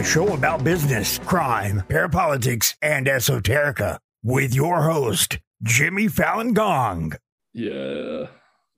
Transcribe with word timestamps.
a 0.00 0.04
show 0.04 0.32
about 0.32 0.64
business, 0.64 1.18
crime, 1.18 1.82
parapolitics, 1.88 2.74
and 2.80 3.06
esoterica, 3.06 3.98
with 4.22 4.54
your 4.54 4.80
host, 4.80 5.38
Jimmy 5.62 6.08
Fallon 6.08 6.54
Gong. 6.54 7.12
Yeah, 7.52 8.28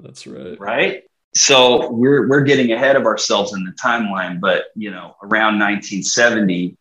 that's 0.00 0.26
right. 0.26 0.58
Right. 0.58 1.02
So 1.36 1.92
we're 1.92 2.28
we're 2.28 2.40
getting 2.40 2.72
ahead 2.72 2.96
of 2.96 3.06
ourselves 3.06 3.54
in 3.54 3.62
the 3.62 3.70
timeline, 3.80 4.40
but 4.40 4.64
you 4.74 4.90
know, 4.90 5.14
around 5.22 5.60
1970 5.60 6.76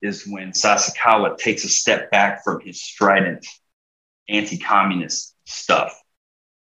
is 0.00 0.26
when 0.26 0.52
Sasakawa 0.52 1.36
takes 1.36 1.64
a 1.64 1.68
step 1.68 2.10
back 2.10 2.42
from 2.42 2.60
his 2.60 2.82
strident 2.82 3.46
anti-communist 4.30 5.34
stuff 5.44 5.94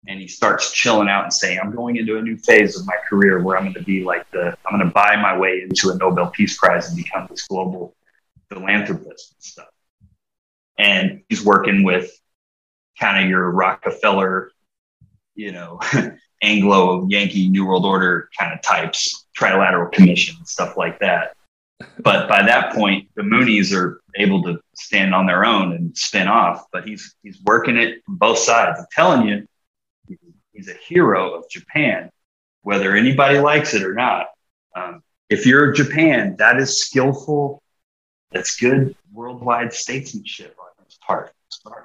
and 0.05 0.19
he 0.19 0.27
starts 0.27 0.71
chilling 0.71 1.09
out 1.09 1.23
and 1.23 1.33
saying, 1.33 1.59
I'm 1.61 1.75
going 1.75 1.97
into 1.97 2.17
a 2.17 2.21
new 2.21 2.37
phase 2.37 2.79
of 2.79 2.85
my 2.85 2.95
career 3.09 3.41
where 3.41 3.57
I'm 3.57 3.63
going 3.63 3.73
to 3.73 3.83
be 3.83 4.03
like 4.03 4.29
the, 4.31 4.57
I'm 4.65 4.77
going 4.77 4.87
to 4.87 4.93
buy 4.93 5.15
my 5.15 5.37
way 5.37 5.61
into 5.63 5.89
a 5.89 5.95
Nobel 5.95 6.27
Peace 6.27 6.57
Prize 6.57 6.87
and 6.87 6.97
become 6.97 7.27
this 7.29 7.47
global 7.47 7.95
philanthropist 8.49 9.33
and 9.33 9.43
stuff. 9.43 9.67
And 10.77 11.23
he's 11.27 11.43
working 11.43 11.83
with 11.83 12.11
kind 12.99 13.23
of 13.23 13.29
your 13.29 13.49
Rockefeller, 13.51 14.51
you 15.35 15.51
know, 15.51 15.79
Anglo 16.43 17.07
Yankee 17.09 17.49
New 17.49 17.65
World 17.65 17.85
Order 17.85 18.29
kind 18.37 18.53
of 18.53 18.61
types, 18.61 19.25
trilateral 19.37 19.91
commission, 19.91 20.35
stuff 20.45 20.77
like 20.77 20.99
that. 20.99 21.35
But 21.99 22.27
by 22.27 22.43
that 22.43 22.73
point, 22.73 23.09
the 23.15 23.23
Moonies 23.23 23.75
are 23.75 24.01
able 24.15 24.43
to 24.43 24.59
stand 24.75 25.13
on 25.13 25.25
their 25.25 25.45
own 25.45 25.73
and 25.73 25.95
spin 25.97 26.27
off. 26.27 26.65
But 26.71 26.87
he's 26.87 27.15
he's 27.23 27.39
working 27.43 27.77
it 27.77 28.03
from 28.05 28.17
both 28.17 28.39
sides. 28.39 28.79
I'm 28.79 28.85
telling 28.91 29.27
you, 29.27 29.47
he's 30.57 30.67
a 30.67 30.73
hero 30.73 31.35
of 31.35 31.49
Japan, 31.49 32.09
whether 32.63 32.95
anybody 32.95 33.39
likes 33.39 33.73
it 33.73 33.83
or 33.83 33.93
not. 33.93 34.27
Um, 34.75 35.03
if 35.29 35.45
you're 35.45 35.71
Japan, 35.71 36.35
that 36.39 36.57
is 36.57 36.81
skillful. 36.81 37.61
That's 38.31 38.57
good 38.57 38.95
worldwide 39.13 39.71
statesmanship 39.71 40.55
on 40.59 40.85
his 40.85 40.97
part. 40.97 41.31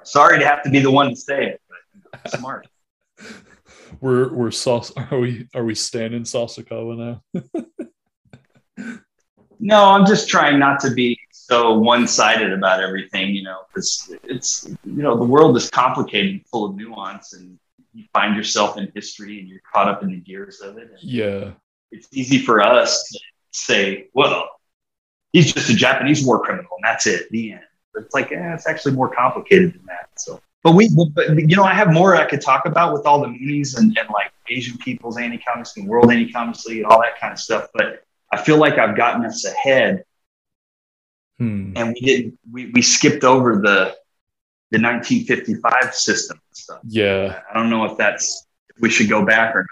Sorry 0.03 0.39
to 0.39 0.45
have 0.45 0.63
to 0.63 0.69
be 0.69 0.79
the 0.79 0.91
one 0.91 1.09
to 1.09 1.15
say 1.15 1.45
it, 1.51 1.61
but 1.69 2.31
smart. 2.31 2.67
we're 4.01 4.33
we're 4.33 4.51
sauce. 4.51 4.91
Are 4.97 5.19
we 5.19 5.47
are 5.53 5.63
we 5.63 5.75
standing 5.75 6.23
Sasakawa 6.23 7.21
now? 7.35 7.43
no, 9.59 9.85
I'm 9.85 10.05
just 10.05 10.27
trying 10.27 10.59
not 10.59 10.79
to 10.81 10.91
be 10.91 11.17
so 11.31 11.77
one-sided 11.77 12.51
about 12.51 12.81
everything. 12.81 13.33
You 13.33 13.43
know, 13.43 13.59
because 13.67 14.13
it's 14.23 14.67
you 14.83 15.01
know 15.01 15.17
the 15.17 15.23
world 15.23 15.55
is 15.57 15.69
complicated, 15.69 16.41
full 16.51 16.65
of 16.65 16.75
nuance, 16.75 17.33
and 17.33 17.57
you 17.93 18.05
find 18.13 18.35
yourself 18.35 18.77
in 18.77 18.91
history 18.95 19.39
and 19.39 19.47
you're 19.47 19.61
caught 19.71 19.87
up 19.87 20.03
in 20.03 20.09
the 20.09 20.17
gears 20.17 20.61
of 20.61 20.77
it. 20.77 20.91
yeah. 21.01 21.51
It's 21.91 22.07
easy 22.11 22.39
for 22.39 22.59
us 22.59 23.07
to 23.09 23.19
say, 23.51 24.07
well, 24.15 24.49
he's 25.31 25.53
just 25.53 25.69
a 25.69 25.75
Japanese 25.75 26.25
war 26.25 26.43
criminal 26.43 26.71
and 26.77 26.83
that's 26.83 27.05
it, 27.05 27.29
the 27.29 27.51
end. 27.51 27.61
But 27.93 28.05
it's 28.05 28.15
like, 28.15 28.31
eh, 28.31 28.53
it's 28.53 28.67
actually 28.67 28.93
more 28.93 29.13
complicated 29.13 29.75
than 29.75 29.85
that. 29.85 30.09
So, 30.17 30.41
but 30.63 30.73
we, 30.73 30.89
but, 31.13 31.37
you 31.37 31.55
know, 31.55 31.63
I 31.63 31.73
have 31.75 31.91
more 31.91 32.15
I 32.15 32.27
could 32.27 32.41
talk 32.41 32.65
about 32.65 32.93
with 32.93 33.05
all 33.05 33.21
the 33.21 33.27
Moonies 33.27 33.77
and, 33.77 33.95
and 33.95 34.09
like 34.09 34.31
Asian 34.49 34.77
people's 34.79 35.19
anti-communist 35.19 35.77
and 35.77 35.87
world 35.87 36.11
anti-communist 36.11 36.67
league 36.67 36.77
and 36.77 36.87
all 36.87 36.99
that 37.01 37.19
kind 37.19 37.31
of 37.31 37.37
stuff. 37.37 37.67
But 37.75 38.03
I 38.31 38.41
feel 38.41 38.57
like 38.57 38.79
I've 38.79 38.97
gotten 38.97 39.23
us 39.23 39.45
ahead 39.45 40.03
hmm. 41.37 41.73
and 41.75 41.93
we 41.93 41.99
didn't, 42.01 42.39
we, 42.51 42.71
we 42.73 42.81
skipped 42.81 43.23
over 43.23 43.57
the, 43.57 43.95
the 44.73 44.81
1955 44.81 45.93
system 45.93 46.41
stuff. 46.51 46.79
Yeah. 46.83 47.41
I 47.47 47.53
don't 47.53 47.69
know 47.69 47.85
if 47.85 47.95
that's 47.95 48.47
if 48.69 48.81
we 48.81 48.89
should 48.89 49.07
go 49.07 49.23
back 49.23 49.55
or 49.55 49.59
not. 49.59 49.67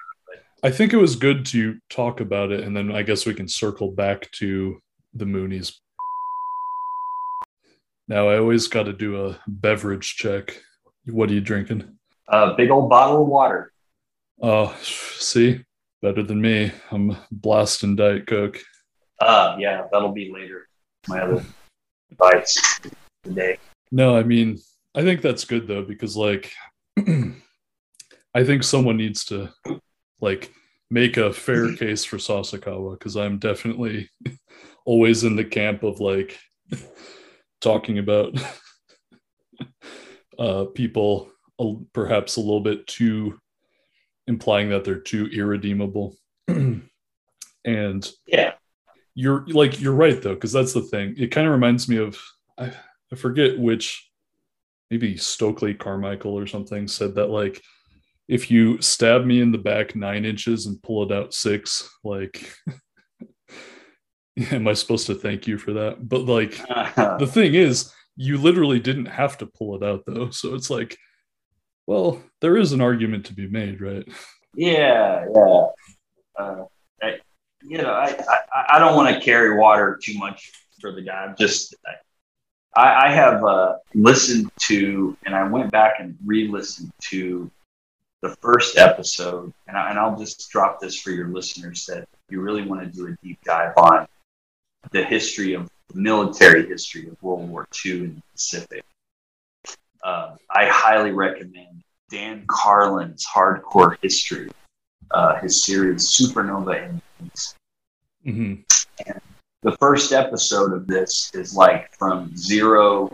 But. 0.62 0.68
I 0.68 0.72
think 0.72 0.94
it 0.94 0.98
was 0.98 1.16
good 1.16 1.44
to 1.48 1.80
talk 1.90 2.20
about 2.20 2.52
it, 2.52 2.64
and 2.64 2.78
then 2.78 2.92
I 2.92 3.02
guess 3.02 3.26
we 3.26 3.34
can 3.34 3.48
circle 3.48 3.92
back 3.92 4.30
to 4.34 4.80
the 5.16 5.26
Moonies. 5.26 5.74
Now 8.08 8.30
I 8.30 8.38
always 8.38 8.68
got 8.68 8.84
to 8.84 8.94
do 8.94 9.26
a 9.26 9.40
beverage 9.48 10.18
check. 10.18 10.62
What 11.06 11.32
are 11.32 11.34
you 11.34 11.42
drinking? 11.42 11.98
A 12.28 12.54
big 12.54 12.70
old 12.70 12.88
bottle 12.88 13.24
of 13.24 13.28
water. 13.28 13.74
Oh, 14.40 14.76
see, 14.84 15.66
better 16.04 16.22
than 16.22 16.40
me. 16.40 16.72
I'm 16.92 17.18
blasting 17.32 17.96
Diet 17.96 18.28
Coke. 18.28 18.60
Uh, 19.20 19.56
yeah, 19.58 19.88
that'll 19.92 20.12
be 20.12 20.32
later. 20.32 20.68
My 21.08 21.22
other 21.22 21.44
bites 22.20 22.80
today. 23.24 23.58
No, 23.92 24.16
I 24.16 24.24
mean, 24.24 24.60
I 24.94 25.04
think 25.04 25.22
that's 25.22 25.46
good 25.46 25.68
though 25.68 25.84
because 25.84 26.18
like 26.18 26.52
I 27.00 28.44
think 28.44 28.64
someone 28.64 28.98
needs 28.98 29.26
to 29.26 29.50
like 30.20 30.52
make 30.90 31.18
a 31.18 31.34
fair 31.34 31.74
case 31.76 32.04
for 32.04 32.18
Sasakawa 32.18 32.94
because 32.94 33.16
I'm 33.16 33.40
definitely 33.40 34.10
always 34.86 35.24
in 35.24 35.36
the 35.36 35.46
camp 35.46 35.84
of 35.84 36.00
like 36.00 36.38
talking 37.62 38.00
about 38.00 38.40
uh, 40.40 40.66
people 40.76 41.30
perhaps 41.94 42.38
a 42.38 42.42
little 42.42 42.62
bit 42.62 42.88
too 42.88 43.40
implying 44.28 44.70
that 44.70 44.84
they're 44.84 45.00
too 45.00 45.28
irredeemable. 45.28 46.16
And 47.64 48.10
yeah. 48.26 48.54
you're 49.14 49.46
like 49.46 49.80
you're 49.80 49.94
right 49.94 50.20
though 50.20 50.34
because 50.34 50.52
that's 50.52 50.74
the 50.74 50.82
thing. 50.82 51.14
It 51.16 51.28
kind 51.28 51.46
of 51.46 51.54
reminds 51.54 51.88
me 51.88 51.98
of 51.98 52.20
I, 52.58 52.74
I 53.14 53.16
forget 53.16 53.60
which 53.60 54.11
maybe 54.92 55.16
Stokely 55.16 55.74
Carmichael 55.74 56.38
or 56.38 56.46
something 56.46 56.88
said 56.88 57.16
that 57.16 57.30
like 57.30 57.62
if 58.28 58.52
you 58.52 58.80
stab 58.82 59.26
me 59.26 59.42
in 59.42 59.52
the 59.52 59.58
back 59.58 59.96
nine 59.96 60.26
inches 60.26 60.66
and 60.66 60.82
pull 60.84 61.04
it 61.04 61.12
out 61.12 61.34
six, 61.34 61.90
like 62.04 62.54
am 64.52 64.68
I 64.68 64.74
supposed 64.74 65.08
to 65.08 65.16
thank 65.16 65.48
you 65.48 65.58
for 65.58 65.74
that? 65.74 66.08
But 66.08 66.26
like 66.26 66.52
the 66.96 67.30
thing 67.30 67.56
is, 67.56 67.92
you 68.18 68.38
literally 68.38 68.80
didn't 68.80 69.08
have 69.08 69.38
to 69.40 69.46
pull 69.46 69.76
it 69.76 69.84
out 69.84 70.04
though. 70.06 70.30
So 70.30 70.54
it's 70.54 70.70
like, 70.70 70.98
well, 71.88 72.22
there 72.42 72.58
is 72.58 72.74
an 72.74 72.82
argument 72.82 73.26
to 73.28 73.34
be 73.34 73.48
made, 73.48 73.82
right? 73.82 74.08
Yeah, 74.56 75.26
yeah. 75.34 75.68
Uh, 76.38 76.66
I, 77.02 77.16
you 77.64 77.78
know, 77.78 77.92
I, 77.92 78.08
I, 78.54 78.76
I 78.76 78.80
don't 78.80 78.96
want 78.96 79.14
to 79.16 79.22
carry 79.22 79.58
water 79.58 80.00
too 80.02 80.18
much 80.18 80.52
for 80.80 80.92
the 80.92 81.02
guy. 81.02 81.26
I'm 81.26 81.36
just, 81.38 81.76
I, 82.76 83.08
I 83.08 83.12
have 83.12 83.44
uh, 83.44 83.78
listened 83.94 84.52
to, 84.68 85.18
and 85.26 85.36
I 85.36 85.48
went 85.48 85.72
back 85.72 85.96
and 86.00 86.18
re-listened 86.26 86.92
to 87.10 87.52
the 88.22 88.30
first 88.42 88.78
episode, 88.78 89.54
and, 89.68 89.78
I, 89.78 89.90
and 89.90 90.00
I'll 90.00 90.18
just 90.18 90.50
drop 90.52 90.80
this 90.80 91.00
for 91.00 91.12
your 91.12 91.28
listeners 91.28 91.86
that 91.88 92.08
you 92.30 92.42
really 92.42 92.64
want 92.64 92.82
to 92.82 92.88
do 92.88 93.08
a 93.08 93.16
deep 93.26 93.40
dive 93.44 93.74
on 93.78 94.08
the 94.92 95.04
history 95.04 95.54
of 95.54 95.70
military 95.94 96.68
history 96.68 97.08
of 97.08 97.22
World 97.22 97.50
War 97.50 97.68
II 97.86 97.92
in 97.92 98.16
the 98.16 98.22
Pacific. 98.34 98.84
Uh, 100.04 100.36
I 100.50 100.66
highly 100.68 101.12
recommend 101.12 101.84
Dan 102.10 102.46
Carlin's 102.48 103.26
Hardcore 103.26 103.98
History, 104.02 104.50
uh, 105.12 105.40
his 105.40 105.64
series 105.64 106.12
Supernova 106.12 106.90
in 106.90 107.02
the 107.20 107.26
East. 107.28 107.56
Mm-hmm. 108.26 108.54
And 109.08 109.22
the 109.62 109.72
first 109.78 110.12
episode 110.12 110.74
of 110.74 110.88
this 110.88 111.32
is 111.34 111.56
like 111.56 111.94
from 111.96 112.36
zero, 112.36 113.12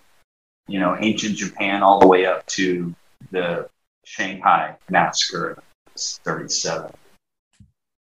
you 0.68 0.80
know, 0.80 0.96
ancient 1.00 1.36
Japan 1.36 1.84
all 1.84 2.00
the 2.00 2.08
way 2.08 2.26
up 2.26 2.46
to 2.48 2.96
the 3.32 3.70
Shanghai 4.06 4.76
massacre, 4.90 5.62
37, 5.98 6.92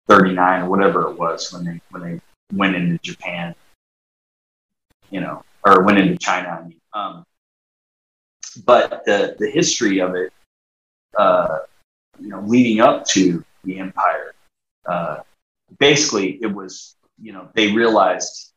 39, 0.08 0.62
or 0.62 0.70
whatever 0.70 1.10
it 1.10 1.20
was 1.20 1.52
when 1.52 1.66
they 1.66 1.82
when 1.92 2.04
they 2.04 2.22
went 2.56 2.76
into 2.76 2.98
Japan, 3.00 3.54
you 5.10 5.20
know, 5.20 5.44
or 5.66 5.84
went 5.84 6.00
into 6.00 6.18
China. 6.18 6.50
I 6.50 6.68
mean, 6.68 6.82
um, 6.94 7.26
but 8.66 9.04
the 9.06 9.36
the 9.38 9.50
history 9.52 10.00
of 10.00 10.16
it, 10.16 10.32
uh, 11.18 11.60
you 12.22 12.30
know, 12.30 12.42
leading 12.42 12.80
up 12.80 13.06
to 13.08 13.44
the 13.66 13.80
empire, 13.80 14.34
uh, 14.86 15.18
basically 15.78 16.42
it 16.42 16.48
was 16.54 16.96
you 17.22 17.34
know, 17.34 17.50
they 17.56 17.72
realized 17.72 18.54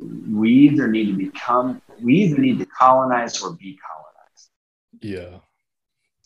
we 0.00 0.50
either 0.50 0.88
need 0.88 1.06
to 1.06 1.16
become, 1.16 1.80
we 2.00 2.14
either 2.16 2.38
need 2.38 2.58
to 2.58 2.66
colonize 2.66 3.40
or 3.42 3.52
be 3.52 3.78
colonized. 3.86 4.50
Yeah. 5.00 5.38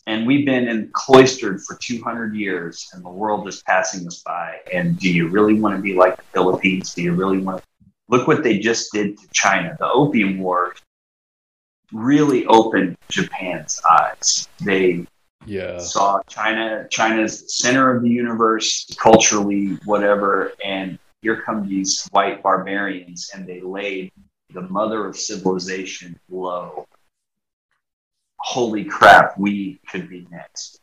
And 0.07 0.25
we've 0.25 0.45
been 0.45 0.67
in 0.69 0.89
cloistered 0.93 1.61
for 1.61 1.77
200 1.81 2.33
years 2.33 2.87
and 2.93 3.03
the 3.03 3.09
world 3.09 3.47
is 3.47 3.61
passing 3.63 4.07
us 4.07 4.23
by. 4.25 4.59
And 4.73 4.97
do 4.97 5.11
you 5.11 5.27
really 5.27 5.59
want 5.59 5.75
to 5.75 5.81
be 5.81 5.93
like 5.93 6.15
the 6.15 6.23
Philippines? 6.33 6.93
Do 6.93 7.01
you 7.03 7.13
really 7.13 7.39
want 7.39 7.61
to 7.61 7.67
look 8.07 8.25
what 8.25 8.41
they 8.41 8.57
just 8.57 8.93
did 8.93 9.17
to 9.17 9.27
China? 9.33 9.75
The 9.77 9.89
Opium 9.89 10.39
War 10.39 10.75
really 11.91 12.45
opened 12.45 12.97
Japan's 13.09 13.81
eyes. 13.89 14.47
They 14.63 15.05
yeah. 15.45 15.77
saw 15.77 16.21
China 16.27 16.87
China's 16.89 17.43
the 17.43 17.49
center 17.49 17.95
of 17.95 18.03
the 18.03 18.09
universe 18.09 18.85
culturally, 18.97 19.77
whatever, 19.85 20.53
and 20.63 20.99
here 21.21 21.41
come 21.41 21.67
these 21.67 22.07
white 22.11 22.43
barbarians 22.43 23.31
and 23.33 23.45
they 23.45 23.61
laid 23.61 24.11
the 24.53 24.61
mother 24.61 25.05
of 25.05 25.17
civilization 25.17 26.19
low. 26.29 26.87
Holy 28.39 28.83
crap, 28.83 29.37
we 29.37 29.79
could 29.89 30.09
be 30.09 30.27
next, 30.31 30.79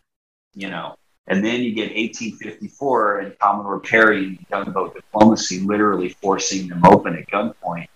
you 0.54 0.68
know. 0.68 0.96
And 1.26 1.42
then 1.42 1.62
you 1.62 1.72
get 1.72 1.94
1854 1.94 3.20
and 3.20 3.38
Commodore 3.38 3.80
Perry 3.80 4.26
and 4.26 4.48
gunboat 4.50 4.94
diplomacy 4.94 5.60
literally 5.60 6.10
forcing 6.10 6.68
them 6.68 6.84
open 6.84 7.16
at 7.16 7.28
gunpoint. 7.28 7.88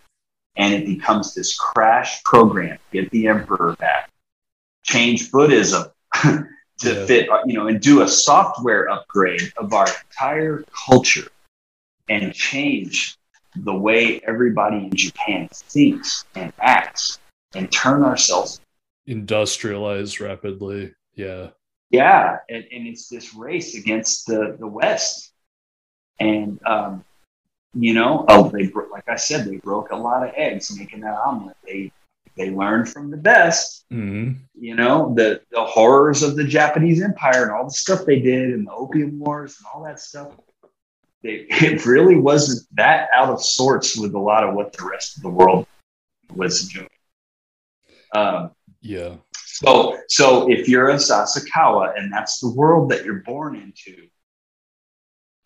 And 0.56 0.73
it 0.73 0.87
becomes 0.87 1.35
this 1.35 1.56
crash 1.56 2.23
program 2.25 2.79
get 2.93 3.11
the 3.11 3.29
emperor 3.29 3.76
back, 3.76 4.11
change 4.82 5.31
Buddhism 5.31 5.85
to 6.23 6.46
yeah. 6.82 7.06
fit, 7.06 7.29
you 7.44 7.55
know, 7.55 7.69
and 7.69 7.81
do 7.81 8.02
a 8.02 8.08
software 8.08 8.88
upgrade 8.88 9.52
of 9.58 9.73
our 9.75 9.87
entire 10.11 10.64
culture 10.87 11.29
and 12.08 12.32
change 12.34 13.16
the 13.56 13.75
way 13.75 14.20
everybody 14.26 14.76
in 14.76 14.94
Japan 14.94 15.49
thinks 15.52 16.25
and 16.34 16.52
acts 16.60 17.19
and 17.55 17.70
turn 17.72 18.02
ourselves 18.02 18.60
industrialize 19.08 20.25
rapidly. 20.25 20.93
Yeah. 21.14 21.49
Yeah. 21.90 22.38
And, 22.49 22.64
and 22.70 22.87
it's 22.87 23.08
this 23.08 23.34
race 23.34 23.75
against 23.75 24.26
the, 24.26 24.56
the 24.58 24.66
West. 24.66 25.32
And, 26.20 26.60
um, 26.66 27.05
you 27.75 27.94
know, 27.94 28.25
oh, 28.28 28.50
they 28.50 28.70
like 28.90 29.08
I 29.08 29.16
said, 29.16 29.46
they 29.46 29.56
broke 29.56 29.90
a 29.90 29.96
lot 29.96 30.26
of 30.26 30.34
eggs 30.37 30.76
making 30.76 31.00
that 31.00 31.19
omelet. 31.19 31.56
They 31.64 31.93
they 32.37 32.50
learned 32.50 32.88
from 32.88 33.11
the 33.11 33.16
best. 33.16 33.84
Mm-hmm. 33.93 34.40
You 34.54 34.75
know, 34.75 35.14
the 35.14 35.43
the 35.52 35.62
horrors 35.62 36.22
of 36.22 36.34
the 36.34 36.44
Japanese 36.44 37.02
Empire 37.02 37.43
and 37.43 37.52
all 37.52 37.64
the 37.64 37.70
stuff 37.70 38.06
they 38.06 38.20
did, 38.20 38.54
and 38.54 38.66
the 38.66 38.72
Opium 38.72 39.19
Wars 39.19 39.58
and 39.58 39.66
all 39.72 39.84
that 39.84 40.00
stuff. 40.00 40.32
They, 41.23 41.47
it 41.49 41.85
really 41.85 42.17
wasn't 42.17 42.67
that 42.76 43.09
out 43.15 43.29
of 43.29 43.43
sorts 43.43 43.97
with 43.97 44.15
a 44.15 44.19
lot 44.19 44.44
of 44.44 44.55
what 44.55 44.73
the 44.73 44.85
rest 44.85 45.17
of 45.17 45.23
the 45.23 45.31
world 45.31 45.67
was 46.35 46.69
doing. 46.69 46.88
Um, 48.15 48.53
yeah. 48.81 49.17
So, 49.35 49.99
so 50.09 50.50
if 50.50 50.69
you're 50.69 50.91
a 50.91 50.94
Sasakawa 50.94 51.99
and 51.99 52.12
that's 52.12 52.38
the 52.38 52.50
world 52.50 52.91
that 52.91 53.05
you're 53.05 53.23
born 53.23 53.56
into, 53.56 54.09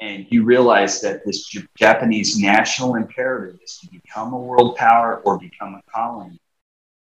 and 0.00 0.26
you 0.30 0.42
realize 0.42 1.00
that 1.00 1.24
this 1.24 1.48
Japanese 1.76 2.36
national 2.36 2.96
imperative 2.96 3.60
is 3.62 3.78
to 3.78 3.88
become 3.88 4.32
a 4.32 4.38
world 4.38 4.76
power 4.76 5.22
or 5.24 5.38
become 5.38 5.74
a 5.74 5.90
colony, 5.90 6.40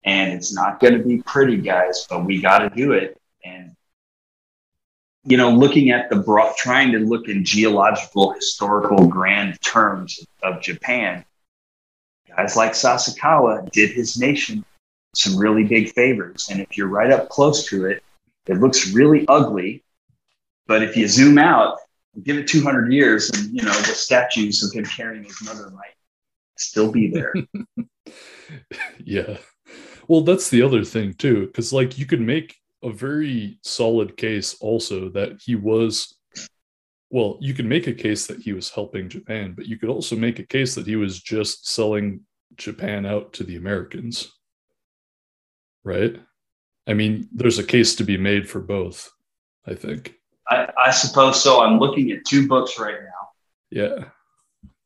and 0.05 0.33
it's 0.33 0.55
not 0.55 0.79
going 0.79 0.93
to 0.93 1.03
be 1.03 1.23
pretty, 1.23 1.57
guys, 1.57 2.07
but 2.09 2.27
we 2.27 2.41
got 2.41 2.59
to 2.59 2.71
do 2.71 2.93
it. 2.93 3.19
And 3.45 3.75
you 5.25 5.37
know, 5.37 5.51
looking 5.51 5.91
at 5.91 6.11
the 6.11 6.17
broad, 6.17 6.57
trying 6.57 6.93
to 6.93 6.99
look 6.99 7.29
in 7.29 7.45
geological, 7.45 8.33
historical, 8.33 9.07
grand 9.07 9.61
terms 9.63 10.27
of 10.43 10.61
Japan, 10.61 11.25
guys 12.29 12.57
like 12.57 12.73
Sasakawa 12.73 13.71
did 13.71 13.91
his 13.91 14.19
nation 14.19 14.65
some 15.15 15.37
really 15.37 15.65
big 15.65 15.93
favors. 15.93 16.49
And 16.51 16.61
if 16.61 16.77
you're 16.77 16.89
right 16.89 17.11
up 17.11 17.29
close 17.29 17.67
to 17.67 17.87
it, 17.87 18.03
it 18.47 18.55
looks 18.55 18.93
really 18.93 19.27
ugly. 19.29 19.83
But 20.67 20.83
if 20.83 20.97
you 20.97 21.07
zoom 21.07 21.39
out, 21.39 21.79
give 22.23 22.37
it 22.37 22.49
200 22.49 22.93
years, 22.93 23.31
and 23.31 23.55
you 23.55 23.63
know 23.63 23.73
the 23.73 23.95
statues 23.95 24.63
of 24.63 24.73
him 24.73 24.85
carrying 24.85 25.25
his 25.25 25.41
mother 25.43 25.71
might 25.71 25.95
still 26.57 26.91
be 26.91 27.11
there. 27.11 27.35
yeah. 29.05 29.39
Well, 30.09 30.23
that's 30.23 30.51
the 30.51 30.63
other 30.63 30.85
thing 30.85 31.15
too, 31.15 31.47
because 31.47 31.73
like 31.73 31.99
you 31.99 32.07
could 32.07 32.21
make 32.21 32.57
a 32.83 32.91
very 32.91 33.59
solid 33.63 34.17
case 34.17 34.57
also 34.61 35.09
that 35.11 35.41
he 35.45 35.55
was 35.55 36.17
well, 37.11 37.37
you 37.43 37.53
could 37.53 37.67
make 37.67 37.87
a 37.87 37.93
case 37.93 38.27
that 38.27 38.41
he 38.41 38.55
was 38.55 38.71
helping 38.71 39.07
Japan, 39.07 39.53
but 39.55 39.67
you 39.67 39.77
could 39.77 39.91
also 39.91 40.17
make 40.17 40.39
a 40.39 40.47
case 40.47 40.75
that 40.75 40.87
he 40.87 40.97
was 40.97 41.21
just 41.21 41.69
selling 41.69 42.23
Japan 42.57 43.05
out 43.05 43.35
to 43.35 43.45
the 43.45 43.57
Americans 43.57 44.33
right? 45.85 46.17
I 46.87 46.95
mean, 46.95 47.29
there's 47.33 47.59
a 47.59 47.65
case 47.65 47.95
to 47.97 48.05
be 48.05 48.17
made 48.17 48.49
for 48.49 48.61
both, 48.61 49.11
I 49.67 49.75
think. 49.75 50.15
I, 50.49 50.69
I 50.87 50.91
suppose 50.91 51.43
so. 51.43 51.63
I'm 51.63 51.79
looking 51.79 52.11
at 52.11 52.25
two 52.25 52.49
books 52.49 52.79
right 52.79 53.01
now. 53.01 53.29
Yeah. 53.71 54.05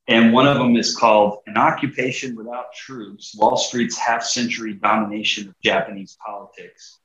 And 0.08 0.32
one 0.32 0.46
of 0.46 0.58
them 0.58 0.76
is 0.76 0.96
called 0.96 1.38
An 1.46 1.56
Occupation 1.56 2.37
Without 2.37 2.72
Troops 2.72 3.34
Wall 3.37 3.56
Street's 3.56 3.96
Half 3.96 4.22
Century 4.22 4.75
Domination 4.75 5.48
of 5.48 5.54
Japanese 5.64 6.16
Politics. 6.25 7.00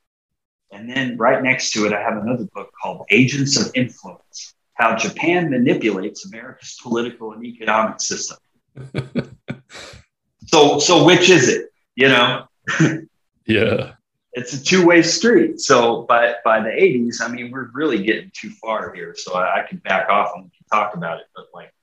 And 0.72 0.90
then 0.90 1.18
right 1.18 1.44
next 1.44 1.72
to 1.72 1.86
it, 1.86 1.94
I 1.94 2.02
have 2.02 2.18
another 2.18 2.46
book 2.54 2.72
called 2.82 3.06
Agents 3.10 3.60
of 3.60 3.72
Influence 3.76 4.54
How 4.74 4.96
Japan 4.96 5.50
Manipulates 5.50 6.26
America's 6.26 6.78
Political 6.82 7.34
and 7.34 7.46
Economic 7.46 8.00
System. 8.00 8.38
so, 10.48 10.80
so 10.80 11.04
which 11.04 11.30
is 11.30 11.50
it? 11.50 11.72
You 11.96 12.10
know? 12.10 12.48
Yeah. 13.48 13.94
It's 14.34 14.54
a 14.54 14.64
two 14.64 14.86
way 14.86 15.02
street. 15.02 15.60
So 15.60 16.04
by, 16.04 16.36
by 16.46 16.62
the 16.62 16.70
80s, 16.70 17.22
I 17.22 17.28
mean, 17.28 17.52
we're 17.52 17.70
really 17.74 18.02
getting 18.02 18.32
too 18.34 18.50
far 18.50 18.94
here. 18.94 19.14
So 19.18 19.34
I, 19.34 19.62
I 19.62 19.68
can 19.68 19.80
back 19.80 20.10
off 20.10 20.32
and 20.36 20.46
we 20.46 20.52
can 20.52 20.66
talk 20.72 20.96
about 20.96 21.20
it. 21.20 21.26
But 21.36 21.48
like, 21.54 21.74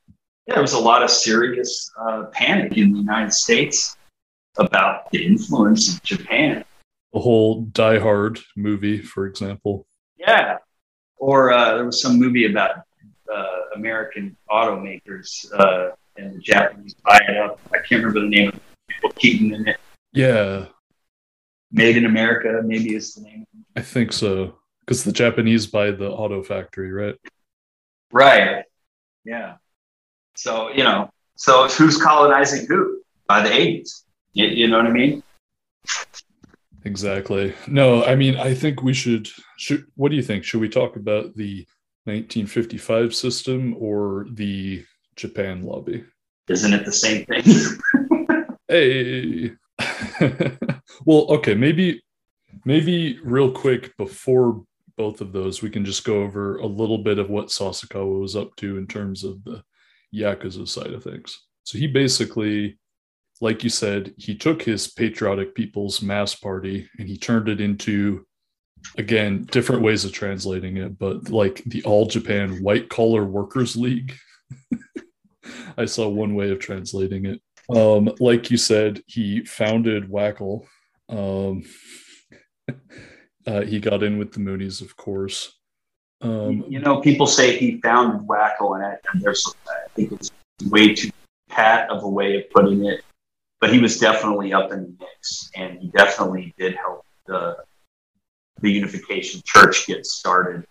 yeah, 0.47 0.55
there 0.55 0.63
was 0.63 0.73
a 0.73 0.79
lot 0.79 1.03
of 1.03 1.11
serious 1.11 1.91
uh, 2.01 2.25
panic 2.33 2.79
in 2.79 2.93
the 2.93 2.99
United 3.01 3.35
States 3.35 3.97
about 4.57 5.11
the 5.11 5.27
influence 5.27 5.95
of 5.95 6.03
Japan. 6.03 6.65
The 7.13 7.21
whole 7.21 7.63
Die 7.63 7.99
Hard 7.99 8.39
movie, 8.57 9.01
for 9.01 9.27
example. 9.27 9.87
Yeah. 10.19 10.59
Or 11.17 11.53
uh, 11.53 11.75
there 11.75 11.87
was 11.87 12.03
some 12.03 12.19
movie 12.19 12.47
about 12.47 12.83
uh, 13.33 13.61
American 13.75 14.37
automakers 14.51 15.51
uh, 15.53 15.91
and 16.17 16.37
the 16.37 16.41
Japanese 16.41 16.95
buy 16.95 17.19
it 17.29 17.37
up. 17.37 17.61
I 17.73 17.79
can't 17.79 18.05
remember 18.05 18.21
the 18.21 18.29
name 18.29 18.49
of 18.49 18.55
it. 18.55 19.15
Keaton 19.17 19.55
in 19.55 19.69
it. 19.69 19.77
Yeah. 20.13 20.67
Made 21.71 21.97
in 21.97 22.07
America, 22.07 22.63
maybe 22.65 22.95
is 22.95 23.15
the 23.15 23.23
name. 23.23 23.45
I 23.77 23.83
think 23.83 24.13
so, 24.13 24.59
because 24.81 25.05
the 25.05 25.13
Japanese 25.13 25.67
buy 25.67 25.91
the 25.91 26.11
auto 26.11 26.43
factory, 26.43 26.93
right? 26.93 27.15
Right. 28.11 28.65
Yeah. 29.25 29.57
So 30.35 30.71
you 30.71 30.83
know, 30.83 31.11
so 31.37 31.69
who's 31.69 32.01
colonizing 32.03 32.67
who 32.67 33.03
by 33.27 33.43
the 33.43 33.53
eighties? 33.53 34.05
You, 34.33 34.47
you 34.47 34.69
know 34.69 34.79
what 34.79 34.87
I 34.87 34.91
mean? 34.91 35.23
Exactly. 36.85 37.55
No, 37.67 38.05
I 38.05 38.15
mean, 38.15 38.37
I 38.37 38.55
think 38.55 38.83
we 38.83 38.95
should. 38.95 39.29
Should 39.57 39.87
what 39.97 40.11
do 40.11 40.17
you 40.17 40.23
think? 40.23 40.45
Should 40.45 40.61
we 40.61 40.69
talk 40.69 40.97
about 40.97 41.35
the 41.35 41.67
1955 42.05 43.15
system 43.15 43.75
or 43.79 44.27
the 44.33 44.85
Japan 45.17 45.63
lobby? 45.63 46.05
Isn't 46.49 46.73
it 46.73 46.85
the 46.85 46.93
same 46.93 47.27
thing? 47.27 47.45
hey. 48.69 49.53
well, 51.05 51.27
okay, 51.31 51.55
maybe 51.55 52.03
maybe 52.65 53.19
real 53.23 53.51
quick 53.51 53.97
before 53.97 54.65
both 54.99 55.21
of 55.21 55.33
those, 55.33 55.63
we 55.63 55.71
can 55.71 55.85
just 55.85 56.05
go 56.05 56.23
over 56.23 56.57
a 56.57 56.67
little 56.67 56.99
bit 56.99 57.19
of 57.19 57.31
what 57.31 57.47
Sasakawa 57.47 58.21
was 58.21 58.37
up 58.37 58.55
to 58.57 58.77
in 58.77 58.87
terms 58.87 59.25
of 59.25 59.43
the 59.45 59.63
Yakuza 60.15 60.69
side 60.69 60.93
of 60.93 61.05
things. 61.05 61.41
So 61.63 61.79
he 61.79 61.87
basically, 61.87 62.79
like 63.41 63.63
you 63.65 63.71
said, 63.71 64.15
he 64.17 64.35
took 64.35 64.63
his 64.63 64.89
patriotic 64.89 65.55
people's 65.55 66.03
mass 66.03 66.35
party 66.35 66.89
and 66.99 67.09
he 67.09 67.17
turned 67.17 67.49
it 67.49 67.61
into 67.61 68.27
again 68.97 69.45
different 69.51 69.83
ways 69.83 70.05
of 70.05 70.13
translating 70.13 70.77
it, 70.77 70.99
but 70.99 71.31
like 71.31 71.63
the 71.67 71.83
all 71.85 72.07
Japan 72.07 72.63
white 72.63 72.89
collar 72.89 73.25
workers 73.25 73.77
league. 73.77 74.15
I 75.79 75.85
saw 75.85 76.09
one 76.09 76.35
way 76.35 76.51
of 76.51 76.59
translating 76.59 77.27
it. 77.27 77.41
Um, 77.75 78.11
like 78.19 78.51
you 78.51 78.57
said, 78.57 79.03
he 79.07 79.45
founded 79.45 80.09
Wackle. 80.09 80.67
Um, 81.09 81.65
uh, 83.47 83.63
he 83.63 83.79
got 83.79 84.03
in 84.03 84.19
with 84.19 84.33
the 84.33 84.41
Moonies, 84.41 84.81
of 84.81 84.97
course. 84.97 85.55
Um, 86.21 86.65
you 86.69 86.81
know, 86.81 87.01
people 87.01 87.27
say 87.27 87.57
he 87.57 87.81
founded 87.81 88.27
Wackle, 88.27 88.75
and, 88.75 88.85
I, 88.85 88.97
and 89.13 89.23
there's, 89.23 89.55
I 89.69 89.89
think 89.95 90.13
it's 90.13 90.33
way 90.67 90.95
too 90.95 91.11
pat 91.49 91.89
of 91.91 92.03
a 92.03 92.09
way 92.09 92.37
of 92.39 92.51
putting 92.51 92.87
it. 92.87 93.05
But 93.61 93.73
he 93.73 93.81
was 93.81 93.99
definitely 93.99 94.53
up 94.53 94.73
in 94.73 94.83
the 94.83 94.95
mix, 95.01 95.51
and 95.57 95.81
he 95.81 95.89
definitely 95.89 96.55
did 96.59 96.77
help 96.77 97.05
the 97.27 97.57
the 98.61 98.71
Unification 98.71 99.41
Church 99.45 99.87
get 99.87 100.05
started 100.05 100.65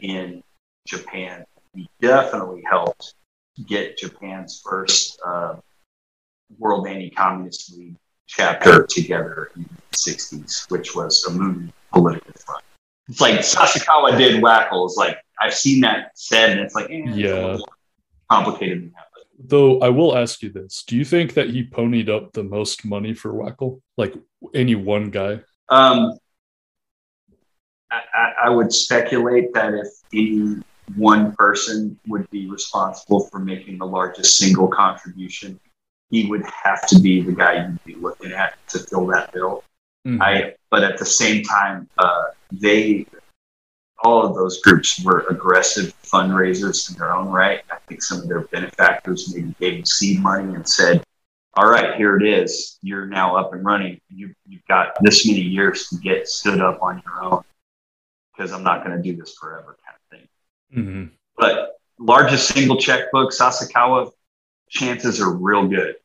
in 0.00 0.42
Japan. 0.86 1.44
He 1.74 1.88
definitely 2.00 2.62
helped 2.68 3.14
get 3.66 3.98
Japan's 3.98 4.62
first 4.64 5.20
uh, 5.24 5.56
World 6.58 6.86
Anti-Communist 6.86 7.76
League 7.76 7.96
chapter 8.26 8.86
together 8.86 9.50
in 9.56 9.62
the 9.62 9.96
60s, 9.96 10.70
which 10.70 10.94
was 10.94 11.24
a 11.26 11.30
moon 11.30 11.72
political 11.92 12.32
front. 12.44 12.64
It's 13.08 13.20
like 13.20 13.40
Sasakawa 13.40 14.16
did 14.16 14.42
Wackle. 14.42 14.86
It's 14.86 14.96
like 14.96 15.18
I've 15.40 15.54
seen 15.54 15.80
that 15.80 16.12
said, 16.14 16.50
and 16.50 16.60
it's 16.60 16.74
like 16.74 16.90
eh, 16.90 17.02
yeah, 17.06 17.54
it's 17.54 17.64
complicated 18.30 18.82
than 18.82 18.92
that. 18.92 19.09
Though 19.42 19.80
I 19.80 19.88
will 19.88 20.16
ask 20.16 20.42
you 20.42 20.50
this: 20.50 20.84
Do 20.86 20.96
you 20.96 21.04
think 21.04 21.34
that 21.34 21.50
he 21.50 21.64
ponied 21.64 22.08
up 22.08 22.32
the 22.32 22.42
most 22.42 22.84
money 22.84 23.14
for 23.14 23.32
Wackle? 23.34 23.82
Like 23.96 24.14
any 24.54 24.74
one 24.74 25.10
guy? 25.10 25.40
Um, 25.68 26.18
I, 27.90 28.32
I 28.44 28.50
would 28.50 28.72
speculate 28.72 29.52
that 29.54 29.74
if 29.74 29.88
any 30.12 30.62
one 30.96 31.32
person 31.32 31.98
would 32.08 32.28
be 32.30 32.46
responsible 32.48 33.28
for 33.28 33.38
making 33.38 33.78
the 33.78 33.86
largest 33.86 34.36
single 34.36 34.68
contribution, 34.68 35.58
he 36.10 36.26
would 36.26 36.44
have 36.46 36.86
to 36.88 36.98
be 36.98 37.22
the 37.22 37.32
guy 37.32 37.66
you'd 37.66 37.84
be 37.84 37.94
looking 37.94 38.32
at 38.32 38.54
to 38.68 38.78
fill 38.78 39.06
that 39.06 39.32
bill. 39.32 39.64
Mm-hmm. 40.06 40.22
I, 40.22 40.54
but 40.70 40.82
at 40.82 40.98
the 40.98 41.06
same 41.06 41.42
time, 41.42 41.88
uh, 41.98 42.24
they, 42.52 43.06
all 44.02 44.24
of 44.24 44.34
those 44.34 44.60
groups 44.62 45.02
were 45.04 45.26
aggressive 45.30 45.94
fundraisers 46.02 46.90
in 46.90 46.96
their 46.96 47.14
own 47.14 47.28
right. 47.28 47.60
I 47.70 47.76
think 47.86 48.02
some 48.02 48.18
of 48.18 48.28
their 48.28 48.42
benefactors 48.42 49.34
maybe 49.34 49.54
gave 49.60 49.74
them 49.74 49.84
seed 49.84 50.20
money 50.20 50.54
and 50.54 50.68
said, 50.68 51.04
all 51.54 51.68
right, 51.68 51.96
here 51.96 52.16
it 52.16 52.26
is. 52.26 52.78
You're 52.82 53.06
now 53.06 53.36
up 53.36 53.52
and 53.52 53.64
running. 53.64 54.00
You, 54.08 54.34
you've 54.46 54.64
got 54.66 54.96
this 55.02 55.26
many 55.26 55.40
years 55.40 55.88
to 55.88 55.96
get 55.96 56.28
stood 56.28 56.60
up 56.60 56.80
on 56.82 57.02
your 57.04 57.24
own 57.24 57.42
because 58.32 58.52
I'm 58.52 58.62
not 58.62 58.84
going 58.84 58.96
to 58.96 59.02
do 59.02 59.16
this 59.16 59.34
forever 59.34 59.76
kind 59.84 59.96
of 59.96 60.18
thing. 60.18 60.28
Mm-hmm. 60.78 61.14
But 61.36 61.80
largest 61.98 62.48
single 62.48 62.76
checkbook, 62.76 63.32
Sasakawa, 63.32 64.10
chances 64.68 65.20
are 65.20 65.32
real 65.32 65.66
good. 65.66 65.96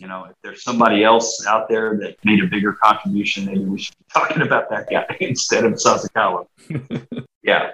You 0.00 0.08
know, 0.08 0.24
if 0.24 0.36
there's 0.42 0.62
somebody 0.62 1.04
else 1.04 1.44
out 1.46 1.68
there 1.68 1.96
that 1.98 2.16
made 2.24 2.42
a 2.42 2.46
bigger 2.46 2.72
contribution, 2.72 3.46
maybe 3.46 3.64
we 3.64 3.78
should 3.78 3.96
be 3.98 4.04
talking 4.12 4.42
about 4.42 4.70
that 4.70 4.88
guy 4.90 5.06
instead 5.20 5.64
of 5.64 5.74
Sasakawa. 5.74 6.46
yeah. 7.42 7.70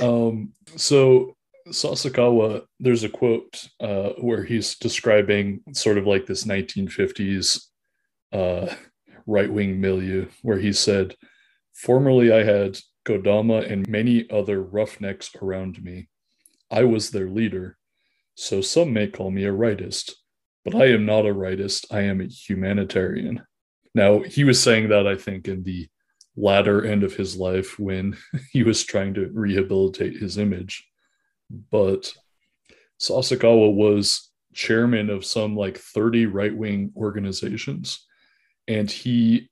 Um, 0.00 0.52
so 0.76 1.36
Sasakawa, 1.68 2.64
there's 2.78 3.04
a 3.04 3.08
quote 3.08 3.68
uh, 3.80 4.10
where 4.20 4.44
he's 4.44 4.76
describing 4.76 5.60
sort 5.72 5.98
of 5.98 6.06
like 6.06 6.26
this 6.26 6.44
1950s 6.44 7.66
uh, 8.32 8.74
right 9.26 9.52
wing 9.52 9.80
milieu, 9.80 10.26
where 10.42 10.58
he 10.58 10.72
said, 10.72 11.14
Formerly 11.74 12.32
I 12.32 12.42
had 12.42 12.78
Kodama 13.04 13.70
and 13.70 13.88
many 13.88 14.28
other 14.30 14.62
roughnecks 14.62 15.30
around 15.40 15.82
me. 15.82 16.08
I 16.70 16.84
was 16.84 17.10
their 17.10 17.28
leader, 17.28 17.78
so 18.34 18.60
some 18.60 18.92
may 18.92 19.06
call 19.06 19.30
me 19.30 19.44
a 19.44 19.52
rightist, 19.52 20.12
but 20.70 20.82
I 20.82 20.86
am 20.86 21.06
not 21.06 21.26
a 21.26 21.34
rightist. 21.34 21.86
I 21.90 22.02
am 22.02 22.20
a 22.20 22.26
humanitarian. 22.26 23.42
Now, 23.94 24.20
he 24.20 24.44
was 24.44 24.62
saying 24.62 24.88
that, 24.90 25.06
I 25.06 25.16
think, 25.16 25.48
in 25.48 25.62
the 25.62 25.88
latter 26.36 26.84
end 26.84 27.02
of 27.02 27.14
his 27.14 27.36
life 27.36 27.78
when 27.78 28.16
he 28.52 28.62
was 28.62 28.84
trying 28.84 29.14
to 29.14 29.30
rehabilitate 29.32 30.16
his 30.16 30.38
image 30.38 30.88
but 31.50 32.12
Sasakawa 33.00 33.72
was 33.72 34.30
chairman 34.54 35.10
of 35.10 35.24
some 35.24 35.56
like 35.56 35.78
30 35.78 36.26
right 36.26 36.54
wing 36.54 36.92
organizations. 36.96 38.04
And 38.66 38.90
he 38.90 39.48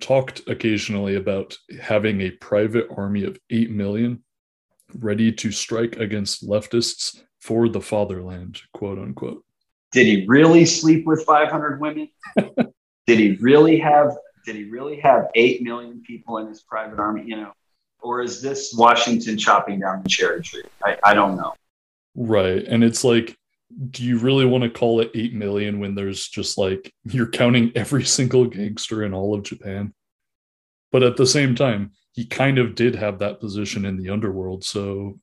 talked 0.00 0.42
occasionally 0.48 1.14
about 1.14 1.56
having 1.80 2.20
a 2.20 2.30
private 2.30 2.88
army 2.96 3.24
of 3.24 3.38
8 3.50 3.70
million 3.70 4.22
ready 4.98 5.32
to 5.32 5.50
strike 5.50 5.96
against 5.96 6.46
leftists 6.46 7.20
for 7.40 7.68
the 7.68 7.80
fatherland, 7.80 8.60
quote 8.72 8.98
unquote. 8.98 9.43
Did 9.94 10.06
he 10.06 10.26
really 10.26 10.66
sleep 10.66 11.06
with 11.06 11.24
500 11.24 11.80
women? 11.80 12.08
did 13.06 13.18
he 13.18 13.36
really 13.40 13.78
have 13.78 14.16
did 14.44 14.56
he 14.56 14.64
really 14.64 15.00
have 15.00 15.28
8 15.34 15.62
million 15.62 16.02
people 16.06 16.36
in 16.36 16.48
his 16.48 16.60
private 16.60 16.98
army, 16.98 17.22
you 17.24 17.36
know? 17.36 17.52
or 18.04 18.22
is 18.22 18.40
this 18.40 18.74
Washington 18.76 19.36
chopping 19.36 19.80
down 19.80 20.02
the 20.02 20.08
cherry 20.08 20.42
tree? 20.42 20.62
I, 20.84 20.98
I 21.02 21.14
don't 21.14 21.36
know. 21.36 21.54
Right. 22.14 22.62
And 22.64 22.84
it's 22.84 23.02
like, 23.02 23.36
do 23.90 24.04
you 24.04 24.18
really 24.18 24.44
want 24.44 24.62
to 24.62 24.70
call 24.70 25.00
it 25.00 25.10
8 25.14 25.34
million 25.34 25.80
when 25.80 25.94
there's 25.96 26.28
just 26.28 26.58
like 26.58 26.92
you're 27.04 27.30
counting 27.30 27.72
every 27.74 28.04
single 28.04 28.44
gangster 28.44 29.02
in 29.02 29.14
all 29.14 29.34
of 29.34 29.42
Japan? 29.42 29.94
But 30.92 31.02
at 31.02 31.16
the 31.16 31.26
same 31.26 31.56
time, 31.56 31.92
he 32.12 32.26
kind 32.26 32.58
of 32.58 32.76
did 32.76 32.94
have 32.94 33.18
that 33.18 33.40
position 33.40 33.84
in 33.84 33.96
the 33.96 34.10
underworld. 34.10 34.62
So, 34.62 35.18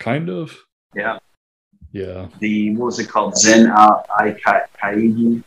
kind 0.00 0.28
of. 0.28 0.58
Yeah. 0.96 1.18
Yeah. 1.92 2.28
The, 2.40 2.74
what 2.76 2.86
was 2.86 2.98
it 2.98 3.08
called? 3.08 3.36
Zen 3.36 3.68
Ai 3.70 4.36
Kaigi, 4.82 5.42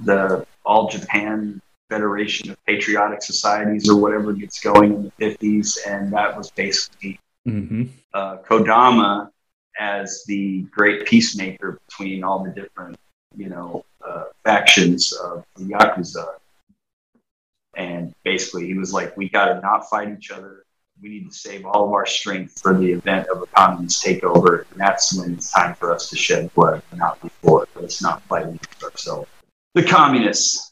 the 0.00 0.46
All 0.64 0.88
Japan 0.88 1.60
Federation 1.88 2.50
of 2.50 2.64
Patriotic 2.66 3.22
Societies 3.22 3.88
or 3.88 3.96
whatever 4.00 4.32
gets 4.32 4.60
going 4.60 4.92
in 4.92 5.02
the 5.04 5.12
50s. 5.24 5.78
And 5.86 6.12
that 6.12 6.36
was 6.36 6.50
basically 6.50 7.20
mm-hmm. 7.46 7.84
uh, 8.12 8.38
Kodama 8.38 9.30
as 9.78 10.24
the 10.26 10.62
great 10.62 11.06
peacemaker 11.06 11.78
between 11.86 12.24
all 12.24 12.42
the 12.42 12.50
different, 12.50 12.96
you 13.36 13.48
know, 13.48 13.84
uh, 14.04 14.24
factions 14.44 15.12
of 15.12 15.44
the 15.56 15.64
Yakuza. 15.64 16.26
And 17.76 18.14
basically, 18.24 18.66
he 18.66 18.74
was 18.74 18.92
like, 18.92 19.16
we 19.16 19.28
got 19.28 19.46
to 19.46 19.60
not 19.60 19.88
fight 19.90 20.08
each 20.08 20.30
other. 20.30 20.64
We 21.02 21.08
need 21.10 21.30
to 21.30 21.34
save 21.34 21.66
all 21.66 21.86
of 21.86 21.92
our 21.92 22.06
strength 22.06 22.60
for 22.60 22.76
the 22.76 22.92
event 22.92 23.28
of 23.28 23.42
a 23.42 23.46
communist 23.46 24.04
takeover. 24.04 24.64
And 24.70 24.80
that's 24.80 25.14
when 25.14 25.34
it's 25.34 25.52
time 25.52 25.74
for 25.74 25.92
us 25.92 26.08
to 26.10 26.16
shed 26.16 26.52
blood, 26.54 26.82
not 26.94 27.20
before. 27.20 27.68
It's 27.80 28.02
not 28.02 28.22
fighting 28.22 28.58
ourselves. 28.82 29.28
The 29.74 29.84
communists 29.84 30.66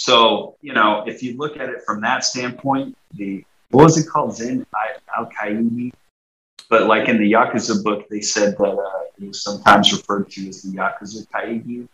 so, 0.00 0.56
you 0.62 0.74
know, 0.74 1.02
if 1.08 1.24
you 1.24 1.36
look 1.36 1.56
at 1.56 1.68
it 1.68 1.82
from 1.84 2.00
that 2.02 2.22
standpoint, 2.22 2.96
the 3.14 3.44
what 3.70 3.82
was 3.82 3.98
it 3.98 4.08
called? 4.08 4.36
Zen 4.36 4.64
Ai 4.72 5.24
Kaigi. 5.24 5.92
But 6.70 6.86
like 6.86 7.08
in 7.08 7.18
the 7.18 7.32
Yakuza 7.32 7.82
book, 7.82 8.08
they 8.08 8.20
said 8.20 8.56
that 8.58 8.62
uh, 8.62 9.00
it 9.20 9.26
was 9.26 9.42
sometimes 9.42 9.92
referred 9.92 10.30
to 10.30 10.48
as 10.48 10.62
the 10.62 10.76
Yakuza 10.76 11.26
Kaigi 11.30 11.88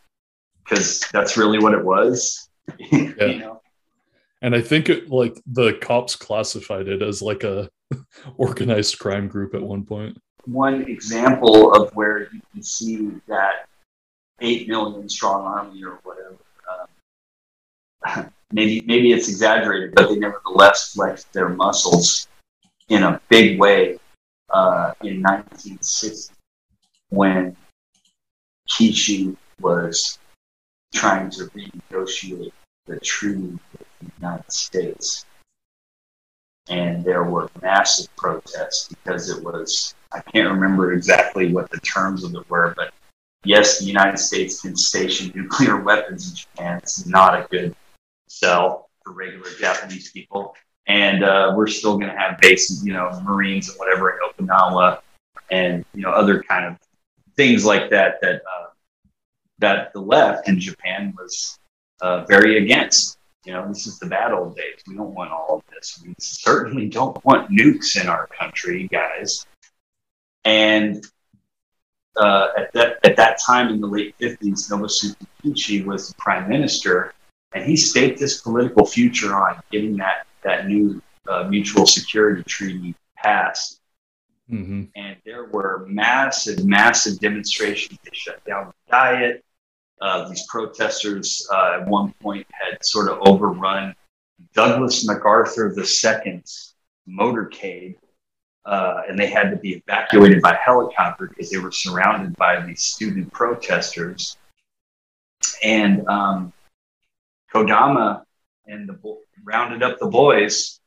because 0.62 1.02
that's 1.14 1.38
really 1.38 1.58
what 1.58 1.73
it 1.73 1.82
was. 1.82 2.50
Yeah. 2.92 3.25
you 3.25 3.38
know? 3.38 3.62
And 4.44 4.54
I 4.54 4.60
think 4.60 4.90
it, 4.90 5.08
like 5.08 5.40
the 5.46 5.72
cops 5.80 6.16
classified 6.16 6.86
it 6.86 7.00
as 7.00 7.22
like 7.22 7.44
a 7.44 7.70
organized 8.36 8.98
crime 8.98 9.26
group 9.26 9.54
at 9.54 9.62
one 9.62 9.84
point. 9.86 10.18
One 10.44 10.82
example 10.82 11.74
of 11.74 11.94
where 11.94 12.28
you 12.30 12.42
can 12.52 12.62
see 12.62 13.10
that 13.26 13.68
eight 14.42 14.68
million 14.68 15.08
strong 15.08 15.46
army 15.46 15.82
or 15.82 15.98
whatever 16.02 16.36
maybe 18.52 18.82
maybe 18.86 19.12
it's 19.12 19.28
exaggerated, 19.28 19.94
but 19.94 20.08
they 20.08 20.16
nevertheless 20.16 20.92
flexed 20.92 21.32
their 21.32 21.48
muscles 21.48 22.28
in 22.90 23.02
a 23.02 23.18
big 23.30 23.58
way 23.58 23.98
uh, 24.50 24.92
in 25.02 25.22
1960 25.22 26.34
when 27.08 27.56
Kishi 28.68 29.34
was 29.60 30.18
trying 30.94 31.30
to 31.30 31.44
renegotiate 31.46 32.52
the 32.86 33.00
treaty 33.00 33.58
with 33.72 33.86
the 34.04 34.12
United 34.20 34.52
States. 34.52 35.25
And 36.68 37.04
there 37.04 37.25
were 37.25 37.50
massive 37.61 38.14
protests 38.16 38.88
because 38.88 39.28
it 39.28 39.44
was, 39.44 39.94
I 40.12 40.20
can't 40.20 40.50
remember 40.50 40.92
exactly 40.92 41.52
what 41.52 41.70
the 41.70 41.78
terms 41.80 42.25
of 42.25 42.34
it 42.34 42.49
were, 42.49 42.73
but 42.76 42.94
yes, 43.44 43.78
the 43.78 43.84
United 43.84 44.18
States 44.18 44.62
can 44.62 44.76
station 44.76 45.30
nuclear 45.34 45.80
weapons 45.82 46.30
in 46.30 46.37
Japan. 46.37 46.78
It's 46.78 47.06
not 47.06 47.34
a 47.34 47.46
good 47.50 47.76
sell 48.28 48.88
for 49.02 49.12
regular 49.12 49.50
Japanese 49.58 50.11
people. 50.11 50.54
And 50.87 51.25
uh, 51.25 51.52
we're 51.56 51.66
still 51.66 51.99
going 51.99 52.12
to 52.12 52.18
have 52.18 52.38
bases, 52.38 52.84
you 52.84 52.92
know, 52.92 53.11
Marines 53.23 53.68
and 53.68 53.78
whatever 53.78 54.11
in 54.11 54.18
Okinawa, 54.46 55.00
and 55.50 55.84
you 55.94 56.02
know 56.02 56.11
other 56.11 56.42
kind 56.42 56.66
of 56.66 56.78
things 57.37 57.64
like 57.64 57.90
that 57.90 58.20
that 58.20 58.37
uh, 58.37 58.66
that 59.58 59.92
the 59.92 60.00
left 60.00 60.49
in 60.49 60.58
Japan 60.58 61.14
was 61.16 61.58
uh, 62.00 62.25
very 62.25 62.62
against. 62.62 63.18
You 63.44 63.52
know, 63.52 63.68
this 63.68 63.86
is 63.86 63.98
the 63.98 64.06
bad 64.06 64.32
old 64.32 64.56
days. 64.56 64.80
We 64.86 64.94
don't 64.94 65.14
want 65.14 65.30
all 65.30 65.56
of 65.56 65.74
this. 65.74 66.02
We 66.04 66.14
certainly 66.18 66.88
don't 66.88 67.22
want 67.24 67.50
nukes 67.50 68.00
in 68.00 68.08
our 68.08 68.26
country, 68.28 68.88
guys. 68.88 69.46
And 70.44 71.04
uh, 72.16 72.48
at 72.56 72.72
that 72.72 72.98
at 73.04 73.16
that 73.16 73.38
time 73.40 73.68
in 73.68 73.80
the 73.80 73.86
late 73.86 74.14
fifties, 74.18 74.68
Nobusuke 74.68 75.16
Kishi 75.42 75.84
was 75.84 76.08
the 76.08 76.14
prime 76.14 76.48
minister, 76.48 77.12
and 77.52 77.64
he 77.64 77.76
staked 77.76 78.20
his 78.20 78.40
political 78.40 78.86
future 78.86 79.34
on 79.34 79.60
getting 79.70 79.96
that 79.96 80.26
that 80.42 80.66
new 80.66 81.02
uh, 81.28 81.44
mutual 81.44 81.86
security 81.86 82.42
treaty 82.44 82.94
passed. 83.16 83.80
Mm-hmm. 84.50 84.84
And 84.94 85.16
there 85.24 85.46
were 85.46 85.86
massive, 85.88 86.64
massive 86.64 87.18
demonstrations. 87.18 87.98
They 88.04 88.10
shut 88.12 88.44
down 88.44 88.66
the 88.66 88.90
diet. 88.90 89.44
Uh, 90.04 90.28
these 90.28 90.44
protesters 90.49 91.49
uh, 91.50 91.78
at 91.80 91.88
one 91.88 92.12
point 92.20 92.46
had 92.50 92.76
sort 92.84 93.11
of 93.11 93.16
overrun 93.26 93.94
Douglas 94.52 95.06
MacArthur 95.06 95.75
II's 95.75 96.75
motorcade, 97.08 97.96
uh, 98.66 99.00
and 99.08 99.18
they 99.18 99.28
had 99.28 99.49
to 99.49 99.56
be 99.56 99.82
evacuated 99.87 100.42
by 100.42 100.58
helicopter 100.62 101.28
because 101.28 101.50
they 101.50 101.56
were 101.56 101.73
surrounded 101.73 102.37
by 102.37 102.61
these 102.66 102.82
student 102.82 103.32
protesters. 103.32 104.37
And 105.62 106.06
um, 106.06 106.52
Kodama 107.50 108.25
and 108.66 108.87
the 108.87 108.99
rounded 109.42 109.82
up 109.82 109.99
the 109.99 110.08
boys, 110.08 110.80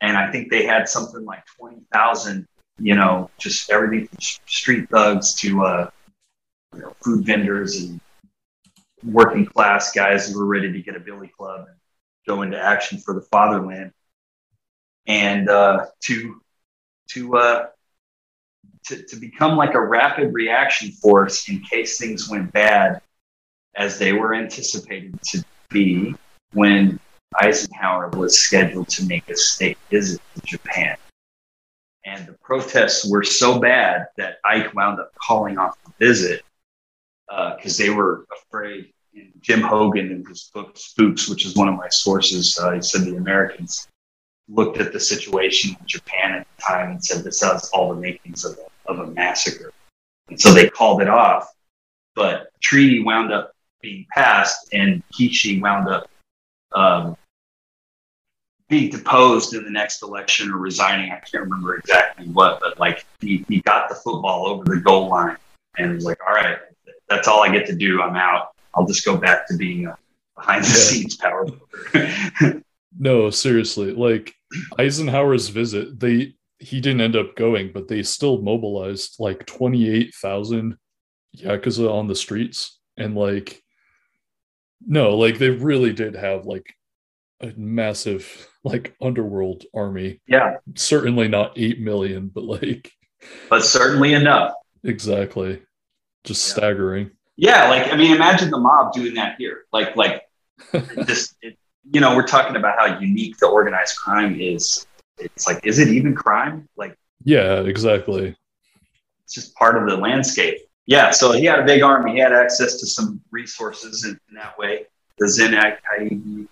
and 0.00 0.16
I 0.16 0.32
think 0.32 0.50
they 0.50 0.64
had 0.64 0.88
something 0.88 1.26
like 1.26 1.44
twenty 1.58 1.82
thousand. 1.92 2.46
You 2.78 2.94
know, 2.94 3.28
just 3.36 3.68
everything 3.68 4.08
from 4.08 4.18
street 4.46 4.88
thugs 4.88 5.34
to 5.40 5.62
uh, 5.62 5.90
you 6.74 6.80
know, 6.80 6.96
food 7.02 7.26
vendors 7.26 7.82
and 7.82 8.00
working 9.04 9.46
class 9.46 9.92
guys 9.92 10.28
who 10.28 10.38
were 10.38 10.46
ready 10.46 10.72
to 10.72 10.82
get 10.82 10.96
a 10.96 11.00
billy 11.00 11.28
club 11.28 11.66
and 11.68 11.76
go 12.26 12.42
into 12.42 12.60
action 12.60 12.98
for 12.98 13.14
the 13.14 13.22
fatherland, 13.22 13.92
and 15.06 15.48
uh, 15.48 15.86
to 16.02 16.40
to 17.10 17.36
uh, 17.36 17.66
to, 18.86 19.02
to 19.02 19.16
become 19.16 19.56
like 19.56 19.74
a 19.74 19.80
rapid 19.80 20.32
reaction 20.32 20.90
force 20.92 21.48
in 21.48 21.60
case 21.60 21.98
things 21.98 22.28
went 22.28 22.52
bad 22.52 23.00
as 23.76 23.98
they 23.98 24.12
were 24.12 24.34
anticipated 24.34 25.20
to 25.22 25.44
be 25.68 26.14
when 26.52 26.98
Eisenhower 27.40 28.08
was 28.10 28.40
scheduled 28.40 28.88
to 28.88 29.04
make 29.06 29.28
a 29.28 29.36
state 29.36 29.78
visit 29.90 30.20
to 30.34 30.40
Japan. 30.42 30.96
And 32.04 32.26
the 32.26 32.32
protests 32.32 33.08
were 33.08 33.22
so 33.22 33.60
bad 33.60 34.06
that 34.16 34.38
Ike 34.44 34.74
wound 34.74 34.98
up 34.98 35.12
calling 35.14 35.58
off 35.58 35.76
the 35.84 35.92
visit 36.04 36.42
because 37.30 37.80
uh, 37.80 37.84
they 37.84 37.90
were 37.90 38.26
afraid. 38.42 38.92
And 39.14 39.32
Jim 39.40 39.60
Hougan, 39.60 40.10
in 40.10 40.24
his 40.26 40.50
book 40.54 40.76
Spooks, 40.76 41.28
which 41.28 41.46
is 41.46 41.56
one 41.56 41.68
of 41.68 41.76
my 41.76 41.88
sources, 41.88 42.58
uh, 42.58 42.72
he 42.72 42.82
said 42.82 43.02
the 43.02 43.16
Americans 43.16 43.88
looked 44.48 44.78
at 44.78 44.92
the 44.92 45.00
situation 45.00 45.76
in 45.78 45.86
Japan 45.86 46.32
at 46.32 46.46
the 46.56 46.62
time 46.62 46.90
and 46.90 47.04
said 47.04 47.24
this 47.24 47.40
has 47.40 47.70
all 47.70 47.94
the 47.94 48.00
makings 48.00 48.44
of 48.44 48.58
a, 48.58 48.90
of 48.90 48.98
a 49.00 49.06
massacre. 49.12 49.72
And 50.28 50.40
so 50.40 50.52
they 50.52 50.68
called 50.68 51.02
it 51.02 51.08
off. 51.08 51.52
But 52.14 52.50
treaty 52.60 53.02
wound 53.02 53.32
up 53.32 53.52
being 53.80 54.06
passed, 54.12 54.68
and 54.72 55.02
Kishi 55.12 55.60
wound 55.60 55.88
up 55.88 56.10
um, 56.72 57.16
being 58.68 58.90
deposed 58.90 59.54
in 59.54 59.64
the 59.64 59.70
next 59.70 60.02
election 60.02 60.50
or 60.50 60.58
resigning. 60.58 61.10
I 61.10 61.20
can't 61.20 61.44
remember 61.44 61.76
exactly 61.76 62.26
what, 62.28 62.60
but 62.60 62.78
like 62.78 63.04
he, 63.20 63.44
he 63.48 63.60
got 63.60 63.88
the 63.88 63.94
football 63.94 64.46
over 64.46 64.64
the 64.64 64.80
goal 64.80 65.08
line 65.08 65.36
and 65.78 65.94
was 65.94 66.04
like, 66.04 66.18
all 66.26 66.34
right, 66.34 66.58
that's 67.10 67.28
all 67.28 67.42
I 67.42 67.52
get 67.52 67.66
to 67.66 67.76
do. 67.76 68.00
I'm 68.00 68.16
out. 68.16 68.52
I'll 68.74 68.86
just 68.86 69.04
go 69.04 69.16
back 69.16 69.46
to 69.48 69.56
being 69.56 69.86
a 69.86 69.98
behind 70.36 70.64
the 70.64 70.68
scenes 70.68 71.16
power 71.16 71.46
no, 72.98 73.30
seriously. 73.30 73.92
Like 73.92 74.34
Eisenhower's 74.78 75.48
visit, 75.48 76.00
they 76.00 76.34
he 76.58 76.80
didn't 76.80 77.00
end 77.00 77.16
up 77.16 77.36
going, 77.36 77.72
but 77.72 77.88
they 77.88 78.02
still 78.02 78.42
mobilized 78.42 79.16
like 79.18 79.46
28,000 79.46 80.76
Yakuza 81.36 81.90
on 81.90 82.06
the 82.06 82.14
streets. 82.14 82.78
And 82.98 83.16
like, 83.16 83.62
no, 84.86 85.16
like 85.16 85.38
they 85.38 85.48
really 85.48 85.94
did 85.94 86.14
have 86.14 86.44
like 86.44 86.74
a 87.40 87.52
massive 87.56 88.48
like 88.62 88.94
underworld 89.00 89.64
army. 89.74 90.20
Yeah. 90.26 90.56
Certainly 90.74 91.28
not 91.28 91.56
8 91.56 91.80
million, 91.80 92.28
but 92.28 92.44
like, 92.44 92.92
but 93.48 93.64
certainly 93.64 94.12
enough. 94.12 94.52
Exactly. 94.84 95.62
Just 96.24 96.48
yeah. 96.48 96.54
staggering. 96.54 97.10
Yeah. 97.36 97.68
Like, 97.68 97.92
I 97.92 97.96
mean, 97.96 98.14
imagine 98.14 98.50
the 98.50 98.58
mob 98.58 98.92
doing 98.92 99.14
that 99.14 99.36
here. 99.38 99.64
Like, 99.72 99.96
like, 99.96 100.28
just, 101.06 101.36
it, 101.42 101.56
you 101.90 102.00
know, 102.00 102.14
we're 102.14 102.26
talking 102.26 102.56
about 102.56 102.78
how 102.78 102.98
unique 102.98 103.38
the 103.38 103.46
organized 103.46 103.96
crime 103.96 104.38
is. 104.40 104.86
It's 105.18 105.46
like, 105.46 105.64
is 105.64 105.78
it 105.78 105.88
even 105.88 106.14
crime? 106.14 106.68
Like, 106.76 106.96
yeah, 107.24 107.60
exactly. 107.60 108.36
It's 109.24 109.34
just 109.34 109.54
part 109.54 109.76
of 109.76 109.88
the 109.88 109.96
landscape. 109.96 110.58
Yeah. 110.86 111.10
So 111.10 111.32
he 111.32 111.44
had 111.44 111.60
a 111.60 111.64
big 111.64 111.82
army. 111.82 112.12
He 112.12 112.18
had 112.18 112.32
access 112.32 112.80
to 112.80 112.86
some 112.86 113.20
resources 113.30 114.04
in, 114.04 114.18
in 114.28 114.34
that 114.34 114.58
way. 114.58 114.86
The 115.18 115.28
Zen 115.28 115.52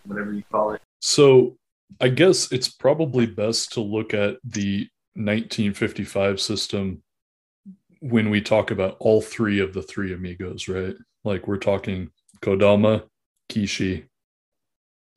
whatever 0.04 0.32
you 0.32 0.42
call 0.52 0.72
it. 0.72 0.82
So 1.00 1.56
I 2.00 2.08
guess 2.08 2.52
it's 2.52 2.68
probably 2.68 3.26
best 3.26 3.72
to 3.72 3.80
look 3.80 4.12
at 4.12 4.36
the 4.44 4.88
1955 5.14 6.40
system 6.40 7.02
when 8.00 8.30
we 8.30 8.40
talk 8.40 8.70
about 8.70 8.96
all 9.00 9.20
three 9.20 9.60
of 9.60 9.74
the 9.74 9.82
three 9.82 10.12
amigos, 10.12 10.68
right? 10.68 10.94
Like 11.24 11.46
we're 11.46 11.58
talking 11.58 12.10
Kodama, 12.42 13.04
Kishi, 13.50 14.04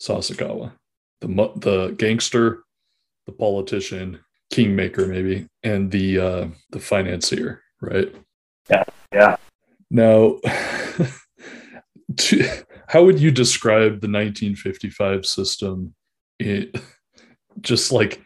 Sasakawa, 0.01 0.73
the 1.21 1.27
the 1.55 1.95
gangster, 1.97 2.63
the 3.25 3.31
politician, 3.31 4.19
kingmaker 4.51 5.07
maybe, 5.07 5.47
and 5.63 5.91
the 5.91 6.19
uh, 6.19 6.47
the 6.71 6.79
financier, 6.79 7.61
right? 7.81 8.13
Yeah, 8.69 8.83
yeah. 9.13 9.35
Now, 9.89 10.37
to, 12.17 12.47
how 12.87 13.03
would 13.03 13.19
you 13.19 13.31
describe 13.31 14.01
the 14.01 14.07
1955 14.07 15.25
system? 15.25 15.93
It 16.39 16.75
just 17.59 17.91
like 17.91 18.21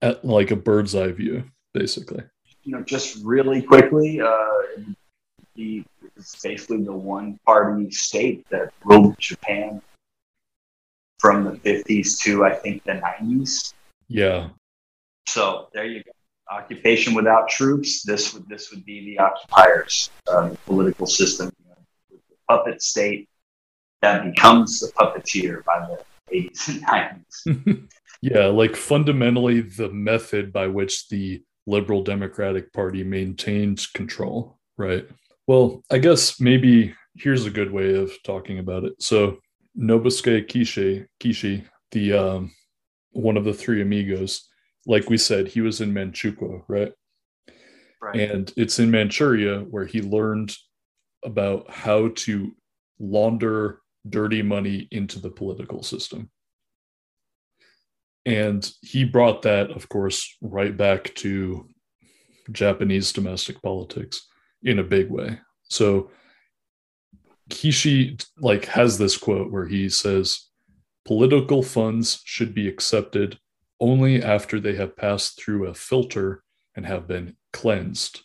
at 0.00 0.24
like 0.24 0.50
a 0.50 0.56
bird's 0.56 0.94
eye 0.94 1.12
view, 1.12 1.44
basically. 1.74 2.24
You 2.64 2.72
know, 2.72 2.82
just 2.82 3.22
really 3.24 3.60
quickly, 3.62 4.20
uh, 4.20 4.48
the 5.54 5.84
it's 6.16 6.40
basically 6.40 6.82
the 6.82 6.92
one 6.92 7.38
party 7.44 7.90
state 7.90 8.46
that 8.50 8.72
ruled 8.84 9.18
Japan 9.18 9.82
from 11.18 11.44
the 11.44 11.52
50s 11.52 12.18
to 12.20 12.44
I 12.44 12.54
think 12.54 12.82
the 12.84 12.92
90s. 13.20 13.74
Yeah. 14.08 14.50
So 15.26 15.68
there 15.72 15.86
you 15.86 16.02
go. 16.02 16.10
Occupation 16.50 17.14
without 17.14 17.48
troops. 17.48 18.02
This 18.02 18.34
would 18.34 18.48
this 18.48 18.70
would 18.70 18.84
be 18.84 19.04
the 19.06 19.18
occupiers, 19.18 20.10
uh, 20.28 20.50
political 20.66 21.06
system, 21.06 21.50
you 21.62 21.70
know, 21.70 21.76
the 22.10 22.36
puppet 22.48 22.82
state 22.82 23.28
that 24.02 24.24
becomes 24.24 24.80
the 24.80 24.88
puppeteer 24.88 25.64
by 25.64 25.86
the 25.86 26.04
80s 26.34 26.68
and 26.68 26.86
90s. 27.46 27.88
yeah, 28.20 28.46
like 28.46 28.76
fundamentally 28.76 29.60
the 29.60 29.88
method 29.88 30.52
by 30.52 30.66
which 30.66 31.08
the 31.08 31.42
Liberal 31.66 32.02
Democratic 32.02 32.72
Party 32.72 33.04
maintained 33.04 33.86
control, 33.94 34.58
right? 34.76 35.06
Well, 35.46 35.82
I 35.90 35.98
guess 35.98 36.40
maybe 36.40 36.94
here's 37.16 37.46
a 37.46 37.50
good 37.50 37.70
way 37.70 37.94
of 37.94 38.10
talking 38.24 38.58
about 38.58 38.84
it. 38.84 38.94
So 39.00 39.38
Nobusuke 39.78 40.48
Kishi, 40.48 41.06
Kishi, 41.20 41.64
the 41.90 42.12
um, 42.12 42.52
one 43.12 43.36
of 43.36 43.44
the 43.44 43.54
three 43.54 43.82
amigos, 43.82 44.48
like 44.86 45.08
we 45.08 45.18
said, 45.18 45.48
he 45.48 45.60
was 45.60 45.80
in 45.80 45.92
Manchukuo, 45.92 46.62
right? 46.68 46.92
Right. 48.00 48.20
And 48.20 48.52
it's 48.56 48.78
in 48.78 48.90
Manchuria 48.90 49.60
where 49.60 49.86
he 49.86 50.02
learned 50.02 50.56
about 51.24 51.70
how 51.70 52.08
to 52.08 52.52
launder 52.98 53.80
dirty 54.08 54.42
money 54.42 54.88
into 54.90 55.20
the 55.20 55.30
political 55.30 55.82
system. 55.82 56.30
And 58.24 58.70
he 58.82 59.04
brought 59.04 59.42
that, 59.42 59.70
of 59.70 59.88
course, 59.88 60.36
right 60.40 60.76
back 60.76 61.14
to 61.16 61.68
Japanese 62.50 63.12
domestic 63.12 63.60
politics 63.62 64.28
in 64.62 64.78
a 64.78 64.84
big 64.84 65.10
way. 65.10 65.38
So 65.64 66.10
Kishi 67.50 68.24
like 68.38 68.66
has 68.66 68.98
this 68.98 69.16
quote 69.16 69.50
where 69.50 69.66
he 69.66 69.88
says 69.88 70.48
political 71.04 71.62
funds 71.62 72.22
should 72.24 72.54
be 72.54 72.68
accepted 72.68 73.38
only 73.80 74.22
after 74.22 74.60
they 74.60 74.76
have 74.76 74.96
passed 74.96 75.40
through 75.40 75.66
a 75.66 75.74
filter 75.74 76.44
and 76.76 76.86
have 76.86 77.08
been 77.08 77.36
cleansed. 77.52 78.22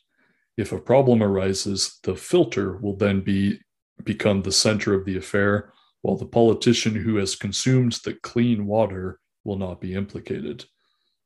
If 0.55 0.71
a 0.71 0.79
problem 0.79 1.23
arises, 1.23 1.99
the 2.03 2.15
filter 2.15 2.77
will 2.77 2.95
then 2.95 3.21
be 3.21 3.59
become 4.03 4.41
the 4.41 4.51
center 4.51 4.93
of 4.93 5.05
the 5.05 5.17
affair, 5.17 5.73
while 6.01 6.15
the 6.15 6.25
politician 6.25 6.95
who 6.95 7.15
has 7.17 7.35
consumed 7.35 7.93
the 8.03 8.13
clean 8.21 8.67
water 8.67 9.19
will 9.47 9.57
not 9.57 9.81
be 9.81 9.95
implicated. 9.95 10.65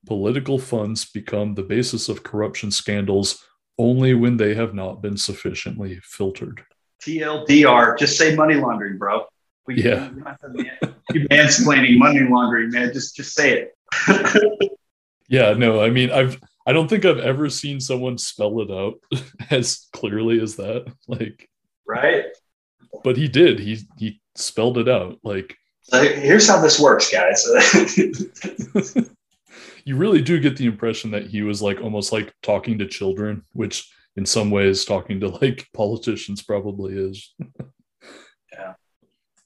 Political 0.06 0.60
funds 0.60 1.06
become 1.06 1.56
the 1.56 1.64
basis 1.64 2.08
of 2.08 2.24
corruption 2.24 2.72
scandals 2.72 3.44
only 3.78 4.14
when 4.14 4.38
they 4.38 4.54
have 4.54 4.74
not 4.74 5.02
been 5.02 5.18
sufficiently 5.18 6.00
filtered. 6.04 6.64
TLDR, 7.04 7.98
just 7.98 8.18
say 8.18 8.36
money 8.36 8.56
laundering, 8.56 8.98
bro. 8.98 9.26
We, 9.68 9.84
yeah. 9.84 10.10
You 11.14 11.28
mansplaining 11.30 11.98
money 11.98 12.22
laundering, 12.22 12.72
man. 12.72 12.94
Just 12.94 13.16
just 13.16 13.34
say 13.34 13.68
it. 14.08 14.72
yeah, 15.28 15.54
no, 15.54 15.82
I 15.82 15.90
mean 15.90 16.12
I've 16.12 16.40
I 16.66 16.74
don't 16.74 16.88
think 16.88 17.06
I've 17.06 17.20
ever 17.20 17.50
seen 17.50 17.80
someone 17.80 18.18
spell 18.18 18.62
it 18.62 18.72
out 18.72 19.00
as 19.50 19.88
clearly 19.94 20.40
as 20.42 20.56
that. 20.56 20.92
Like 21.08 21.50
right. 21.88 22.26
But 23.04 23.18
he 23.18 23.28
did. 23.28 23.60
He 23.60 23.80
he 23.98 24.22
spelled 24.36 24.78
it 24.78 24.90
out. 24.90 25.20
Like 25.24 25.58
so 25.84 26.02
here's 26.02 26.48
how 26.48 26.62
this 26.62 26.80
works, 26.80 27.12
guys. 27.12 27.46
you 29.86 29.96
really 29.96 30.22
do 30.22 30.40
get 30.40 30.58
the 30.58 30.66
impression 30.68 31.12
that 31.12 31.28
he 31.28 31.42
was 31.42 31.62
like 31.62 31.82
almost 31.82 32.12
like 32.12 32.34
talking 32.42 32.78
to 32.80 32.88
children, 32.88 33.44
which 33.54 33.92
in 34.16 34.26
some 34.26 34.52
ways 34.52 34.86
talking 34.86 35.20
to 35.20 35.30
like 35.30 35.68
politicians 35.74 36.42
probably 36.42 36.94
is. 36.94 37.34
yeah. 38.54 38.74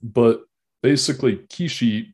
But 0.02 0.42
basically, 0.84 1.38
Kishi 1.38 2.14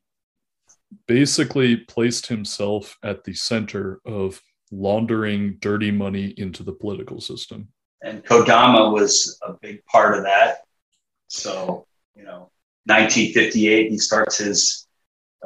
basically 1.06 1.76
placed 1.76 2.26
himself 2.26 2.96
at 3.02 3.24
the 3.24 3.34
center 3.34 4.00
of 4.04 4.40
laundering 4.70 5.56
dirty 5.60 5.90
money 5.90 6.34
into 6.36 6.62
the 6.62 6.72
political 6.72 7.20
system. 7.20 7.68
And 8.02 8.24
Kodama 8.24 8.92
was 8.92 9.38
a 9.42 9.54
big 9.60 9.84
part 9.86 10.16
of 10.16 10.24
that. 10.24 10.58
So, 11.28 11.86
you 12.14 12.24
know, 12.24 12.51
1958, 12.86 13.90
he 13.90 13.98
starts 13.98 14.38
his 14.38 14.86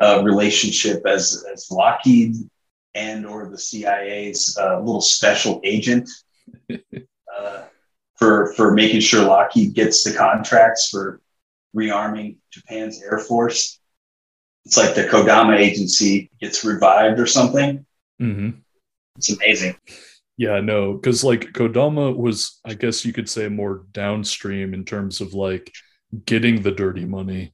uh, 0.01 0.23
relationship 0.25 1.07
as, 1.07 1.45
as 1.53 1.71
Lockheed 1.71 2.37
and 2.95 3.27
or 3.27 3.49
the 3.49 3.59
CIA's 3.59 4.57
uh, 4.61 4.79
little 4.81 5.03
special 5.03 5.61
agent 5.65 6.09
uh, 6.71 7.63
for 8.15 8.55
for 8.55 8.73
making 8.73 9.01
sure 9.01 9.25
Lockheed 9.25 9.75
gets 9.75 10.03
the 10.03 10.15
contracts 10.15 10.89
for 10.89 11.21
rearming 11.77 12.39
Japan's 12.51 13.03
air 13.03 13.19
force. 13.19 13.79
It's 14.65 14.77
like 14.77 14.95
the 14.95 15.05
Kodama 15.05 15.59
agency 15.59 16.31
gets 16.41 16.65
revived 16.65 17.21
or 17.21 17.27
something. 17.27 17.85
Mm-hmm. 18.21 18.51
It's 19.17 19.31
amazing. 19.31 19.77
Yeah, 20.39 20.61
no, 20.61 20.95
because 20.95 21.23
like 21.23 21.53
Kodama 21.53 22.15
was, 22.15 22.61
I 22.65 22.75
guess 22.75 23.05
you 23.05 23.13
could 23.13 23.29
say, 23.29 23.49
more 23.49 23.85
downstream 23.93 24.75
in 24.75 24.85
terms 24.85 25.21
of 25.21 25.35
like 25.35 25.73
getting 26.25 26.63
the 26.63 26.73
dirty 26.73 27.05
money. 27.05 27.53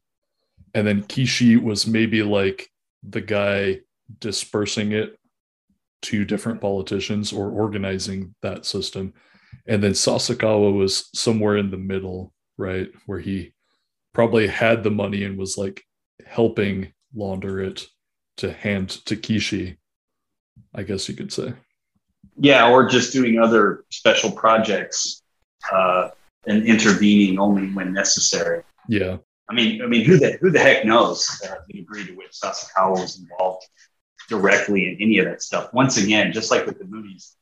and 0.74 0.86
then 0.86 1.02
Kishi 1.02 1.62
was 1.62 1.86
maybe 1.86 2.22
like 2.22 2.68
the 3.02 3.20
guy 3.20 3.80
dispersing 4.20 4.92
it 4.92 5.18
to 6.02 6.24
different 6.24 6.60
politicians 6.60 7.32
or 7.32 7.50
organizing 7.50 8.34
that 8.42 8.64
system. 8.66 9.12
And 9.66 9.82
then 9.82 9.92
Sasakawa 9.92 10.72
was 10.76 11.08
somewhere 11.14 11.56
in 11.56 11.70
the 11.70 11.76
middle, 11.76 12.32
right? 12.56 12.90
Where 13.06 13.20
he 13.20 13.52
probably 14.12 14.46
had 14.46 14.82
the 14.82 14.90
money 14.90 15.24
and 15.24 15.38
was 15.38 15.58
like 15.58 15.84
helping 16.26 16.92
launder 17.14 17.60
it 17.60 17.86
to 18.38 18.52
hand 18.52 18.90
to 19.06 19.16
Kishi, 19.16 19.76
I 20.74 20.82
guess 20.82 21.08
you 21.08 21.14
could 21.14 21.32
say. 21.32 21.52
Yeah, 22.36 22.68
or 22.70 22.88
just 22.88 23.12
doing 23.12 23.38
other 23.38 23.84
special 23.90 24.32
projects 24.32 25.22
uh, 25.70 26.08
and 26.46 26.64
intervening 26.64 27.38
only 27.38 27.68
when 27.68 27.92
necessary. 27.92 28.62
Yeah. 28.88 29.18
I 29.48 29.54
mean, 29.54 29.82
I 29.82 29.86
mean, 29.86 30.04
who 30.04 30.18
the 30.18 30.38
who 30.40 30.50
the 30.50 30.58
heck 30.58 30.84
knows 30.84 31.28
uh, 31.44 31.56
the 31.66 31.74
degree 31.74 32.06
to 32.06 32.12
which 32.12 32.32
Sasakawa 32.32 33.00
was 33.00 33.18
involved 33.18 33.66
directly 34.28 34.88
in 34.88 34.96
any 35.00 35.18
of 35.18 35.26
that 35.26 35.42
stuff? 35.42 35.72
Once 35.74 35.96
again, 35.96 36.32
just 36.32 36.50
like 36.50 36.64
with 36.64 36.78
the 36.78 36.84
Moonies, 36.84 37.34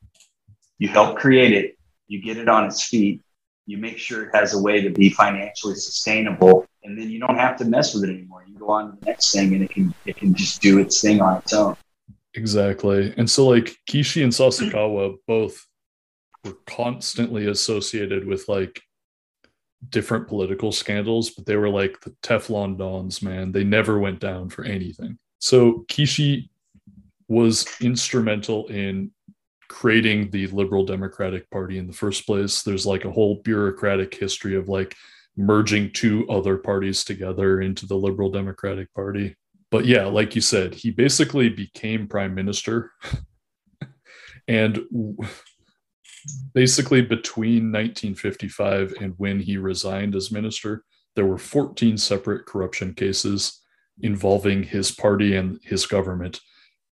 you 0.77 0.89
help 0.89 1.17
create 1.17 1.53
it, 1.53 1.77
you 2.07 2.21
get 2.21 2.37
it 2.37 2.49
on 2.49 2.65
its 2.65 2.83
feet, 2.83 3.21
you 3.65 3.77
make 3.77 3.97
sure 3.97 4.23
it 4.23 4.35
has 4.35 4.53
a 4.53 4.61
way 4.61 4.81
to 4.81 4.89
be 4.89 5.09
financially 5.09 5.75
sustainable, 5.75 6.65
and 6.83 6.99
then 6.99 7.09
you 7.09 7.19
don't 7.19 7.37
have 7.37 7.55
to 7.57 7.65
mess 7.65 7.93
with 7.93 8.03
it 8.03 8.09
anymore. 8.09 8.43
You 8.47 8.57
go 8.57 8.71
on 8.71 8.91
to 8.91 8.99
the 8.99 9.05
next 9.05 9.31
thing, 9.31 9.53
and 9.53 9.63
it 9.63 9.69
can 9.69 9.93
it 10.05 10.17
can 10.17 10.33
just 10.33 10.61
do 10.61 10.79
its 10.79 10.99
thing 10.99 11.21
on 11.21 11.37
its 11.37 11.53
own. 11.53 11.77
Exactly, 12.33 13.13
and 13.15 13.29
so 13.29 13.47
like 13.47 13.77
Kishi 13.89 14.23
and 14.23 14.33
Sasakawa 14.33 15.17
both 15.27 15.65
were 16.43 16.57
constantly 16.65 17.47
associated 17.47 18.25
with 18.25 18.49
like 18.49 18.81
different 19.89 20.27
political 20.27 20.71
scandals, 20.71 21.31
but 21.31 21.45
they 21.45 21.55
were 21.55 21.69
like 21.69 21.99
the 22.01 22.11
Teflon 22.21 22.77
Dons, 22.77 23.21
man. 23.21 23.51
They 23.51 23.63
never 23.63 23.99
went 23.99 24.19
down 24.19 24.49
for 24.49 24.63
anything. 24.63 25.17
So 25.39 25.85
Kishi 25.87 26.49
was 27.27 27.65
instrumental 27.81 28.67
in 28.67 29.11
creating 29.69 30.29
the 30.29 30.47
Liberal 30.47 30.85
Democratic 30.85 31.49
Party 31.49 31.77
in 31.77 31.87
the 31.87 31.93
first 31.93 32.25
place. 32.25 32.61
There's 32.61 32.85
like 32.85 33.05
a 33.05 33.11
whole 33.11 33.41
bureaucratic 33.43 34.13
history 34.13 34.55
of 34.55 34.67
like 34.67 34.95
merging 35.37 35.91
two 35.93 36.27
other 36.29 36.57
parties 36.57 37.03
together 37.03 37.61
into 37.61 37.85
the 37.85 37.95
Liberal 37.95 38.29
Democratic 38.29 38.93
Party. 38.93 39.35
But 39.71 39.85
yeah, 39.85 40.05
like 40.05 40.35
you 40.35 40.41
said, 40.41 40.75
he 40.75 40.91
basically 40.91 41.49
became 41.49 42.07
prime 42.07 42.35
minister. 42.35 42.91
and 44.47 44.81
basically 46.53 47.01
between 47.01 47.71
1955 47.71 48.95
and 48.99 49.13
when 49.17 49.39
he 49.39 49.57
resigned 49.57 50.15
as 50.15 50.31
minister, 50.31 50.83
there 51.15 51.25
were 51.25 51.37
14 51.37 51.97
separate 51.97 52.45
corruption 52.45 52.93
cases 52.93 53.61
involving 54.01 54.63
his 54.63 54.91
party 54.91 55.35
and 55.35 55.59
his 55.63 55.85
government. 55.85 56.39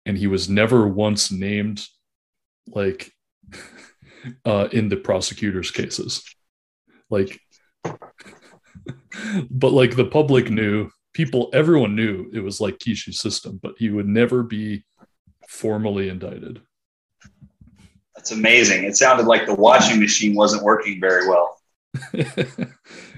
And 0.05 0.17
he 0.17 0.27
was 0.27 0.49
never 0.49 0.87
once 0.87 1.31
named 1.31 1.85
like 2.67 3.11
uh, 4.45 4.69
in 4.71 4.89
the 4.89 4.97
prosecutor's 4.97 5.71
cases. 5.71 6.23
Like, 7.09 7.39
but 9.49 9.71
like 9.71 9.95
the 9.95 10.05
public 10.05 10.49
knew, 10.49 10.89
people, 11.13 11.49
everyone 11.53 11.95
knew 11.95 12.29
it 12.33 12.41
was 12.41 12.61
like 12.61 12.79
Kishi's 12.79 13.19
system, 13.19 13.59
but 13.61 13.75
he 13.77 13.89
would 13.89 14.07
never 14.07 14.43
be 14.43 14.85
formally 15.47 16.09
indicted. 16.09 16.61
That's 18.19 18.31
amazing. 18.31 18.83
It 18.83 18.97
sounded 18.97 19.27
like 19.27 19.45
the 19.45 19.55
washing 19.55 19.97
machine 19.97 20.35
wasn't 20.35 20.61
working 20.61 20.99
very 20.99 21.25
well. 21.29 21.57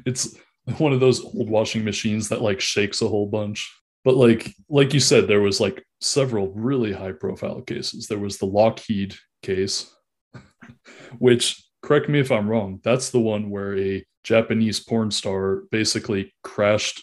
it's 0.06 0.36
one 0.78 0.94
of 0.94 1.00
those 1.00 1.26
old 1.26 1.50
washing 1.50 1.84
machines 1.84 2.30
that 2.30 2.44
like 2.44 2.62
shakes 2.62 3.02
a 3.02 3.08
whole 3.08 3.26
bunch. 3.26 3.68
But 4.06 4.16
like 4.16 4.54
like 4.70 4.94
you 4.94 5.00
said, 5.00 5.28
there 5.28 5.42
was 5.42 5.60
like 5.60 5.84
several 6.02 6.52
really 6.52 6.94
high 6.94 7.14
profile 7.14 7.62
cases. 7.62 8.06
There 8.06 8.20
was 8.20 8.38
the 8.38 8.46
Lockheed 8.46 9.16
case, 9.42 9.92
which 11.18 11.66
correct 11.82 12.08
me 12.08 12.20
if 12.20 12.32
I'm 12.32 12.48
wrong, 12.48 12.80
that's 12.84 13.10
the 13.10 13.20
one 13.20 13.50
where 13.50 13.76
a 13.76 14.06
Japanese 14.24 14.80
porn 14.80 15.10
star 15.10 15.64
basically 15.72 16.32
crashed 16.44 17.02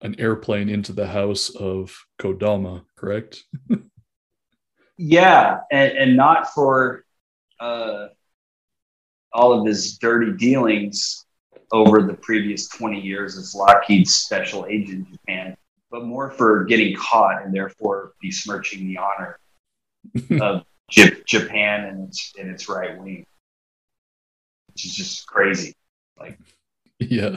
an 0.00 0.16
airplane 0.18 0.68
into 0.68 0.92
the 0.92 1.06
house 1.06 1.54
of 1.54 1.96
Kodama, 2.20 2.82
correct? 2.96 3.44
yeah, 4.98 5.60
and, 5.70 5.92
and 5.92 6.16
not 6.16 6.52
for 6.52 7.05
uh, 7.60 8.08
all 9.32 9.58
of 9.58 9.66
his 9.66 9.98
dirty 9.98 10.32
dealings 10.32 11.24
over 11.72 12.02
the 12.02 12.14
previous 12.14 12.68
20 12.68 13.00
years 13.00 13.36
as 13.36 13.54
Lockheed's 13.54 14.14
special 14.14 14.66
agent 14.66 15.06
in 15.08 15.12
Japan, 15.12 15.56
but 15.90 16.04
more 16.04 16.30
for 16.30 16.64
getting 16.64 16.94
caught 16.96 17.42
and 17.42 17.54
therefore 17.54 18.12
besmirching 18.22 18.86
the 18.86 18.98
honor 18.98 19.38
of 20.40 20.64
J- 20.90 21.22
Japan 21.26 21.84
and 21.84 22.08
its, 22.08 22.32
and 22.38 22.50
its 22.50 22.68
right 22.68 22.96
wing, 22.98 23.26
which 24.68 24.86
is 24.86 24.94
just 24.94 25.26
crazy. 25.26 25.74
Like, 26.18 26.38
yeah. 26.98 27.36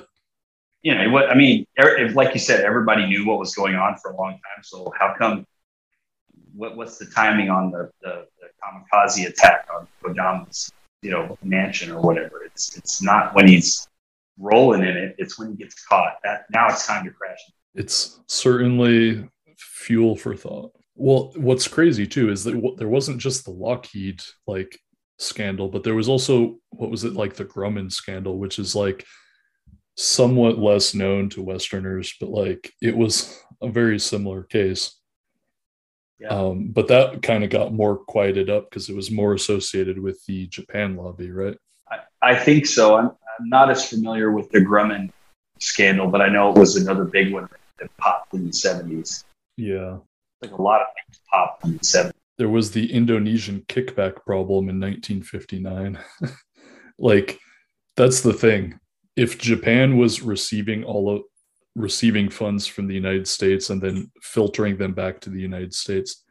You 0.81 0.95
know, 0.95 1.09
what 1.09 1.29
I 1.29 1.35
mean, 1.35 1.65
er, 1.77 2.09
like 2.11 2.33
you 2.33 2.39
said, 2.39 2.63
everybody 2.63 3.05
knew 3.05 3.25
what 3.25 3.39
was 3.39 3.53
going 3.53 3.75
on 3.75 3.97
for 3.97 4.11
a 4.11 4.15
long 4.15 4.31
time. 4.31 4.63
So 4.63 4.93
how 4.97 5.13
come 5.17 5.45
what, 6.55 6.77
what's 6.77 6.97
the 6.97 7.05
timing 7.05 7.49
on 7.49 7.71
the, 7.71 7.89
the 8.01 8.27
kamikaze 8.63 9.27
attack 9.27 9.67
on 9.73 9.87
Kodama's, 10.03 10.71
you 11.01 11.11
know, 11.11 11.37
mansion 11.43 11.91
or 11.91 12.01
whatever. 12.01 12.43
It's 12.43 12.77
it's 12.77 13.01
not 13.01 13.33
when 13.35 13.47
he's 13.47 13.87
rolling 14.37 14.81
in 14.81 14.97
it. 14.97 15.15
It's 15.17 15.37
when 15.37 15.51
he 15.51 15.55
gets 15.55 15.85
caught. 15.85 16.13
That 16.23 16.45
now 16.51 16.67
it's 16.69 16.85
time 16.85 17.05
to 17.05 17.11
crash. 17.11 17.39
It's 17.75 18.19
certainly 18.27 19.27
fuel 19.57 20.15
for 20.15 20.35
thought. 20.35 20.71
Well, 20.95 21.31
what's 21.35 21.67
crazy 21.67 22.05
too 22.05 22.29
is 22.29 22.43
that 22.43 22.75
there 22.77 22.89
wasn't 22.89 23.21
just 23.21 23.45
the 23.45 23.51
Lockheed 23.51 24.21
like 24.47 24.77
scandal, 25.17 25.69
but 25.69 25.83
there 25.83 25.95
was 25.95 26.09
also 26.09 26.57
what 26.71 26.89
was 26.89 27.03
it 27.03 27.13
like 27.13 27.35
the 27.35 27.45
Grumman 27.45 27.91
scandal, 27.91 28.37
which 28.37 28.59
is 28.59 28.75
like 28.75 29.05
somewhat 29.95 30.57
less 30.57 30.93
known 30.93 31.29
to 31.29 31.43
Westerners, 31.43 32.13
but 32.19 32.29
like 32.29 32.71
it 32.81 32.95
was 32.95 33.41
a 33.61 33.69
very 33.69 33.99
similar 33.99 34.43
case. 34.43 34.98
Yeah. 36.19 36.29
Um, 36.29 36.67
but 36.67 36.87
that 36.89 37.21
kind 37.21 37.43
of 37.43 37.49
got 37.49 37.73
more 37.73 37.97
quieted 37.97 38.49
up 38.49 38.69
because 38.69 38.89
it 38.89 38.95
was 38.95 39.09
more 39.09 39.33
associated 39.33 39.99
with 39.99 40.23
the 40.25 40.47
Japan 40.47 40.95
lobby, 40.97 41.31
right? 41.31 41.57
I, 41.89 41.99
I 42.21 42.35
think 42.35 42.65
so. 42.65 42.97
I'm, 42.97 43.05
I'm, 43.05 43.49
not 43.49 43.71
as 43.71 43.87
familiar 43.87 44.31
with 44.31 44.49
the 44.51 44.59
Grumman 44.59 45.11
scandal, 45.59 46.07
but 46.07 46.21
I 46.21 46.27
know 46.27 46.51
it 46.51 46.57
was 46.57 46.75
another 46.75 47.05
big 47.05 47.33
one 47.33 47.47
that 47.79 47.95
popped 47.97 48.33
in 48.33 48.45
the 48.45 48.51
70s. 48.51 49.23
Yeah. 49.55 49.99
Like 50.41 50.51
a 50.51 50.61
lot 50.61 50.81
of 50.81 50.87
things 50.87 51.21
popped 51.31 51.63
in 51.63 51.73
the 51.73 51.79
70s. 51.79 52.11
There 52.37 52.49
was 52.49 52.71
the 52.71 52.91
Indonesian 52.91 53.63
kickback 53.69 54.25
problem 54.25 54.69
in 54.69 54.79
1959. 54.79 55.99
like, 56.99 57.39
that's 57.95 58.21
the 58.21 58.33
thing. 58.33 58.79
If 59.15 59.37
Japan 59.37 59.97
was 59.97 60.21
receiving 60.21 60.83
all 60.83 61.15
of 61.15 61.23
receiving 61.79 62.29
funds 62.29 62.67
from 62.67 62.87
the 62.87 62.93
United 62.93 63.27
States 63.27 63.69
and 63.69 63.81
then 63.81 64.11
filtering 64.21 64.77
them 64.77 64.93
back 64.93 65.21
to 65.21 65.29
the 65.29 65.39
United 65.39 65.73
States. 65.73 66.25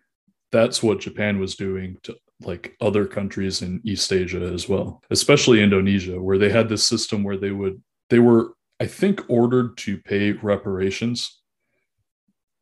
That's 0.53 0.83
what 0.83 1.01
Japan 1.01 1.41
was 1.41 1.57
doing 1.57 1.97
to 2.03 2.15
like 2.41 2.77
other 2.81 3.07
countries 3.07 3.63
in 3.63 3.81
East 3.83 4.13
Asia 4.13 4.53
as 4.53 4.69
well, 4.69 5.03
especially 5.11 5.63
Indonesia, 5.63 6.21
where 6.21 6.39
they 6.39 6.51
had 6.51 6.69
this 6.69 6.85
system 6.85 7.25
where 7.25 7.39
they 7.39 7.51
would, 7.51 7.83
they 8.11 8.19
were, 8.19 8.53
I 8.79 8.87
think, 8.87 9.25
ordered 9.29 9.77
to 9.79 9.99
pay 9.99 10.33
reparations 10.33 11.41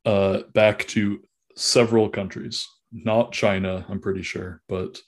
uh, 0.06 0.42
back 0.54 0.86
to 0.88 1.20
several 1.56 2.08
countries, 2.08 2.66
not 2.92 3.32
China, 3.32 3.84
I'm 3.88 4.00
pretty 4.00 4.22
sure, 4.22 4.62
but 4.68 5.02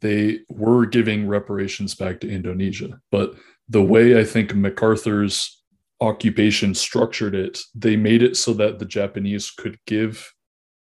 they 0.00 0.40
were 0.48 0.86
giving 0.86 1.28
reparations 1.28 1.94
back 1.94 2.20
to 2.20 2.30
Indonesia. 2.30 3.00
But 3.12 3.34
the 3.68 3.82
way 3.82 4.18
I 4.18 4.24
think 4.24 4.54
MacArthur's 4.54 5.57
occupation 6.00 6.74
structured 6.74 7.34
it, 7.34 7.58
they 7.74 7.96
made 7.96 8.22
it 8.22 8.36
so 8.36 8.52
that 8.54 8.78
the 8.78 8.84
Japanese 8.84 9.50
could 9.50 9.78
give 9.86 10.32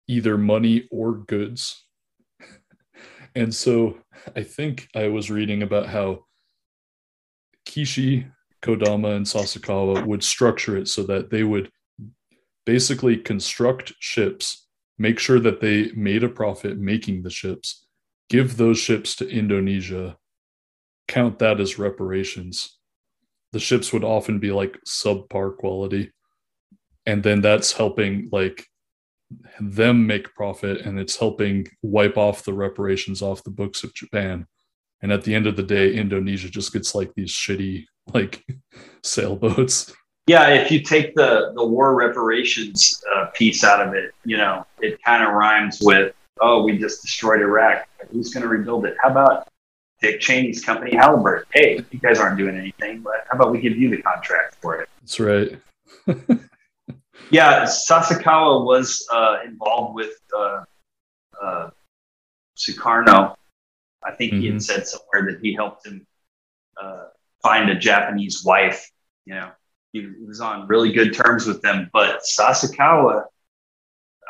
either 0.07 0.37
money 0.37 0.87
or 0.91 1.13
goods. 1.13 1.85
and 3.35 3.53
so 3.53 3.97
I 4.35 4.43
think 4.43 4.87
I 4.95 5.07
was 5.07 5.31
reading 5.31 5.63
about 5.63 5.87
how 5.87 6.25
Kishi, 7.67 8.31
Kodama, 8.61 9.15
and 9.15 9.25
Sasakawa 9.25 10.05
would 10.05 10.23
structure 10.23 10.77
it 10.77 10.87
so 10.87 11.03
that 11.03 11.29
they 11.29 11.43
would 11.43 11.71
basically 12.65 13.17
construct 13.17 13.93
ships, 13.99 14.67
make 14.97 15.19
sure 15.19 15.39
that 15.39 15.61
they 15.61 15.91
made 15.93 16.23
a 16.23 16.29
profit 16.29 16.77
making 16.77 17.23
the 17.23 17.29
ships, 17.29 17.85
give 18.29 18.57
those 18.57 18.77
ships 18.77 19.15
to 19.15 19.29
Indonesia, 19.29 20.17
count 21.07 21.39
that 21.39 21.59
as 21.59 21.79
reparations, 21.79 22.78
the 23.51 23.59
ships 23.59 23.91
would 23.91 24.03
often 24.03 24.39
be 24.39 24.51
like 24.51 24.77
subpar 24.87 25.55
quality 25.57 26.11
and 27.05 27.23
then 27.23 27.41
that's 27.41 27.71
helping 27.71 28.29
like 28.31 28.67
them 29.59 30.05
make 30.05 30.33
profit 30.35 30.81
and 30.81 30.99
it's 30.99 31.17
helping 31.17 31.67
wipe 31.81 32.17
off 32.17 32.43
the 32.43 32.53
reparations 32.53 33.21
off 33.21 33.43
the 33.43 33.51
books 33.51 33.83
of 33.83 33.93
Japan. 33.93 34.45
And 35.01 35.11
at 35.11 35.23
the 35.23 35.33
end 35.33 35.47
of 35.47 35.55
the 35.55 35.63
day, 35.63 35.93
Indonesia 35.93 36.49
just 36.49 36.73
gets 36.73 36.93
like 36.93 37.13
these 37.15 37.31
shitty 37.31 37.85
like 38.13 38.45
sailboats. 39.03 39.93
yeah, 40.27 40.49
if 40.49 40.71
you 40.71 40.81
take 40.81 41.15
the 41.15 41.51
the 41.55 41.65
war 41.65 41.95
reparations 41.95 43.01
uh, 43.15 43.27
piece 43.33 43.63
out 43.63 43.85
of 43.85 43.93
it, 43.93 44.11
you 44.25 44.37
know, 44.37 44.65
it 44.79 45.01
kind 45.03 45.23
of 45.23 45.33
rhymes 45.33 45.79
with, 45.81 46.13
oh, 46.41 46.63
we 46.63 46.77
just 46.77 47.01
destroyed 47.01 47.41
Iraq. 47.41 47.87
Who's 48.11 48.33
going 48.33 48.43
to 48.43 48.49
rebuild 48.49 48.85
it? 48.85 48.95
How 49.01 49.09
about 49.09 49.47
Dick 50.01 50.21
Cheney's 50.21 50.63
company, 50.63 50.95
Halliburton? 50.95 51.45
Hey, 51.53 51.83
you 51.91 51.99
guys 51.99 52.19
aren't 52.19 52.37
doing 52.37 52.57
anything, 52.57 53.01
but 53.01 53.25
how 53.29 53.37
about 53.37 53.51
we 53.51 53.59
give 53.59 53.77
you 53.77 53.89
the 53.89 54.01
contract 54.01 54.55
for 54.61 54.81
it? 54.81 54.89
That's 55.01 55.19
right. 55.19 55.59
yeah, 57.29 57.63
Sasakawa 57.63 58.65
was 58.65 59.05
uh, 59.11 59.37
involved 59.45 59.95
with 59.95 60.13
uh, 60.35 60.63
uh, 61.41 61.69
Sukarno. 62.57 63.35
I 64.03 64.11
think 64.11 64.33
mm-hmm. 64.33 64.41
he 64.41 64.47
had 64.47 64.55
mm-hmm. 64.55 64.59
said 64.59 64.87
somewhere 64.87 65.31
that 65.31 65.39
he 65.41 65.53
helped 65.53 65.85
him 65.85 66.05
uh, 66.81 67.05
find 67.41 67.69
a 67.69 67.75
Japanese 67.75 68.43
wife. 68.45 68.89
You 69.25 69.35
know, 69.35 69.51
he, 69.91 70.07
was 70.25 70.39
on 70.39 70.67
really 70.67 70.93
good 70.93 71.13
terms 71.13 71.45
with 71.45 71.61
them. 71.61 71.89
But 71.91 72.21
Sasakawa, 72.21 73.25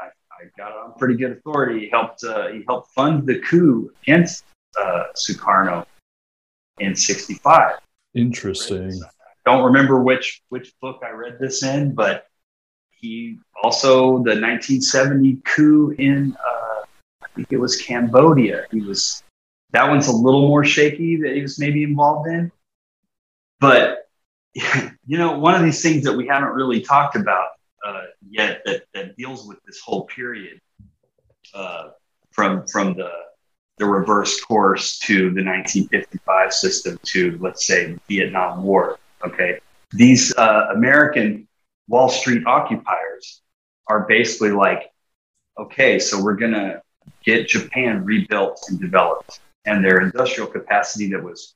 I, 0.01 0.07
I 0.07 0.49
got 0.57 0.71
on 0.71 0.93
pretty 0.97 1.15
good 1.15 1.33
authority. 1.33 1.81
He 1.81 1.89
helped 1.89 2.23
uh, 2.23 2.47
he 2.49 2.63
helped 2.67 2.91
fund 2.93 3.27
the 3.27 3.39
coup 3.39 3.91
against 4.03 4.43
uh, 4.79 5.03
Sukarno 5.15 5.85
in 6.79 6.95
'65. 6.95 7.73
Interesting. 8.15 9.01
Don't 9.45 9.63
remember 9.63 10.01
which 10.01 10.41
which 10.49 10.73
book 10.81 11.01
I 11.03 11.11
read 11.11 11.37
this 11.39 11.63
in, 11.63 11.93
but 11.93 12.27
he 12.91 13.39
also 13.63 14.17
the 14.17 14.35
1970 14.35 15.37
coup 15.45 15.95
in 15.97 16.35
uh, 16.35 16.83
I 17.23 17.27
think 17.35 17.47
it 17.51 17.57
was 17.57 17.81
Cambodia. 17.81 18.65
He 18.71 18.81
was 18.81 19.23
that 19.71 19.87
one's 19.87 20.07
a 20.07 20.15
little 20.15 20.47
more 20.47 20.65
shaky 20.65 21.17
that 21.21 21.35
he 21.35 21.41
was 21.41 21.59
maybe 21.59 21.83
involved 21.83 22.27
in. 22.27 22.51
But 23.59 24.09
you 24.53 25.17
know, 25.17 25.37
one 25.37 25.55
of 25.55 25.63
these 25.63 25.81
things 25.81 26.03
that 26.03 26.13
we 26.13 26.27
haven't 26.27 26.49
really 26.49 26.81
talked 26.81 27.15
about 27.15 27.49
uh, 27.85 28.03
yet 28.29 28.61
that, 28.65 28.83
that 28.93 29.15
deals 29.15 29.47
with 29.47 29.57
this 29.65 29.79
whole 29.79 30.05
period 30.05 30.59
uh, 31.53 31.89
from 32.31 32.65
from 32.67 32.95
the 32.95 33.09
the 33.79 33.85
reverse 33.85 34.39
course 34.41 34.99
to 34.99 35.31
the 35.31 35.43
1955 35.43 36.53
system 36.53 36.99
to 37.03 37.37
let's 37.41 37.65
say 37.65 37.97
Vietnam 38.07 38.63
War. 38.63 38.99
Okay, 39.25 39.59
these 39.91 40.35
uh, 40.37 40.67
American 40.75 41.47
Wall 41.87 42.09
Street 42.09 42.45
occupiers 42.45 43.41
are 43.87 44.05
basically 44.05 44.51
like, 44.51 44.91
okay, 45.57 45.97
so 45.97 46.23
we're 46.23 46.35
gonna 46.35 46.81
get 47.23 47.47
Japan 47.47 48.05
rebuilt 48.05 48.63
and 48.69 48.79
developed 48.79 49.39
and 49.65 49.83
their 49.83 50.01
industrial 50.01 50.47
capacity 50.47 51.09
that 51.09 51.23
was 51.23 51.55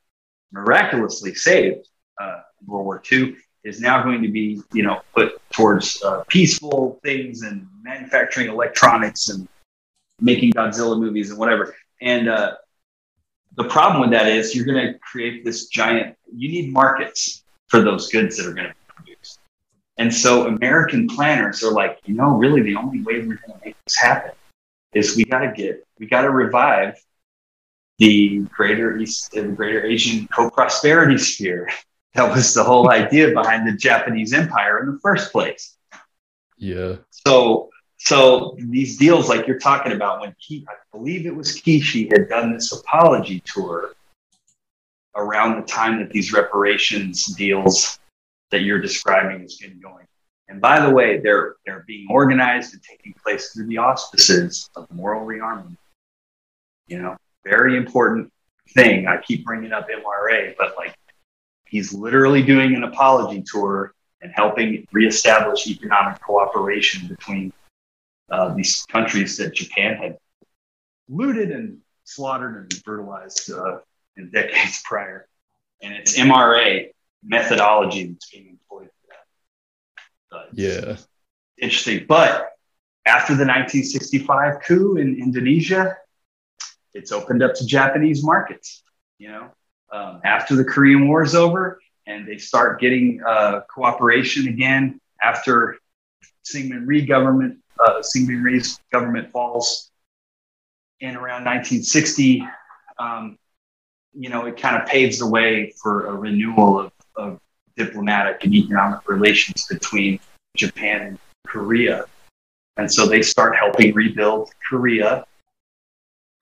miraculously 0.51 1.33
saved 1.33 1.88
uh, 2.21 2.41
in 2.62 2.67
World 2.67 2.86
War 2.86 3.03
II 3.12 3.36
is 3.63 3.79
now 3.79 4.03
going 4.03 4.21
to 4.21 4.27
be, 4.27 4.62
you 4.73 4.83
know, 4.83 5.01
put 5.13 5.41
towards 5.51 6.01
uh, 6.03 6.23
peaceful 6.27 6.99
things 7.03 7.43
and 7.43 7.65
manufacturing 7.81 8.49
electronics 8.49 9.29
and 9.29 9.47
making 10.19 10.51
Godzilla 10.51 10.99
movies 10.99 11.29
and 11.29 11.39
whatever. 11.39 11.75
And 12.01 12.29
uh, 12.29 12.56
the 13.56 13.65
problem 13.65 14.01
with 14.01 14.12
that 14.12 14.27
is 14.27 14.56
you're 14.56 14.65
going 14.65 14.93
to 14.93 14.99
create 14.99 15.45
this 15.45 15.67
giant. 15.67 16.15
You 16.34 16.49
need 16.49 16.73
markets 16.73 17.43
for 17.67 17.82
those 17.82 18.10
goods 18.10 18.38
that 18.38 18.47
are 18.47 18.53
going 18.53 18.67
to 18.67 18.73
be 18.73 18.93
produced. 18.95 19.39
And 19.97 20.13
so 20.13 20.47
American 20.47 21.08
planners 21.08 21.63
are 21.63 21.71
like, 21.71 21.99
you 22.06 22.15
know, 22.15 22.36
really 22.36 22.62
the 22.62 22.75
only 22.75 23.01
way 23.01 23.19
we're 23.19 23.39
going 23.45 23.60
to 23.60 23.65
make 23.65 23.75
this 23.86 23.95
happen 23.95 24.32
is 24.93 25.15
we 25.15 25.25
got 25.25 25.39
to 25.39 25.51
get, 25.51 25.86
we 25.99 26.08
got 26.08 26.21
to 26.21 26.29
revive 26.29 26.95
the 27.99 28.39
greater 28.51 28.97
East, 28.97 29.32
the 29.32 29.43
greater 29.43 29.86
Asian 29.86 30.27
co-prosperity 30.27 31.17
sphere. 31.17 31.69
That 32.15 32.32
was 32.32 32.53
the 32.53 32.63
whole 32.63 32.91
idea 32.91 33.34
behind 33.34 33.67
the 33.67 33.71
Japanese 33.71 34.34
empire 34.34 34.84
in 34.84 34.91
the 34.91 34.99
first 34.99 35.32
place. 35.32 35.75
Yeah. 36.60 36.97
So, 37.10 37.71
so 38.06 38.58
these 38.60 38.98
deals, 38.98 39.30
like 39.30 39.48
you're 39.48 39.60
talking 39.60 39.94
about, 39.94 40.20
when 40.20 40.36
he, 40.38 40.66
I 40.68 40.74
believe 40.92 41.26
it 41.26 41.34
was 41.34 41.56
Kishi 41.62 42.12
had 42.12 42.28
done 42.28 42.52
this 42.52 42.74
apology 42.74 43.42
tour 43.46 43.94
around 45.16 45.62
the 45.62 45.66
time 45.66 46.00
that 46.00 46.10
these 46.10 46.34
reparations 46.34 47.24
deals 47.28 48.00
that 48.52 48.63
you're 48.63 48.82
describing 48.82 49.39
has 49.44 49.56
been 49.56 49.80
going. 49.80 50.06
And 50.50 50.60
by 50.60 50.86
the 50.86 50.89
way, 50.89 51.20
they're 51.20 51.56
they're 51.66 51.86
being 51.88 52.08
organized 52.10 52.74
and 52.74 52.84
taking 52.84 53.13
place 53.24 53.54
through 53.54 53.68
the 53.68 53.78
auspices 53.78 54.70
of 54.76 54.92
moral 54.92 55.26
rearmament. 55.26 55.78
You 56.88 57.02
know, 57.02 57.16
very 57.46 57.78
important 57.78 58.34
thing. 58.72 59.08
I 59.08 59.22
keep 59.22 59.46
bringing 59.46 59.72
up 59.72 59.88
MRA, 59.88 60.56
but 60.58 60.76
like 60.76 60.94
he's 61.68 61.94
literally 61.94 62.44
doing 62.44 62.76
an 62.76 62.84
apology 62.84 63.42
tour 63.50 63.94
and 64.22 64.30
helping 64.36 64.86
reestablish 64.92 65.68
economic 65.68 66.20
cooperation 66.20 67.08
between 67.08 67.54
uh, 68.29 68.53
these 68.53 68.86
countries 68.89 69.38
that 69.38 69.53
Japan 69.53 69.97
had 69.97 70.17
looted 71.07 71.51
and 71.51 71.79
slaughtered 72.03 72.71
and 72.71 72.83
brutalized 72.83 73.51
uh, 73.51 73.79
in 74.17 74.31
decades 74.31 74.81
prior. 74.86 75.27
And 75.81 75.93
it's 75.93 76.17
MRA 76.17 76.91
methodology 77.23 78.07
that's 78.07 78.29
being 78.31 78.49
employed 78.49 78.88
for 78.88 79.15
that. 80.31 80.47
Yeah. 80.53 80.97
Interesting. 81.62 82.05
But 82.07 82.49
after 83.05 83.33
the 83.33 83.45
1965 83.45 84.62
coup 84.65 84.97
in 84.97 85.17
Indonesia, 85.19 85.97
it's 86.93 87.12
opened 87.12 87.43
up 87.43 87.55
to 87.55 87.65
Japanese 87.65 88.23
markets. 88.23 88.83
You 89.17 89.29
know, 89.29 89.49
um, 89.91 90.21
after 90.23 90.55
the 90.55 90.63
Korean 90.63 91.07
War 91.07 91.23
is 91.23 91.36
over, 91.36 91.79
and 92.05 92.27
they 92.27 92.38
start 92.38 92.79
getting 92.79 93.21
uh, 93.25 93.62
cooperation 93.73 94.47
again 94.47 94.99
after 95.21 95.77
Syngman 96.45 96.86
Rhee 96.86 97.05
government, 97.05 97.59
uh, 97.79 98.01
Syngman 98.01 98.79
government 98.91 99.31
falls 99.31 99.91
in 100.99 101.15
around 101.15 101.45
1960. 101.45 102.47
Um, 102.99 103.38
you 104.13 104.29
know, 104.29 104.45
it 104.45 104.57
kind 104.57 104.81
of 104.81 104.88
paves 104.88 105.19
the 105.19 105.27
way 105.27 105.73
for 105.81 106.07
a 106.07 106.13
renewal 106.13 106.79
of, 106.79 106.91
of 107.15 107.39
diplomatic 107.75 108.43
and 108.43 108.53
economic 108.53 109.07
relations 109.09 109.65
between 109.67 110.19
Japan 110.55 111.01
and 111.01 111.19
Korea. 111.47 112.05
And 112.77 112.91
so 112.91 113.07
they 113.07 113.21
start 113.21 113.55
helping 113.55 113.93
rebuild 113.93 114.51
Korea 114.69 115.25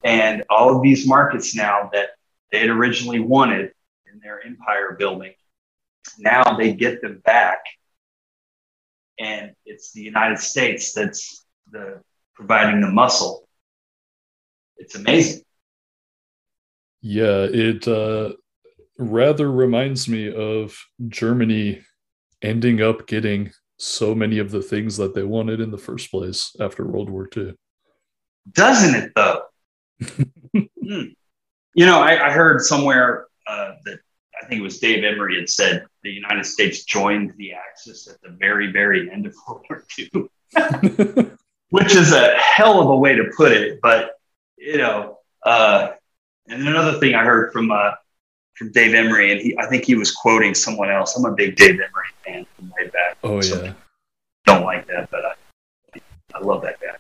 and 0.04 0.44
all 0.50 0.76
of 0.76 0.82
these 0.82 1.08
markets 1.08 1.56
now 1.56 1.90
that 1.94 2.12
they 2.52 2.60
had 2.60 2.70
originally 2.70 3.20
wanted 3.20 3.72
in 4.12 4.20
their 4.20 4.46
empire 4.46 4.96
building, 4.98 5.34
now 6.18 6.58
they 6.58 6.74
get 6.74 7.02
them 7.02 7.22
back. 7.24 7.64
And 9.20 9.52
it's 9.66 9.92
the 9.92 10.02
United 10.02 10.40
States 10.40 10.94
that's 10.94 11.46
the 11.72 12.02
providing 12.36 12.82
the 12.82 12.90
muscle. 12.90 13.48
It's 14.78 14.96
amazing. 14.96 15.44
Yeah, 17.02 17.48
it 17.50 17.88
uh, 17.88 18.34
rather 18.98 19.52
reminds 19.52 20.08
me 20.08 20.34
of 20.34 20.78
Germany 21.08 21.82
ending 22.42 22.82
up 22.82 23.08
getting 23.08 23.52
so 23.78 24.14
many 24.14 24.38
of 24.38 24.52
the 24.52 24.62
things 24.62 24.98
that 24.98 25.16
they 25.16 25.24
wanted 25.24 25.60
in 25.60 25.72
the 25.72 25.78
first 25.78 26.12
place 26.12 26.56
after 26.60 26.86
World 26.86 27.10
War 27.10 27.28
II. 27.36 27.54
Doesn't 28.52 28.96
it, 28.96 29.12
though? 29.16 29.42
mm. 30.04 31.16
You 31.74 31.86
know, 31.86 32.00
I, 32.00 32.28
I 32.28 32.32
heard 32.32 32.62
somewhere 32.62 33.28
uh, 33.48 33.74
that 33.86 34.00
I 34.42 34.48
think 34.48 34.60
it 34.60 34.64
was 34.64 34.80
Dave 34.80 35.04
Emory 35.04 35.40
had 35.40 35.50
said 35.50 35.86
the 36.04 36.12
United 36.12 36.46
States 36.46 36.84
joined 36.84 37.34
the 37.38 37.54
Axis 37.54 38.08
at 38.08 38.22
the 38.22 38.30
very, 38.30 38.72
very 38.72 39.10
end 39.12 39.26
of 39.26 39.36
World 39.48 39.66
War 39.70 39.86
II, 39.98 40.10
which 41.70 41.96
is 41.96 42.12
a 42.14 42.36
hell 42.38 42.82
of 42.82 42.90
a 42.90 42.98
way 42.98 43.16
to 43.16 43.32
put 43.36 43.52
it. 43.52 43.80
But 43.82 44.12
you 44.58 44.78
know, 44.78 45.20
uh, 45.44 45.92
and 46.48 46.68
another 46.68 47.00
thing 47.00 47.16
I 47.16 47.24
heard 47.24 47.52
from 47.52 47.72
uh, 47.72 47.92
from 48.56 48.72
Dave 48.72 48.94
Emory, 48.94 49.32
and 49.32 49.42
he, 49.42 49.58
I 49.58 49.68
think 49.68 49.86
he 49.86 49.96
was 49.96 50.12
quoting 50.12 50.54
someone 50.54 50.90
else. 50.90 51.16
I'm 51.16 51.26
a 51.26 51.32
big 51.32 51.56
Dave 51.56 51.76
Emory 51.76 52.08
fan 52.26 52.46
from 52.56 52.72
way 52.78 52.90
back. 52.90 53.18
Oh 53.24 53.42
yeah, 53.42 53.74
don't 54.46 54.64
like 54.64 54.88
that, 54.88 55.10
but 55.12 55.22
I, 55.26 56.02
I 56.34 56.40
love 56.40 56.62
that 56.64 56.80
guy. 56.80 56.96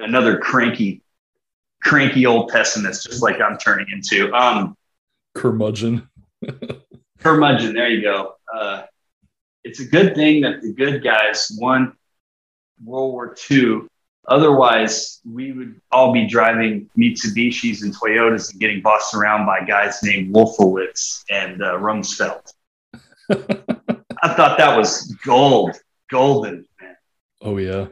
Another 0.00 0.38
cranky 0.38 1.02
cranky 1.82 2.26
old 2.26 2.50
pessimist, 2.50 3.04
just 3.04 3.22
like 3.22 3.40
I'm 3.40 3.58
turning 3.58 3.86
into. 3.92 4.32
Um, 4.34 4.76
curmudgeon. 5.34 6.08
curmudgeon. 7.22 7.74
There 7.74 7.88
you 7.88 8.02
go. 8.02 8.34
Uh, 8.52 8.82
it's 9.64 9.80
a 9.80 9.84
good 9.84 10.14
thing 10.14 10.42
that 10.42 10.62
the 10.62 10.72
good 10.72 11.02
guys 11.02 11.52
won 11.58 11.96
World 12.84 13.12
War 13.12 13.36
II. 13.50 13.82
Otherwise, 14.28 15.20
we 15.28 15.52
would 15.52 15.80
all 15.90 16.12
be 16.12 16.26
driving 16.26 16.88
Mitsubishis 16.96 17.82
and 17.82 17.94
Toyotas 17.94 18.52
and 18.52 18.60
getting 18.60 18.80
bossed 18.80 19.14
around 19.14 19.46
by 19.46 19.64
guys 19.64 20.02
named 20.02 20.34
Wolfowitz 20.34 21.24
and 21.30 21.62
uh, 21.62 21.72
Rumsfeld. 21.74 22.52
I 23.30 24.34
thought 24.34 24.58
that 24.58 24.76
was 24.76 25.16
gold, 25.24 25.72
golden, 26.10 26.64
man. 26.80 26.96
Oh 27.40 27.56
yeah. 27.56 27.86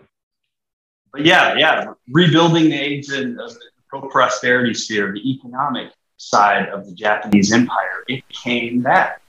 But 1.12 1.26
yeah, 1.26 1.56
yeah, 1.56 1.92
rebuilding 2.08 2.70
the 2.70 2.80
age 2.80 3.10
of 3.10 3.56
pro 3.88 4.08
prosperity 4.08 4.74
sphere, 4.74 5.12
the 5.12 5.28
economic 5.28 5.90
side 6.20 6.68
of 6.68 6.86
the 6.86 6.92
Japanese 6.92 7.50
empire, 7.50 8.04
it 8.06 8.28
came 8.28 8.82
back 8.82 9.22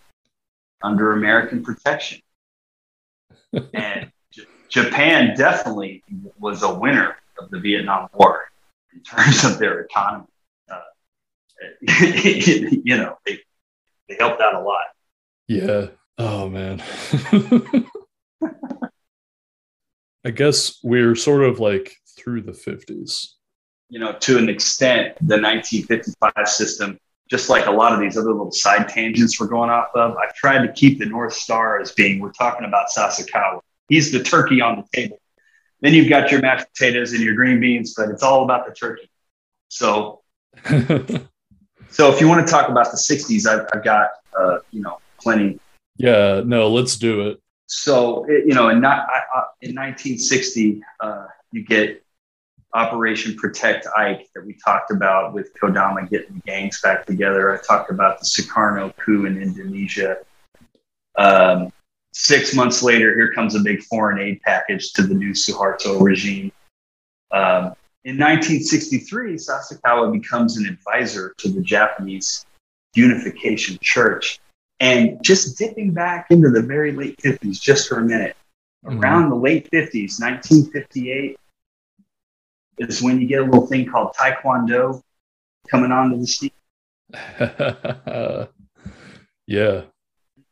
under 0.84 1.14
American 1.14 1.64
protection. 1.64 2.20
and 3.74 4.12
J- 4.32 4.44
Japan 4.70 5.36
definitely 5.38 6.04
was 6.38 6.64
a 6.64 6.74
winner 6.74 7.16
of 7.40 7.50
the 7.50 7.60
Vietnam 7.60 8.10
War 8.14 8.50
in 8.94 9.02
terms 9.04 9.46
of 9.46 9.58
their 9.58 9.80
economy. 9.82 10.26
Uh, 10.70 10.82
you 12.04 12.98
know, 12.98 13.18
they, 13.26 13.40
they 14.10 14.16
helped 14.20 14.42
out 14.42 14.56
a 14.56 14.60
lot. 14.60 14.88
Yeah. 15.48 15.88
Oh 16.18 16.50
man. 16.50 16.84
I 20.26 20.30
guess 20.30 20.78
we're 20.84 21.16
sort 21.16 21.44
of 21.44 21.60
like 21.60 21.96
through 22.18 22.42
the 22.42 22.52
50s. 22.52 23.28
You 23.92 24.00
know, 24.00 24.14
to 24.14 24.38
an 24.40 24.50
extent, 24.50 25.16
the 25.20 25.36
1955 25.36 26.48
system, 26.48 26.98
just 27.30 27.50
like 27.50 27.68
a 27.68 27.72
lot 27.72 27.94
of 27.94 28.00
these 28.00 28.18
other 28.18 28.32
little 28.32 28.52
side 28.52 28.90
tangents 28.90 29.40
we're 29.40 29.48
going 29.48 29.70
off 29.70 29.90
of, 29.96 30.16
I've 30.18 30.34
tried 30.34 30.66
to 30.66 30.72
keep 30.74 30.98
the 30.98 31.06
North 31.06 31.34
Star 31.34 31.80
as 31.80 31.92
being 31.92 32.20
we're 32.20 32.32
talking 32.32 32.66
about 32.66 32.88
Sasakawa. 32.96 33.60
He's 33.90 34.12
the 34.12 34.24
turkey 34.24 34.62
on 34.62 34.78
the 34.78 34.98
table. 34.98 35.20
Then 35.82 35.94
you've 35.94 36.10
got 36.10 36.32
your 36.32 36.42
mashed 36.42 36.68
potatoes 36.74 37.14
and 37.14 37.22
your 37.22 37.36
green 37.36 37.60
beans, 37.60 37.94
but 37.96 38.10
it's 38.10 38.24
all 38.24 38.44
about 38.44 38.66
the 38.66 38.74
turkey. 38.74 39.10
So, 39.70 40.22
so 40.66 42.14
if 42.14 42.22
you 42.22 42.28
want 42.28 42.46
to 42.46 42.52
talk 42.52 42.70
about 42.70 42.92
the 42.92 42.98
60s, 42.98 43.46
I've, 43.46 43.68
I've 43.74 43.84
got, 43.84 44.10
uh, 44.38 44.60
you 44.72 44.82
know, 44.82 45.00
plenty. 45.20 45.60
Yeah, 45.98 46.44
no, 46.46 46.70
let's 46.70 46.98
do 46.98 47.28
it. 47.30 47.42
So, 47.68 48.26
it, 48.26 48.46
you 48.46 48.54
know, 48.54 48.70
in, 48.70 48.82
not, 48.82 49.08
I, 49.10 49.44
in 49.62 49.76
1960, 49.76 50.82
uh, 51.00 51.28
you 51.52 51.64
get 51.64 52.04
Operation 52.74 53.36
Protect 53.36 53.88
Ike 53.98 54.28
that 54.34 54.46
we 54.46 54.58
talked 54.64 54.92
about 54.92 55.34
with 55.34 55.52
Kodama 55.62 56.10
getting 56.10 56.42
gangs 56.46 56.82
back 56.82 57.06
together. 57.06 57.54
I 57.54 57.62
talked 57.62 57.92
about 57.92 58.20
the 58.20 58.26
Sukarno 58.26 58.96
coup 58.98 59.26
in 59.26 59.42
Indonesia. 59.42 60.18
Um, 61.18 61.72
six 62.14 62.56
months 62.56 62.82
later, 62.82 63.14
here 63.14 63.34
comes 63.34 63.56
a 63.56 63.60
big 63.60 63.84
foreign 63.84 64.20
aid 64.20 64.42
package 64.42 64.94
to 64.94 65.04
the 65.04 65.14
new 65.14 65.32
Suharto 65.32 66.02
regime. 66.02 66.52
Um, 67.32 67.74
in 68.04 68.18
1963, 68.18 69.36
Sasakawa 69.36 70.12
becomes 70.12 70.58
an 70.58 70.66
advisor 70.66 71.36
to 71.38 71.50
the 71.50 71.62
Japanese 71.62 72.46
Unification 72.96 73.78
Church. 73.82 74.40
And 74.80 75.24
just 75.24 75.58
dipping 75.60 75.94
back 75.94 76.28
into 76.32 76.50
the 76.50 76.62
very 76.62 76.92
late 76.94 77.18
50s, 77.18 77.62
just 77.62 77.88
for 77.88 78.00
a 78.00 78.02
minute, 78.02 78.36
mm-hmm. 78.84 79.00
around 79.00 79.30
the 79.30 79.36
late 79.36 79.70
50s, 79.70 80.20
1958, 80.20 81.38
is 82.90 83.02
when 83.02 83.20
you 83.22 83.28
get 83.28 83.42
a 83.42 83.46
little 83.46 83.68
thing 83.68 83.86
called 83.90 84.14
Taekwondo 84.20 85.02
coming 85.68 85.92
onto 85.92 86.18
the 86.20 86.28
scene. 86.28 86.52
yeah. 89.48 89.82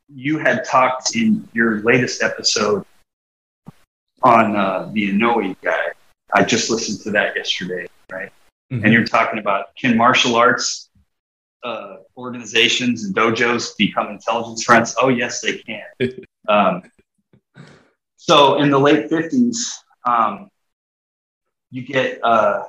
You 0.08 0.38
had 0.38 0.66
talked 0.66 1.16
in 1.16 1.48
your 1.54 1.82
latest 1.82 2.24
episode 2.24 2.86
on 4.24 4.56
uh, 4.56 4.90
the 4.94 5.12
Inoue 5.12 5.56
guy. 5.62 5.88
I 6.34 6.44
just 6.44 6.70
listened 6.70 7.02
to 7.02 7.12
that 7.12 7.36
yesterday, 7.36 7.88
right? 8.12 8.32
Mm-hmm. 8.72 8.84
And 8.84 8.94
you're 8.94 9.06
talking 9.06 9.40
about 9.40 9.76
can 9.76 9.98
martial 9.98 10.36
arts 10.36 10.90
uh, 11.64 11.98
organizations 12.18 13.04
and 13.04 13.16
dojos 13.16 13.76
become 13.78 14.10
intelligence 14.10 14.64
fronts? 14.64 14.96
Oh, 15.02 15.10
yes, 15.10 15.42
they 15.42 15.58
can. 15.58 15.84
um, 16.48 16.84
so 18.18 18.60
in 18.60 18.70
the 18.70 18.80
late 18.80 19.10
50s, 19.10 19.58
um, 20.06 20.50
you 21.72 21.84
get 21.84 22.20
uh, 22.24 22.64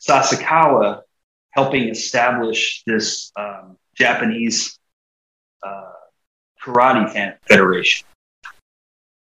Sasakawa 0.00 1.02
helping 1.50 1.88
establish 1.88 2.82
this 2.86 3.32
um, 3.36 3.76
Japanese 3.94 4.78
uh, 5.62 5.92
karate 6.62 7.36
federation. 7.48 8.06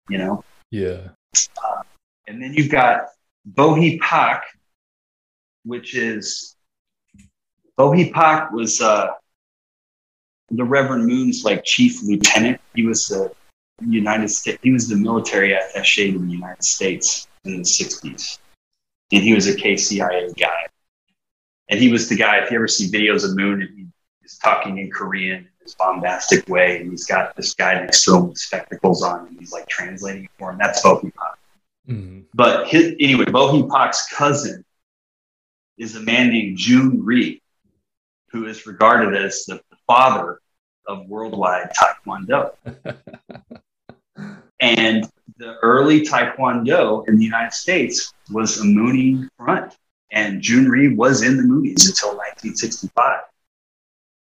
You 0.09 0.17
know? 0.17 0.43
Yeah. 0.71 1.09
Uh, 1.63 1.83
and 2.27 2.41
then 2.41 2.53
you've 2.53 2.69
got 2.69 3.05
Bohi 3.51 3.99
Pak, 3.99 4.43
which 5.63 5.95
is 5.95 6.55
Bohi 7.77 8.11
Pak 8.11 8.51
was 8.51 8.81
uh, 8.81 9.07
the 10.51 10.63
Reverend 10.63 11.05
Moon's 11.05 11.43
like 11.43 11.63
chief 11.63 12.03
lieutenant. 12.03 12.59
He 12.75 12.85
was 12.85 13.07
the 13.07 13.31
United 13.87 14.29
States. 14.29 14.59
He 14.61 14.71
was 14.71 14.89
the 14.89 14.95
military 14.95 15.51
attaché 15.51 16.11
to 16.11 16.19
the 16.19 16.31
United 16.31 16.63
States 16.63 17.27
in 17.45 17.57
the 17.57 17.63
'60s 17.63 18.39
and 19.11 19.23
he 19.23 19.33
was 19.33 19.47
a 19.47 19.55
KCIA 19.55 20.37
guy. 20.37 20.67
And 21.69 21.79
he 21.79 21.91
was 21.91 22.09
the 22.09 22.15
guy, 22.15 22.37
if 22.37 22.51
you 22.51 22.57
ever 22.57 22.67
see 22.67 22.89
videos 22.89 23.23
of 23.23 23.35
Moon 23.35 23.61
and 23.61 23.69
he 23.77 23.87
is 24.23 24.37
talking 24.37 24.79
in 24.79 24.89
Korean 24.89 25.39
in 25.39 25.49
this 25.61 25.75
bombastic 25.75 26.47
way, 26.49 26.81
and 26.81 26.91
he's 26.91 27.05
got 27.05 27.35
this 27.35 27.53
guy 27.53 27.75
next 27.75 28.03
to 28.05 28.15
him 28.15 28.29
with 28.29 28.37
spectacles 28.37 29.03
on, 29.03 29.27
and 29.27 29.39
he's 29.39 29.51
like 29.51 29.67
translating 29.67 30.27
for 30.37 30.51
him. 30.51 30.57
That's 30.57 30.81
Pak. 30.81 31.01
Mm-hmm. 31.87 32.21
But 32.33 32.67
his, 32.67 32.95
anyway, 32.99 33.25
Bohi 33.25 33.69
Pak's 33.69 34.07
cousin 34.13 34.63
is 35.77 35.95
a 35.95 36.01
man 36.01 36.29
named 36.29 36.57
Jhoon 36.57 36.99
Rhee, 37.01 37.41
who 38.31 38.45
is 38.45 38.65
regarded 38.65 39.15
as 39.15 39.45
the 39.45 39.61
father 39.87 40.39
of 40.87 41.07
worldwide 41.07 41.71
Taekwondo. 41.71 42.53
and 44.59 45.09
the 45.39 45.55
early 45.61 46.01
Taekwondo 46.01 47.07
in 47.07 47.17
the 47.17 47.23
United 47.23 47.53
States 47.53 48.13
was 48.29 48.59
a 48.59 48.63
Moonie 48.63 49.27
front, 49.37 49.75
and 50.11 50.41
Jhoon 50.41 50.69
Rhee 50.69 50.93
was 50.93 51.23
in 51.23 51.37
the 51.37 51.43
Moonies 51.43 51.87
until 51.87 52.09
1965. 52.09 53.21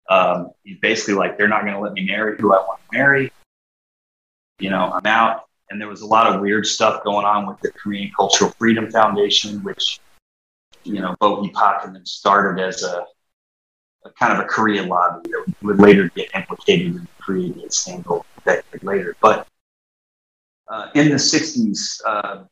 Um, 0.08 0.50
basically 0.80 1.14
like, 1.14 1.36
they're 1.36 1.48
not 1.48 1.62
going 1.62 1.74
to 1.74 1.80
let 1.80 1.94
me 1.94 2.06
marry 2.06 2.36
who 2.38 2.52
I 2.52 2.58
want 2.58 2.80
to 2.80 2.98
marry. 2.98 3.32
You 4.60 4.70
know, 4.70 4.92
I'm 4.92 5.06
out. 5.06 5.44
And 5.70 5.80
there 5.80 5.88
was 5.88 6.02
a 6.02 6.06
lot 6.06 6.32
of 6.32 6.40
weird 6.40 6.64
stuff 6.64 7.02
going 7.02 7.26
on 7.26 7.46
with 7.46 7.58
the 7.60 7.72
Korean 7.72 8.12
Cultural 8.14 8.52
Freedom 8.52 8.88
Foundation, 8.88 9.64
which, 9.64 9.98
you 10.84 11.00
know, 11.00 11.16
Bohi 11.20 11.52
Pak 11.52 11.84
and 11.84 11.96
then 11.96 12.06
started 12.06 12.62
as 12.62 12.84
a, 12.84 13.04
a, 14.04 14.10
kind 14.12 14.32
of 14.32 14.44
a 14.44 14.44
Korean 14.44 14.86
lobby 14.86 15.28
that 15.30 15.54
would 15.62 15.80
later 15.80 16.08
get 16.14 16.30
implicated 16.36 16.86
in 16.88 16.94
the 16.98 17.08
Korean 17.20 17.68
scandal 17.70 18.24
a 18.36 18.40
decade 18.42 18.84
later. 18.84 19.16
But 19.20 19.48
uh, 20.68 20.90
in 20.94 21.08
the 21.08 21.16
60s, 21.16 22.00
uh, 22.06 22.44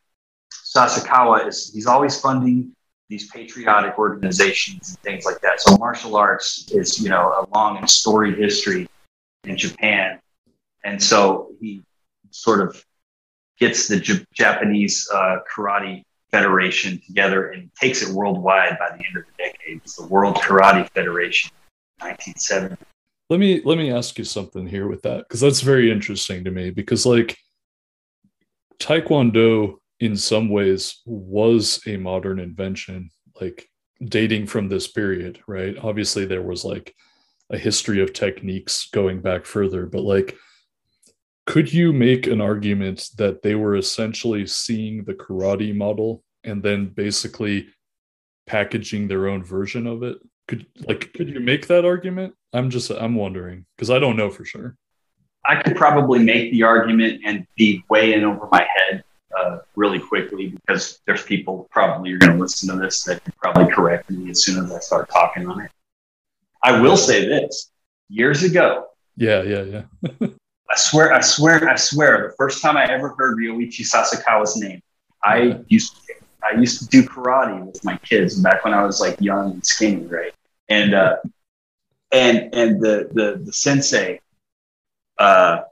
Sasakawa 0.53 1.47
is 1.47 1.73
he's 1.73 1.87
always 1.87 2.19
funding 2.21 2.75
these 3.09 3.31
patriotic 3.31 3.99
organizations 3.99 4.91
and 4.91 4.99
things 5.01 5.25
like 5.25 5.41
that. 5.41 5.61
So 5.61 5.77
martial 5.77 6.17
arts 6.17 6.71
is 6.73 7.01
you 7.01 7.09
know 7.09 7.29
a 7.29 7.47
long 7.55 7.79
and 7.79 7.89
storied 7.89 8.39
history 8.39 8.89
in 9.45 9.57
Japan, 9.57 10.19
and 10.85 11.03
so 11.03 11.53
he 11.61 11.83
sort 12.31 12.61
of 12.61 12.85
gets 13.59 13.87
the 13.87 14.01
J- 14.01 14.25
Japanese 14.33 15.09
uh, 15.13 15.39
Karate 15.53 16.03
Federation 16.31 17.01
together 17.07 17.51
and 17.51 17.71
takes 17.81 18.03
it 18.03 18.13
worldwide 18.13 18.77
by 18.79 18.89
the 18.97 19.05
end 19.07 19.17
of 19.17 19.25
the 19.25 19.33
decade. 19.39 19.81
It's 19.85 19.95
the 19.95 20.07
World 20.07 20.37
Karate 20.37 20.91
Federation, 20.91 21.51
1970. 22.01 22.77
Let 23.31 23.41
me 23.41 23.63
let 23.65 23.79
me 23.79 23.93
ask 23.93 24.19
you 24.19 24.25
something 24.25 24.67
here 24.67 24.89
with 24.89 25.03
that 25.03 25.29
because 25.29 25.41
that's 25.41 25.61
very 25.61 25.91
interesting 25.91 26.45
to 26.45 26.51
me 26.51 26.71
because 26.71 27.07
like 27.07 27.39
Taekwondo 28.79 29.77
in 30.01 30.17
some 30.17 30.49
ways 30.49 31.01
was 31.07 31.81
a 31.87 31.97
modern 31.97 32.39
invention, 32.39 33.11
like 33.41 33.69
dating 34.05 34.47
from 34.47 34.69
this 34.69 34.89
period, 34.89 35.41
right? 35.47 35.77
Obviously, 35.79 36.25
there 36.25 36.43
was 36.43 36.65
like 36.65 36.95
a 37.51 37.59
history 37.59 38.03
of 38.03 38.13
techniques 38.13 38.89
going 38.93 39.21
back 39.21 39.45
further, 39.45 39.87
but 39.87 40.03
like, 40.03 40.37
could 41.47 41.73
you 41.73 41.93
make 41.93 42.27
an 42.27 42.41
argument 42.41 43.09
that 43.17 43.43
they 43.43 43.55
were 43.55 43.77
essentially 43.77 44.47
seeing 44.47 45.05
the 45.05 45.15
karate 45.15 45.75
model 45.75 46.23
and 46.43 46.63
then 46.63 46.87
basically 46.87 47.69
packaging 48.47 49.09
their 49.09 49.29
own 49.29 49.45
version 49.45 49.87
of 49.87 50.03
it? 50.03 50.19
Could 50.49 50.67
like 50.87 51.13
could 51.15 51.29
you 51.29 51.41
make 51.41 51.67
that 51.69 51.85
argument? 51.85 52.35
I'm 52.53 52.71
just 52.71 52.91
I'm 52.91 53.15
wondering 53.15 53.65
because 53.77 53.91
I 53.91 53.99
don't 53.99 54.17
know 54.17 54.31
for 54.31 54.45
sure. 54.45 54.77
I 55.47 55.61
could 55.61 55.77
probably 55.77 56.21
make 56.21 56.51
the 56.53 56.63
argument 56.63 57.23
and 57.25 57.47
be 57.57 57.85
way 57.89 58.15
in 58.15 58.25
over 58.25 58.49
my 58.51 58.67
head 58.77 59.05
uh, 59.39 59.59
really 59.77 59.99
quickly 59.99 60.49
because 60.49 61.01
there's 61.07 61.23
people 61.23 61.69
probably 61.71 62.13
are 62.13 62.19
going 62.19 62.33
to 62.33 62.39
listen 62.39 62.69
to 62.71 62.77
this 62.77 63.03
that 63.05 63.23
could 63.25 63.37
probably 63.37 63.73
correct 63.73 64.11
me 64.11 64.31
as 64.31 64.45
soon 64.45 64.65
as 64.65 64.73
I 64.73 64.79
start 64.79 65.11
talking 65.11 65.47
on 65.49 65.61
it. 65.61 65.71
I 66.63 66.81
will 66.81 66.97
say 66.97 67.27
this: 67.27 67.71
years 68.09 68.43
ago. 68.43 68.87
Yeah, 69.17 69.43
yeah, 69.43 69.63
yeah. 69.63 70.29
I 70.71 70.77
swear, 70.77 71.13
I 71.13 71.21
swear, 71.21 71.69
I 71.69 71.77
swear. 71.77 72.29
The 72.29 72.37
first 72.37 72.63
time 72.63 72.77
I 72.77 72.91
ever 72.91 73.11
heard 73.11 73.39
Ryoichi 73.39 73.83
Sasakawa's 73.83 74.57
name, 74.57 74.81
I 75.23 75.61
used 75.69 75.97
to, 75.97 76.15
I 76.43 76.59
used 76.59 76.81
to 76.81 76.89
do 76.89 77.03
karate 77.03 77.65
with 77.65 77.85
my 77.85 77.97
kids 77.99 78.41
back 78.41 78.65
when 78.65 78.73
I 78.73 78.83
was 78.83 79.01
like 79.01 79.21
young 79.21 79.53
and 79.53 79.67
skinny, 79.67 80.07
right? 80.07 80.33
And 80.69 80.95
uh, 80.95 81.17
and 82.13 82.55
and 82.55 82.81
the 82.81 83.11
the 83.13 83.43
the 83.45 83.53
sensei 83.53 84.21
uh, 85.19 85.63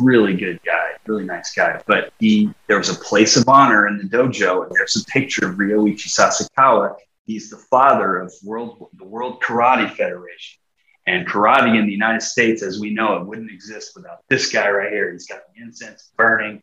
really 0.00 0.34
good 0.34 0.60
guy, 0.64 0.90
really 1.06 1.24
nice 1.24 1.52
guy. 1.54 1.80
But 1.86 2.12
he, 2.18 2.50
there 2.66 2.78
was 2.78 2.88
a 2.88 2.94
place 2.94 3.36
of 3.36 3.48
honor 3.48 3.88
in 3.88 3.98
the 3.98 4.04
dojo, 4.04 4.64
and 4.64 4.72
there's 4.72 4.96
a 4.96 5.04
picture 5.04 5.48
of 5.48 5.56
Ryoichi 5.56 6.08
Sasakawa. 6.08 6.96
He's 7.24 7.50
the 7.50 7.58
father 7.70 8.16
of 8.16 8.32
world, 8.42 8.88
the 8.94 9.04
World 9.04 9.42
Karate 9.42 9.90
Federation. 9.90 10.58
And 11.06 11.26
karate 11.26 11.78
in 11.78 11.86
the 11.86 11.92
United 11.92 12.22
States, 12.22 12.62
as 12.62 12.78
we 12.78 12.92
know 12.92 13.16
it, 13.16 13.26
wouldn't 13.26 13.50
exist 13.50 13.92
without 13.96 14.18
this 14.28 14.50
guy 14.52 14.68
right 14.70 14.92
here. 14.92 15.12
He's 15.12 15.26
got 15.26 15.40
the 15.54 15.62
incense 15.62 16.10
burning. 16.16 16.62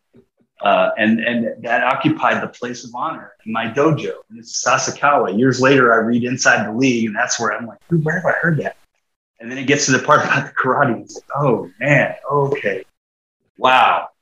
Uh, 0.62 0.90
and 0.98 1.20
and 1.20 1.64
that 1.64 1.84
occupied 1.84 2.42
the 2.42 2.48
place 2.48 2.84
of 2.84 2.92
honor 2.96 3.34
in 3.46 3.52
my 3.52 3.66
dojo. 3.66 4.14
And 4.30 4.40
it's 4.40 4.64
Sasakawa. 4.66 5.38
Years 5.38 5.60
later, 5.60 5.94
I 5.94 5.98
read 5.98 6.24
Inside 6.24 6.66
the 6.66 6.72
League, 6.72 7.08
and 7.08 7.16
that's 7.16 7.40
where 7.40 7.52
I'm 7.52 7.68
like, 7.68 7.80
where 7.90 8.16
have 8.16 8.26
I 8.26 8.32
heard 8.42 8.58
that? 8.58 8.76
And 9.40 9.52
then 9.52 9.58
it 9.58 9.68
gets 9.68 9.86
to 9.86 9.92
the 9.92 10.00
part 10.00 10.22
about 10.26 10.48
the 10.48 10.54
karate. 10.54 11.02
It's 11.02 11.20
oh 11.36 11.70
man, 11.80 12.16
okay, 12.32 12.84
wow. 13.58 14.10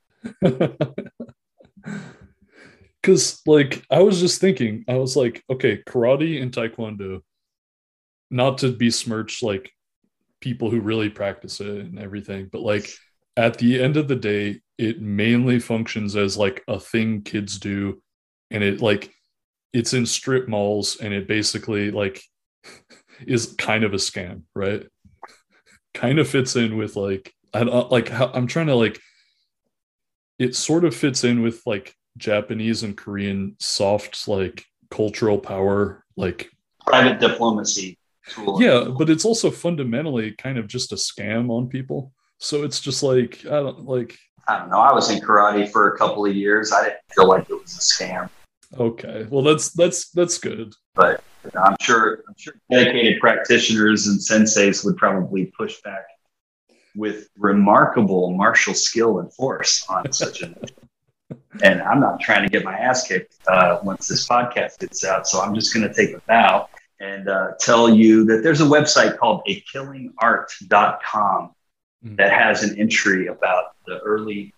Because 3.01 3.39
like 3.45 3.85
I 3.91 4.01
was 4.01 4.19
just 4.19 4.41
thinking, 4.41 4.83
I 4.87 4.95
was 4.95 5.15
like, 5.15 5.43
okay, 5.47 5.83
karate 5.87 6.41
and 6.41 6.51
taekwondo, 6.51 7.21
not 8.31 8.57
to 8.59 8.71
besmirch 8.71 9.43
like 9.43 9.71
people 10.41 10.71
who 10.71 10.79
really 10.79 11.09
practice 11.09 11.61
it 11.61 11.85
and 11.85 11.99
everything, 11.99 12.49
but 12.51 12.61
like 12.61 12.89
at 13.37 13.57
the 13.57 13.81
end 13.81 13.97
of 13.97 14.07
the 14.07 14.15
day, 14.15 14.61
it 14.77 15.01
mainly 15.01 15.59
functions 15.59 16.15
as 16.15 16.37
like 16.37 16.63
a 16.67 16.79
thing 16.79 17.21
kids 17.21 17.59
do, 17.59 18.01
and 18.51 18.63
it 18.63 18.81
like 18.81 19.11
it's 19.73 19.93
in 19.93 20.05
strip 20.05 20.47
malls, 20.47 20.97
and 20.97 21.13
it 21.13 21.27
basically 21.27 21.91
like 21.91 22.21
is 23.27 23.53
kind 23.57 23.83
of 23.83 23.93
a 23.93 23.97
scam, 23.97 24.43
right? 24.55 24.85
Kind 25.95 26.19
of 26.19 26.27
fits 26.27 26.55
in 26.55 26.77
with 26.77 26.95
like 26.95 27.33
I 27.53 27.63
don't 27.63 27.91
like 27.91 28.09
how, 28.09 28.29
I'm 28.33 28.45
trying 28.45 28.67
to 28.67 28.75
like 28.75 28.99
it 30.37 30.55
sort 30.55 30.85
of 30.85 30.93
fits 30.93 31.23
in 31.23 31.41
with 31.41 31.61
like 31.65 31.95
Japanese 32.17 32.83
and 32.83 32.95
Korean 32.95 33.55
soft 33.59 34.27
like 34.27 34.63
cultural 34.91 35.39
power 35.39 36.03
like 36.15 36.49
private 36.85 37.19
diplomacy 37.19 37.97
tool. 38.29 38.61
Yeah, 38.61 38.89
but 38.97 39.09
it's 39.09 39.25
also 39.25 39.49
fundamentally 39.49 40.33
kind 40.33 40.57
of 40.57 40.67
just 40.67 40.91
a 40.91 40.95
scam 40.95 41.49
on 41.49 41.67
people. 41.67 42.11
So 42.37 42.63
it's 42.63 42.81
just 42.81 43.01
like 43.01 43.45
I 43.45 43.61
don't 43.61 43.85
like 43.85 44.17
I 44.47 44.59
don't 44.59 44.69
know. 44.69 44.79
I 44.79 44.93
was 44.93 45.09
in 45.09 45.19
karate 45.19 45.71
for 45.71 45.93
a 45.93 45.97
couple 45.97 46.25
of 46.25 46.35
years. 46.35 46.71
I 46.71 46.83
didn't 46.83 46.99
feel 47.15 47.27
like 47.27 47.49
it 47.49 47.59
was 47.59 47.75
a 47.75 48.03
scam. 48.03 48.29
Okay. 48.77 49.25
Well 49.29 49.43
that's 49.43 49.71
that's 49.71 50.09
that's 50.11 50.37
good. 50.37 50.73
But 50.93 51.23
I'm 51.55 51.75
sure 51.81 52.23
I'm 52.27 52.35
sure 52.37 52.53
dedicated 52.71 53.19
practitioners 53.19 54.07
and 54.07 54.19
senseis 54.19 54.85
would 54.85 54.97
probably 54.97 55.51
push 55.57 55.81
back 55.81 56.05
with 56.95 57.29
remarkable 57.37 58.31
martial 58.31 58.73
skill 58.73 59.19
and 59.19 59.33
force 59.33 59.85
on 59.89 60.11
such 60.11 60.41
an 60.41 60.55
and 61.63 61.81
I'm 61.81 61.99
not 61.99 62.19
trying 62.19 62.43
to 62.43 62.49
get 62.49 62.63
my 62.63 62.77
ass 62.77 63.07
kicked 63.07 63.35
uh, 63.47 63.79
once 63.83 64.07
this 64.07 64.27
podcast 64.27 64.79
gets 64.79 65.05
out. 65.05 65.27
So 65.27 65.41
I'm 65.41 65.55
just 65.55 65.73
going 65.73 65.87
to 65.87 65.93
take 65.93 66.15
a 66.15 66.21
bow 66.27 66.67
and 66.99 67.27
uh, 67.27 67.51
tell 67.59 67.89
you 67.89 68.25
that 68.25 68.43
there's 68.43 68.61
a 68.61 68.65
website 68.65 69.17
called 69.17 69.41
akillingart.com 69.47 71.51
mm-hmm. 72.05 72.15
that 72.15 72.31
has 72.31 72.63
an 72.63 72.79
entry 72.79 73.27
about 73.27 73.75
the 73.85 73.99
early 73.99 74.53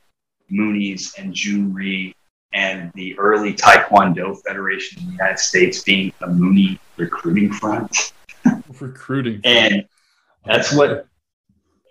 Moonies 0.52 1.18
and 1.18 1.34
Jhoon 1.34 1.74
Rhee 1.74 2.16
and 2.54 2.92
the 2.94 3.18
early 3.20 3.54
Taekwondo 3.54 4.42
Federation 4.44 5.02
in 5.02 5.08
the 5.08 5.12
United 5.14 5.40
States 5.40 5.84
being 5.84 6.14
a 6.22 6.28
Moonie 6.28 6.80
recruiting 6.98 7.52
front. 7.52 8.14
recruiting. 8.80 9.42
and 9.44 9.86
that's 10.46 10.74
what, 10.74 11.08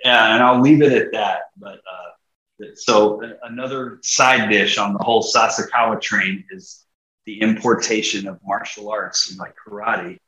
yeah, 0.05 0.35
and 0.35 0.43
I'll 0.43 0.61
leave 0.61 0.83
it 0.83 0.93
at 0.93 1.13
that. 1.13 1.43
But 1.57 1.79
uh, 1.79 2.67
so 2.75 3.21
another 3.43 3.99
side 4.03 4.49
dish 4.49 4.79
on 4.79 4.93
the 4.93 5.03
whole 5.03 5.23
Sasakawa 5.23 6.01
train 6.01 6.45
is 6.51 6.87
the 7.27 7.41
importation 7.41 8.27
of 8.27 8.39
martial 8.45 8.91
arts 8.91 9.31
and 9.31 9.39
like 9.39 9.55
karate 9.67 10.19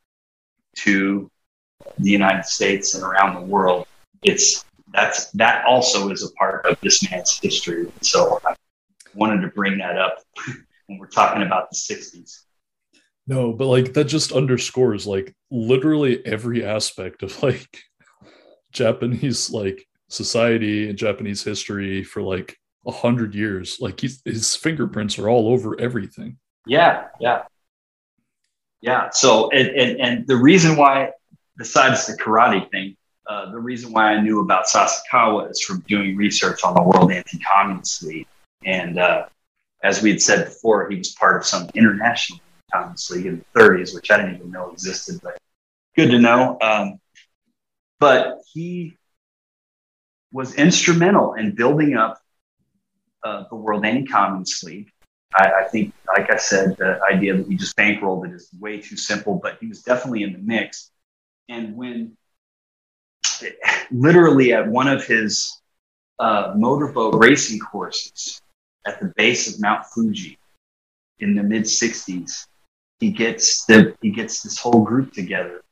to 0.78 1.30
the 1.98 2.10
United 2.10 2.44
States 2.44 2.94
and 2.94 3.04
around 3.04 3.34
the 3.34 3.46
world. 3.46 3.86
It's 4.22 4.64
that's 4.92 5.30
that 5.32 5.64
also 5.64 6.10
is 6.10 6.22
a 6.24 6.32
part 6.32 6.66
of 6.66 6.80
this 6.80 7.08
man's 7.10 7.38
history. 7.38 7.90
So 8.02 8.40
I 8.44 8.54
wanted 9.18 9.42
to 9.42 9.48
bring 9.48 9.78
that 9.78 9.98
up 9.98 10.18
when 10.86 10.98
we're 10.98 11.08
talking 11.08 11.42
about 11.42 11.70
the 11.70 11.76
60s. 11.76 12.42
No, 13.26 13.52
but 13.52 13.66
like 13.66 13.92
that 13.92 14.04
just 14.04 14.32
underscores 14.32 15.06
like 15.06 15.34
literally 15.50 16.24
every 16.24 16.64
aspect 16.64 17.22
of 17.22 17.42
like 17.42 17.68
Japanese 18.72 19.50
like 19.50 19.86
society 20.08 20.88
and 20.88 20.98
Japanese 20.98 21.44
history 21.44 22.02
for 22.02 22.22
like 22.22 22.56
a 22.86 22.90
hundred 22.90 23.34
years. 23.34 23.78
Like 23.80 24.00
he's, 24.00 24.22
his 24.24 24.56
fingerprints 24.56 25.18
are 25.18 25.28
all 25.28 25.48
over 25.48 25.78
everything. 25.78 26.38
Yeah, 26.66 27.08
yeah, 27.20 27.42
yeah. 28.80 29.10
So 29.10 29.50
and 29.50 29.68
and, 29.68 30.00
and 30.00 30.26
the 30.26 30.36
reason 30.36 30.76
why, 30.76 31.10
besides 31.58 32.06
the 32.06 32.14
karate 32.14 32.70
thing, 32.70 32.96
uh, 33.28 33.50
the 33.50 33.58
reason 33.58 33.92
why 33.92 34.12
I 34.12 34.20
knew 34.22 34.40
about 34.40 34.66
Sasakawa 34.66 35.50
is 35.50 35.60
from 35.60 35.80
doing 35.80 36.16
research 36.16 36.64
on 36.64 36.74
the 36.74 36.82
World 36.82 37.12
Anti-Communist 37.12 38.02
League, 38.04 38.26
and 38.64 38.98
uh, 38.98 39.26
as 39.82 40.02
we 40.02 40.10
had 40.10 40.20
said 40.20 40.46
before, 40.46 40.88
he 40.90 40.96
was 40.96 41.10
part 41.10 41.36
of 41.36 41.46
some 41.46 41.68
international 41.74 42.40
communist 42.72 43.10
league 43.10 43.26
in 43.26 43.44
the 43.54 43.60
30s, 43.60 43.94
which 43.94 44.10
I 44.10 44.18
didn't 44.18 44.36
even 44.36 44.50
know 44.50 44.70
existed, 44.70 45.20
but 45.22 45.38
good 45.96 46.10
to 46.10 46.18
know. 46.18 46.58
Um, 46.60 47.00
but 47.98 48.38
he 48.52 48.96
was 50.32 50.54
instrumental 50.54 51.34
in 51.34 51.54
building 51.54 51.96
up 51.96 52.20
uh, 53.24 53.44
the 53.48 53.56
World 53.56 53.84
Anti-Communist 53.84 54.64
League. 54.64 54.90
I, 55.34 55.52
I, 55.60 55.64
think, 55.64 55.92
like 56.16 56.30
I 56.30 56.36
said, 56.36 56.76
the 56.78 57.00
idea 57.10 57.36
that 57.36 57.46
he 57.46 57.56
just 57.56 57.76
bankrolled 57.76 58.28
it 58.28 58.34
is 58.34 58.48
way 58.58 58.80
too 58.80 58.96
simple, 58.96 59.40
but 59.42 59.58
he 59.60 59.66
was 59.66 59.82
definitely 59.82 60.22
in 60.22 60.32
the 60.32 60.38
mix. 60.38 60.90
And 61.48 61.76
when 61.76 62.16
literally 63.90 64.52
at 64.52 64.66
one 64.66 64.88
of 64.88 65.04
his 65.04 65.60
uh, 66.18 66.54
motorboat 66.56 67.14
racing 67.14 67.58
courses 67.58 68.40
at 68.86 69.00
the 69.00 69.12
base 69.16 69.52
of 69.52 69.60
Mount 69.60 69.84
Fuji 69.86 70.38
in 71.20 71.34
the 71.34 71.42
mid 71.42 71.64
60s. 71.64 72.46
He 73.00 73.10
gets 73.10 73.64
the 73.66 73.94
he 74.02 74.10
gets 74.10 74.42
this 74.42 74.58
whole 74.58 74.82
group 74.84 75.12
together, 75.12 75.62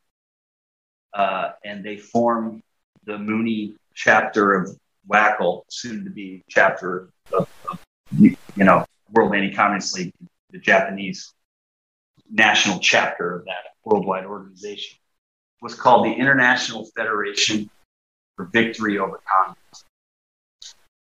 uh, 1.12 1.50
and 1.64 1.84
they 1.84 1.96
form 1.96 2.62
the 3.04 3.14
Moonie 3.14 3.74
chapter 3.94 4.54
of 4.54 4.70
WACL, 5.08 5.62
soon 5.68 6.04
to 6.04 6.10
be 6.10 6.44
chapter 6.48 7.10
of, 7.32 7.48
of 7.68 7.80
you 8.20 8.36
know 8.58 8.84
World 9.12 9.34
Anti-Communist 9.34 9.96
League, 9.96 10.12
the 10.50 10.58
Japanese 10.58 11.32
national 12.30 12.78
chapter 12.78 13.36
of 13.36 13.44
that 13.44 13.74
worldwide 13.84 14.24
organization, 14.24 14.98
was 15.62 15.74
called 15.74 16.06
the 16.06 16.12
International 16.12 16.84
Federation 16.96 17.70
for 18.36 18.46
victory 18.46 18.98
over 18.98 19.20
communism. 19.26 19.86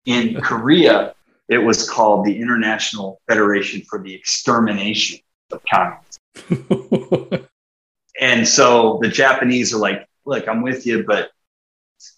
In 0.07 0.41
Korea, 0.41 1.15
it 1.49 1.59
was 1.59 1.89
called 1.89 2.25
the 2.25 2.41
International 2.41 3.21
Federation 3.29 3.83
for 3.83 4.03
the 4.03 4.15
Extermination 4.15 5.21
of 5.53 5.63
Communism. 5.71 7.49
and 8.21 8.47
so 8.47 8.99
the 9.03 9.09
Japanese 9.09 9.75
are 9.75 9.79
like, 9.79 10.07
look, 10.25 10.49
I'm 10.49 10.63
with 10.63 10.87
you, 10.87 11.05
but 11.05 11.31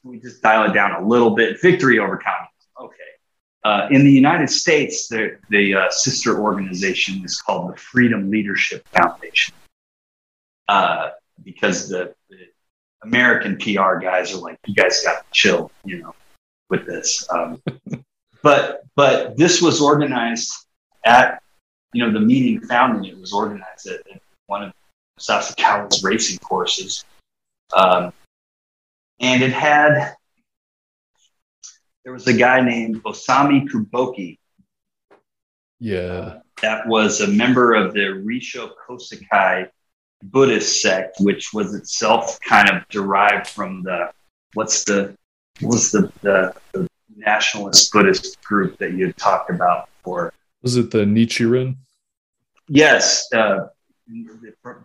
we 0.05 0.21
just 0.21 0.43
dial 0.43 0.71
it 0.71 0.75
down 0.75 1.03
a 1.03 1.07
little 1.07 1.31
bit. 1.31 1.61
Victory 1.61 1.99
over 1.99 2.17
communism. 2.17 2.51
Okay. 2.81 2.95
Uh, 3.65 3.89
in 3.91 4.05
the 4.05 4.13
United 4.13 4.49
States, 4.49 5.09
the, 5.09 5.39
the 5.51 5.75
uh, 5.75 5.91
sister 5.91 6.39
organization 6.41 7.25
is 7.25 7.41
called 7.41 7.73
the 7.73 7.77
Freedom 7.77 8.31
Leadership 8.31 8.87
Foundation. 8.89 9.55
Uh, 10.69 11.11
because 11.45 11.89
the, 11.89 12.15
the 12.31 12.37
American 13.03 13.57
PR 13.57 13.97
guys 13.97 14.33
are 14.35 14.39
like, 14.39 14.59
you 14.67 14.75
guys 14.75 15.03
got 15.05 15.19
to 15.19 15.25
chill, 15.33 15.71
you 15.85 16.03
know, 16.03 16.15
with 16.71 16.87
this. 16.87 17.27
Um, 17.31 17.63
but 18.47 18.85
but 18.95 19.37
this 19.37 19.61
was 19.61 19.83
organized 19.83 20.53
at 21.05 21.43
you 21.93 22.01
know 22.05 22.13
the 22.13 22.25
meeting 22.25 22.61
founding 22.61 23.11
it 23.11 23.19
was 23.19 23.33
organized 23.33 23.89
at, 23.89 23.99
at 24.15 24.23
one 24.47 24.63
of 24.63 24.73
Sasakawa's 25.19 26.05
racing 26.05 26.39
courses, 26.39 27.05
um, 27.77 28.13
and 29.19 29.43
it 29.43 29.53
had 29.53 30.15
there 32.05 32.13
was 32.13 32.29
a 32.29 32.33
guy 32.33 32.61
named 32.61 33.03
Osami 33.03 33.69
Kuboki. 33.69 34.39
Yeah, 35.81 36.39
that 36.63 36.87
was 36.87 37.23
a 37.23 37.27
member 37.27 37.75
of 37.75 37.95
the 37.95 38.23
Rissho 38.29 38.71
Kosei-kai 38.89 39.67
Buddhist 40.23 40.81
sect, 40.83 41.17
which 41.19 41.53
was 41.53 41.75
itself 41.75 42.39
kind 42.43 42.71
of 42.71 42.87
derived 42.91 43.49
from 43.49 43.83
the 43.83 44.13
what's 44.55 44.85
the 44.85 45.17
what's 45.61 45.91
the, 45.91 46.13
the, 46.23 46.55
the 46.71 46.86
nationalist 47.17 47.93
Buddhist 47.93 48.41
group 48.43 48.79
that 48.79 48.93
you 48.93 49.13
talked 49.13 49.51
about 49.51 49.89
before. 49.99 50.33
Was 50.63 50.77
it 50.77 50.91
the 50.91 50.99
Nichiren? 50.99 51.77
Yes, 52.69 53.33
uh, 53.33 53.69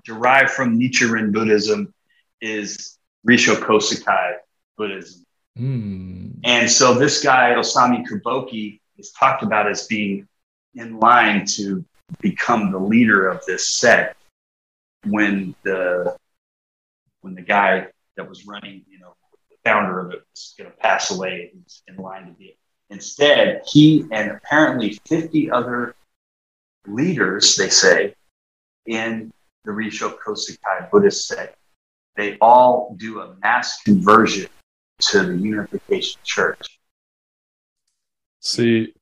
derived 0.04 0.52
from 0.52 0.80
Nichiren 0.80 1.32
Buddhism 1.32 1.94
is 2.42 2.98
Rissho 3.28 3.56
Kosei-kai 3.56 4.36
Buddhism. 4.78 5.24
Mm. 5.58 6.40
And 6.44 6.70
so 6.70 6.94
this 6.94 7.24
guy, 7.24 7.54
Osami 7.56 8.06
Kuboki, 8.06 8.80
is 8.98 9.12
talked 9.12 9.44
about 9.44 9.70
as 9.70 9.88
being 9.88 10.28
in 10.76 11.00
line 11.00 11.46
to 11.46 11.84
become 12.20 12.72
the 12.72 12.80
leader 12.80 13.28
of 13.28 13.44
this 13.46 13.70
sect 13.70 14.18
when 15.06 15.56
the 15.64 16.16
when 17.22 17.36
the 17.36 17.42
guy 17.42 17.88
that 18.18 18.28
was 18.28 18.46
running, 18.46 18.84
you 18.90 19.00
know, 19.00 19.14
founder 19.64 20.00
of 20.00 20.12
it 20.12 20.24
was 20.34 20.54
going 20.58 20.70
to 20.70 20.78
pass 20.78 21.12
away. 21.12 21.52
In 21.88 21.96
line 21.98 22.26
to 22.28 22.32
be 22.34 22.58
Instead, 22.92 23.62
he 23.66 24.06
and 24.12 24.32
apparently 24.32 25.00
50 25.08 25.50
other 25.50 25.96
leaders, 26.86 27.56
they 27.56 27.70
say, 27.70 28.14
in 28.86 29.32
the 29.64 29.72
Rissho 29.72 30.18
Buddhist 30.92 31.28
sect, 31.28 31.56
they 32.18 32.38
all 32.42 32.94
do 33.00 33.22
a 33.22 33.36
mass 33.42 33.82
conversion 33.84 34.50
to 35.00 35.24
the 35.24 35.38
Unification 35.38 36.20
Church. 36.26 36.80
See, 38.42 38.94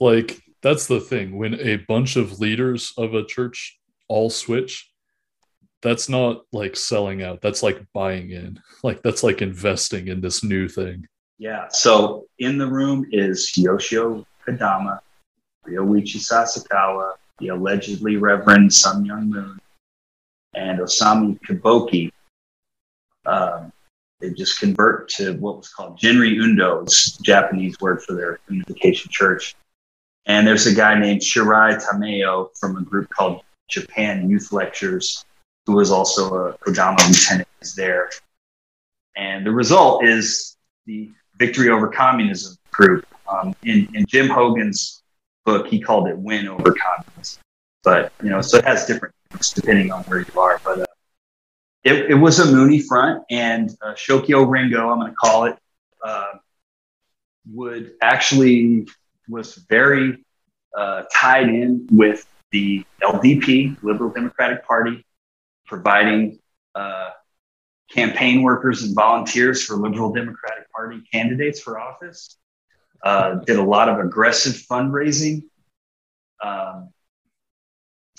like 0.00 0.42
that's 0.60 0.88
the 0.88 1.00
thing. 1.00 1.38
When 1.38 1.54
a 1.60 1.76
bunch 1.76 2.16
of 2.16 2.40
leaders 2.40 2.92
of 2.98 3.14
a 3.14 3.24
church 3.24 3.78
all 4.08 4.28
switch, 4.28 4.90
that's 5.82 6.08
not 6.08 6.42
like 6.52 6.76
selling 6.76 7.22
out. 7.22 7.40
That's 7.42 7.62
like 7.62 7.84
buying 7.92 8.30
in. 8.30 8.60
Like 8.82 9.02
that's 9.02 9.24
like 9.24 9.42
investing 9.42 10.06
in 10.08 10.20
this 10.20 10.44
new 10.44 10.68
thing. 10.68 11.08
Yeah. 11.38 11.66
So 11.70 12.26
in 12.38 12.56
the 12.56 12.66
room 12.66 13.04
is 13.10 13.56
Yoshio 13.56 14.24
Kodama, 14.46 15.00
Ryoichi 15.66 16.18
Sasakawa, 16.18 17.14
the 17.38 17.48
allegedly 17.48 18.16
Reverend 18.16 18.72
Sun 18.72 19.04
Myung 19.04 19.28
Moon, 19.28 19.58
and 20.54 20.78
Osamu 20.78 21.40
Kiboki. 21.40 22.12
Um, 23.24 23.72
they 24.20 24.30
just 24.30 24.60
convert 24.60 25.08
to 25.10 25.32
what 25.34 25.56
was 25.56 25.68
called 25.68 25.98
Genri 25.98 26.40
Undo, 26.40 26.80
it's 26.80 27.16
Japanese 27.18 27.78
word 27.80 28.02
for 28.02 28.14
their 28.14 28.38
unification 28.48 29.10
church. 29.10 29.54
And 30.26 30.46
there's 30.46 30.66
a 30.66 30.74
guy 30.74 30.98
named 30.98 31.20
Shirai 31.20 31.82
Tameo 31.82 32.48
from 32.58 32.76
a 32.76 32.82
group 32.82 33.08
called 33.10 33.42
Japan 33.68 34.30
Youth 34.30 34.52
Lectures, 34.52 35.24
who 35.66 35.74
was 35.74 35.90
also 35.90 36.34
a 36.34 36.58
Kodama 36.58 36.96
lieutenant, 37.08 37.48
is 37.60 37.74
there. 37.74 38.10
And 39.16 39.44
the 39.44 39.50
result 39.50 40.04
is 40.04 40.56
the 40.86 41.10
Victory 41.36 41.68
Over 41.68 41.88
Communism 41.88 42.56
group. 42.70 43.06
Um, 43.28 43.54
in, 43.64 43.88
in 43.94 44.06
Jim 44.06 44.28
Hougan's 44.28 45.02
book, 45.44 45.66
he 45.66 45.80
called 45.80 46.08
it 46.08 46.16
Win 46.16 46.46
Over 46.46 46.74
Communism. 46.74 47.42
But, 47.82 48.12
you 48.22 48.30
know, 48.30 48.40
so 48.40 48.58
it 48.58 48.64
has 48.64 48.86
different 48.86 49.14
names 49.32 49.50
depending 49.52 49.90
on 49.92 50.02
where 50.04 50.20
you 50.20 50.40
are. 50.40 50.60
But 50.64 50.80
uh, 50.80 50.86
it, 51.84 52.10
it, 52.10 52.14
was 52.14 52.38
a 52.38 52.44
Moonie 52.44 52.84
front, 52.84 53.24
and 53.30 53.70
uh, 53.82 53.94
Shokyo 53.94 54.44
Rengo, 54.44 54.92
I'm 54.92 54.98
going 55.00 55.10
to 55.10 55.16
call 55.16 55.44
it, 55.44 55.56
uh, 56.04 56.32
would 57.52 57.92
actually 58.02 58.86
was 59.28 59.54
very 59.68 60.24
uh, 60.76 61.04
tied 61.14 61.48
in 61.48 61.86
with 61.90 62.26
the 62.50 62.84
LDP, 63.02 63.82
Liberal 63.82 64.10
Democratic 64.10 64.64
Party, 64.64 65.04
providing 65.66 66.38
uh, 66.74 67.10
campaign 67.90 68.42
workers 68.42 68.82
and 68.82 68.94
volunteers 68.94 69.64
for 69.64 69.76
Liberal 69.76 70.12
Democratic 70.12 70.70
Party 70.72 71.02
candidates 71.12 71.60
for 71.60 71.78
office. 71.78 72.36
Uh, 73.04 73.36
did 73.46 73.58
a 73.58 73.62
lot 73.62 73.88
of 73.88 73.98
aggressive 73.98 74.54
fundraising. 74.54 75.42
Um, 76.42 76.90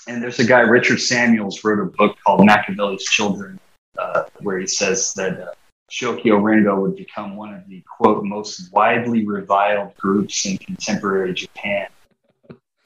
and 0.06 0.22
there's 0.22 0.38
a 0.38 0.44
guy, 0.44 0.60
Richard 0.60 1.00
Samuels, 1.00 1.62
wrote 1.64 1.80
a 1.80 1.90
book 1.96 2.16
called 2.24 2.46
Machiavelli's 2.46 3.04
Children, 3.04 3.58
uh, 3.98 4.24
where 4.40 4.58
he 4.58 4.66
says 4.66 5.12
that 5.14 5.40
uh, 5.40 5.50
Shokyo 5.90 6.40
would 6.80 6.96
become 6.96 7.36
one 7.36 7.54
of 7.54 7.66
the 7.68 7.82
quote 7.96 8.24
most 8.24 8.72
widely 8.72 9.26
reviled 9.26 9.94
groups 9.96 10.46
in 10.46 10.56
contemporary 10.58 11.34
Japan. 11.34 11.88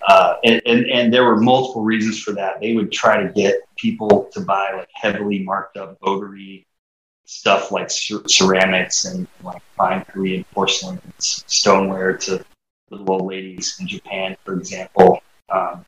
Uh, 0.09 0.35
and, 0.45 0.61
and, 0.67 0.87
and, 0.87 1.15
there 1.15 1.25
were 1.25 1.41
multiple 1.41 1.83
reasons 1.83 2.21
for 2.21 2.33
that. 2.33 2.61
They 2.61 2.75
would 2.75 2.91
try 2.91 3.23
to 3.23 3.33
get 3.33 3.57
people 3.77 4.29
to 4.33 4.41
buy 4.41 4.73
like 4.77 4.89
heavily 4.95 5.41
marked 5.41 5.77
up 5.77 5.97
votary 6.01 6.67
stuff 7.25 7.71
like 7.73 7.89
ceramics 7.91 9.05
and 9.05 9.27
like 9.43 9.63
fine 9.77 10.05
Korean 10.05 10.45
porcelain 10.53 11.01
and 11.03 11.15
stoneware 11.19 12.17
to 12.19 12.45
little 12.91 13.11
old 13.11 13.27
ladies 13.27 13.77
in 13.81 13.89
Japan, 13.89 14.37
for 14.45 14.55
example. 14.55 15.21
Um, 15.49 15.85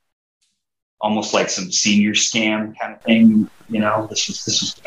almost 1.00 1.34
like 1.34 1.50
some 1.50 1.70
senior 1.70 2.12
scam 2.12 2.74
kind 2.78 2.94
of 2.94 3.02
thing. 3.02 3.50
You 3.68 3.80
know, 3.80 4.06
this 4.08 4.26
was 4.28 4.44
this 4.44 4.60
was 4.60 4.80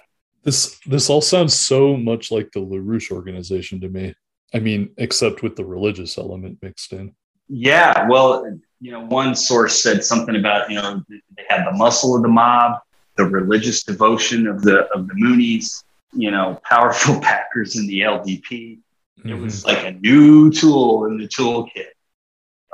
this 0.44 0.80
this 0.86 1.10
all 1.10 1.22
sounds 1.22 1.54
so 1.54 1.96
much 1.96 2.32
like 2.32 2.52
the 2.52 2.60
LaRouche 2.60 3.12
organization 3.12 3.80
to 3.82 3.90
me. 3.90 4.16
I 4.54 4.60
mean, 4.60 4.92
except 4.98 5.44
with 5.44 5.56
the 5.56 5.66
religious 5.66 6.18
element 6.18 6.60
mixed 6.62 6.94
in. 6.94 7.14
Yeah, 7.50 8.08
well, 8.10 8.60
you 8.80 8.92
know, 8.92 9.02
one 9.06 9.36
source 9.36 9.82
said 9.82 10.04
something 10.04 10.36
about 10.36 10.70
you 10.70 10.76
know 10.76 11.02
they 11.10 11.44
had 11.50 11.66
the 11.66 11.74
muscle 11.74 12.16
of 12.16 12.22
the 12.22 12.28
mob, 12.28 12.80
the 13.16 13.26
religious 13.26 13.84
devotion 13.84 14.48
of 14.48 14.62
the 14.62 14.86
of 14.94 15.08
the 15.08 15.14
Moonies, 15.14 15.84
you 16.14 16.32
know, 16.32 16.60
powerful 16.64 17.20
backers 17.22 17.78
in 17.78 17.88
the 17.88 18.02
LDP. 18.02 18.80
Mm-hmm. 19.20 19.30
It 19.30 19.40
was 19.40 19.66
like 19.66 19.86
a 19.86 19.92
new 19.92 20.52
tool 20.52 21.06
in 21.06 21.18
the 21.18 21.28
toolkit. 21.28 21.88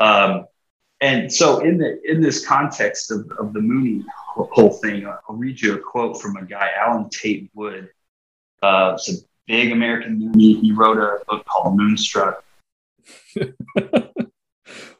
Um, 0.01 0.45
and 1.01 1.31
so 1.31 1.59
in 1.59 1.77
the 1.77 1.99
in 2.09 2.21
this 2.21 2.45
context 2.45 3.11
of, 3.11 3.31
of 3.39 3.53
the 3.53 3.59
Moonie 3.59 4.03
whole 4.35 4.71
thing. 4.71 5.05
I'll 5.05 5.35
read 5.35 5.61
you 5.61 5.75
a 5.75 5.79
quote 5.79 6.21
from 6.21 6.37
a 6.37 6.45
guy, 6.45 6.69
Allen 6.77 7.09
Tate 7.09 7.49
Wood. 7.53 7.89
Uh, 8.61 8.93
it's 8.95 9.11
a 9.11 9.15
big 9.47 9.71
American 9.71 10.19
movie. 10.19 10.55
He 10.55 10.71
wrote 10.71 10.97
a 10.97 11.23
book 11.27 11.45
called 11.45 11.77
Moonstruck. 11.77 12.43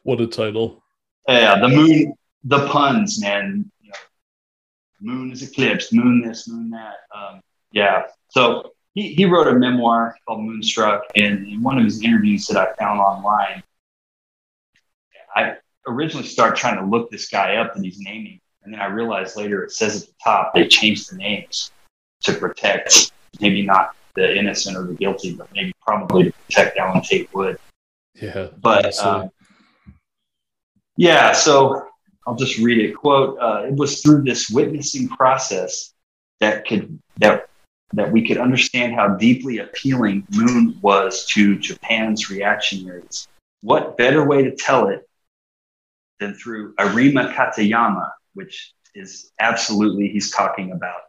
what 0.02 0.20
a 0.20 0.26
title! 0.26 0.83
Yeah, 1.28 1.58
the 1.60 1.68
moon, 1.68 2.14
the 2.44 2.66
puns, 2.68 3.20
man. 3.20 3.70
You 3.80 3.90
know, 3.90 5.12
moon 5.12 5.32
is 5.32 5.42
eclipsed, 5.42 5.92
moon 5.92 6.22
this, 6.22 6.48
moon 6.48 6.70
that. 6.70 6.96
Um, 7.14 7.40
yeah. 7.72 8.04
So 8.28 8.72
he, 8.94 9.14
he 9.14 9.24
wrote 9.24 9.48
a 9.48 9.54
memoir 9.54 10.16
called 10.26 10.42
Moonstruck, 10.42 11.04
and 11.16 11.46
in 11.46 11.62
one 11.62 11.78
of 11.78 11.84
his 11.84 12.02
interviews 12.02 12.46
that 12.46 12.56
I 12.56 12.74
found 12.74 13.00
online, 13.00 13.62
I 15.34 15.56
originally 15.86 16.26
started 16.26 16.56
trying 16.56 16.78
to 16.78 16.84
look 16.84 17.10
this 17.10 17.28
guy 17.28 17.56
up 17.56 17.74
and 17.74 17.84
he's 17.84 17.98
naming 17.98 18.40
and 18.64 18.72
then 18.72 18.80
I 18.80 18.86
realized 18.86 19.36
later 19.36 19.62
it 19.62 19.72
says 19.72 20.02
at 20.02 20.08
the 20.08 20.14
top 20.22 20.54
they 20.54 20.66
changed 20.66 21.12
the 21.12 21.16
names 21.16 21.70
to 22.22 22.32
protect 22.32 23.12
maybe 23.40 23.62
not 23.62 23.94
the 24.14 24.36
innocent 24.36 24.76
or 24.76 24.84
the 24.84 24.94
guilty, 24.94 25.34
but 25.34 25.48
maybe 25.52 25.72
probably 25.82 26.24
to 26.24 26.32
protect 26.46 26.78
Allen 26.78 27.02
Tate 27.02 27.32
Wood. 27.34 27.58
Yeah. 28.14 28.48
But 28.60 28.98
um, 29.00 29.30
yeah, 30.96 31.32
so 31.32 31.86
I'll 32.26 32.36
just 32.36 32.58
read 32.58 32.78
it. 32.78 32.96
Quote: 32.96 33.38
uh, 33.40 33.64
It 33.66 33.74
was 33.74 34.02
through 34.02 34.22
this 34.22 34.50
witnessing 34.50 35.08
process 35.08 35.92
that 36.40 36.66
could 36.66 36.98
that 37.18 37.48
that 37.92 38.10
we 38.10 38.26
could 38.26 38.38
understand 38.38 38.94
how 38.94 39.08
deeply 39.08 39.58
appealing 39.58 40.26
Moon 40.32 40.76
was 40.82 41.26
to 41.26 41.58
Japan's 41.58 42.28
reactionaries. 42.30 43.28
What 43.60 43.96
better 43.96 44.26
way 44.26 44.42
to 44.42 44.54
tell 44.54 44.88
it 44.88 45.08
than 46.20 46.34
through 46.34 46.74
Arima 46.78 47.32
Katayama, 47.32 48.10
which 48.34 48.74
is 48.94 49.30
absolutely 49.40 50.08
he's 50.08 50.30
talking 50.30 50.72
about 50.72 51.00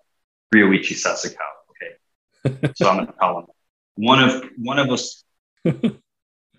Ryoichi 0.54 0.94
Sasakawa. 0.94 1.38
Okay, 1.72 2.72
so 2.76 2.90
I'm 2.90 2.98
going 2.98 3.08
to 3.08 3.14
call 3.14 3.40
him 3.40 3.46
one 3.96 4.24
of 4.24 4.46
one 4.58 4.80
of 4.80 4.90
us. 4.90 5.24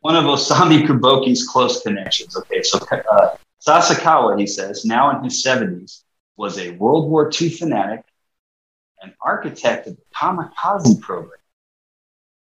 one 0.07 0.15
of 0.15 0.23
Osamu 0.23 0.87
Kiboki's 0.87 1.49
close 1.49 1.83
connections. 1.83 2.37
Okay, 2.37 2.63
so 2.63 2.79
uh, 2.79 3.37
Sasakawa, 3.61 4.39
he 4.39 4.47
says, 4.47 4.85
now 4.85 5.11
in 5.11 5.25
his 5.25 5.45
70s, 5.45 6.05
was 6.37 6.61
a 6.61 6.71
World 6.75 7.11
War 7.11 7.29
II 7.29 7.51
fanatic, 7.51 8.05
an 9.03 9.13
architect 9.21 9.89
of 9.89 9.97
the 9.97 10.03
kamikaze 10.15 11.01
program, 11.01 11.41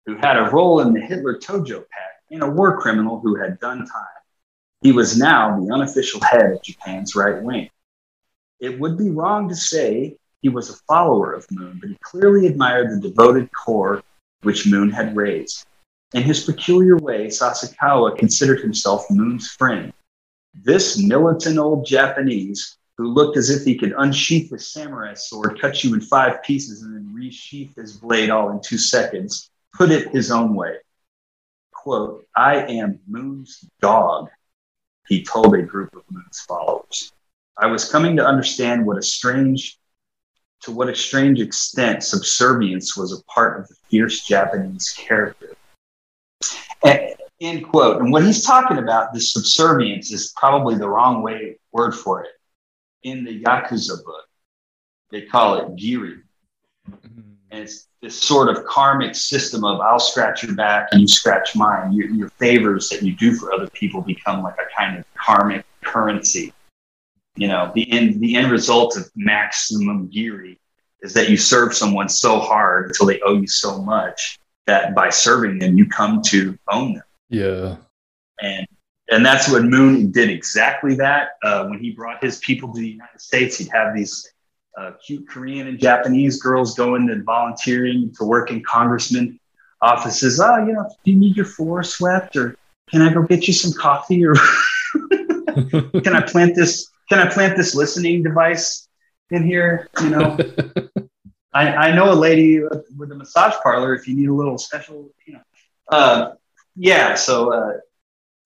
who 0.05 0.17
had 0.17 0.37
a 0.37 0.51
role 0.51 0.81
in 0.81 0.93
the 0.93 1.01
Hitler 1.01 1.39
Tojo 1.39 1.79
Pact, 1.79 2.31
and 2.31 2.43
a 2.43 2.51
war 2.51 2.79
criminal 2.79 3.19
who 3.21 3.35
had 3.37 3.59
done 3.61 3.79
time. 3.79 4.23
He 4.83 4.93
was 4.93 5.19
now 5.19 5.59
the 5.59 5.73
unofficial 5.73 6.21
head 6.21 6.53
of 6.53 6.63
Japan's 6.63 7.17
right 7.17 7.43
wing. 7.43 7.71
It 8.61 8.79
would 8.79 8.99
be 8.99 9.09
wrong 9.09 9.49
to 9.49 9.57
say 9.57 10.19
he 10.43 10.51
was 10.51 10.69
a 10.69 10.77
follower 10.87 11.33
of 11.33 11.51
Moon, 11.51 11.79
but 11.81 11.89
he 11.89 11.97
clearly 12.03 12.47
admired 12.47 12.91
the 12.91 13.09
devoted 13.09 13.49
core 13.53 14.03
which 14.43 14.67
Moon 14.67 14.91
had 14.91 15.17
raised. 15.17 15.65
In 16.15 16.23
his 16.23 16.45
peculiar 16.45 16.97
way, 16.97 17.27
Sasakawa 17.27 18.17
considered 18.17 18.61
himself 18.61 19.05
Moon's 19.11 19.49
friend. 19.49 19.93
This 20.55 20.97
militant 20.97 21.59
old 21.59 21.85
Japanese, 21.85 22.79
who 22.97 23.09
looked 23.09 23.37
as 23.37 23.51
if 23.51 23.65
he 23.65 23.77
could 23.77 23.93
unsheath 23.99 24.51
his 24.53 24.71
samurai 24.71 25.15
sword, 25.15 25.61
cut 25.61 25.83
you 25.83 25.93
in 25.93 26.01
five 26.01 26.41
pieces, 26.45 26.83
and 26.83 26.95
then 26.95 27.13
resheath 27.13 27.75
his 27.75 27.97
blade 27.97 28.31
all 28.31 28.51
in 28.51 28.61
two 28.63 28.79
seconds, 28.79 29.51
put 29.77 29.91
it 29.91 30.13
his 30.13 30.31
own 30.31 30.55
way. 30.55 30.77
Quote, 31.73 32.25
I 32.37 32.59
am 32.59 33.01
Moon's 33.09 33.69
dog, 33.81 34.29
he 35.09 35.25
told 35.25 35.57
a 35.57 35.63
group 35.63 35.97
of 35.97 36.05
Moon's 36.09 36.41
followers. 36.47 37.13
I 37.59 37.67
was 37.67 37.91
coming 37.91 38.15
to 38.19 38.25
understand 38.25 38.87
what 38.87 38.99
a 38.99 39.03
strange, 39.03 39.81
to 40.61 40.71
what 40.71 40.89
a 40.89 40.95
strange 40.95 41.41
extent 41.41 42.05
subservience 42.05 42.97
was 42.97 43.13
a 43.13 43.25
part 43.25 43.59
of 43.59 43.67
the 43.67 43.75
fierce 43.91 44.25
Japanese 44.25 44.95
character. 44.97 45.57
End 47.41 47.69
quote. 47.69 48.01
And 48.01 48.13
what 48.13 48.25
he's 48.25 48.45
talking 48.45 48.79
about, 48.79 49.13
this 49.13 49.33
subservience, 49.33 50.13
is 50.13 50.33
probably 50.37 50.77
the 50.77 50.89
wrong 50.89 51.23
way 51.23 51.59
word 51.73 51.93
for 51.93 52.23
it. 52.23 52.31
In 53.03 53.25
the 53.25 53.43
Yakuza 53.43 54.03
book, 54.05 54.25
they 55.11 55.23
call 55.23 55.57
it 55.57 55.77
giri. 55.77 56.21
Mm-hmm. 56.91 57.21
And 57.51 57.63
it's 57.63 57.89
this 58.01 58.21
sort 58.21 58.49
of 58.49 58.65
karmic 58.65 59.15
system 59.15 59.65
of 59.65 59.81
I'll 59.81 60.01
scratch 60.01 60.43
your 60.43 60.55
back 60.55 60.89
and 60.93 61.01
you 61.01 61.09
scratch 61.09 61.55
mine. 61.55 61.93
Your, 61.93 62.09
your 62.09 62.29
favors 62.31 62.89
that 62.91 63.03
you 63.03 63.15
do 63.15 63.35
for 63.35 63.53
other 63.53 63.69
people 63.69 64.01
become 64.01 64.43
like 64.43 64.57
a 64.57 64.79
kind 64.79 64.99
of 64.99 65.05
karmic 65.15 65.65
currency. 65.83 66.53
You 67.37 67.49
know, 67.49 67.73
the 67.75 67.91
end 67.91 68.21
the 68.21 68.37
end 68.37 68.51
result 68.51 68.97
of 68.97 69.11
maximum 69.17 70.09
giri 70.09 70.59
is 71.03 71.13
that 71.15 71.29
you 71.29 71.37
serve 71.37 71.75
someone 71.75 72.09
so 72.09 72.39
hard 72.39 72.87
until 72.87 73.07
they 73.07 73.21
owe 73.21 73.35
you 73.35 73.47
so 73.47 73.81
much 73.83 74.39
that 74.67 74.95
by 74.95 75.11
serving 75.11 75.59
them 75.59 75.77
you 75.77 75.87
come 75.87 76.23
to 76.23 76.59
own 76.71 76.95
them. 76.95 77.03
Yeah. 77.29 77.77
And 78.41 78.67
and 79.11 79.25
that's 79.25 79.51
what 79.51 79.65
Moon 79.65 80.11
did 80.11 80.31
exactly 80.31 80.95
that. 80.97 81.31
Uh, 81.43 81.67
when 81.67 81.79
he 81.79 81.91
brought 81.91 82.23
his 82.23 82.39
people 82.39 82.73
to 82.73 82.81
the 82.81 82.89
United 82.89 83.21
States, 83.21 83.59
he'd 83.59 83.69
have 83.69 83.95
these 83.95 84.33
uh, 84.79 84.93
cute 85.05 85.29
Korean 85.29 85.69
and 85.69 85.79
Japanese 85.79 86.41
girls 86.41 86.75
going 86.75 87.11
and 87.11 87.25
volunteering 87.25 88.13
to 88.19 88.25
work 88.25 88.51
in 88.51 88.63
congressman 88.65 89.39
offices. 89.83 90.41
Oh, 90.41 90.65
you 90.65 90.73
know, 90.73 90.89
do 91.05 91.11
you 91.11 91.19
need 91.19 91.37
your 91.37 91.45
floor 91.45 91.83
swept, 91.83 92.37
or 92.37 92.57
can 92.91 93.03
I 93.03 93.13
go 93.13 93.23
get 93.23 93.47
you 93.47 93.53
some 93.53 93.73
coffee, 93.73 94.25
or 94.25 94.35
can 96.01 96.15
I 96.15 96.23
plant 96.23 96.57
this? 96.57 96.91
Can 97.09 97.19
I 97.19 97.31
plant 97.31 97.57
this 97.57 97.75
listening 97.75 98.23
device 98.23 98.89
in 99.31 99.45
here? 99.45 99.89
You 100.01 100.11
know, 100.11 100.39
I, 101.53 101.69
I 101.69 101.95
know 101.95 102.11
a 102.11 102.15
lady 102.15 102.61
with 102.97 103.13
a 103.13 103.15
massage 103.15 103.55
parlor. 103.63 103.95
If 103.95 104.09
you 104.09 104.17
need 104.17 104.29
a 104.29 104.35
little 104.35 104.57
special, 104.57 105.11
you 105.27 105.35
know, 105.35 105.41
uh, 105.89 106.33
yeah. 106.77 107.15
So, 107.15 107.53
uh, 107.53 107.73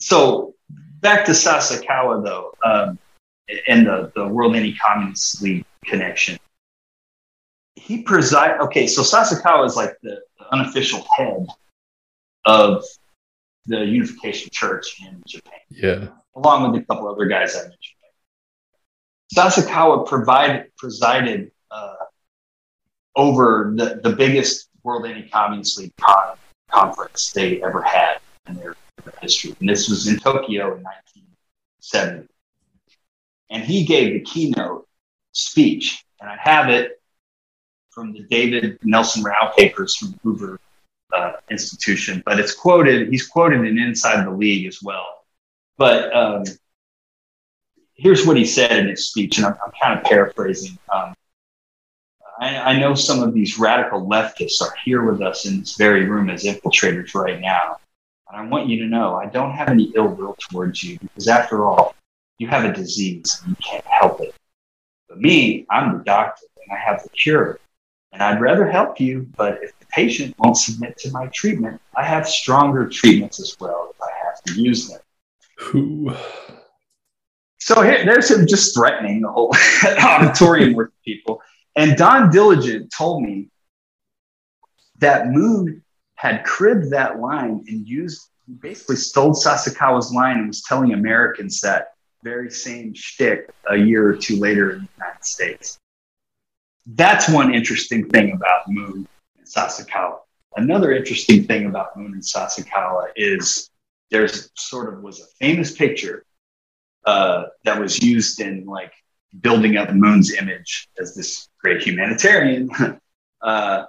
so 0.00 0.54
back 1.00 1.24
to 1.26 1.32
Sasakawa 1.32 2.24
though, 2.24 2.52
um, 2.64 2.98
and 3.68 3.86
the 3.86 4.12
the 4.14 4.26
World 4.26 4.56
Anti 4.56 4.74
Communist 4.76 5.42
League 5.42 5.64
connection. 5.84 6.38
He 7.76 8.02
preside. 8.02 8.60
Okay, 8.60 8.86
so 8.86 9.02
Sasakawa 9.02 9.66
is 9.66 9.76
like 9.76 9.96
the, 10.02 10.20
the 10.38 10.52
unofficial 10.52 11.06
head 11.16 11.46
of 12.44 12.84
the 13.66 13.84
Unification 13.84 14.50
Church 14.52 14.96
in 15.06 15.22
Japan. 15.26 15.60
Yeah. 15.70 16.08
Along 16.34 16.70
with 16.70 16.82
a 16.82 16.84
couple 16.86 17.08
other 17.08 17.26
guys 17.26 17.54
I 17.54 17.60
mentioned. 17.60 17.98
Sasakawa 19.34 20.06
provide, 20.06 20.74
presided 20.78 21.50
uh, 21.70 21.94
over 23.14 23.72
the, 23.76 24.00
the 24.02 24.16
biggest 24.16 24.68
World 24.82 25.06
Anti-Communist 25.06 25.78
League 25.78 25.92
con- 26.00 26.36
conference 26.78 27.30
they 27.30 27.62
ever 27.62 27.82
had 27.82 28.18
in 28.48 28.56
their, 28.56 28.74
history. 29.22 29.54
And 29.58 29.68
this 29.68 29.88
was 29.88 30.06
in 30.06 30.18
Tokyo 30.18 30.76
in 30.76 30.82
1970. 30.82 32.28
And 33.48 33.64
he 33.64 33.86
gave 33.86 34.12
the 34.12 34.20
keynote 34.20 34.86
speech. 35.32 36.04
And 36.20 36.28
I 36.28 36.36
have 36.36 36.68
it 36.68 37.00
from 37.90 38.12
the 38.12 38.20
David 38.24 38.78
Nelson 38.82 39.22
Rowe 39.22 39.50
papers 39.56 39.96
from 39.96 40.18
Hoover 40.22 40.60
uh, 41.16 41.32
Institution, 41.50 42.22
but 42.26 42.38
it's 42.38 42.54
quoted, 42.54 43.08
he's 43.08 43.26
quoted 43.26 43.64
in 43.64 43.78
Inside 43.78 44.26
the 44.26 44.30
League 44.30 44.66
as 44.66 44.82
well. 44.82 45.24
But 45.78 46.14
um, 46.14 46.44
here's 47.94 48.26
what 48.26 48.36
he 48.36 48.44
said 48.44 48.72
in 48.72 48.88
his 48.88 49.08
speech, 49.08 49.38
and 49.38 49.46
I'm, 49.46 49.56
I'm 49.64 49.72
kind 49.82 49.98
of 49.98 50.04
paraphrasing. 50.04 50.76
Um, 50.92 51.14
I, 52.40 52.56
I, 52.56 52.78
know 52.78 52.94
some 52.94 53.22
of 53.22 53.34
these 53.34 53.58
radical 53.58 54.06
leftists 54.06 54.62
are 54.62 54.72
here 54.84 55.04
with 55.04 55.20
us 55.20 55.44
in 55.44 55.60
this 55.60 55.76
very 55.76 56.04
room 56.04 56.30
as 56.30 56.44
infiltrators 56.44 57.14
right 57.14 57.40
now. 57.40 57.78
And 58.28 58.36
I 58.36 58.48
want 58.48 58.68
you 58.68 58.78
to 58.78 58.86
know 58.86 59.16
I 59.16 59.26
don't 59.26 59.52
have 59.52 59.68
any 59.68 59.92
ill 59.96 60.08
will 60.08 60.36
towards 60.38 60.82
you 60.82 60.98
because, 61.00 61.26
after 61.26 61.64
all, 61.64 61.94
you 62.38 62.46
have 62.46 62.64
a 62.64 62.72
disease 62.72 63.40
and 63.42 63.50
you 63.50 63.56
can't 63.56 63.84
help 63.86 64.20
it. 64.20 64.34
But 65.08 65.18
me, 65.18 65.66
I'm 65.70 65.98
the 65.98 66.04
doctor 66.04 66.46
and 66.62 66.76
I 66.76 66.80
have 66.80 67.02
the 67.02 67.08
cure. 67.10 67.58
And 68.12 68.22
I'd 68.22 68.40
rather 68.40 68.66
help 68.66 69.00
you, 69.00 69.28
but 69.36 69.62
if 69.62 69.78
the 69.78 69.86
patient 69.86 70.34
won't 70.38 70.56
submit 70.56 70.96
to 70.98 71.10
my 71.10 71.26
treatment, 71.28 71.80
I 71.96 72.04
have 72.04 72.28
stronger 72.28 72.88
treatments 72.88 73.40
as 73.40 73.56
well 73.60 73.92
if 73.94 74.00
I 74.00 74.10
have 74.24 74.42
to 74.44 74.60
use 74.60 74.88
them. 74.88 75.00
Who? 75.58 76.14
So 77.58 77.82
here, 77.82 78.04
there's 78.04 78.30
him 78.30 78.46
just 78.46 78.74
threatening 78.74 79.20
the 79.20 79.30
whole 79.30 79.54
auditorium 80.02 80.74
with 80.74 80.88
people. 81.04 81.42
And 81.78 81.96
Don 81.96 82.28
Diligent 82.30 82.90
told 82.90 83.22
me 83.22 83.50
that 84.98 85.28
Moon 85.28 85.84
had 86.16 86.44
cribbed 86.44 86.90
that 86.90 87.20
line 87.20 87.64
and 87.68 87.86
used, 87.86 88.30
basically 88.58 88.96
stole 88.96 89.32
Sasakawa's 89.32 90.12
line 90.12 90.38
and 90.38 90.48
was 90.48 90.64
telling 90.64 90.92
Americans 90.92 91.60
that 91.60 91.92
very 92.24 92.50
same 92.50 92.94
shtick 92.94 93.52
a 93.70 93.76
year 93.76 94.08
or 94.08 94.16
two 94.16 94.40
later 94.40 94.72
in 94.72 94.78
the 94.80 94.88
United 94.96 95.24
States. 95.24 95.78
That's 96.84 97.28
one 97.28 97.54
interesting 97.54 98.08
thing 98.08 98.32
about 98.32 98.68
Moon 98.68 99.06
and 99.38 99.46
Sasakawa. 99.46 100.18
Another 100.56 100.90
interesting 100.90 101.44
thing 101.44 101.66
about 101.66 101.96
Moon 101.96 102.12
and 102.12 102.22
Sasakawa 102.22 103.10
is 103.14 103.70
there's 104.10 104.50
sort 104.56 104.92
of 104.92 105.00
was 105.04 105.20
a 105.20 105.26
famous 105.38 105.76
picture 105.76 106.24
uh, 107.04 107.44
that 107.62 107.80
was 107.80 108.02
used 108.02 108.40
in 108.40 108.66
like 108.66 108.92
building 109.40 109.76
up 109.76 109.92
Moon's 109.92 110.32
image 110.34 110.88
as 111.00 111.14
this 111.14 111.48
great 111.60 111.82
humanitarian, 111.82 112.70
uh, 113.42 113.84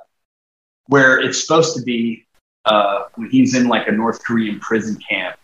where 0.87 1.19
it's 1.19 1.41
supposed 1.41 1.75
to 1.77 1.83
be 1.83 2.25
uh, 2.65 3.03
when 3.15 3.29
he's 3.29 3.55
in 3.55 3.67
like 3.67 3.87
a 3.87 3.91
North 3.91 4.23
Korean 4.23 4.59
prison 4.59 4.97
camp 5.07 5.37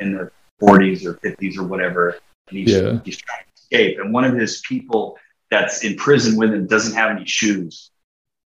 in 0.00 0.12
the 0.12 0.30
40s 0.60 1.04
or 1.04 1.14
50s 1.14 1.56
or 1.58 1.64
whatever. 1.64 2.18
And 2.48 2.58
he's, 2.58 2.72
yeah. 2.72 2.98
he's 3.04 3.18
trying 3.18 3.44
to 3.44 3.62
escape. 3.62 3.98
And 3.98 4.12
one 4.12 4.24
of 4.24 4.34
his 4.34 4.62
people 4.66 5.18
that's 5.50 5.84
in 5.84 5.96
prison 5.96 6.36
with 6.36 6.52
him 6.52 6.66
doesn't 6.66 6.94
have 6.94 7.10
any 7.10 7.26
shoes 7.26 7.90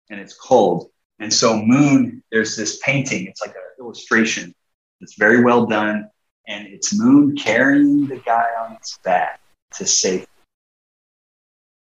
and 0.09 0.19
it's 0.19 0.33
cold. 0.33 0.89
And 1.19 1.33
so, 1.33 1.61
Moon, 1.61 2.23
there's 2.31 2.55
this 2.55 2.79
painting, 2.83 3.27
it's 3.27 3.41
like 3.41 3.51
an 3.51 3.61
illustration. 3.79 4.53
It's 5.01 5.15
very 5.15 5.43
well 5.43 5.65
done. 5.65 6.09
And 6.47 6.67
it's 6.67 6.97
Moon 6.97 7.35
carrying 7.35 8.07
the 8.07 8.17
guy 8.17 8.47
on 8.59 8.77
his 8.77 8.97
back 9.03 9.39
to 9.75 9.85
safety. 9.85 10.27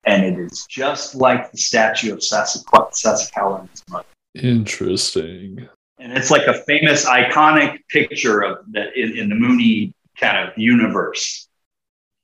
And 0.08 0.24
it 0.24 0.38
is 0.38 0.64
just 0.70 1.14
like 1.14 1.52
the 1.52 1.58
statue 1.58 2.14
of 2.14 2.20
Sasakawa, 2.20 2.92
Sasakawa 2.92 3.60
and 3.60 3.68
his 3.68 3.84
mother. 3.90 4.06
Interesting. 4.34 5.68
And 5.98 6.12
it's 6.16 6.30
like 6.30 6.46
a 6.46 6.54
famous, 6.54 7.04
iconic 7.04 7.80
picture 7.90 8.40
of 8.40 8.64
that 8.72 8.96
in, 8.96 9.18
in 9.18 9.28
the 9.28 9.34
Moonie 9.34 9.92
kind 10.18 10.48
of 10.48 10.56
universe. 10.56 11.48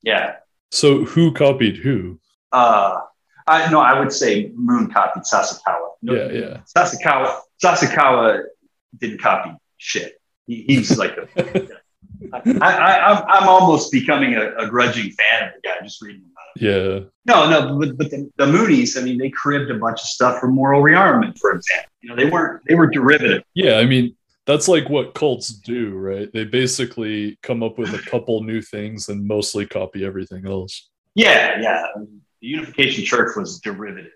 Yeah. 0.02 0.36
So 0.70 1.04
who 1.04 1.32
copied 1.32 1.76
who? 1.76 2.18
Uh, 2.52 3.00
I 3.46 3.70
no, 3.70 3.80
I 3.80 3.98
would 3.98 4.12
say 4.12 4.50
Moon 4.54 4.90
copied 4.90 5.24
Sasakawa. 5.24 5.88
No, 6.00 6.14
yeah, 6.14 6.32
yeah. 6.32 6.60
Sasakawa, 6.74 7.38
Sasakawa 7.62 8.44
didn't 8.98 9.20
copy 9.20 9.50
shit. 9.76 10.14
He, 10.46 10.64
he's 10.66 10.96
like 10.96 11.18
a. 11.18 11.68
I, 12.32 12.40
I, 12.60 13.12
I'm, 13.12 13.24
I'm 13.28 13.48
almost 13.48 13.92
becoming 13.92 14.34
a, 14.34 14.54
a, 14.56 14.68
grudging 14.68 15.10
fan 15.10 15.48
of 15.48 15.54
the 15.54 15.68
guy 15.68 15.74
just 15.82 16.00
reading. 16.00 16.24
Yeah. 16.56 17.00
No, 17.26 17.48
no, 17.48 17.78
but, 17.78 17.96
but 17.96 18.10
the, 18.10 18.30
the 18.36 18.46
Moonies, 18.46 19.00
I 19.00 19.04
mean, 19.04 19.18
they 19.18 19.30
cribbed 19.30 19.70
a 19.70 19.78
bunch 19.78 20.00
of 20.00 20.06
stuff 20.06 20.40
from 20.40 20.54
moral 20.54 20.82
rearmament, 20.82 21.38
for 21.38 21.52
example. 21.52 21.90
You 22.00 22.10
know, 22.10 22.16
they 22.16 22.30
weren't, 22.30 22.62
they 22.68 22.74
were 22.74 22.86
derivative. 22.86 23.42
Yeah. 23.54 23.78
I 23.78 23.86
mean, 23.86 24.14
that's 24.46 24.68
like 24.68 24.90
what 24.90 25.14
cults 25.14 25.48
do, 25.48 25.94
right? 25.94 26.30
They 26.32 26.44
basically 26.44 27.38
come 27.42 27.62
up 27.62 27.78
with 27.78 27.94
a 27.94 28.10
couple 28.10 28.42
new 28.42 28.60
things 28.60 29.08
and 29.08 29.26
mostly 29.26 29.66
copy 29.66 30.04
everything 30.04 30.46
else. 30.46 30.90
Yeah, 31.14 31.60
yeah. 31.60 31.86
The 31.96 32.46
Unification 32.46 33.04
Church 33.04 33.36
was 33.36 33.58
derivative 33.60 34.12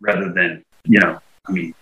rather 0.00 0.32
than, 0.32 0.62
you 0.84 1.00
know, 1.00 1.18
I 1.48 1.52
mean, 1.52 1.74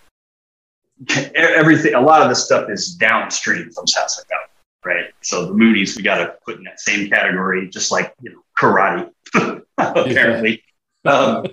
everything, 1.34 1.94
a 1.94 2.00
lot 2.00 2.22
of 2.22 2.28
this 2.28 2.44
stuff 2.44 2.70
is 2.70 2.94
downstream 2.94 3.70
from 3.72 3.86
Sasakawa, 3.86 4.46
right? 4.84 5.06
So 5.22 5.46
the 5.46 5.54
Moonies, 5.54 5.96
we 5.96 6.02
got 6.02 6.18
to 6.18 6.36
put 6.44 6.58
in 6.58 6.64
that 6.64 6.78
same 6.78 7.08
category, 7.10 7.68
just 7.68 7.90
like, 7.90 8.14
you 8.22 8.32
know, 8.32 8.40
karate, 8.56 9.10
apparently. 9.78 10.62
Um, 11.04 11.46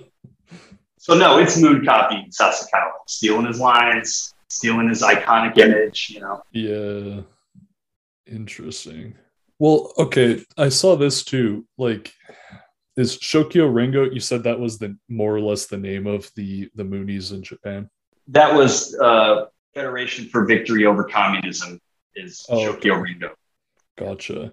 so 0.98 1.14
no, 1.14 1.38
it's 1.38 1.58
Moon 1.58 1.84
copying 1.84 2.30
Sasakawa, 2.30 2.92
stealing 3.06 3.46
his 3.46 3.60
lines, 3.60 4.34
stealing 4.48 4.88
his 4.88 5.02
iconic 5.02 5.56
image, 5.58 6.10
you 6.10 6.20
know. 6.20 6.42
Yeah. 6.52 7.22
Interesting. 8.26 9.14
Well, 9.58 9.92
okay, 9.98 10.44
I 10.56 10.68
saw 10.68 10.96
this 10.96 11.24
too. 11.24 11.66
Like 11.78 12.12
is 12.98 13.16
Shokyo 13.20 13.70
Rengo? 13.70 14.12
you 14.12 14.20
said 14.20 14.42
that 14.42 14.58
was 14.58 14.78
the 14.78 14.96
more 15.08 15.34
or 15.34 15.40
less 15.40 15.66
the 15.66 15.78
name 15.78 16.06
of 16.06 16.30
the 16.34 16.68
the 16.74 16.82
Moonies 16.82 17.32
in 17.32 17.42
Japan? 17.42 17.88
That 18.26 18.54
was 18.54 18.94
uh 18.96 19.46
Federation 19.74 20.28
for 20.28 20.44
Victory 20.44 20.84
Over 20.84 21.04
Communism 21.04 21.80
is 22.14 22.44
oh, 22.48 22.58
Shokyo 22.58 22.96
okay. 22.96 23.14
Rengo. 23.14 23.30
Gotcha. 23.96 24.52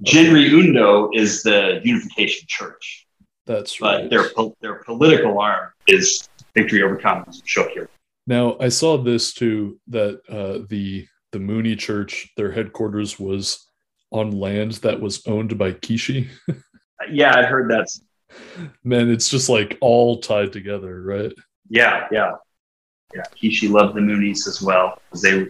Okay. 0.00 0.26
Undo 0.26 1.10
is 1.12 1.42
the 1.42 1.80
Unification 1.84 2.46
Church. 2.48 3.06
That's 3.46 3.80
right. 3.80 4.08
But 4.08 4.10
their 4.10 4.30
their 4.60 4.82
political 4.84 5.38
arm 5.38 5.70
is 5.86 6.28
Victory 6.54 6.82
Over 6.82 6.96
Communism, 6.96 7.42
Shokyo. 7.44 7.86
Now, 8.26 8.56
I 8.60 8.68
saw 8.68 8.98
this 8.98 9.34
too 9.34 9.80
that 9.88 10.20
uh, 10.28 10.64
the 10.68 11.06
the 11.32 11.38
Moonie 11.38 11.78
Church, 11.78 12.30
their 12.36 12.52
headquarters 12.52 13.18
was 13.18 13.66
on 14.10 14.30
land 14.30 14.72
that 14.74 15.00
was 15.00 15.26
owned 15.26 15.58
by 15.58 15.72
Kishi. 15.72 16.28
yeah, 17.10 17.36
I 17.36 17.42
heard 17.42 17.70
that. 17.70 17.88
Man, 18.84 19.10
it's 19.10 19.28
just 19.28 19.48
like 19.48 19.78
all 19.80 20.20
tied 20.20 20.52
together, 20.52 21.02
right? 21.02 21.32
Yeah, 21.68 22.06
yeah. 22.12 22.32
yeah. 23.14 23.22
Kishi 23.34 23.70
loved 23.70 23.96
the 23.96 24.00
Moonies 24.00 24.46
as 24.46 24.62
well 24.62 25.00
because 25.08 25.22
they, 25.22 25.48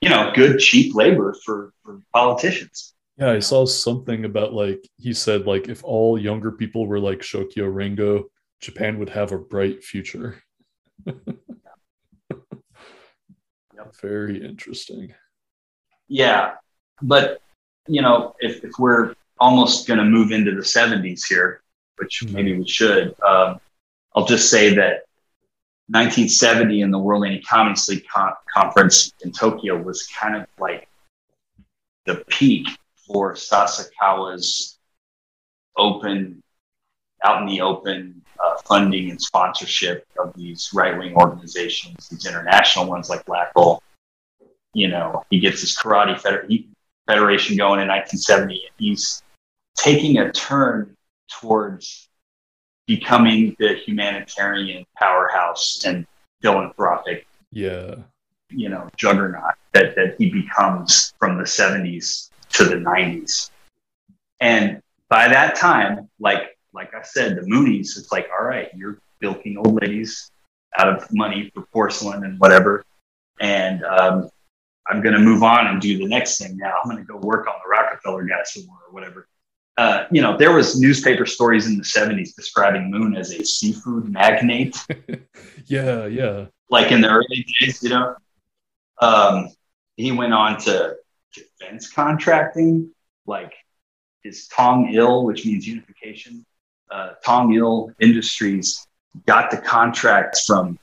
you 0.00 0.08
know, 0.08 0.32
good 0.34 0.58
cheap 0.58 0.94
labor 0.94 1.34
for 1.44 1.72
for 1.82 2.00
politicians. 2.12 2.94
Yeah, 3.20 3.32
I 3.32 3.38
saw 3.40 3.66
something 3.66 4.24
about 4.24 4.54
like 4.54 4.82
he 4.98 5.12
said 5.12 5.46
like 5.46 5.68
if 5.68 5.84
all 5.84 6.18
younger 6.18 6.50
people 6.50 6.86
were 6.86 6.98
like 6.98 7.22
Shokyo 7.22 7.70
Rengo, 7.70 8.24
Japan 8.60 8.98
would 8.98 9.10
have 9.10 9.32
a 9.32 9.38
bright 9.38 9.84
future. 9.84 10.42
Yep. 11.06 11.26
Very 14.02 14.42
interesting. 14.44 15.12
Yeah, 16.08 16.54
but 17.02 17.42
you 17.88 18.00
know, 18.02 18.34
if, 18.40 18.64
if 18.64 18.72
we're 18.78 19.14
almost 19.38 19.86
going 19.86 19.98
to 19.98 20.04
move 20.04 20.32
into 20.32 20.52
the 20.54 20.60
70s 20.62 21.22
here, 21.28 21.60
which 21.96 22.22
Mhm. 22.24 22.32
maybe 22.32 22.58
we 22.58 22.66
should, 22.68 23.14
um, 23.22 23.60
I'll 24.14 24.26
just 24.26 24.50
say 24.50 24.74
that 24.74 25.04
1970 25.88 26.82
in 26.82 26.90
the 26.90 26.98
World 26.98 27.24
Anti-Communist 27.26 27.88
League 27.88 28.06
Con- 28.08 28.32
Conference 28.52 29.12
in 29.24 29.32
Tokyo 29.32 29.76
was 29.80 30.06
kind 30.08 30.36
of 30.36 30.46
like 30.58 30.88
the 32.06 32.24
peak 32.28 32.66
for 33.12 33.34
Sasakawa's 33.34 34.78
open, 35.76 36.42
out 37.24 37.42
in 37.42 37.48
the 37.48 37.60
open 37.60 38.22
uh, 38.42 38.56
funding 38.64 39.10
and 39.10 39.20
sponsorship 39.20 40.06
of 40.18 40.32
these 40.34 40.70
right-wing 40.72 41.14
organizations, 41.14 42.08
these 42.08 42.26
international 42.26 42.86
ones 42.86 43.10
like 43.10 43.24
LACL. 43.26 43.80
You 44.72 44.88
know, 44.88 45.24
he 45.30 45.40
gets 45.40 45.60
his 45.60 45.76
karate 45.76 46.18
feder- 46.20 46.46
federation 47.06 47.56
going 47.56 47.80
in 47.80 47.88
1970, 47.88 48.54
and 48.54 48.74
he's 48.78 49.22
taking 49.76 50.18
a 50.18 50.30
turn 50.32 50.96
towards 51.40 52.08
becoming 52.86 53.56
the 53.58 53.74
humanitarian 53.74 54.84
powerhouse 54.96 55.82
and 55.84 56.06
philanthropic 56.42 57.26
Yeah. 57.52 57.96
you 58.48 58.68
know 58.68 58.88
juggernaut 58.96 59.54
that 59.74 59.94
that 59.94 60.16
he 60.18 60.28
becomes 60.30 61.12
from 61.20 61.38
the 61.38 61.44
70s 61.44 62.30
to 62.52 62.64
the 62.64 62.76
90s 62.76 63.50
and 64.40 64.82
by 65.08 65.28
that 65.28 65.54
time 65.56 66.08
like 66.18 66.56
like 66.72 66.94
i 66.94 67.02
said 67.02 67.36
the 67.36 67.42
moonies 67.42 67.96
it's 67.98 68.12
like 68.12 68.28
all 68.38 68.44
right 68.44 68.70
you're 68.74 68.98
bilking 69.20 69.56
old 69.58 69.80
ladies 69.80 70.30
out 70.78 70.88
of 70.88 71.06
money 71.12 71.50
for 71.54 71.62
porcelain 71.72 72.24
and 72.24 72.38
whatever. 72.38 72.84
And 73.40 73.84
um, 73.84 74.30
i'm 74.88 75.02
going 75.02 75.14
to 75.14 75.20
move 75.20 75.42
on 75.42 75.66
and 75.66 75.80
do 75.80 75.98
the 75.98 76.06
next 76.06 76.38
thing 76.38 76.56
now. 76.56 76.74
I'm 76.82 76.90
going 76.90 77.04
to 77.04 77.10
go 77.10 77.18
work 77.18 77.46
on 77.46 77.54
the 77.62 77.70
rockefeller 77.70 78.24
guys 78.24 78.54
some 78.54 78.66
more 78.66 78.78
or 78.88 78.92
whatever. 78.92 79.26
Uh, 79.76 80.04
you 80.10 80.20
know 80.20 80.36
there 80.36 80.52
was 80.52 80.78
newspaper 80.80 81.24
stories 81.24 81.66
in 81.66 81.76
the 81.76 81.84
70s 81.84 82.34
describing 82.34 82.90
moon 82.90 83.16
as 83.16 83.32
a 83.32 83.44
seafood 83.44 84.08
magnate. 84.08 84.76
Yeah, 85.66 86.06
yeah. 86.06 86.46
like 86.68 86.90
in 86.90 87.00
the 87.00 87.08
early 87.08 87.46
days, 87.60 87.80
you 87.80 87.90
know. 87.90 88.16
Um, 89.00 89.50
he 89.96 90.10
went 90.10 90.34
on 90.34 90.58
to 90.62 90.96
defense 91.34 91.90
contracting, 91.90 92.90
like 93.26 93.52
his 94.22 94.48
Tong 94.48 94.92
Il, 94.94 95.24
which 95.24 95.46
means 95.46 95.66
unification. 95.66 96.44
Uh, 96.90 97.12
Tong 97.24 97.52
Il 97.54 97.92
Industries 98.00 98.86
got 99.26 99.50
the 99.50 99.56
contracts 99.58 100.46
from 100.46 100.78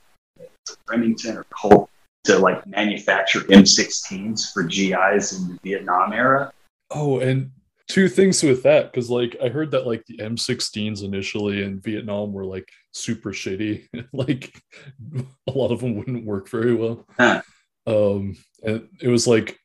Remington 0.89 1.37
or 1.37 1.45
Colt 1.49 1.89
to 2.25 2.37
like 2.37 2.65
manufacture 2.67 3.41
M16s 3.41 4.51
for 4.53 4.63
GIs 4.63 5.33
in 5.33 5.47
the 5.49 5.59
Vietnam 5.63 6.13
era. 6.13 6.51
Oh, 6.91 7.19
and 7.19 7.51
two 7.87 8.09
things 8.09 8.43
with 8.43 8.63
that 8.63 8.91
because 8.91 9.09
like 9.09 9.37
I 9.43 9.49
heard 9.49 9.71
that 9.71 9.87
like 9.87 10.05
the 10.05 10.17
M16s 10.17 11.03
initially 11.03 11.63
in 11.63 11.79
Vietnam 11.79 12.33
were 12.33 12.45
like 12.45 12.69
super 12.91 13.31
shitty. 13.31 13.87
like 14.13 14.61
a 15.47 15.51
lot 15.51 15.71
of 15.71 15.79
them 15.79 15.95
wouldn't 15.95 16.25
work 16.25 16.49
very 16.49 16.75
well. 16.75 17.05
Huh. 17.17 17.41
Um, 17.85 18.35
and 18.63 18.89
it 19.01 19.07
was 19.07 19.27
like 19.27 19.57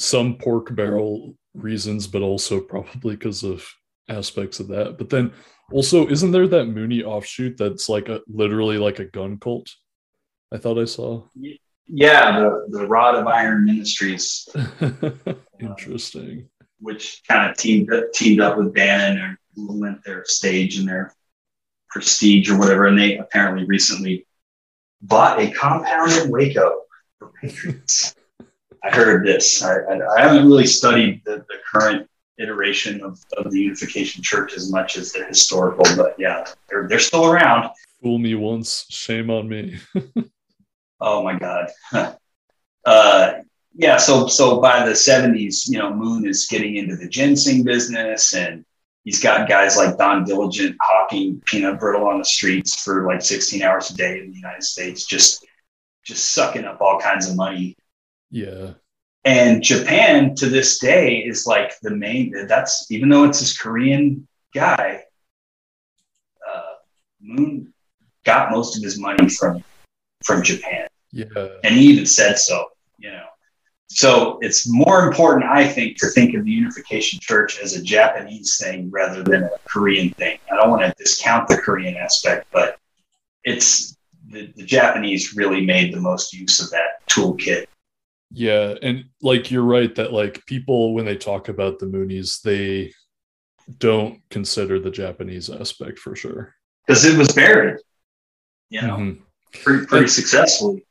some 0.00 0.36
pork 0.38 0.74
barrel 0.74 1.36
reasons, 1.54 2.06
but 2.06 2.22
also 2.22 2.58
probably 2.58 3.16
because 3.16 3.44
of 3.44 3.66
aspects 4.08 4.58
of 4.58 4.68
that. 4.68 4.96
But 4.96 5.10
then 5.10 5.32
also, 5.70 6.08
isn't 6.08 6.32
there 6.32 6.48
that 6.48 6.66
Moonie 6.66 7.04
offshoot 7.04 7.58
that's 7.58 7.88
like 7.88 8.08
a 8.08 8.20
literally 8.26 8.78
like 8.78 8.98
a 8.98 9.04
gun 9.04 9.38
cult? 9.38 9.70
I 10.52 10.56
thought 10.56 10.78
I 10.78 10.86
saw. 10.86 11.24
Yeah, 11.86 12.40
the, 12.40 12.66
the 12.70 12.86
Rod 12.86 13.16
of 13.16 13.26
Iron 13.26 13.66
Ministries 13.66 14.48
uh, 14.54 15.34
Interesting. 15.60 16.48
which 16.78 17.20
kind 17.28 17.50
of 17.50 17.56
teamed 17.56 17.90
teamed 18.14 18.40
up 18.40 18.56
with 18.56 18.74
Bannon 18.74 19.36
and 19.56 19.80
lent 19.80 20.02
their 20.04 20.24
stage 20.24 20.78
and 20.78 20.88
their 20.88 21.14
prestige 21.90 22.50
or 22.50 22.58
whatever. 22.58 22.86
And 22.86 22.98
they 22.98 23.18
apparently 23.18 23.66
recently 23.66 24.26
bought 25.02 25.40
a 25.40 25.50
compound 25.50 26.12
in 26.12 26.30
Waco 26.30 26.82
for 27.18 27.32
Patriots. 27.40 28.14
I 28.84 28.90
heard 28.90 29.26
this. 29.26 29.62
I, 29.62 29.76
I, 29.78 30.16
I 30.16 30.20
haven't 30.22 30.46
really 30.46 30.66
studied 30.66 31.22
the, 31.24 31.44
the 31.48 31.58
current 31.70 32.08
iteration 32.38 33.02
of, 33.02 33.18
of 33.36 33.50
the 33.50 33.60
Unification 33.60 34.22
Church 34.22 34.54
as 34.54 34.70
much 34.70 34.96
as 34.96 35.12
the 35.12 35.24
historical, 35.24 35.84
but 35.96 36.14
yeah, 36.18 36.44
they're, 36.68 36.88
they're 36.88 36.98
still 36.98 37.30
around. 37.30 37.70
Fool 38.02 38.18
me 38.18 38.34
once, 38.34 38.86
shame 38.88 39.30
on 39.30 39.48
me. 39.48 39.78
Oh 41.00 41.22
my 41.22 41.38
God. 41.38 41.68
uh, 42.84 43.32
yeah. 43.74 43.96
So, 43.96 44.26
so 44.26 44.60
by 44.60 44.86
the 44.86 44.94
seventies, 44.94 45.66
you 45.66 45.78
know, 45.78 45.94
Moon 45.94 46.26
is 46.26 46.46
getting 46.46 46.76
into 46.76 46.96
the 46.96 47.08
ginseng 47.08 47.64
business 47.64 48.34
and 48.34 48.64
he's 49.04 49.22
got 49.22 49.48
guys 49.48 49.76
like 49.76 49.96
Don 49.96 50.24
Diligent 50.24 50.76
hawking 50.80 51.40
peanut 51.46 51.80
brittle 51.80 52.06
on 52.06 52.18
the 52.18 52.24
streets 52.24 52.82
for 52.82 53.06
like 53.06 53.22
16 53.22 53.62
hours 53.62 53.90
a 53.90 53.96
day 53.96 54.20
in 54.20 54.30
the 54.30 54.36
United 54.36 54.62
States, 54.62 55.06
just, 55.06 55.46
just 56.04 56.32
sucking 56.32 56.64
up 56.64 56.80
all 56.80 57.00
kinds 57.00 57.28
of 57.28 57.36
money. 57.36 57.76
Yeah. 58.30 58.72
And 59.24 59.62
Japan 59.62 60.34
to 60.36 60.46
this 60.46 60.78
day 60.78 61.18
is 61.18 61.46
like 61.46 61.78
the 61.82 61.90
main, 61.90 62.46
that's 62.46 62.90
even 62.90 63.08
though 63.08 63.24
it's 63.24 63.40
this 63.40 63.56
Korean 63.56 64.26
guy, 64.54 65.02
uh, 66.48 66.74
Moon 67.20 67.72
got 68.24 68.50
most 68.50 68.76
of 68.76 68.82
his 68.82 68.98
money 68.98 69.28
from, 69.28 69.62
from 70.24 70.42
Japan 70.42 70.86
Yeah. 71.12 71.24
and 71.64 71.74
he 71.74 71.86
even 71.86 72.06
said 72.06 72.38
so 72.38 72.66
you 72.98 73.10
know 73.10 73.24
so 73.88 74.38
it's 74.42 74.68
more 74.70 75.08
important 75.08 75.50
i 75.50 75.66
think 75.66 75.96
to 75.98 76.06
think 76.08 76.34
of 76.34 76.44
the 76.44 76.50
unification 76.50 77.18
church 77.18 77.58
as 77.60 77.74
a 77.74 77.82
japanese 77.82 78.58
thing 78.62 78.90
rather 78.90 79.22
than 79.24 79.44
a 79.44 79.50
korean 79.64 80.10
thing 80.10 80.38
i 80.52 80.54
don't 80.56 80.70
want 80.70 80.82
to 80.82 80.92
discount 81.02 81.48
the 81.48 81.56
korean 81.56 81.96
aspect 81.96 82.46
but 82.52 82.78
it's 83.44 83.96
the, 84.28 84.52
the 84.56 84.62
japanese 84.64 85.34
really 85.34 85.64
made 85.64 85.92
the 85.92 86.00
most 86.00 86.32
use 86.32 86.60
of 86.60 86.70
that 86.70 87.04
toolkit 87.10 87.64
Yeah. 88.32 88.74
And 88.82 89.06
like 89.22 89.50
you're 89.50 89.62
right 89.64 89.94
that 89.96 90.12
like 90.12 90.44
people 90.46 90.94
when 90.94 91.04
they 91.04 91.16
talk 91.16 91.48
about 91.48 91.78
the 91.78 91.86
Moonies, 91.86 92.40
they 92.42 92.92
don't 93.78 94.20
consider 94.30 94.78
the 94.78 94.90
Japanese 94.90 95.48
aspect 95.50 95.98
for 95.98 96.14
sure. 96.16 96.54
because 96.86 97.04
it 97.04 97.16
was 97.16 97.32
buried 97.32 97.76
you 98.68 98.80
know 98.82 98.96
Mhm. 98.96 99.18
pretty, 99.62 99.86
pretty 99.86 100.06
successfully 100.08 100.84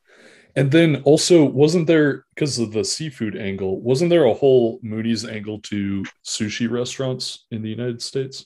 And 0.56 0.72
then 0.72 1.02
also, 1.04 1.44
wasn't 1.46 1.88
there 1.88 2.26
because 2.36 2.58
of 2.60 2.72
the 2.74 2.84
seafood 2.84 3.36
angle? 3.38 3.80
Wasn't 3.82 4.10
there 4.10 4.26
a 4.26 4.34
whole 4.34 4.80
Moody's 4.82 5.24
angle 5.26 5.60
to 5.72 6.04
sushi 6.26 6.70
restaurants 6.70 7.46
in 7.52 7.62
the 7.62 7.70
United 7.70 8.02
States? 8.02 8.46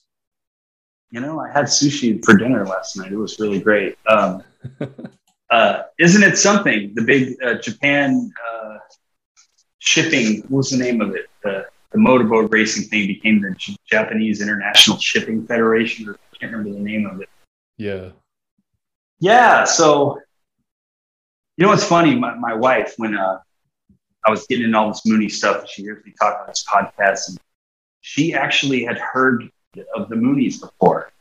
you 1.11 1.19
know 1.21 1.39
i 1.39 1.47
had 1.51 1.65
sushi 1.65 2.23
for 2.25 2.35
dinner 2.35 2.65
last 2.65 2.97
night 2.97 3.11
it 3.11 3.17
was 3.17 3.39
really 3.39 3.59
great 3.59 3.95
um, 4.07 4.41
uh, 5.53 5.83
isn't 5.99 6.23
it 6.23 6.35
something 6.37 6.91
the 6.95 7.03
big 7.03 7.35
uh, 7.45 7.55
japan 7.67 8.31
uh, 8.47 8.77
shipping 9.77 10.41
what 10.43 10.57
was 10.57 10.69
the 10.71 10.77
name 10.77 10.99
of 10.99 11.15
it? 11.15 11.29
The, 11.43 11.67
the 11.91 11.99
motorboat 11.99 12.51
racing 12.51 12.85
thing 12.89 13.05
became 13.07 13.41
the 13.41 13.53
J- 13.55 13.75
japanese 13.89 14.41
international 14.41 14.97
shipping 14.97 15.45
federation 15.45 16.09
or 16.09 16.13
i 16.13 16.37
can't 16.37 16.51
remember 16.51 16.73
the 16.77 16.83
name 16.83 17.05
of 17.05 17.21
it. 17.21 17.29
Yeah. 17.77 18.09
yeah 19.19 19.63
so 19.65 20.19
you 21.57 21.63
know 21.63 21.69
what's 21.69 21.85
funny? 21.85 22.15
My, 22.15 22.33
my 22.33 22.55
wife 22.55 22.95
when 22.97 23.15
uh, 23.15 23.37
i 24.25 24.31
was 24.31 24.47
getting 24.47 24.65
into 24.65 24.77
all 24.77 24.87
this 24.87 25.03
moonie 25.05 25.31
stuff 25.31 25.69
she 25.69 25.83
hears 25.83 26.03
me 26.03 26.13
talk 26.19 26.39
on 26.41 26.47
this 26.47 26.65
podcast 26.67 27.29
and 27.29 27.37
she 28.01 28.33
actually 28.33 28.83
had 28.83 28.97
heard 28.97 29.47
of 29.95 30.09
the 30.09 30.15
moonies 30.15 30.59
before. 30.59 31.11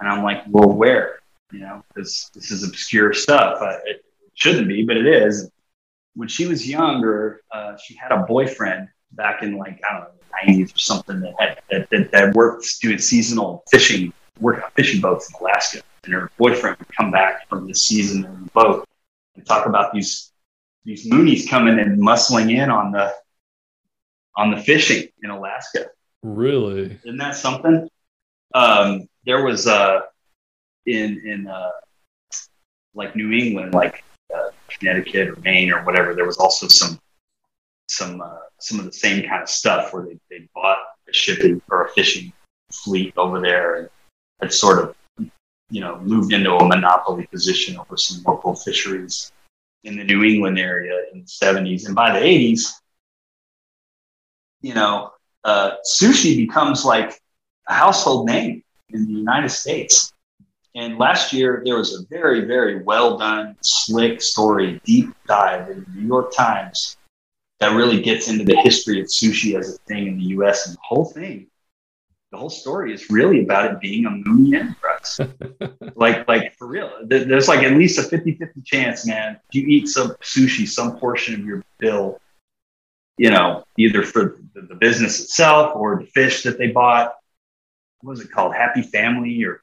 And 0.00 0.08
i'm 0.08 0.22
like 0.22 0.44
well 0.48 0.72
where 0.72 1.20
you 1.52 1.60
know 1.60 1.82
because 1.88 2.30
this 2.34 2.50
is 2.50 2.66
obscure 2.66 3.12
stuff 3.12 3.60
uh, 3.60 3.78
it 3.84 4.04
shouldn't 4.34 4.68
be 4.68 4.84
but 4.84 4.96
it 4.96 5.06
is 5.06 5.50
when 6.14 6.28
she 6.28 6.46
was 6.46 6.68
younger 6.68 7.42
uh, 7.52 7.76
she 7.76 7.94
had 7.94 8.12
a 8.12 8.18
boyfriend 8.24 8.88
back 9.12 9.42
in 9.42 9.56
like 9.56 9.80
i 9.88 9.94
don't 9.94 10.02
know 10.02 10.10
the 10.46 10.52
90s 10.52 10.74
or 10.74 10.78
something 10.78 11.20
that 11.20 11.34
had 11.38 11.58
that, 11.70 11.90
that, 11.90 12.10
that 12.10 12.34
worked 12.34 12.66
doing 12.80 12.98
seasonal 12.98 13.62
fishing 13.70 14.12
work 14.40 14.62
on 14.62 14.70
fishing 14.72 15.00
boats 15.00 15.30
in 15.30 15.46
alaska 15.46 15.80
and 16.04 16.14
her 16.14 16.30
boyfriend 16.36 16.76
would 16.78 16.94
come 16.96 17.10
back 17.10 17.48
from 17.48 17.66
the 17.66 17.74
season 17.74 18.24
in 18.24 18.44
the 18.44 18.50
boat 18.50 18.86
and 19.36 19.46
talk 19.46 19.66
about 19.66 19.92
these 19.92 20.32
these 20.84 21.10
moonies 21.10 21.48
coming 21.48 21.78
and 21.78 22.00
muscling 22.00 22.50
in 22.52 22.70
on 22.70 22.92
the 22.92 23.12
on 24.36 24.50
the 24.50 24.56
fishing 24.56 25.08
in 25.22 25.30
Alaska. 25.30 25.86
Really? 26.22 26.98
Isn't 27.04 27.18
that 27.18 27.34
something? 27.34 27.88
Um, 28.54 29.08
there 29.24 29.44
was 29.44 29.66
uh, 29.66 30.00
in 30.86 31.20
in 31.24 31.46
uh, 31.46 31.70
like 32.94 33.14
New 33.14 33.32
England, 33.32 33.74
like 33.74 34.04
uh, 34.34 34.50
Connecticut 34.68 35.28
or 35.28 35.36
Maine 35.36 35.72
or 35.72 35.84
whatever, 35.84 36.14
there 36.14 36.26
was 36.26 36.38
also 36.38 36.68
some 36.68 36.98
some 37.88 38.20
uh, 38.20 38.38
some 38.58 38.78
of 38.78 38.84
the 38.84 38.92
same 38.92 39.28
kind 39.28 39.42
of 39.42 39.48
stuff 39.48 39.92
where 39.92 40.04
they, 40.04 40.18
they 40.30 40.48
bought 40.54 40.78
a 41.08 41.12
shipping 41.12 41.60
or 41.70 41.84
a 41.84 41.88
fishing 41.90 42.32
fleet 42.72 43.14
over 43.16 43.40
there 43.40 43.76
and 43.76 43.88
had 44.40 44.52
sort 44.52 44.78
of 44.82 45.30
you 45.70 45.80
know 45.80 45.98
moved 46.00 46.32
into 46.32 46.52
a 46.52 46.66
monopoly 46.66 47.26
position 47.26 47.76
over 47.78 47.96
some 47.96 48.22
local 48.24 48.54
fisheries 48.54 49.32
in 49.84 49.96
the 49.96 50.04
New 50.04 50.24
England 50.24 50.58
area 50.58 51.04
in 51.12 51.20
the 51.20 51.26
70s 51.26 51.86
and 51.86 51.94
by 51.94 52.18
the 52.18 52.24
80s 52.24 52.80
you 54.62 54.74
know 54.74 55.12
uh, 55.44 55.72
sushi 55.88 56.36
becomes 56.36 56.84
like 56.84 57.20
a 57.68 57.74
household 57.74 58.26
name 58.26 58.62
in 58.90 59.06
the 59.06 59.12
United 59.12 59.50
States 59.50 60.12
and 60.76 60.98
last 60.98 61.32
year, 61.32 61.62
there 61.64 61.76
was 61.76 61.94
a 61.94 62.04
very, 62.10 62.42
very 62.42 62.82
well 62.82 63.16
done, 63.16 63.56
slick 63.62 64.20
story, 64.20 64.78
deep 64.84 65.08
dive 65.26 65.70
in 65.70 65.84
the 65.84 65.90
New 65.98 66.06
York 66.06 66.34
Times 66.36 66.98
that 67.60 67.74
really 67.74 68.02
gets 68.02 68.28
into 68.28 68.44
the 68.44 68.56
history 68.56 69.00
of 69.00 69.06
sushi 69.06 69.58
as 69.58 69.74
a 69.74 69.78
thing 69.88 70.06
in 70.06 70.18
the 70.18 70.24
US. 70.36 70.66
And 70.66 70.76
the 70.76 70.80
whole 70.86 71.06
thing, 71.06 71.46
the 72.30 72.36
whole 72.36 72.50
story 72.50 72.92
is 72.92 73.08
really 73.08 73.42
about 73.42 73.72
it 73.72 73.80
being 73.80 74.04
a 74.04 74.10
Moonie 74.10 74.54
enterprise. 74.54 75.18
like, 75.96 76.28
like 76.28 76.54
for 76.58 76.66
real, 76.66 76.90
there's 77.04 77.48
like 77.48 77.62
at 77.62 77.72
least 77.72 77.98
a 77.98 78.02
50 78.02 78.34
50 78.34 78.60
chance, 78.60 79.06
man. 79.06 79.40
If 79.48 79.54
you 79.54 79.66
eat 79.66 79.88
some 79.88 80.10
sushi, 80.20 80.68
some 80.68 80.98
portion 80.98 81.40
of 81.40 81.46
your 81.46 81.64
bill, 81.78 82.20
you 83.16 83.30
know, 83.30 83.64
either 83.78 84.02
for 84.02 84.40
the 84.52 84.74
business 84.74 85.20
itself 85.20 85.74
or 85.74 85.98
the 85.98 86.06
fish 86.06 86.42
that 86.42 86.58
they 86.58 86.68
bought. 86.68 87.14
What 88.02 88.10
was 88.10 88.20
it 88.20 88.30
called? 88.30 88.54
Happy 88.54 88.82
Family 88.82 89.42
or 89.42 89.62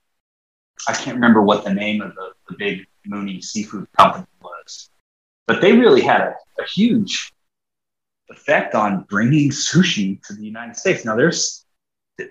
I 0.88 0.93
can't 0.93 1.15
remember 1.15 1.41
what 1.41 1.63
the 1.63 1.74
name 1.74 2.01
of 2.01 2.15
the, 2.15 2.32
the 2.49 2.55
big 2.57 2.86
Moonie 3.07 3.43
seafood 3.43 3.88
company 3.97 4.26
was, 4.41 4.89
but 5.47 5.61
they 5.61 5.74
really 5.74 6.01
had 6.01 6.21
a, 6.21 6.36
a 6.59 6.65
huge 6.65 7.34
effect 8.30 8.76
on 8.76 9.05
bringing 9.09 9.49
sushi 9.49 10.21
to 10.26 10.34
the 10.34 10.43
United 10.43 10.76
States. 10.76 11.05
Now 11.05 11.15
there's 11.15 11.65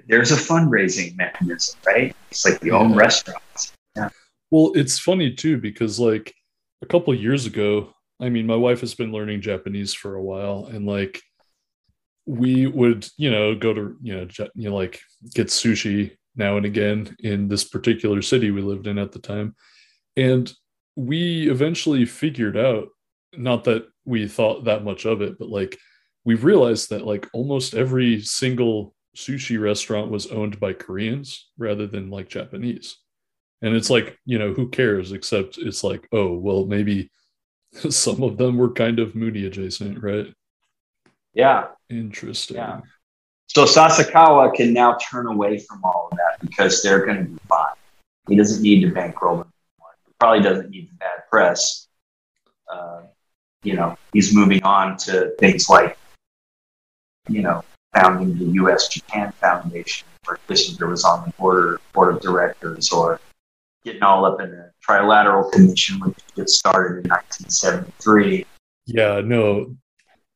there's 0.06 0.30
a 0.30 0.36
fundraising 0.36 1.16
mechanism, 1.16 1.78
right? 1.86 2.14
It's 2.30 2.44
like 2.44 2.60
the 2.60 2.68
yeah. 2.68 2.78
own 2.78 2.94
restaurants. 2.94 3.72
Yeah. 3.96 4.08
Well, 4.50 4.72
it's 4.74 4.98
funny 4.98 5.34
too 5.34 5.58
because 5.58 5.98
like 5.98 6.34
a 6.82 6.86
couple 6.86 7.14
years 7.14 7.46
ago, 7.46 7.92
I 8.20 8.28
mean, 8.28 8.46
my 8.46 8.56
wife 8.56 8.80
has 8.80 8.94
been 8.94 9.12
learning 9.12 9.40
Japanese 9.40 9.92
for 9.92 10.14
a 10.14 10.22
while, 10.22 10.66
and 10.66 10.86
like 10.86 11.20
we 12.26 12.66
would, 12.66 13.08
you 13.16 13.30
know, 13.30 13.54
go 13.54 13.72
to 13.74 13.96
you 14.02 14.14
know, 14.14 14.28
you 14.54 14.70
know, 14.70 14.76
like 14.76 15.00
get 15.34 15.48
sushi 15.48 16.16
now 16.36 16.56
and 16.56 16.66
again 16.66 17.14
in 17.20 17.48
this 17.48 17.64
particular 17.64 18.22
city 18.22 18.50
we 18.50 18.62
lived 18.62 18.86
in 18.86 18.98
at 18.98 19.12
the 19.12 19.18
time. 19.18 19.54
And 20.16 20.52
we 20.96 21.50
eventually 21.50 22.04
figured 22.04 22.56
out, 22.56 22.88
not 23.34 23.64
that 23.64 23.86
we 24.04 24.28
thought 24.28 24.64
that 24.64 24.84
much 24.84 25.04
of 25.06 25.22
it, 25.22 25.38
but 25.38 25.48
like 25.48 25.78
we 26.24 26.34
realized 26.34 26.90
that 26.90 27.06
like 27.06 27.28
almost 27.32 27.74
every 27.74 28.20
single 28.20 28.94
sushi 29.16 29.60
restaurant 29.60 30.10
was 30.10 30.26
owned 30.28 30.58
by 30.60 30.72
Koreans 30.72 31.50
rather 31.58 31.86
than 31.86 32.10
like 32.10 32.28
Japanese. 32.28 32.96
And 33.60 33.76
it's 33.76 33.90
like, 33.90 34.18
you 34.24 34.38
know, 34.38 34.52
who 34.52 34.68
cares? 34.68 35.12
Except 35.12 35.58
it's 35.58 35.84
like, 35.84 36.08
oh, 36.12 36.36
well, 36.36 36.66
maybe 36.66 37.10
some 37.90 38.22
of 38.22 38.36
them 38.36 38.56
were 38.56 38.72
kind 38.72 38.98
of 38.98 39.12
Moonie 39.12 39.46
adjacent, 39.46 40.02
right? 40.02 40.32
Yeah. 41.32 41.68
Interesting. 41.88 42.56
Yeah. 42.56 42.80
So 43.54 43.66
Sasakawa 43.66 44.54
can 44.54 44.72
now 44.72 44.96
turn 44.96 45.26
away 45.26 45.58
from 45.58 45.84
all 45.84 46.08
of 46.10 46.16
that 46.16 46.40
because 46.40 46.82
they're 46.82 47.04
going 47.04 47.18
to 47.18 47.24
be 47.24 47.38
fine. 47.46 47.74
He 48.26 48.34
doesn't 48.34 48.62
need 48.62 48.80
to 48.80 48.90
bankroll 48.90 49.36
them 49.36 49.52
anymore. 49.78 49.90
He 50.06 50.12
probably 50.18 50.42
doesn't 50.42 50.70
need 50.70 50.88
the 50.88 50.94
bad 50.94 51.28
press. 51.30 51.86
Uh, 52.72 53.02
you 53.62 53.74
know, 53.74 53.94
he's 54.14 54.34
moving 54.34 54.62
on 54.62 54.96
to 54.98 55.34
things 55.38 55.68
like, 55.68 55.98
you 57.28 57.42
know, 57.42 57.62
founding 57.92 58.38
the 58.38 58.54
U.S. 58.54 58.88
Japan 58.88 59.32
Foundation, 59.32 60.08
where 60.24 60.38
Kissinger 60.48 60.88
was 60.88 61.04
on 61.04 61.26
the 61.26 61.32
board, 61.32 61.78
board 61.92 62.14
of 62.14 62.22
directors, 62.22 62.90
or 62.90 63.20
getting 63.84 64.02
all 64.02 64.24
up 64.24 64.40
in 64.40 64.50
the 64.50 64.70
Trilateral 64.88 65.52
Commission, 65.52 66.00
which 66.00 66.16
gets 66.36 66.54
started 66.54 67.04
in 67.04 67.10
1973. 67.10 68.46
Yeah, 68.86 69.20
no, 69.22 69.76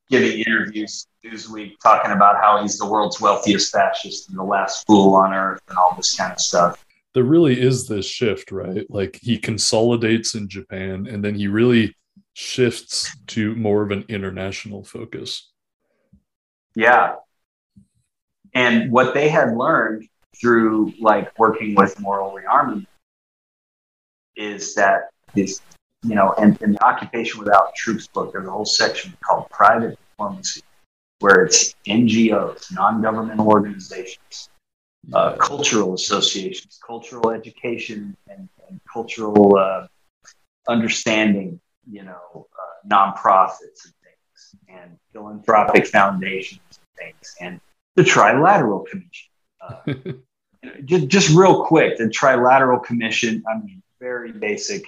giving 0.08 0.40
interviews 0.40 1.06
Newsweek 1.24 1.74
talking 1.82 2.12
about 2.12 2.36
how 2.36 2.62
he's 2.62 2.78
the 2.78 2.86
world's 2.86 3.20
wealthiest 3.20 3.72
fascist 3.72 4.28
and 4.28 4.38
the 4.38 4.42
last 4.42 4.86
fool 4.86 5.14
on 5.14 5.32
earth 5.32 5.60
and 5.68 5.76
all 5.76 5.94
this 5.96 6.14
kind 6.16 6.32
of 6.32 6.40
stuff. 6.40 6.84
There 7.14 7.24
really 7.24 7.60
is 7.60 7.88
this 7.88 8.06
shift, 8.06 8.52
right? 8.52 8.86
Like 8.90 9.18
he 9.22 9.38
consolidates 9.38 10.34
in 10.34 10.48
Japan 10.48 11.06
and 11.06 11.24
then 11.24 11.34
he 11.34 11.48
really 11.48 11.96
shifts 12.34 13.16
to 13.28 13.54
more 13.54 13.82
of 13.82 13.90
an 13.90 14.04
international 14.08 14.84
focus. 14.84 15.50
Yeah. 16.74 17.14
And 18.54 18.92
what 18.92 19.14
they 19.14 19.28
had 19.28 19.56
learned 19.56 20.06
through 20.38 20.92
like 21.00 21.36
working 21.38 21.74
with 21.74 21.98
moral 21.98 22.36
rearmament 22.36 22.86
is 24.36 24.74
that 24.74 25.08
this 25.34 25.60
you 26.02 26.14
know, 26.14 26.34
and 26.38 26.60
in 26.62 26.72
the 26.72 26.84
Occupation 26.84 27.40
Without 27.40 27.74
Troops 27.74 28.06
book, 28.06 28.32
there's 28.32 28.46
a 28.46 28.50
whole 28.50 28.64
section 28.64 29.16
called 29.24 29.48
Private 29.50 29.98
Diplomacy, 30.10 30.62
where 31.20 31.44
it's 31.44 31.74
NGOs, 31.86 32.72
non 32.72 33.02
governmental 33.02 33.48
organizations, 33.48 34.48
uh, 35.12 35.36
cultural 35.36 35.94
associations, 35.94 36.78
cultural 36.86 37.30
education, 37.30 38.16
and, 38.28 38.48
and 38.68 38.80
cultural 38.92 39.56
uh, 39.56 39.86
understanding, 40.68 41.60
you 41.90 42.02
know, 42.02 42.46
uh, 42.52 42.88
nonprofits 42.88 43.84
and 43.84 43.94
things, 44.02 44.56
and 44.68 44.98
philanthropic 45.12 45.86
foundations 45.86 46.60
and 46.70 46.98
things, 46.98 47.34
and 47.40 47.60
the 47.94 48.02
Trilateral 48.02 48.86
Commission. 48.86 49.30
Uh, 49.60 50.12
just, 50.84 51.08
just 51.08 51.30
real 51.30 51.64
quick, 51.64 51.96
the 51.96 52.04
Trilateral 52.04 52.82
Commission, 52.84 53.42
I 53.48 53.58
mean, 53.58 53.82
very 53.98 54.32
basic 54.32 54.84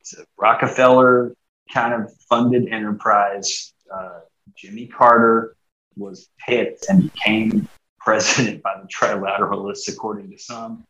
it's 0.00 0.18
a 0.18 0.24
Rockefeller 0.38 1.34
kind 1.72 1.94
of 1.94 2.12
funded 2.28 2.68
enterprise. 2.68 3.72
Uh, 3.92 4.20
Jimmy 4.56 4.86
Carter 4.86 5.56
was 5.96 6.28
picked 6.46 6.86
and 6.88 7.12
became 7.12 7.68
president 7.98 8.62
by 8.62 8.80
the 8.80 8.88
trilateralists, 8.88 9.88
according 9.88 10.30
to 10.30 10.38
some. 10.38 10.84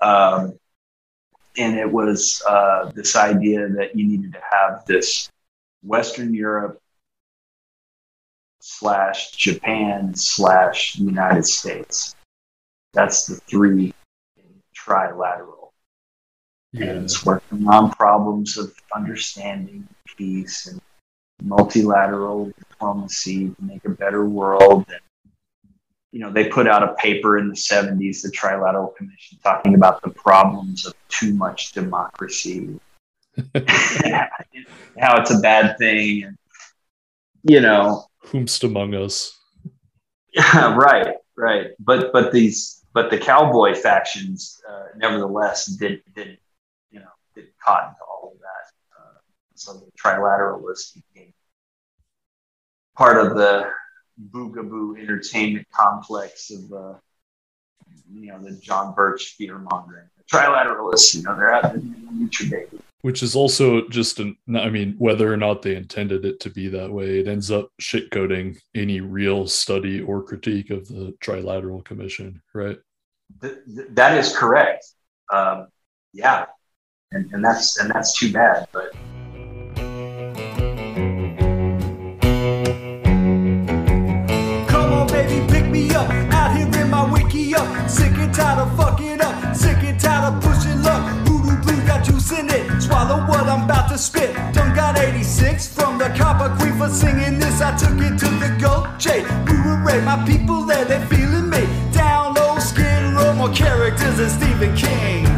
Um, 0.00 0.58
and 1.56 1.78
it 1.78 1.90
was 1.90 2.42
uh, 2.48 2.90
this 2.94 3.16
idea 3.16 3.68
that 3.68 3.96
you 3.96 4.06
needed 4.06 4.32
to 4.32 4.40
have 4.50 4.84
this 4.86 5.28
Western 5.82 6.34
Europe 6.34 6.80
slash 8.60 9.32
Japan 9.32 10.14
slash 10.14 10.96
United 10.96 11.46
States. 11.46 12.14
That's 12.92 13.26
the 13.26 13.36
three 13.36 13.94
trilateral 14.76 15.57
yeah. 16.72 16.86
and 16.86 17.04
it's 17.04 17.24
working 17.24 17.66
on 17.68 17.90
problems 17.92 18.58
of 18.58 18.74
understanding 18.94 19.86
peace 20.16 20.66
and 20.66 20.80
multilateral 21.42 22.52
diplomacy 22.58 23.48
to 23.48 23.64
make 23.64 23.84
a 23.84 23.90
better 23.90 24.26
world. 24.28 24.84
And, 24.88 25.00
you 26.12 26.20
know, 26.20 26.32
they 26.32 26.48
put 26.48 26.66
out 26.66 26.82
a 26.82 26.94
paper 26.94 27.38
in 27.38 27.48
the 27.48 27.54
70s, 27.54 28.22
the 28.22 28.30
Trilateral 28.30 28.94
Commission, 28.96 29.38
talking 29.42 29.74
about 29.74 30.02
the 30.02 30.10
problems 30.10 30.86
of 30.86 30.94
too 31.08 31.34
much 31.34 31.72
democracy, 31.72 32.78
how 33.54 35.20
it's 35.20 35.30
a 35.30 35.38
bad 35.38 35.78
thing. 35.78 36.24
And, 36.24 36.38
you 37.44 37.60
know, 37.60 38.06
whomst 38.24 38.64
among 38.64 38.94
us. 38.94 39.38
Yeah, 40.32 40.74
right, 40.76 41.14
right. 41.36 41.68
But, 41.78 42.12
but 42.12 42.32
these, 42.32 42.82
but 42.92 43.10
the 43.10 43.18
cowboy 43.18 43.74
factions, 43.74 44.60
uh, 44.68 44.86
nevertheless, 44.96 45.66
did, 45.66 46.02
did 46.16 46.38
caught 47.68 47.88
into 47.88 48.00
all 48.04 48.32
of 48.34 48.40
that. 48.40 48.98
Uh, 48.98 49.18
so 49.54 49.74
the 49.74 49.90
trilateralist 50.02 50.94
became 50.94 51.32
part 52.96 53.24
of 53.24 53.36
the 53.36 53.70
boogaboo 54.30 54.98
entertainment 55.00 55.66
complex 55.72 56.50
of 56.50 56.72
uh, 56.72 56.94
you 58.12 58.32
know 58.32 58.42
the 58.42 58.52
John 58.52 58.94
Birch 58.94 59.34
fear 59.36 59.58
mongering. 59.58 60.08
The 60.16 60.36
trilateralists, 60.36 61.14
you 61.14 61.22
know, 61.22 61.36
they're 61.36 61.52
out 61.52 61.62
there 61.74 61.82
future 62.16 62.50
baby. 62.50 62.82
Which 63.02 63.22
is 63.22 63.36
also 63.36 63.86
just 63.88 64.18
an, 64.18 64.36
I 64.56 64.70
mean, 64.70 64.96
whether 64.98 65.32
or 65.32 65.36
not 65.36 65.62
they 65.62 65.76
intended 65.76 66.24
it 66.24 66.40
to 66.40 66.50
be 66.50 66.68
that 66.68 66.90
way, 66.90 67.20
it 67.20 67.28
ends 67.28 67.48
up 67.48 67.70
shitcoding 67.80 68.58
any 68.74 69.00
real 69.00 69.46
study 69.46 70.00
or 70.00 70.20
critique 70.20 70.70
of 70.70 70.88
the 70.88 71.14
Trilateral 71.22 71.84
Commission, 71.84 72.42
right? 72.54 72.76
Th- 73.40 73.58
that 73.90 74.18
is 74.18 74.36
correct. 74.36 74.84
Um, 75.32 75.68
yeah, 76.12 76.46
and, 77.12 77.32
and 77.32 77.44
that's 77.44 77.78
and 77.78 77.90
that's 77.90 78.18
too 78.18 78.32
bad. 78.32 78.68
But 78.72 78.92
come 84.68 84.92
on, 84.92 85.06
baby, 85.08 85.46
pick 85.50 85.70
me 85.70 85.90
up 85.94 86.10
out 86.32 86.56
here 86.56 86.66
in 86.66 86.90
my 86.90 87.04
Wikiup. 87.08 87.88
Sick 87.88 88.12
and 88.12 88.34
tired 88.34 88.60
of 88.60 88.76
fucking 88.76 89.20
up. 89.20 89.56
Sick 89.56 89.78
and 89.78 89.98
tired 89.98 90.34
of 90.34 90.42
pushing 90.42 90.82
luck. 90.82 91.26
Voodoo 91.26 91.60
blue 91.62 91.86
got 91.86 92.04
juice 92.04 92.32
in 92.32 92.50
it. 92.50 92.82
Swallow 92.82 93.26
what 93.26 93.46
I'm 93.46 93.64
about 93.64 93.88
to 93.90 93.98
spit. 93.98 94.34
Done 94.52 94.74
got 94.74 94.98
86 94.98 95.68
was 96.78 97.00
singing 97.00 97.38
this, 97.38 97.60
I 97.60 97.76
took 97.76 97.98
it 98.00 98.18
to 98.18 98.28
the 98.38 98.56
Gold 98.60 98.88
J. 98.98 99.22
We 99.46 99.58
were 99.60 99.76
right, 99.82 100.02
my 100.04 100.24
people 100.24 100.62
there, 100.62 100.84
they 100.84 101.04
feeling 101.06 101.50
me. 101.50 101.66
Down 101.92 102.34
low, 102.34 102.58
skin 102.58 103.14
row, 103.14 103.34
more 103.34 103.52
characters 103.52 104.16
than 104.16 104.30
Stephen 104.30 104.76
King. 104.76 105.37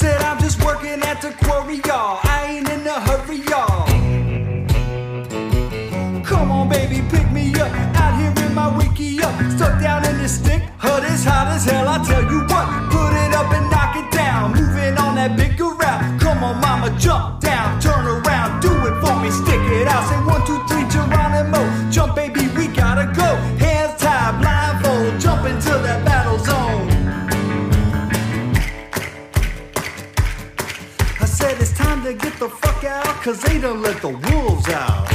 Said 0.00 0.22
I'm 0.22 0.38
just 0.40 0.64
working 0.64 1.02
at 1.02 1.20
the 1.20 1.30
quarry, 1.44 1.76
y'all. 1.84 2.20
I 2.22 2.46
ain't 2.48 2.70
in 2.70 2.86
a 2.86 2.98
hurry, 3.04 3.36
y'all. 3.50 3.84
Come 6.24 6.50
on, 6.50 6.70
baby, 6.70 7.04
pick 7.10 7.30
me 7.30 7.52
up. 7.60 7.70
Out 8.00 8.18
here 8.18 8.32
in 8.46 8.54
my 8.54 8.70
Wikiup. 8.78 9.34
Stuck 9.58 9.78
down 9.78 10.06
in 10.06 10.16
the 10.16 10.26
stick. 10.26 10.62
Hut 10.78 11.04
is 11.04 11.22
hot 11.22 11.48
as 11.48 11.66
hell, 11.66 11.86
I 11.86 12.02
tell 12.02 12.22
you 12.32 12.40
what. 12.48 12.66
Put 12.88 13.12
it 13.12 13.34
up 13.34 13.52
and 13.52 13.68
knock 13.70 13.94
it 13.94 14.10
down. 14.10 14.54
Moving 14.54 14.96
on 14.96 15.16
that 15.16 15.36
big 15.36 15.60
around. 15.60 16.18
Come 16.18 16.44
on, 16.44 16.58
mama, 16.62 16.96
jump 16.98 17.42
down. 17.42 17.78
Turn 17.78 18.06
around, 18.06 18.62
do 18.62 18.72
it 18.72 18.96
for 19.04 19.20
me. 19.20 19.30
Stick 19.30 19.60
it 19.60 19.86
out. 19.86 20.08
Say 20.08 20.29
the 32.40 32.48
fuck 32.48 32.84
out, 32.84 33.04
cause 33.22 33.38
they 33.42 33.60
done 33.60 33.82
let 33.82 34.00
the 34.00 34.08
wolves 34.08 34.66
out. 34.70 35.06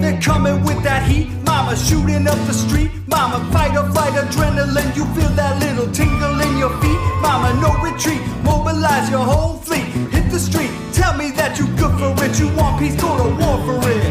They're 0.00 0.20
coming 0.20 0.62
with 0.62 0.80
that 0.84 1.02
heat, 1.02 1.28
mama 1.44 1.74
shooting 1.76 2.28
up 2.28 2.38
the 2.46 2.52
street. 2.52 2.92
Mama, 3.08 3.44
fight 3.52 3.76
or 3.76 3.90
flight 3.90 4.12
adrenaline, 4.12 4.94
you 4.94 5.04
feel 5.16 5.30
that 5.30 5.58
little 5.58 5.90
tingle 5.90 6.40
in 6.40 6.58
your 6.58 6.70
feet. 6.80 7.00
Mama, 7.20 7.60
no 7.60 7.72
retreat, 7.82 8.20
mobilize 8.44 9.10
your 9.10 9.24
whole 9.24 9.56
fleet. 9.56 9.88
Hit 10.14 10.30
the 10.30 10.38
street, 10.38 10.70
tell 10.92 11.16
me 11.16 11.32
that 11.32 11.58
you 11.58 11.66
good 11.74 11.92
for 11.98 12.14
it. 12.24 12.38
You 12.38 12.46
want 12.54 12.78
peace, 12.78 12.94
go 13.02 13.10
to 13.18 13.30
war 13.34 13.58
for 13.66 13.80
it. 13.90 14.04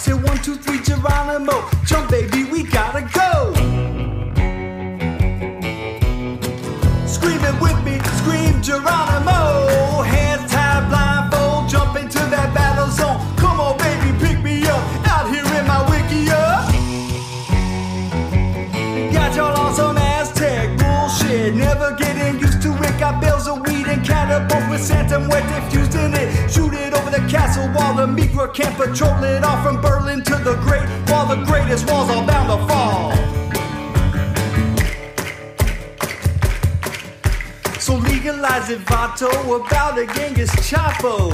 Say 0.00 0.14
one, 0.14 0.38
two, 0.38 0.56
three, 0.56 0.80
Geronimo. 0.82 1.77
Geronimo. 8.68 10.02
Hands 10.02 10.44
tied, 10.52 10.90
blindfold, 10.90 11.70
jump 11.70 11.96
into 11.96 12.18
that 12.28 12.52
battle 12.52 12.90
zone. 12.92 13.16
Come 13.38 13.60
on, 13.60 13.78
baby, 13.78 14.12
pick 14.20 14.44
me 14.44 14.60
up. 14.68 14.84
Out 15.08 15.32
here 15.32 15.40
in 15.56 15.64
my 15.64 15.80
Wikiup. 15.88 16.68
Got 19.10 19.34
y'all 19.36 19.58
on 19.58 19.74
some 19.74 19.96
Aztec 19.96 20.76
bullshit. 20.76 21.54
Never 21.54 21.96
getting 21.96 22.38
used 22.38 22.60
to 22.60 22.68
it. 22.84 23.00
Got 23.00 23.22
bells 23.22 23.48
of 23.48 23.66
weed 23.66 23.86
and 23.86 24.04
catapults 24.04 24.68
with 24.68 24.84
Santa 24.84 25.18
Muerte 25.18 25.70
fused 25.70 25.94
in 25.94 26.12
it. 26.12 26.50
Shoot 26.50 26.74
it 26.74 26.92
over 26.92 27.08
the 27.08 27.26
castle 27.26 27.72
wall. 27.72 27.94
The 27.94 28.04
Migra 28.06 28.52
can't 28.52 28.76
patrol 28.76 29.24
it 29.24 29.44
all 29.44 29.62
from 29.62 29.80
Berlin 29.80 30.22
to 30.24 30.36
the 30.44 30.56
Great 30.56 30.84
Wall. 31.08 31.24
The 31.24 31.42
greatest 31.46 31.90
walls 31.90 32.10
are 32.10 32.26
bound 32.26 32.50
to 32.50 32.58
fall. 32.68 33.17
Legalize 38.48 38.70
it, 38.70 38.84
Vato, 38.86 39.30
about 39.56 39.98
a 39.98 40.06
Genghis 40.06 40.50
Chapo. 40.50 41.32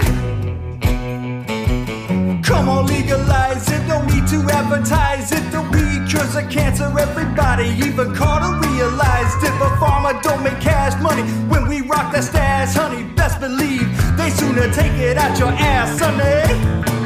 Come 2.44 2.68
on, 2.68 2.86
legalize 2.86 3.70
it, 3.70 3.86
no 3.86 4.04
need 4.06 4.26
to 4.28 4.36
advertise 4.50 5.30
it. 5.32 5.50
The 5.50 5.62
weed 5.62 6.08
cures 6.08 6.34
the 6.34 6.42
cancer, 6.50 6.92
everybody, 6.98 7.68
even 7.86 8.14
Carter 8.14 8.68
realized 8.68 9.42
it. 9.44 9.52
But 9.58 9.78
farmer 9.78 10.20
don't 10.22 10.42
make 10.42 10.60
cash 10.60 11.00
money 11.00 11.22
when 11.48 11.68
we 11.68 11.82
rock 11.82 12.12
that 12.12 12.24
stash, 12.24 12.74
honey. 12.74 13.04
Best 13.14 13.40
believe 13.40 13.86
they 14.16 14.30
sooner 14.30 14.70
take 14.72 14.98
it 14.98 15.16
out 15.16 15.38
your 15.38 15.50
ass, 15.50 15.98
sonny. 15.98 17.03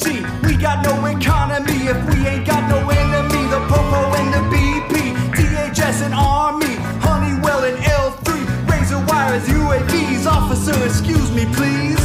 That 0.00 0.42
We 0.44 0.56
got 0.56 0.84
no 0.84 1.06
economy 1.06 1.88
if 1.88 1.98
we 2.08 2.26
ain't 2.26 2.46
got 2.46 2.68
no 2.68 2.78
enemy. 2.90 3.42
The 3.48 3.60
Popo 3.68 4.14
and 4.16 4.32
the 4.32 4.42
BP, 4.54 5.14
DHS 5.32 6.02
and 6.02 6.14
Army, 6.14 6.74
Honeywell 7.00 7.64
and 7.64 7.78
L3, 7.78 8.70
razor 8.70 9.04
wires, 9.06 9.46
UAVs. 9.48 10.26
Officer, 10.26 10.76
excuse 10.84 11.30
me, 11.32 11.46
please. 11.54 11.98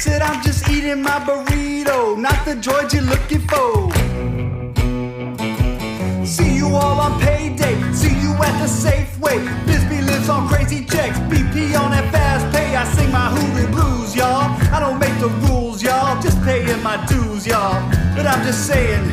Said 0.00 0.22
I'm 0.22 0.42
just 0.42 0.68
eating 0.70 1.02
my 1.02 1.18
burrito, 1.20 2.18
not 2.18 2.44
the 2.44 2.54
droid 2.54 2.92
you're 2.92 3.02
looking 3.02 3.40
for. 3.48 3.92
See 6.24 6.56
you 6.56 6.68
all 6.68 7.00
on 7.00 7.20
payday. 7.20 7.80
See 7.92 8.14
you 8.20 8.32
at 8.34 8.58
the 8.60 8.68
Safeway. 8.68 9.38
Bisbee 9.66 10.02
lives 10.02 10.28
on 10.28 10.48
crazy 10.48 10.84
checks. 10.84 11.18
BP 11.30 11.78
on 11.78 11.90
that 11.90 12.12
fast 12.12 12.55
sing 12.94 13.10
my 13.10 13.28
hoodoo 13.30 13.68
blues, 13.72 14.14
y'all. 14.14 14.50
I 14.74 14.78
don't 14.80 14.98
make 14.98 15.18
the 15.18 15.28
rules, 15.48 15.82
y'all. 15.82 16.20
Just 16.22 16.42
paying 16.42 16.82
my 16.82 16.96
dues, 17.06 17.46
y'all. 17.46 17.80
But 18.14 18.26
I'm 18.26 18.44
just 18.44 18.66
saying, 18.66 19.12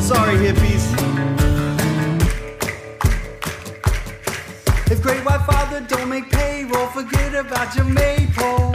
sorry, 0.00 0.36
hippies. 0.36 0.84
If 4.90 5.02
Great 5.02 5.24
White 5.24 5.44
Father 5.46 5.80
don't 5.88 6.08
make 6.08 6.30
payroll, 6.30 6.86
forget 6.88 7.34
about 7.34 7.74
your 7.74 7.86
maypole. 7.86 8.72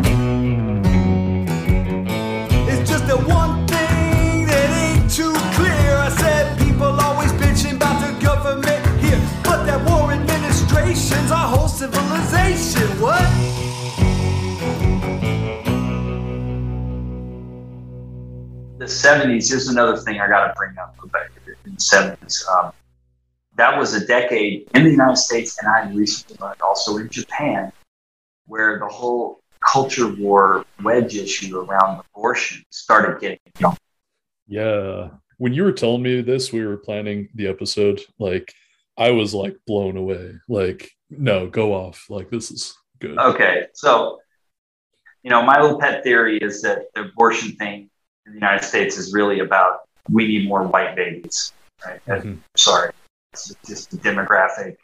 It's 2.67 2.89
just 2.89 3.07
the 3.07 3.17
one 3.17 3.67
thing 3.67 4.45
that 4.47 4.69
ain't 4.83 5.09
too 5.11 5.33
clear. 5.55 5.95
I 5.97 6.09
said 6.09 6.57
people 6.59 6.87
always 6.87 7.31
bitching 7.33 7.75
about 7.75 7.99
the 8.05 8.11
government 8.25 8.85
here, 9.01 9.21
but 9.43 9.65
that 9.65 9.85
war 9.87 10.11
administration's 10.11 11.31
our 11.31 11.47
whole 11.55 11.67
civilization. 11.67 12.87
What? 12.99 13.68
The 18.79 18.85
70s 18.85 19.49
here's 19.49 19.67
another 19.67 19.97
thing 19.97 20.19
i 20.19 20.27
got 20.27 20.47
to 20.47 20.53
bring 20.55 20.77
up 20.77 20.95
about 21.03 21.25
in 21.65 21.73
the 21.73 21.77
70s 21.77 22.47
um, 22.49 22.71
that 23.55 23.77
was 23.77 23.93
a 23.93 24.05
decade 24.07 24.67
in 24.73 24.83
the 24.83 24.91
united 24.91 25.17
states 25.17 25.57
and 25.61 25.67
i 25.69 25.89
recently 25.93 26.37
learned 26.41 26.61
also 26.61 26.97
in 26.97 27.09
japan 27.09 27.71
where 28.47 28.79
the 28.79 28.87
whole 28.87 29.41
culture 29.65 30.07
war 30.15 30.65
wedge 30.83 31.15
issue 31.15 31.59
around 31.59 32.01
abortion 32.15 32.63
started 32.69 33.19
getting 33.19 33.39
you 33.59 33.67
know, 33.67 33.75
Yeah. 34.47 35.09
When 35.37 35.53
you 35.53 35.63
were 35.63 35.71
telling 35.71 36.01
me 36.01 36.21
this, 36.21 36.51
we 36.51 36.65
were 36.65 36.75
planning 36.75 37.29
the 37.33 37.47
episode. 37.47 38.01
Like, 38.17 38.53
I 38.97 39.11
was 39.11 39.33
like 39.33 39.55
blown 39.65 39.95
away. 39.95 40.33
Like, 40.49 40.91
no, 41.09 41.47
go 41.47 41.73
off. 41.73 42.07
Like, 42.09 42.29
this 42.29 42.51
is 42.51 42.75
good. 42.99 43.17
okay 43.17 43.67
so 43.73 44.19
you 45.23 45.29
know 45.29 45.41
my 45.41 45.59
little 45.61 45.79
pet 45.79 46.03
theory 46.03 46.37
is 46.39 46.61
that 46.61 46.79
the 46.95 47.01
abortion 47.03 47.51
thing 47.57 47.89
in 48.29 48.35
the 48.35 48.39
united 48.39 48.65
states 48.65 48.97
is 48.97 49.13
really 49.13 49.39
about 49.39 49.81
we 50.09 50.27
need 50.27 50.47
more 50.47 50.63
white 50.63 50.95
babies 50.95 51.53
right? 51.85 52.05
Mhm. 52.05 52.39
sorry 52.55 52.91
it's 53.33 53.53
just 53.65 53.93
a 53.93 53.97
demographic 53.97 54.77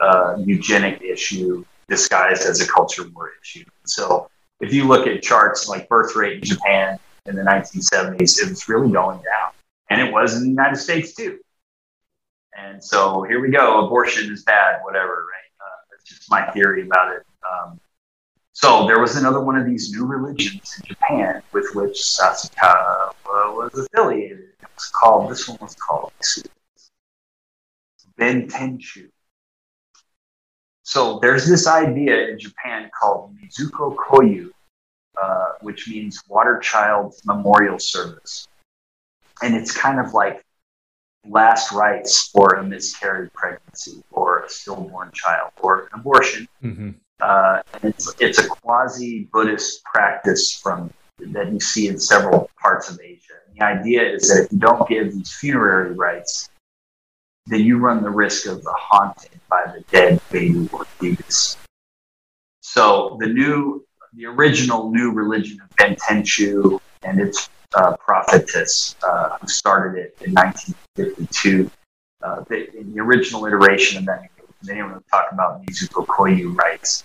uh, 0.00 0.36
eugenic 0.38 1.00
issue 1.02 1.64
disguised 1.88 2.42
as 2.42 2.60
a 2.60 2.66
culture 2.66 3.08
war 3.14 3.30
issue. 3.40 3.64
So 3.84 4.28
if 4.60 4.72
you 4.72 4.84
look 4.84 5.06
at 5.06 5.22
charts 5.22 5.68
like 5.68 5.88
birth 5.88 6.16
rate 6.16 6.38
in 6.38 6.42
japan 6.42 6.98
in 7.26 7.36
the 7.36 7.42
1970s 7.42 8.42
it 8.42 8.48
was 8.48 8.68
really 8.68 8.90
going 8.90 9.18
down. 9.18 9.52
And 9.90 10.00
it 10.00 10.12
was 10.12 10.36
in 10.36 10.42
the 10.42 10.48
united 10.48 10.76
states 10.76 11.14
too. 11.14 11.38
And 12.58 12.82
so 12.82 13.22
here 13.22 13.40
we 13.40 13.50
go 13.50 13.86
abortion 13.86 14.32
is 14.32 14.42
bad 14.42 14.80
whatever 14.82 15.26
right? 15.32 15.50
Uh, 15.60 15.78
that's 15.90 16.04
just 16.04 16.30
my 16.30 16.50
theory 16.50 16.82
about 16.82 17.14
it. 17.14 17.22
Um, 17.48 17.80
so 18.52 18.86
there 18.86 19.00
was 19.00 19.16
another 19.16 19.40
one 19.40 19.56
of 19.56 19.66
these 19.66 19.92
new 19.92 20.04
religions 20.04 20.78
in 20.78 20.88
Japan 20.88 21.42
with 21.52 21.66
which 21.74 21.96
Sasakawa 21.98 23.12
was 23.26 23.72
affiliated. 23.74 24.40
It 24.60 24.68
was 24.74 24.90
called, 24.94 25.30
this 25.30 25.48
one 25.48 25.58
was 25.60 25.74
called 25.74 26.12
Bentenshu. 28.18 29.08
So 30.82 31.18
there's 31.20 31.48
this 31.48 31.66
idea 31.66 32.28
in 32.28 32.38
Japan 32.38 32.90
called 32.98 33.34
Mizuko 33.38 33.96
Kuyo, 33.96 34.50
uh, 35.20 35.52
which 35.62 35.88
means 35.88 36.22
Water 36.28 36.58
Child 36.58 37.14
Memorial 37.24 37.78
Service. 37.78 38.46
And 39.42 39.54
it's 39.54 39.74
kind 39.74 39.98
of 39.98 40.12
like 40.12 40.44
last 41.26 41.72
rites 41.72 42.28
for 42.28 42.56
a 42.56 42.64
miscarried 42.64 43.32
pregnancy 43.32 44.02
or 44.10 44.40
a 44.40 44.50
stillborn 44.50 45.10
child 45.12 45.52
or 45.62 45.84
an 45.84 45.88
abortion. 45.94 46.48
hmm 46.60 46.90
Uh, 47.20 47.62
it's, 47.82 48.14
it's 48.20 48.38
a 48.38 48.48
quasi 48.48 49.28
Buddhist 49.32 49.84
practice 49.84 50.54
from 50.54 50.92
that 51.18 51.52
you 51.52 51.60
see 51.60 51.88
in 51.88 51.98
several 51.98 52.50
parts 52.60 52.90
of 52.90 52.98
Asia. 53.02 53.34
And 53.46 53.56
the 53.56 53.64
idea 53.64 54.14
is 54.14 54.28
that 54.28 54.44
if 54.44 54.52
you 54.52 54.58
don't 54.58 54.88
give 54.88 55.12
these 55.14 55.32
funerary 55.32 55.94
rites, 55.94 56.48
then 57.46 57.60
you 57.60 57.78
run 57.78 58.02
the 58.02 58.10
risk 58.10 58.46
of 58.46 58.62
the 58.62 58.74
haunted 58.76 59.40
by 59.48 59.64
the 59.66 59.82
dead 59.90 60.20
baby 60.30 60.68
or 60.72 60.84
fetus. 60.84 61.56
So 62.60 63.16
the 63.20 63.26
new, 63.26 63.84
the 64.14 64.26
original 64.26 64.90
new 64.90 65.12
religion 65.12 65.60
of 65.60 65.68
Bentenshu 65.76 66.80
and 67.02 67.20
its 67.20 67.48
uh, 67.74 67.96
prophetess, 67.96 68.96
uh, 69.02 69.38
who 69.38 69.48
started 69.48 69.98
it 69.98 70.16
in 70.24 70.32
1952, 70.32 71.70
uh, 72.22 72.44
the, 72.48 72.78
in 72.78 72.94
the 72.94 73.00
original 73.00 73.46
iteration 73.46 73.98
of 73.98 74.06
that, 74.06 74.30
they 74.64 74.74
didn't 74.74 74.90
really 74.90 75.04
talk 75.10 75.26
about 75.32 75.64
Mizuko 75.64 76.06
Kuyo 76.06 76.56
rites. 76.56 77.04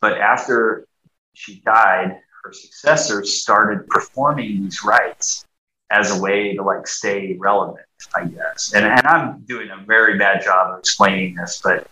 But 0.00 0.18
after 0.18 0.86
she 1.32 1.60
died, 1.64 2.18
her 2.44 2.52
successors 2.52 3.40
started 3.40 3.86
performing 3.88 4.62
these 4.62 4.84
rites 4.84 5.44
as 5.90 6.16
a 6.16 6.20
way 6.20 6.54
to 6.54 6.62
like 6.62 6.86
stay 6.86 7.36
relevant, 7.38 7.86
I 8.14 8.26
guess. 8.26 8.72
And, 8.74 8.84
and 8.84 9.06
I'm 9.06 9.40
doing 9.46 9.70
a 9.70 9.84
very 9.84 10.18
bad 10.18 10.42
job 10.42 10.72
of 10.72 10.78
explaining 10.78 11.34
this, 11.34 11.60
but 11.62 11.86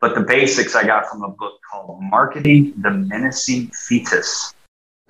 but 0.00 0.14
the 0.14 0.20
basics 0.20 0.74
I 0.74 0.84
got 0.84 1.06
from 1.06 1.22
a 1.22 1.30
book 1.30 1.54
called 1.70 2.02
Marketing 2.02 2.74
the 2.82 2.90
Menacing 2.90 3.68
Fetus 3.68 4.52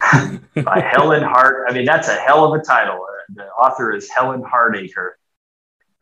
by 0.54 0.80
Helen 0.94 1.22
Hart. 1.22 1.66
I 1.68 1.72
mean, 1.72 1.84
that's 1.84 2.08
a 2.08 2.14
hell 2.14 2.44
of 2.44 2.60
a 2.60 2.62
title. 2.62 3.04
The 3.34 3.46
author 3.48 3.92
is 3.92 4.08
Helen 4.08 4.42
Hardacre. 4.42 5.12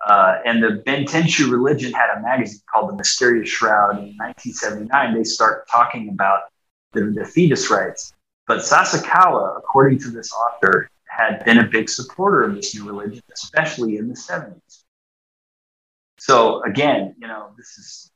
Uh, 0.07 0.39
and 0.45 0.63
the 0.63 0.83
Bentenshu 0.85 1.51
religion 1.51 1.93
had 1.93 2.17
a 2.17 2.21
magazine 2.21 2.61
called 2.73 2.91
The 2.91 2.97
Mysterious 2.97 3.49
Shroud 3.49 3.99
in 3.99 4.17
1979. 4.17 5.15
They 5.15 5.25
start 5.25 5.69
talking 5.71 6.09
about 6.09 6.41
the, 6.93 7.13
the 7.17 7.25
fetus 7.25 7.71
rites. 7.71 8.13
But 8.49 8.59
Sasakawa, 8.59 9.57
according 9.57 10.01
to 10.01 10.11
this 10.11 10.33
author, 10.33 10.91
had 11.07 11.45
been 11.45 11.59
a 11.59 11.67
big 11.67 11.89
supporter 11.89 12.43
of 12.43 12.57
this 12.57 12.75
new 12.75 12.87
religion, 12.87 13.23
especially 13.33 13.97
in 13.97 14.09
the 14.09 14.15
70s. 14.15 14.85
So 16.19 16.63
again, 16.65 17.15
you 17.19 17.29
know, 17.29 17.51
this 17.57 17.79
is 17.79 18.11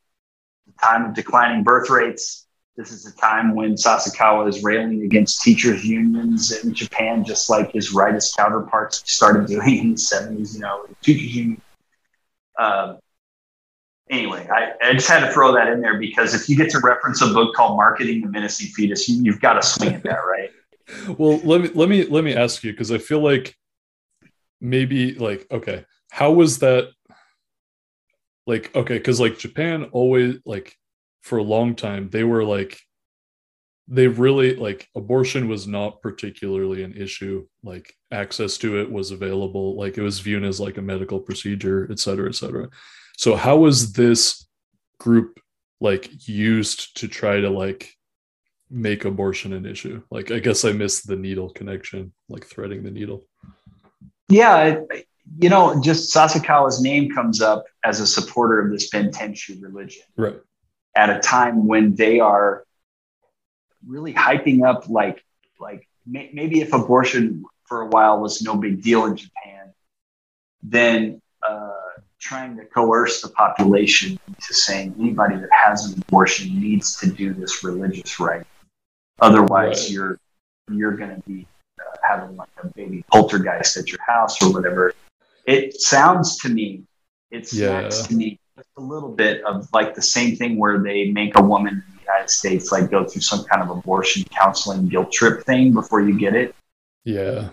the 0.67 0.73
time 0.83 1.05
of 1.05 1.15
declining 1.15 1.63
birth 1.63 1.91
rates. 1.91 2.47
This 2.77 2.93
is 2.93 3.07
a 3.07 3.17
time 3.17 3.55
when 3.55 3.75
Sasakawa 3.75 4.49
is 4.49 4.63
railing 4.63 5.03
against 5.03 5.41
teachers' 5.43 5.85
unions 5.85 6.53
in 6.53 6.75
Japan, 6.75 7.25
just 7.25 7.49
like 7.49 7.73
his 7.73 7.95
rightist 7.95 8.37
counterparts 8.37 9.03
started 9.11 9.47
doing 9.47 9.79
in 9.79 9.91
the 9.93 9.97
70s, 9.97 10.55
you 10.55 10.61
know, 10.61 10.87
teachers' 11.01 11.35
union. 11.35 11.63
Um, 12.59 12.99
anyway, 14.11 14.49
I, 14.51 14.73
I, 14.83 14.93
just 14.93 15.09
had 15.09 15.21
to 15.21 15.33
throw 15.33 15.53
that 15.53 15.69
in 15.69 15.81
there 15.81 15.99
because 15.99 16.35
if 16.35 16.49
you 16.49 16.57
get 16.57 16.71
to 16.71 16.81
reference 16.83 17.21
a 17.23 17.27
book 17.27 17.55
called 17.55 17.77
Marketing 17.77 18.23
the 18.23 18.29
Menacing 18.29 18.69
Fetus, 18.69 19.09
you, 19.09 19.31
have 19.31 19.41
got 19.41 19.55
to 19.55 19.63
swing 19.63 19.95
at 19.95 20.03
that, 20.05 20.19
right? 20.27 20.51
well, 21.19 21.39
let 21.39 21.61
me 21.61 21.71
let 21.75 21.89
me 21.89 22.05
let 22.05 22.25
me 22.25 22.35
ask 22.35 22.63
you 22.63 22.73
because 22.73 22.93
I 22.93 22.99
feel 22.99 23.21
like 23.21 23.55
maybe 24.61 25.15
like 25.15 25.47
okay, 25.51 25.85
how 26.11 26.33
was 26.33 26.61
that 26.61 26.91
like 28.47 28.75
okay, 28.75 28.99
because 28.99 29.21
like 29.21 29.39
Japan 29.39 29.85
always 29.93 30.37
like 30.45 30.75
for 31.23 31.39
a 31.39 31.43
long 31.43 31.75
time 31.75 32.09
they 32.11 32.23
were 32.23 32.45
like 32.45 32.79
they 33.89 34.09
really 34.09 34.57
like 34.57 34.89
abortion 34.97 35.49
was 35.49 35.67
not 35.67 36.03
particularly 36.03 36.83
an 36.83 36.95
issue. 36.95 37.47
Like 37.63 37.95
access 38.11 38.59
to 38.59 38.81
it 38.81 38.91
was 38.91 39.11
available. 39.11 39.77
Like 39.77 39.97
it 39.97 40.03
was 40.03 40.21
viewed 40.21 40.45
as 40.45 40.61
like 40.61 40.77
a 40.77 40.83
medical 40.83 41.21
procedure 41.21 41.89
et 41.91 41.99
cetera 41.99 42.29
et 42.29 42.35
cetera. 42.35 42.69
So 43.17 43.37
how 43.37 43.59
was 43.59 43.93
this 43.93 44.47
group 44.99 45.41
like 45.81 46.29
used 46.29 46.97
to 46.99 47.09
try 47.09 47.41
to 47.41 47.51
like 47.51 47.93
make 48.71 49.05
abortion 49.05 49.53
an 49.53 49.67
issue? 49.67 50.03
Like 50.11 50.31
i 50.33 50.41
guess 50.41 50.65
i 50.65 50.73
missed 50.73 51.07
the 51.07 51.17
needle 51.17 51.51
connection 51.51 52.13
like 52.29 52.45
threading 52.45 52.83
the 52.83 52.91
needle. 52.91 53.27
Yeah 54.29 54.81
you 55.39 55.49
know 55.49 55.81
just 55.83 56.15
sasakawa's 56.15 56.81
name 56.81 57.11
comes 57.11 57.41
up 57.41 57.65
as 57.85 58.01
a 58.01 58.07
supporter 58.07 58.61
of 58.61 58.73
this 58.73 58.91
bentenshu 58.91 59.61
religion. 59.63 60.03
Right. 60.17 60.37
At 60.97 61.11
a 61.11 61.21
time 61.21 61.67
when 61.67 61.95
they 61.95 62.21
are 62.21 62.65
really 63.87 64.13
hyping 64.13 64.67
up 64.67 64.89
like 64.89 65.25
like 65.61 65.89
may, 66.07 66.31
maybe 66.33 66.61
if 66.61 66.73
abortion 66.73 67.45
for 67.65 67.83
a 67.83 67.87
while 67.87 68.21
was 68.21 68.43
no 68.43 68.57
big 68.57 68.83
deal 68.83 69.07
in 69.07 69.17
Japan, 69.17 69.73
then 70.63 71.21
uh, 71.49 71.71
trying 72.19 72.57
to 72.57 72.65
coerce 72.65 73.23
the 73.23 73.29
population 73.29 74.19
to 74.47 74.55
saying 74.55 74.95
anybody 74.99 75.37
that 75.37 75.51
has 75.53 75.93
an 75.93 76.03
abortion 76.03 76.61
needs 76.61 76.97
to 76.99 77.11
do 77.11 77.33
this 77.35 77.63
religious 77.65 78.19
rite. 78.21 78.47
Otherwise, 79.21 79.83
right. 79.83 79.91
you're 79.91 80.19
you're 80.71 80.97
going 80.97 81.15
to 81.15 81.23
be 81.29 81.47
uh, 81.81 81.97
having 82.07 82.37
like 82.37 82.49
a 82.63 82.67
baby 82.69 83.05
poltergeist 83.11 83.77
at 83.77 83.89
your 83.89 84.03
house 84.07 84.43
or 84.43 84.53
whatever. 84.53 84.93
It 85.45 85.81
sounds 85.81 86.39
to 86.39 86.49
me, 86.49 86.83
it 87.31 87.47
sounds 87.47 88.01
yeah. 88.01 88.07
to 88.07 88.15
me 88.15 88.41
a 88.77 88.81
little 88.81 89.11
bit 89.11 89.45
of 89.45 89.69
like 89.73 89.95
the 89.95 90.03
same 90.03 90.37
thing 90.37 90.59
where 90.59 90.79
they 90.79 91.11
make 91.11 91.39
a 91.39 91.43
woman 91.43 91.85
United 92.07 92.31
States 92.31 92.73
like 92.73 92.91
go 92.91 93.05
through 93.05 93.23
some 93.23 93.45
kind 93.45 93.63
of 93.63 93.71
abortion 93.71 94.25
counseling 94.25 94.89
guilt 94.89 95.13
trip 95.13 95.45
thing 95.45 95.73
before 95.73 96.01
you 96.01 96.19
get 96.19 96.35
it. 96.35 96.55
Yeah. 97.05 97.49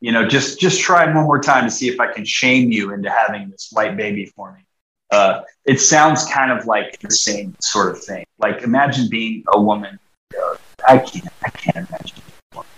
You 0.00 0.12
know, 0.12 0.26
just 0.26 0.60
just 0.60 0.80
try 0.80 1.04
one 1.06 1.24
more 1.24 1.40
time 1.40 1.64
to 1.64 1.70
see 1.70 1.88
if 1.88 1.98
I 2.00 2.12
can 2.12 2.24
shame 2.24 2.70
you 2.70 2.92
into 2.92 3.10
having 3.10 3.50
this 3.50 3.70
white 3.72 3.96
baby 3.96 4.26
for 4.26 4.52
me. 4.52 4.60
Uh, 5.10 5.42
it 5.64 5.80
sounds 5.80 6.24
kind 6.26 6.50
of 6.50 6.66
like 6.66 6.98
the 7.00 7.10
same 7.10 7.54
sort 7.60 7.90
of 7.90 8.02
thing. 8.02 8.24
Like 8.38 8.62
imagine 8.62 9.08
being 9.08 9.44
a 9.52 9.60
woman. 9.60 9.98
Uh, 10.34 10.56
I 10.86 10.98
can't. 10.98 11.28
I 11.44 11.48
can't 11.50 11.88
imagine, 11.88 12.18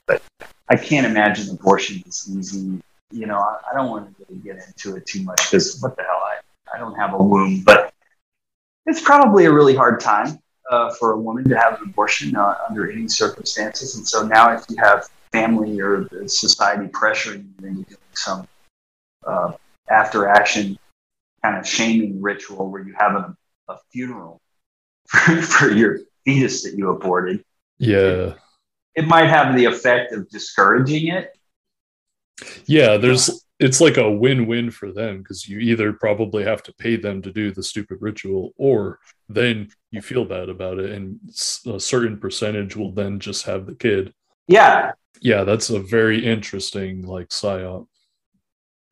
but 0.06 0.22
I 0.68 0.76
can't 0.76 1.06
imagine 1.06 1.50
abortion 1.50 2.02
is 2.06 2.30
easy. 2.30 2.80
You 3.10 3.26
know, 3.26 3.38
I, 3.38 3.56
I 3.70 3.74
don't 3.74 3.90
want 3.90 4.16
to 4.16 4.24
really 4.28 4.40
get 4.42 4.56
into 4.64 4.96
it 4.96 5.06
too 5.06 5.22
much 5.22 5.50
because 5.50 5.80
what 5.80 5.96
the 5.96 6.02
hell, 6.02 6.22
I 6.24 6.38
I 6.76 6.78
don't 6.78 6.94
have 6.94 7.14
a 7.14 7.22
womb, 7.22 7.62
but 7.64 7.92
it's 8.86 9.00
probably 9.00 9.46
a 9.46 9.52
really 9.52 9.74
hard 9.74 10.00
time 10.00 10.38
uh, 10.70 10.90
for 10.94 11.12
a 11.12 11.18
woman 11.18 11.48
to 11.48 11.56
have 11.56 11.80
an 11.80 11.88
abortion 11.88 12.36
uh, 12.36 12.54
under 12.68 12.90
any 12.90 13.08
circumstances. 13.08 13.96
And 13.96 14.06
so 14.06 14.26
now, 14.26 14.52
if 14.52 14.64
you 14.68 14.76
have 14.76 15.08
family 15.32 15.80
or 15.80 16.04
the 16.10 16.28
society 16.28 16.86
pressuring 16.88 17.48
you 17.60 17.68
into 17.68 17.82
doing 17.84 17.98
some 18.12 18.48
uh, 19.26 19.52
after 19.90 20.28
action 20.28 20.78
kind 21.42 21.58
of 21.58 21.66
shaming 21.66 22.20
ritual 22.20 22.70
where 22.70 22.82
you 22.82 22.94
have 22.98 23.14
a, 23.14 23.36
a 23.68 23.78
funeral 23.92 24.40
for, 25.08 25.40
for, 25.42 25.70
your 25.70 26.00
fetus 26.24 26.62
that 26.64 26.74
you 26.74 26.90
aborted. 26.90 27.44
Yeah. 27.78 27.98
It, 27.98 28.36
it 28.96 29.06
might 29.06 29.28
have 29.28 29.56
the 29.56 29.66
effect 29.66 30.12
of 30.12 30.28
discouraging 30.28 31.08
it. 31.08 31.36
Yeah, 32.66 32.96
there's 32.96 33.44
it's 33.58 33.80
like 33.80 33.96
a 33.96 34.10
win-win 34.10 34.70
for 34.70 34.92
them 34.92 35.18
because 35.18 35.48
you 35.48 35.58
either 35.58 35.92
probably 35.92 36.44
have 36.44 36.62
to 36.62 36.72
pay 36.74 36.96
them 36.96 37.20
to 37.22 37.32
do 37.32 37.50
the 37.50 37.62
stupid 37.62 37.98
ritual 38.00 38.52
or 38.56 39.00
then 39.28 39.68
you 39.90 40.00
feel 40.00 40.24
bad 40.24 40.48
about 40.48 40.78
it 40.78 40.90
and 40.92 41.18
a 41.66 41.80
certain 41.80 42.18
percentage 42.18 42.76
will 42.76 42.92
then 42.92 43.18
just 43.18 43.44
have 43.44 43.66
the 43.66 43.74
kid. 43.74 44.12
Yeah. 44.46 44.92
Yeah 45.20 45.44
that's 45.44 45.70
a 45.70 45.80
very 45.80 46.24
interesting 46.24 47.02
like 47.02 47.28
psyop. 47.28 47.86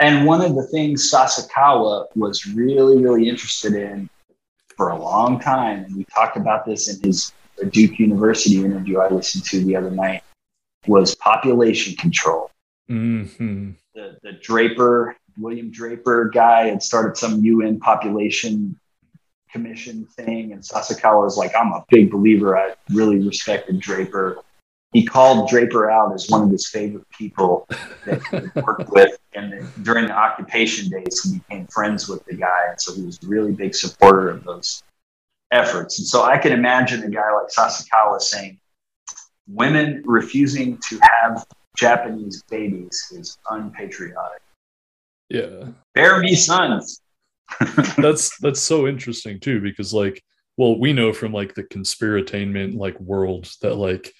And 0.00 0.26
one 0.26 0.42
of 0.42 0.54
the 0.54 0.66
things 0.66 1.10
sasakawa 1.10 2.06
was 2.16 2.46
really 2.46 3.00
really 3.00 3.28
interested 3.28 3.74
in 3.74 4.10
for 4.76 4.90
a 4.90 4.98
long 4.98 5.40
time 5.40 5.84
and 5.84 5.96
we 5.96 6.04
talked 6.04 6.36
about 6.36 6.66
this 6.66 6.92
in 6.92 7.00
his 7.02 7.32
duke 7.70 7.98
university 7.98 8.62
interview 8.62 8.98
i 8.98 9.08
listened 9.08 9.42
to 9.42 9.64
the 9.64 9.74
other 9.74 9.90
night 9.90 10.22
was 10.86 11.14
population 11.14 11.96
control 11.96 12.50
mm-hmm 12.90 13.70
the, 13.96 14.18
the 14.22 14.32
Draper, 14.32 15.16
William 15.38 15.70
Draper 15.70 16.30
guy 16.32 16.68
had 16.68 16.82
started 16.82 17.16
some 17.16 17.42
UN 17.42 17.80
population 17.80 18.78
commission 19.50 20.06
thing. 20.16 20.52
And 20.52 20.62
Sasakawa 20.62 21.24
was 21.24 21.36
like, 21.36 21.52
I'm 21.58 21.72
a 21.72 21.84
big 21.88 22.10
believer. 22.10 22.56
I 22.56 22.74
really 22.90 23.18
respected 23.18 23.80
Draper. 23.80 24.38
He 24.92 25.04
called 25.04 25.48
Draper 25.48 25.90
out 25.90 26.14
as 26.14 26.28
one 26.28 26.42
of 26.42 26.50
his 26.50 26.68
favorite 26.68 27.08
people 27.10 27.66
that 28.04 28.22
he 28.30 28.60
worked 28.60 28.90
with. 28.92 29.18
And 29.34 29.66
during 29.82 30.06
the 30.06 30.12
occupation 30.12 30.90
days, 30.90 31.22
he 31.22 31.38
became 31.38 31.66
friends 31.66 32.08
with 32.08 32.24
the 32.26 32.34
guy. 32.34 32.68
And 32.68 32.80
so 32.80 32.94
he 32.94 33.02
was 33.02 33.18
a 33.22 33.26
really 33.26 33.52
big 33.52 33.74
supporter 33.74 34.30
of 34.30 34.44
those 34.44 34.82
efforts. 35.50 35.98
And 35.98 36.06
so 36.06 36.22
I 36.22 36.38
can 36.38 36.52
imagine 36.52 37.02
a 37.02 37.10
guy 37.10 37.32
like 37.32 37.48
Sasakawa 37.48 38.20
saying, 38.20 38.58
women 39.48 40.02
refusing 40.04 40.78
to 40.88 40.98
have 41.00 41.46
Japanese 41.76 42.42
babies 42.50 43.12
is 43.14 43.38
unpatriotic. 43.50 44.42
Yeah. 45.28 45.68
Bear 45.94 46.20
me 46.20 46.34
sons. 46.34 47.00
that's 47.98 48.36
that's 48.38 48.60
so 48.60 48.86
interesting 48.86 49.38
too, 49.38 49.60
because 49.60 49.94
like, 49.94 50.22
well, 50.56 50.78
we 50.78 50.92
know 50.92 51.12
from 51.12 51.32
like 51.32 51.54
the 51.54 51.62
conspiratainment 51.62 52.76
like 52.76 52.98
world 53.00 53.48
that 53.62 53.74
like 53.74 54.12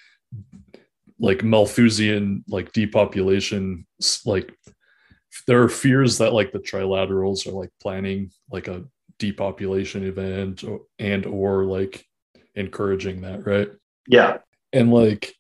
like 1.19 1.43
Malthusian 1.43 2.45
like 2.49 2.73
depopulation 2.73 3.87
like 4.25 4.55
there 5.47 5.63
are 5.63 5.69
fears 5.69 6.19
that 6.19 6.33
like 6.33 6.53
the 6.53 6.59
trilaterals 6.59 7.47
are 7.47 7.53
like 7.53 7.71
planning 7.81 8.31
like 8.51 8.69
a 8.69 8.85
depopulation 9.19 10.05
event 10.05 10.63
or, 10.63 10.83
and 10.99 11.27
or 11.27 11.65
like 11.65 12.05
encouraging 12.55 13.23
that 13.23 13.47
right 13.47 13.71
yeah 14.07 14.39
and 14.73 14.93
like 14.93 15.35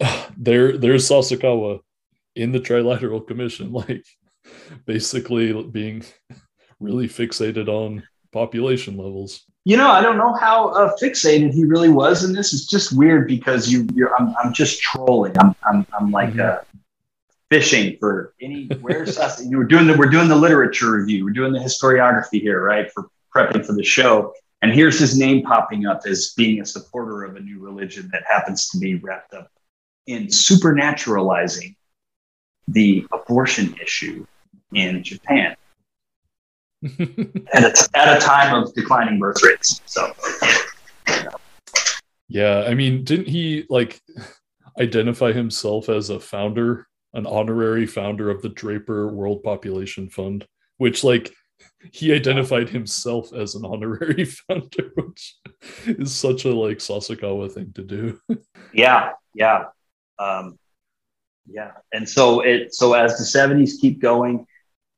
there 0.36 0.76
there's 0.78 1.08
Sasakawa 1.08 1.80
in 2.36 2.52
the 2.52 2.60
Trilateral 2.60 3.26
Commission, 3.26 3.72
like 3.80 4.04
basically 4.86 5.62
being 5.64 6.04
really 6.80 7.08
fixated 7.08 7.68
on 7.68 8.02
population 8.32 8.96
levels. 8.96 9.42
You 9.64 9.76
know, 9.76 9.90
I 9.90 10.00
don't 10.00 10.16
know 10.16 10.32
how 10.34 10.68
uh, 10.68 10.96
fixated 11.00 11.52
he 11.52 11.64
really 11.64 11.90
was 11.90 12.24
in 12.24 12.32
this. 12.32 12.54
It's 12.54 12.66
just 12.66 12.96
weird 12.96 13.28
because 13.28 13.70
you, 13.70 13.86
you're, 13.94 14.14
I'm, 14.16 14.34
I'm 14.42 14.54
just 14.54 14.80
trolling. 14.80 15.36
I'm, 15.38 15.54
I'm, 15.70 15.86
I'm 15.92 16.10
like 16.10 16.32
Mhm. 16.32 16.40
uh, 16.40 16.60
fishing 17.50 17.98
for 18.00 18.32
any. 18.40 18.68
Where's 18.80 19.18
us? 19.18 19.44
You 19.50 19.58
were 19.58 19.64
doing 19.64 19.86
the, 19.86 19.96
we're 19.96 20.08
doing 20.08 20.28
the 20.28 20.36
literature 20.36 20.92
review. 20.92 21.24
We're 21.24 21.32
doing 21.32 21.52
the 21.52 21.58
historiography 21.58 22.40
here, 22.40 22.62
right? 22.64 22.90
For 22.90 23.08
prepping 23.36 23.66
for 23.66 23.74
the 23.74 23.84
show. 23.84 24.32
And 24.62 24.72
here's 24.72 24.98
his 24.98 25.18
name 25.18 25.42
popping 25.42 25.84
up 25.86 26.02
as 26.06 26.32
being 26.36 26.62
a 26.62 26.66
supporter 26.66 27.24
of 27.24 27.36
a 27.36 27.40
new 27.40 27.60
religion 27.60 28.08
that 28.12 28.22
happens 28.28 28.68
to 28.70 28.78
be 28.78 28.94
wrapped 28.94 29.34
up 29.34 29.50
in 30.06 30.26
supernaturalizing 30.26 31.76
the 32.68 33.06
abortion 33.12 33.74
issue 33.82 34.26
in 34.74 35.02
Japan 35.02 35.56
at 37.52 37.64
a, 37.64 37.88
at 37.94 38.16
a 38.16 38.20
time 38.20 38.54
of 38.54 38.72
declining 38.74 39.18
birth 39.18 39.42
rates. 39.42 39.80
So, 39.86 40.12
Yeah, 42.28 42.64
I 42.66 42.74
mean, 42.74 43.04
didn't 43.04 43.28
he 43.28 43.66
like 43.68 44.00
identify 44.80 45.32
himself 45.32 45.88
as 45.88 46.10
a 46.10 46.20
founder, 46.20 46.86
an 47.12 47.26
honorary 47.26 47.86
founder 47.86 48.30
of 48.30 48.40
the 48.40 48.48
Draper 48.48 49.12
World 49.12 49.42
Population 49.42 50.08
Fund, 50.08 50.46
which 50.78 51.02
like 51.02 51.32
he 51.92 52.12
identified 52.12 52.68
himself 52.68 53.32
as 53.32 53.54
an 53.54 53.64
honorary 53.64 54.24
founder, 54.48 54.92
which 54.94 55.36
is 55.86 56.14
such 56.14 56.44
a 56.44 56.54
like 56.54 56.78
Sasakawa 56.78 57.50
thing 57.50 57.72
to 57.74 57.82
do. 57.82 58.20
yeah, 58.72 59.12
yeah, 59.34 59.64
um, 60.20 60.58
yeah. 61.46 61.72
And 61.92 62.08
so 62.08 62.40
it 62.40 62.74
so 62.74 62.92
as 62.92 63.18
the 63.18 63.24
'70s 63.24 63.80
keep 63.80 64.00
going, 64.00 64.46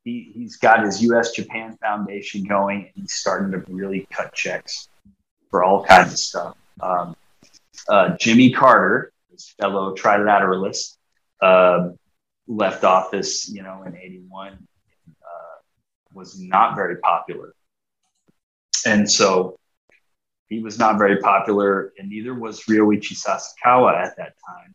he 0.05 0.33
he's 0.35 0.57
got 0.57 0.85
his 0.85 1.03
U.S. 1.03 1.31
Japan 1.33 1.79
Foundation 1.81 2.45
going, 2.45 2.83
and 2.83 2.93
he's 2.95 3.15
starting 3.15 3.53
to 3.53 3.59
really 3.73 4.07
cut 4.11 4.35
checks 4.35 4.89
for 5.51 5.63
all 5.63 5.85
kinds 5.85 6.13
of 6.13 6.19
stuff. 6.19 6.57
Um, 6.81 7.17
uh, 7.89 8.17
Jimmy 8.19 8.53
Carter, 8.53 9.13
his 9.31 9.55
fellow 9.61 9.95
trilateralist, 9.95 10.97
um, 11.41 11.97
left 12.47 12.85
office, 12.85 13.49
you 13.49 13.63
know, 13.63 13.85
in 13.87 13.97
'81, 13.97 14.53
uh, 14.53 15.17
was 16.13 16.41
not 16.41 16.75
very 16.75 16.97
popular, 16.97 17.55
and 18.85 19.11
so 19.11 19.59
he 20.49 20.61
was 20.61 20.79
not 20.79 20.99
very 20.99 21.19
popular, 21.19 21.93
and 21.97 22.11
neither 22.11 22.35
was 22.35 22.65
Ryoichi 22.65 23.15
Sasakawa 23.15 23.95
at 23.95 24.17
that 24.17 24.35
time. 24.47 24.75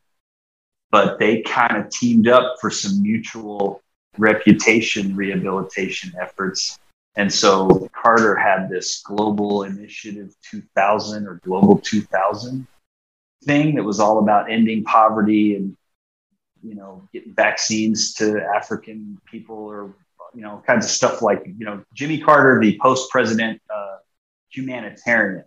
But 0.89 1.19
they 1.19 1.41
kind 1.41 1.77
of 1.77 1.89
teamed 1.89 2.27
up 2.27 2.55
for 2.61 2.69
some 2.69 3.01
mutual 3.01 3.81
reputation 4.17 5.15
rehabilitation 5.15 6.13
efforts. 6.19 6.79
And 7.15 7.33
so 7.33 7.89
Carter 7.93 8.35
had 8.35 8.69
this 8.69 9.01
Global 9.01 9.63
Initiative 9.63 10.35
2000 10.49 11.27
or 11.27 11.35
Global 11.43 11.79
2000 11.79 12.67
thing 13.43 13.75
that 13.75 13.83
was 13.83 13.99
all 13.99 14.19
about 14.19 14.51
ending 14.51 14.83
poverty 14.83 15.55
and, 15.55 15.75
you 16.63 16.75
know, 16.75 17.07
getting 17.13 17.33
vaccines 17.33 18.13
to 18.15 18.41
African 18.55 19.19
people 19.25 19.55
or, 19.55 19.95
you 20.33 20.41
know, 20.41 20.61
kinds 20.65 20.85
of 20.85 20.91
stuff 20.91 21.21
like, 21.21 21.43
you 21.45 21.65
know, 21.65 21.83
Jimmy 21.93 22.19
Carter, 22.19 22.59
the 22.59 22.77
post 22.81 23.09
president 23.09 23.61
uh, 23.73 23.97
humanitarian. 24.49 25.45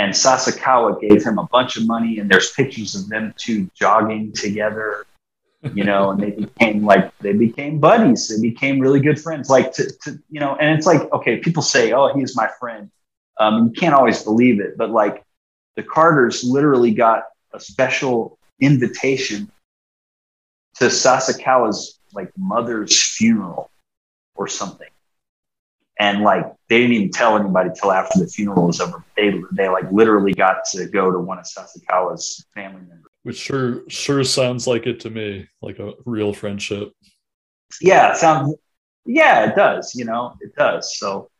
And 0.00 0.14
Sasakawa 0.14 0.98
gave 0.98 1.22
him 1.22 1.38
a 1.38 1.46
bunch 1.48 1.76
of 1.76 1.86
money, 1.86 2.20
and 2.20 2.30
there's 2.30 2.52
pictures 2.52 2.94
of 2.94 3.10
them 3.10 3.34
two 3.36 3.68
jogging 3.74 4.32
together 4.32 5.04
you 5.74 5.84
know, 5.84 6.10
and 6.10 6.22
they 6.22 6.30
became 6.30 6.84
like 6.84 7.16
they 7.18 7.34
became 7.34 7.78
buddies. 7.78 8.28
They 8.28 8.40
became 8.40 8.80
really 8.80 9.00
good 9.00 9.20
friends. 9.20 9.50
Like 9.50 9.72
to, 9.74 9.92
to 10.04 10.18
you 10.30 10.40
know, 10.40 10.56
and 10.56 10.76
it's 10.76 10.86
like 10.86 11.12
okay, 11.12 11.36
people 11.36 11.62
say, 11.62 11.92
"Oh, 11.92 12.10
he's 12.14 12.34
my 12.34 12.48
friend." 12.58 12.90
Um, 13.38 13.66
you 13.66 13.72
can't 13.72 13.94
always 13.94 14.22
believe 14.22 14.58
it, 14.60 14.78
but 14.78 14.90
like 14.90 15.22
the 15.76 15.82
Carters 15.82 16.42
literally 16.44 16.92
got 16.92 17.24
a 17.52 17.60
special 17.60 18.38
invitation 18.60 19.50
to 20.76 20.86
Sasakawa's 20.86 21.98
like 22.14 22.30
mother's 22.38 22.98
funeral 22.98 23.70
or 24.36 24.48
something, 24.48 24.88
and 26.00 26.22
like 26.22 26.50
they 26.68 26.78
didn't 26.78 26.94
even 26.94 27.10
tell 27.10 27.36
anybody 27.36 27.70
till 27.78 27.92
after 27.92 28.18
the 28.18 28.26
funeral 28.26 28.66
was 28.66 28.80
over. 28.80 29.04
They 29.16 29.40
they 29.52 29.68
like 29.68 29.90
literally 29.92 30.32
got 30.32 30.64
to 30.72 30.86
go 30.86 31.12
to 31.12 31.18
one 31.18 31.38
of 31.38 31.44
Sasakawa's 31.44 32.44
family 32.54 32.80
members. 32.80 33.12
Which 33.22 33.36
sure 33.36 33.88
sure 33.88 34.24
sounds 34.24 34.66
like 34.66 34.86
it 34.86 34.98
to 35.00 35.10
me, 35.10 35.46
like 35.60 35.78
a 35.78 35.92
real 36.06 36.32
friendship. 36.32 36.92
yeah, 37.80 38.12
it 38.12 38.16
sounds 38.16 38.54
yeah, 39.04 39.44
it 39.50 39.54
does, 39.54 39.94
you 39.94 40.06
know, 40.06 40.34
it 40.40 40.54
does. 40.56 40.98
So 40.98 41.30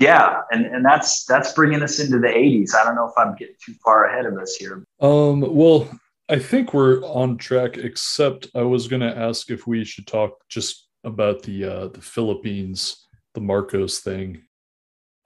yeah, 0.00 0.40
and 0.50 0.66
and 0.66 0.84
that's 0.84 1.24
that's 1.24 1.52
bringing 1.52 1.82
us 1.82 2.00
into 2.00 2.18
the 2.18 2.28
80s. 2.28 2.74
I 2.74 2.84
don't 2.84 2.96
know 2.96 3.06
if 3.06 3.14
I'm 3.16 3.36
getting 3.36 3.56
too 3.64 3.74
far 3.84 4.06
ahead 4.06 4.26
of 4.26 4.36
us 4.38 4.56
here. 4.56 4.84
Um, 5.00 5.40
well, 5.40 5.88
I 6.28 6.38
think 6.40 6.74
we're 6.74 7.00
on 7.04 7.36
track, 7.36 7.76
except 7.76 8.48
I 8.56 8.62
was 8.62 8.88
gonna 8.88 9.14
ask 9.14 9.50
if 9.50 9.68
we 9.68 9.84
should 9.84 10.08
talk 10.08 10.32
just 10.48 10.88
about 11.04 11.44
the 11.44 11.64
uh 11.64 11.88
the 11.88 12.00
Philippines, 12.00 13.07
the 13.34 13.40
Marcos 13.40 14.00
thing. 14.00 14.42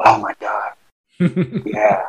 Oh 0.01 0.19
my 0.19 0.35
god. 0.41 0.73
Yeah. 1.66 2.09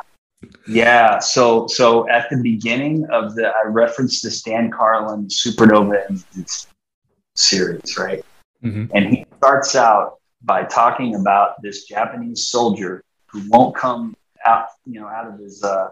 Yeah. 0.66 1.18
So 1.20 1.66
so 1.68 2.08
at 2.10 2.28
the 2.30 2.36
beginning 2.42 3.06
of 3.10 3.34
the 3.34 3.48
I 3.48 3.66
referenced 3.68 4.22
the 4.22 4.42
Dan 4.44 4.70
Carlin 4.70 5.26
Supernova 5.28 6.08
in 6.08 6.16
the 6.16 6.42
East 6.42 6.68
series, 7.34 7.96
right? 7.96 8.24
Mhm. 8.62 8.90
And 8.94 9.06
he 9.06 9.26
starts 9.38 9.74
out 9.76 10.18
by 10.42 10.64
talking 10.64 11.14
about 11.14 11.62
this 11.62 11.84
Japanese 11.84 12.48
soldier 12.48 13.02
who 13.26 13.42
won't 13.48 13.74
come 13.74 14.14
out, 14.44 14.66
you 14.84 15.00
know, 15.00 15.06
out 15.06 15.26
of 15.32 15.38
his 15.38 15.62
uh 15.62 15.88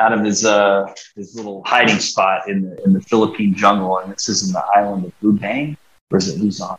out 0.00 0.12
of 0.12 0.24
his 0.24 0.44
uh 0.44 0.92
his 1.14 1.34
little 1.36 1.62
hiding 1.64 1.98
spot 1.98 2.48
in 2.48 2.62
the 2.62 2.82
in 2.84 2.92
the 2.92 3.00
Philippine 3.02 3.54
jungle, 3.54 3.98
and 3.98 4.12
this 4.12 4.28
is 4.28 4.46
in 4.46 4.52
the 4.52 4.64
island 4.74 5.04
of 5.04 5.12
Lubang, 5.22 5.76
or 6.10 6.18
is 6.18 6.28
it 6.28 6.40
Luzon? 6.40 6.78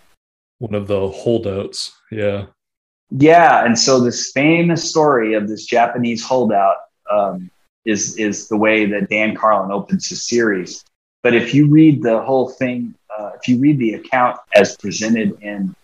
One 0.59 0.75
of 0.75 0.87
the 0.87 1.09
holdouts. 1.09 1.91
Yeah. 2.11 2.45
Yeah, 3.11 3.65
and 3.65 3.77
so 3.77 3.99
this 3.99 4.31
famous 4.31 4.87
story 4.87 5.33
of 5.33 5.47
this 5.47 5.65
Japanese 5.65 6.23
holdout 6.23 6.77
um, 7.09 7.49
is 7.85 8.17
is 8.17 8.47
the 8.47 8.57
way 8.57 8.85
that 8.85 9.09
Dan 9.09 9.35
Carlin 9.35 9.71
opens 9.71 10.07
his 10.07 10.27
series. 10.27 10.83
But 11.23 11.33
if 11.33 11.53
you 11.53 11.67
read 11.67 12.03
the 12.03 12.21
whole 12.21 12.49
thing, 12.49 12.93
uh, 13.17 13.31
if 13.39 13.47
you 13.47 13.57
read 13.59 13.79
the 13.79 13.95
account 13.95 14.37
as 14.55 14.77
presented 14.77 15.41
in 15.41 15.75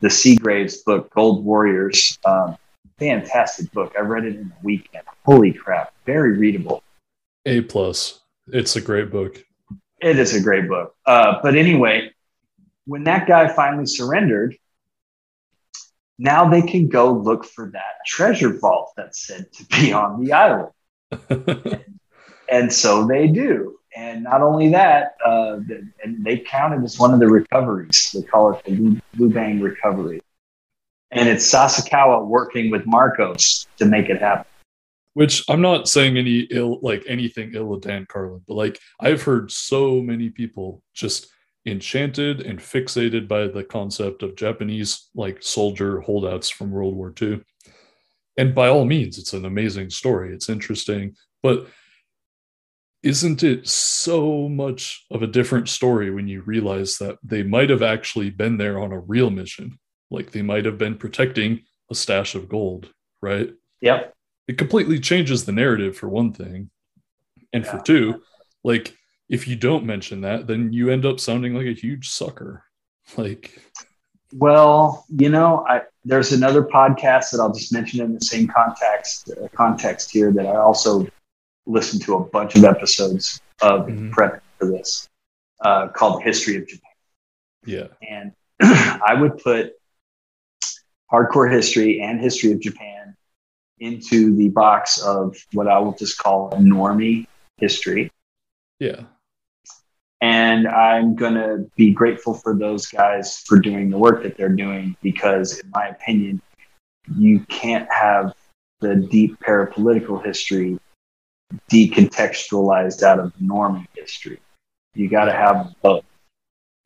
the 0.00 0.10
Seagraves 0.10 0.78
book, 0.78 1.08
Gold 1.14 1.44
Warriors, 1.44 2.18
um, 2.24 2.56
fantastic 2.98 3.70
book. 3.72 3.94
I 3.96 4.00
read 4.00 4.24
it 4.24 4.36
in 4.36 4.46
a 4.46 4.64
weekend. 4.64 5.04
Holy 5.24 5.52
crap, 5.52 5.94
very 6.04 6.36
readable. 6.36 6.82
A 7.46 7.60
plus. 7.62 8.20
It's 8.48 8.76
a 8.76 8.80
great 8.80 9.10
book. 9.10 9.42
It 10.00 10.18
is 10.18 10.34
a 10.34 10.40
great 10.40 10.68
book. 10.68 10.94
Uh, 11.06 11.38
but 11.42 11.54
anyway, 11.54 12.11
when 12.86 13.04
that 13.04 13.26
guy 13.26 13.48
finally 13.48 13.86
surrendered, 13.86 14.56
now 16.18 16.48
they 16.48 16.62
can 16.62 16.88
go 16.88 17.12
look 17.12 17.44
for 17.44 17.70
that 17.72 18.06
treasure 18.06 18.58
vault 18.58 18.92
that's 18.96 19.26
said 19.26 19.52
to 19.52 19.64
be 19.66 19.92
on 19.92 20.24
the 20.24 20.32
island. 20.32 20.72
And 22.52 22.70
so 22.70 23.06
they 23.06 23.28
do. 23.28 23.78
And 23.96 24.22
not 24.22 24.42
only 24.42 24.68
that, 24.70 25.16
uh, 25.24 25.56
the, 25.56 25.88
and 26.04 26.22
they 26.22 26.38
count 26.38 26.74
it 26.74 26.84
as 26.84 26.98
one 26.98 27.14
of 27.14 27.18
the 27.18 27.26
recoveries. 27.26 28.10
They 28.14 28.22
call 28.22 28.52
it 28.52 28.64
the 28.64 28.72
Lu- 28.72 29.00
Lubang 29.16 29.62
recovery. 29.62 30.20
And 31.10 31.28
it's 31.28 31.50
Sasakawa 31.50 32.26
working 32.26 32.70
with 32.70 32.86
Marcos 32.86 33.66
to 33.78 33.86
make 33.86 34.10
it 34.10 34.20
happen. 34.20 34.46
Which 35.14 35.44
I'm 35.48 35.60
not 35.60 35.88
saying 35.88 36.16
any 36.16 36.40
ill, 36.50 36.78
like 36.82 37.04
anything 37.06 37.52
ill 37.54 37.74
of 37.74 37.82
Dan 37.82 38.06
Carlin, 38.06 38.42
but 38.46 38.54
like 38.54 38.78
I've 38.98 39.22
heard 39.22 39.50
so 39.50 40.00
many 40.00 40.30
people 40.30 40.82
just 40.94 41.28
enchanted 41.64 42.40
and 42.40 42.58
fixated 42.58 43.28
by 43.28 43.46
the 43.46 43.64
concept 43.64 44.22
of 44.22 44.36
Japanese 44.36 45.08
like 45.14 45.42
soldier 45.42 46.00
holdouts 46.00 46.50
from 46.50 46.70
World 46.70 46.94
War 46.94 47.12
II. 47.20 47.40
And 48.36 48.54
by 48.54 48.68
all 48.68 48.84
means, 48.84 49.18
it's 49.18 49.32
an 49.32 49.44
amazing 49.44 49.90
story. 49.90 50.34
It's 50.34 50.48
interesting, 50.48 51.14
but 51.42 51.66
isn't 53.02 53.42
it 53.42 53.68
so 53.68 54.48
much 54.48 55.04
of 55.10 55.22
a 55.22 55.26
different 55.26 55.68
story 55.68 56.10
when 56.10 56.28
you 56.28 56.42
realize 56.42 56.98
that 56.98 57.18
they 57.22 57.42
might 57.42 57.68
have 57.68 57.82
actually 57.82 58.30
been 58.30 58.56
there 58.56 58.78
on 58.78 58.92
a 58.92 59.00
real 59.00 59.30
mission? 59.30 59.78
Like 60.10 60.30
they 60.30 60.42
might 60.42 60.64
have 60.64 60.78
been 60.78 60.96
protecting 60.96 61.62
a 61.90 61.94
stash 61.94 62.34
of 62.34 62.48
gold, 62.48 62.90
right? 63.20 63.50
Yep. 63.80 64.14
it 64.46 64.58
completely 64.58 65.00
changes 65.00 65.44
the 65.44 65.52
narrative 65.52 65.96
for 65.96 66.08
one 66.08 66.32
thing 66.32 66.70
and 67.52 67.66
for 67.66 67.80
two 67.80 68.22
like 68.64 68.96
if 69.32 69.48
you 69.48 69.56
don't 69.56 69.84
mention 69.84 70.20
that 70.20 70.46
then 70.46 70.72
you 70.72 70.90
end 70.90 71.04
up 71.04 71.18
sounding 71.18 71.54
like 71.54 71.66
a 71.66 71.72
huge 71.84 72.08
sucker 72.10 72.64
like 73.16 73.44
Well, 74.46 75.04
you 75.22 75.28
know, 75.28 75.50
I, 75.68 75.82
there's 76.10 76.32
another 76.32 76.62
podcast 76.64 77.30
that 77.30 77.38
I'll 77.40 77.52
just 77.60 77.72
mention 77.72 78.00
in 78.04 78.14
the 78.18 78.24
same 78.32 78.46
context 78.48 79.30
uh, 79.30 79.48
context 79.62 80.10
here 80.16 80.30
that 80.32 80.46
I 80.46 80.56
also 80.56 81.06
listened 81.66 82.02
to 82.06 82.14
a 82.16 82.24
bunch 82.36 82.52
of 82.56 82.62
episodes 82.64 83.40
of 83.60 83.86
Mhm. 83.86 84.10
prep 84.14 84.42
for 84.58 84.66
this 84.74 85.08
uh, 85.66 85.88
called 85.88 86.22
History 86.22 86.56
of 86.60 86.64
Japan. 86.72 86.96
yeah 87.74 87.88
And 88.14 88.32
I 89.10 89.14
would 89.20 89.34
put 89.48 89.72
hardcore 91.12 91.50
history 91.58 92.00
and 92.00 92.20
history 92.20 92.52
of 92.52 92.60
Japan 92.60 93.14
into 93.78 94.34
the 94.40 94.48
box 94.48 94.98
of 95.14 95.36
what 95.52 95.68
I 95.68 95.78
will 95.78 95.96
just 96.02 96.16
call 96.18 96.50
normie 96.52 97.26
history. 97.58 98.10
Yeah. 98.78 99.02
And 100.22 100.68
I'm 100.68 101.16
going 101.16 101.34
to 101.34 101.68
be 101.76 101.90
grateful 101.90 102.32
for 102.32 102.54
those 102.54 102.86
guys 102.86 103.40
for 103.40 103.58
doing 103.58 103.90
the 103.90 103.98
work 103.98 104.22
that 104.22 104.36
they're 104.36 104.48
doing 104.48 104.96
because, 105.02 105.58
in 105.58 105.68
my 105.70 105.88
opinion, 105.88 106.40
you 107.18 107.40
can't 107.40 107.92
have 107.92 108.32
the 108.80 108.94
deep 108.94 109.40
parapolitical 109.40 110.24
history 110.24 110.78
decontextualized 111.70 113.02
out 113.02 113.18
of 113.18 113.32
normie 113.42 113.88
history. 113.96 114.40
You 114.94 115.08
got 115.08 115.24
to 115.24 115.32
have 115.32 115.74
both. 115.82 116.04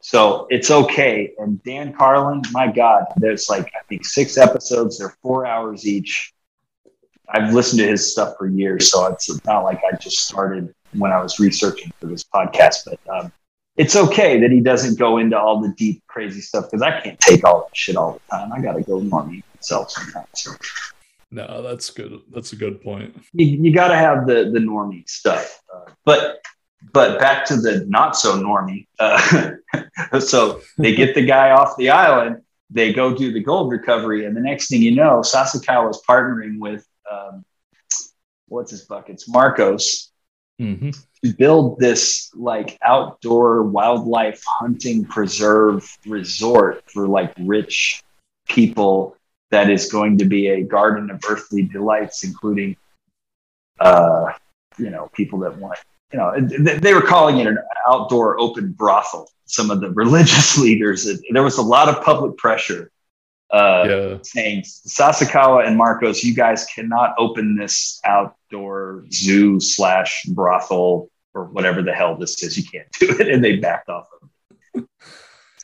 So 0.01 0.47
it's 0.49 0.71
okay. 0.71 1.33
And 1.39 1.63
Dan 1.63 1.93
Carlin, 1.93 2.41
my 2.53 2.73
God, 2.73 3.05
there's 3.17 3.51
like, 3.51 3.67
I 3.67 3.85
think 3.87 4.07
six 4.07 4.39
episodes. 4.39 4.99
They're 4.99 5.17
four 5.21 5.47
hours 5.47 5.87
each. 5.87 6.33
I've 7.29 7.53
listened 7.53 7.81
to 7.81 7.87
his 7.87 8.11
stuff 8.11 8.35
for 8.39 8.47
years. 8.47 8.91
So 8.91 9.07
it's 9.07 9.45
not 9.45 9.65
like 9.65 9.81
I 9.91 9.97
just 9.97 10.19
started 10.27 10.75
when 10.95 11.13
I 11.13 11.23
was 11.23 11.39
researching 11.39 11.93
for 12.01 12.07
this 12.07 12.25
podcast, 12.25 12.87
but 12.87 13.01
um, 13.09 13.33
it's 13.77 13.97
okay 13.97 14.41
that 14.41 14.51
he 14.51 14.61
doesn't 14.61 14.99
go 14.99 15.19
into 15.19 15.39
all 15.39 15.61
the 15.61 15.73
deep, 15.77 16.03
crazy 16.07 16.41
stuff 16.41 16.67
because 16.71 16.83
I 16.83 17.01
can't 17.01 17.19
take 17.21 17.45
all 17.45 17.63
that 17.63 17.77
shit 17.77 17.97
all 17.97 18.13
the 18.15 18.37
time. 18.37 18.53
I 18.53 18.61
got 18.61 18.73
to 18.73 18.83
go 18.83 19.01
normie 19.01 19.43
myself 19.55 19.91
sometimes. 19.91 20.49
No, 21.31 21.63
that's 21.63 21.91
good. 21.91 22.21
That's 22.33 22.53
a 22.53 22.57
good 22.57 22.81
point. 22.81 23.15
You, 23.33 23.47
you 23.47 23.75
got 23.75 23.89
to 23.89 23.97
have 23.97 24.27
the 24.27 24.51
the 24.53 24.61
normie 24.61 25.09
stuff, 25.09 25.61
uh, 25.75 25.91
but 26.05 26.41
but 26.93 27.19
back 27.19 27.45
to 27.47 27.57
the 27.57 27.85
not 27.89 28.17
so 28.17 28.41
normie. 28.41 28.87
Uh, 28.99 29.51
so 30.21 30.61
they 30.79 30.95
get 30.95 31.15
the 31.15 31.27
guy 31.27 31.51
off 31.51 31.77
the 31.77 31.91
island. 31.91 32.43
They 32.71 32.93
go 32.93 33.15
do 33.15 33.33
the 33.33 33.43
gold 33.43 33.71
recovery, 33.71 34.25
and 34.25 34.37
the 34.37 34.41
next 34.41 34.69
thing 34.69 34.83
you 34.83 34.95
know, 34.95 35.21
Sasakawa 35.21 35.91
is 35.91 36.01
partnering 36.09 36.59
with 36.59 36.87
um, 37.11 37.45
what's 38.49 38.71
his 38.71 38.83
buckets, 38.83 39.29
Marcos, 39.29 40.13
Mm-hmm. 40.59 40.89
to 41.23 41.35
build 41.37 41.79
this 41.79 42.31
like 42.35 42.79
outdoor 42.83 43.65
wildlife 43.65 44.43
hunting 44.47 45.05
preserve 45.05 45.87
resort 46.07 46.83
for 46.91 47.07
like 47.07 47.35
rich 47.41 48.03
people 48.49 49.15
that 49.51 49.69
is 49.69 49.93
going 49.93 50.17
to 50.17 50.25
be 50.25 50.49
a 50.49 50.63
garden 50.63 51.11
of 51.11 51.23
earthly 51.29 51.65
delights 51.65 52.25
including 52.25 52.75
uh 53.81 54.33
you 54.79 54.89
know 54.89 55.11
people 55.13 55.39
that 55.41 55.55
want 55.59 55.79
you 56.11 56.19
know 56.19 56.33
th- 56.35 56.81
they 56.81 56.95
were 56.95 57.03
calling 57.03 57.37
it 57.37 57.47
an 57.47 57.59
outdoor 57.87 58.41
open 58.41 58.73
brothel 58.73 59.29
some 59.45 59.71
of 59.71 59.81
the 59.81 59.91
religious 59.95 60.59
leaders. 60.59 61.07
It, 61.07 61.21
there 61.31 61.43
was 61.43 61.59
a 61.59 61.63
lot 61.63 61.89
of 61.89 62.03
public 62.03 62.37
pressure 62.37 62.91
uh 63.51 63.85
Yeah. 63.89 64.19
saying 64.23 64.63
Sasakawa 64.63 65.67
and 65.67 65.77
Marcos, 65.77 66.25
you 66.25 66.35
guys 66.35 66.65
cannot 66.67 67.15
open 67.19 67.57
this 67.57 68.01
outdoor 68.05 69.05
zoo 69.13 69.61
slash 69.61 70.25
brothel 70.25 71.11
or 71.35 71.45
whatever 71.47 71.83
the 71.83 71.93
hell 71.93 72.17
this 72.17 72.43
is. 72.43 72.57
You 72.57 72.65
can't 72.65 72.89
do 72.99 73.11
it, 73.21 73.29
and 73.33 73.45
they 73.45 73.57
backed 73.57 73.89
off 73.89 74.09
of 74.23 74.29
it. 74.75 74.89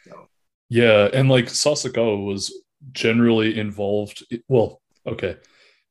So, 0.07 0.29
Yeah, 0.69 1.09
and 1.13 1.29
like 1.29 1.47
Sasakawa 1.47 2.25
was 2.25 2.53
generally 2.93 3.59
involved. 3.59 4.25
Well, 4.49 4.81
okay, 5.07 5.37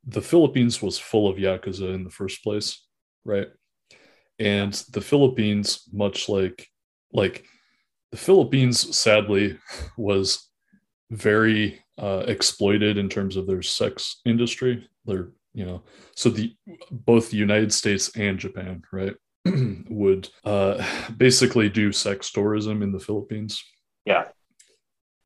the 0.06 0.22
Philippines 0.22 0.82
was 0.82 0.98
full 0.98 1.28
of 1.28 1.38
yakuza 1.38 1.94
in 1.94 2.04
the 2.04 2.10
first 2.10 2.44
place, 2.44 2.86
right? 3.26 3.48
And 4.40 4.74
the 4.92 5.02
Philippines, 5.02 5.88
much 5.92 6.30
like 6.30 6.68
like 7.14 7.46
the 8.12 8.18
Philippines, 8.18 8.98
sadly, 8.98 9.58
was 9.98 10.48
very 11.12 11.80
uh, 11.98 12.24
exploited 12.28 12.98
in 12.98 13.10
terms 13.10 13.36
of 13.36 13.46
their 13.46 13.62
sex 13.62 14.22
industry. 14.26 14.88
They're 15.06 15.30
you 15.54 15.66
know, 15.66 15.84
so 16.16 16.30
the 16.30 16.56
both 16.90 17.30
the 17.30 17.38
United 17.38 17.74
States 17.74 18.16
and 18.16 18.40
Japan, 18.40 18.84
right, 18.92 19.14
would 19.90 20.30
uh, 20.46 20.84
basically 21.18 21.70
do 21.70 21.92
sex 21.92 22.32
tourism 22.32 22.82
in 22.82 22.94
the 22.94 23.00
Philippines. 23.00 23.64
Yeah, 24.06 24.26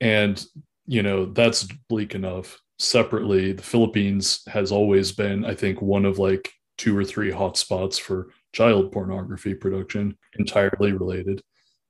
and 0.02 0.44
you 0.88 1.04
know 1.04 1.28
that's 1.28 1.68
bleak 1.90 2.16
enough. 2.16 2.60
Separately 2.78 3.54
the 3.54 3.64
philippines 3.64 4.42
has 4.48 4.70
always 4.70 5.14
been 5.14 5.46
i 5.46 5.56
think 5.56 5.82
one 5.82 6.04
of 6.04 6.20
like 6.20 6.52
two 6.78 6.98
or 6.98 7.06
three 7.06 7.32
hotspots 7.32 8.00
for 8.00 8.28
child 8.54 8.92
pornography 8.92 9.54
production 9.54 10.18
entirely 10.38 10.92
related. 10.92 11.42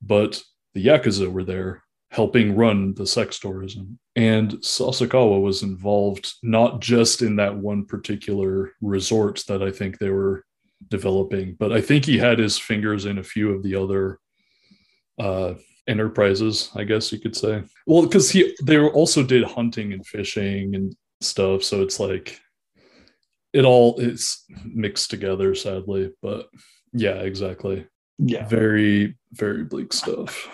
But 0.02 0.42
the 0.74 0.86
yakuza 0.86 1.32
were 1.32 1.44
there 1.44 1.84
helping 2.16 2.56
run 2.56 2.94
the 2.94 3.06
sex 3.06 3.40
tourism 3.40 4.00
and 4.16 4.52
sasakawa 4.54 5.42
was 5.42 5.64
involved 5.64 6.34
not 6.44 6.80
just 6.80 7.22
in 7.22 7.36
that 7.36 7.56
one 7.56 7.86
particular 7.86 8.72
resort 8.82 9.44
that 9.48 9.62
i 9.62 9.72
think 9.72 9.98
they 9.98 10.10
were 10.10 10.46
developing 10.90 11.56
but 11.60 11.72
i 11.72 11.82
think 11.82 12.06
he 12.06 12.18
had 12.18 12.40
his 12.40 12.58
fingers 12.58 13.06
in 13.06 13.18
a 13.18 13.24
few 13.24 13.52
of 13.52 13.64
the 13.64 13.76
other 13.76 14.20
uh 15.20 15.54
enterprises, 15.88 16.72
I 16.76 16.84
guess 16.84 17.12
you 17.12 17.20
could 17.20 17.36
say. 17.36 17.64
Well, 17.86 18.04
because 18.04 18.30
he 18.30 18.56
they 18.64 18.80
also 18.80 19.24
did 19.24 19.44
hunting 19.44 19.94
and 19.94 20.06
fishing 20.06 20.76
and 20.76 20.96
stuff, 21.22 21.64
so 21.64 21.82
it's 21.82 22.00
like 22.00 22.40
it 23.54 23.66
all 23.66 24.00
is 24.00 24.44
mixed 24.66 25.10
together, 25.10 25.56
sadly. 25.56 26.12
But 26.22 26.50
yeah, 26.94 27.22
exactly. 27.22 27.88
yeah. 28.18 28.48
Very, 28.48 29.16
very 29.32 29.64
bleak 29.64 29.94
stuff. 29.94 30.50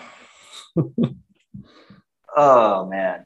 Oh 2.35 2.85
man, 2.87 3.25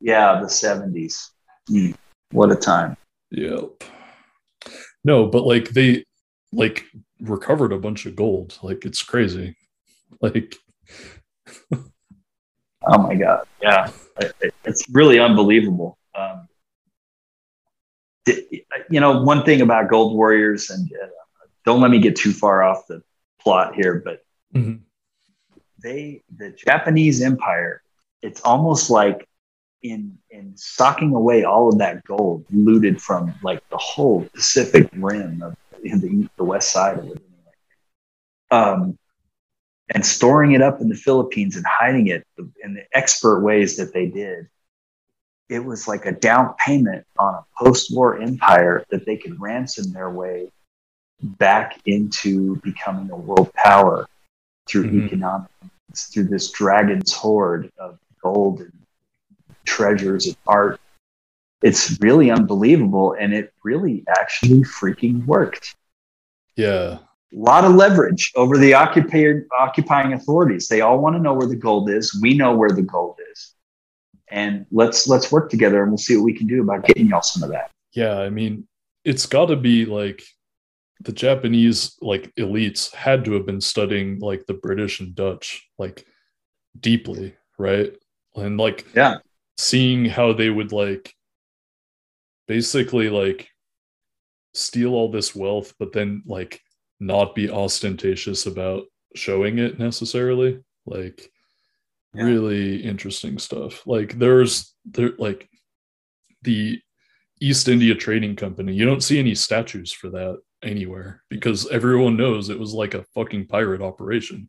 yeah, 0.00 0.40
the 0.40 0.48
seventies. 0.48 1.30
Mm, 1.70 1.94
what 2.32 2.50
a 2.52 2.56
time. 2.56 2.96
Yep. 3.30 3.84
No, 5.04 5.26
but 5.26 5.44
like 5.46 5.70
they 5.70 6.04
like 6.52 6.84
recovered 7.20 7.72
a 7.72 7.78
bunch 7.78 8.06
of 8.06 8.16
gold. 8.16 8.58
Like 8.62 8.84
it's 8.84 9.02
crazy. 9.02 9.56
Like 10.20 10.56
Oh 12.88 12.98
my 12.98 13.14
god, 13.16 13.46
yeah, 13.62 13.90
It- 14.20 14.34
it- 14.40 14.54
it's 14.64 14.84
really 14.90 15.18
unbelievable. 15.18 15.98
Um, 16.14 16.48
you 18.90 19.00
know, 19.00 19.22
one 19.22 19.44
thing 19.44 19.60
about 19.60 19.88
Gold 19.88 20.14
Warriors, 20.16 20.70
and 20.70 20.90
uh, 21.02 21.06
don't 21.64 21.80
let 21.80 21.90
me 21.90 21.98
get 22.00 22.16
too 22.16 22.32
far 22.32 22.62
off 22.62 22.86
the 22.88 23.02
plot 23.40 23.74
here, 23.74 24.02
but 24.04 24.22
Mhm. 24.54 24.80
they, 25.82 26.22
the 26.36 26.50
Japanese 26.50 27.20
Empire, 27.22 27.82
it's 28.26 28.40
almost 28.40 28.90
like 28.90 29.26
in 29.82 30.18
in 30.30 30.52
socking 30.56 31.14
away 31.14 31.44
all 31.44 31.68
of 31.68 31.78
that 31.78 32.02
gold 32.04 32.44
looted 32.50 33.00
from 33.00 33.32
like 33.42 33.66
the 33.70 33.76
whole 33.76 34.22
Pacific 34.34 34.88
Rim 34.94 35.42
of 35.42 35.56
in 35.84 36.00
the, 36.00 36.28
the 36.36 36.44
west 36.44 36.72
side 36.72 36.98
of 36.98 37.06
it. 37.06 37.22
Um, 38.50 38.98
and 39.90 40.04
storing 40.04 40.52
it 40.52 40.62
up 40.62 40.80
in 40.80 40.88
the 40.88 40.96
Philippines 40.96 41.54
and 41.56 41.64
hiding 41.64 42.08
it 42.08 42.26
in 42.64 42.74
the 42.74 42.84
expert 42.92 43.40
ways 43.40 43.76
that 43.76 43.92
they 43.92 44.06
did, 44.06 44.48
it 45.48 45.60
was 45.60 45.86
like 45.86 46.06
a 46.06 46.12
down 46.12 46.54
payment 46.58 47.06
on 47.18 47.34
a 47.34 47.44
post 47.56 47.94
war 47.94 48.20
empire 48.20 48.84
that 48.90 49.06
they 49.06 49.16
could 49.16 49.40
ransom 49.40 49.92
their 49.92 50.10
way 50.10 50.48
back 51.22 51.80
into 51.86 52.56
becoming 52.56 53.10
a 53.10 53.16
world 53.16 53.52
power 53.54 54.08
through 54.66 54.90
Mhm. 54.90 55.06
economics, 55.06 56.08
through 56.12 56.24
this 56.24 56.50
dragon's 56.50 57.12
hoard 57.12 57.70
of 57.78 57.98
gold 58.26 58.60
and 58.60 58.72
treasures 59.64 60.26
and 60.26 60.36
art. 60.46 60.80
It's 61.62 61.98
really 62.00 62.30
unbelievable. 62.30 63.16
And 63.18 63.32
it 63.32 63.52
really 63.64 64.04
actually 64.08 64.60
freaking 64.60 65.24
worked 65.26 65.74
yeah. 66.56 66.98
a 66.98 67.00
lot 67.32 67.64
of 67.64 67.74
leverage 67.74 68.32
over 68.34 68.58
the 68.58 68.74
occupying 68.74 69.46
occupying 69.58 70.12
authorities. 70.14 70.68
They 70.68 70.80
all 70.80 70.98
want 70.98 71.16
to 71.16 71.22
know 71.22 71.34
where 71.34 71.48
the 71.48 71.56
gold 71.56 71.90
is. 71.90 72.18
We 72.20 72.34
know 72.34 72.54
where 72.54 72.70
the 72.70 72.82
gold 72.82 73.18
is, 73.32 73.54
and 74.30 74.66
let's 74.70 75.06
let's 75.06 75.30
work 75.30 75.50
together 75.50 75.82
and 75.82 75.90
we'll 75.90 75.98
see 75.98 76.16
what 76.16 76.24
we 76.24 76.34
can 76.34 76.46
do 76.46 76.62
about 76.62 76.84
getting 76.84 77.06
y'all 77.06 77.22
some 77.22 77.42
of 77.42 77.50
that. 77.50 77.70
Yeah, 77.92 78.18
I 78.18 78.30
mean, 78.30 78.66
it's 79.04 79.26
got 79.26 79.46
to 79.46 79.56
be 79.56 79.84
like 79.84 80.22
the 81.00 81.12
Japanese 81.12 81.96
like 82.00 82.34
elites 82.36 82.92
had 82.94 83.24
to 83.26 83.32
have 83.32 83.46
been 83.46 83.60
studying 83.60 84.18
like 84.18 84.46
the 84.46 84.54
British 84.54 85.00
and 85.00 85.14
Dutch 85.14 85.68
like 85.78 86.06
deeply, 86.78 87.36
right? 87.58 87.94
And 88.36 88.58
like 88.58 88.86
Yeah. 88.94 89.18
seeing 89.58 90.04
how 90.04 90.32
they 90.32 90.50
would 90.50 90.72
like 90.72 91.14
basically 92.46 93.08
like 93.10 93.48
steal 94.54 94.94
all 94.94 95.10
this 95.10 95.34
wealth 95.34 95.74
but 95.78 95.92
then 95.92 96.22
like 96.26 96.60
not 97.00 97.34
be 97.34 97.50
ostentatious 97.50 98.46
about 98.46 98.84
showing 99.14 99.58
it 99.58 99.78
necessarily. 99.78 100.60
Like 100.86 101.30
Yeah. 102.14 102.24
really 102.24 102.82
interesting 102.82 103.38
stuff. 103.38 103.86
Like 103.86 104.18
there's 104.18 104.74
there 104.84 105.12
like 105.18 105.48
the 106.42 106.80
East 107.40 107.68
India 107.68 107.94
Trading 107.94 108.34
Company. 108.36 108.72
You 108.74 108.86
don't 108.86 109.02
see 109.02 109.18
any 109.18 109.34
statues 109.34 109.92
for 109.92 110.08
that 110.10 110.38
anywhere 110.62 111.22
because 111.28 111.68
everyone 111.68 112.16
knows 112.16 112.48
it 112.48 112.58
was 112.58 112.72
like 112.72 112.94
a 112.94 113.04
fucking 113.14 113.46
pirate 113.46 113.82
operation, 113.82 114.48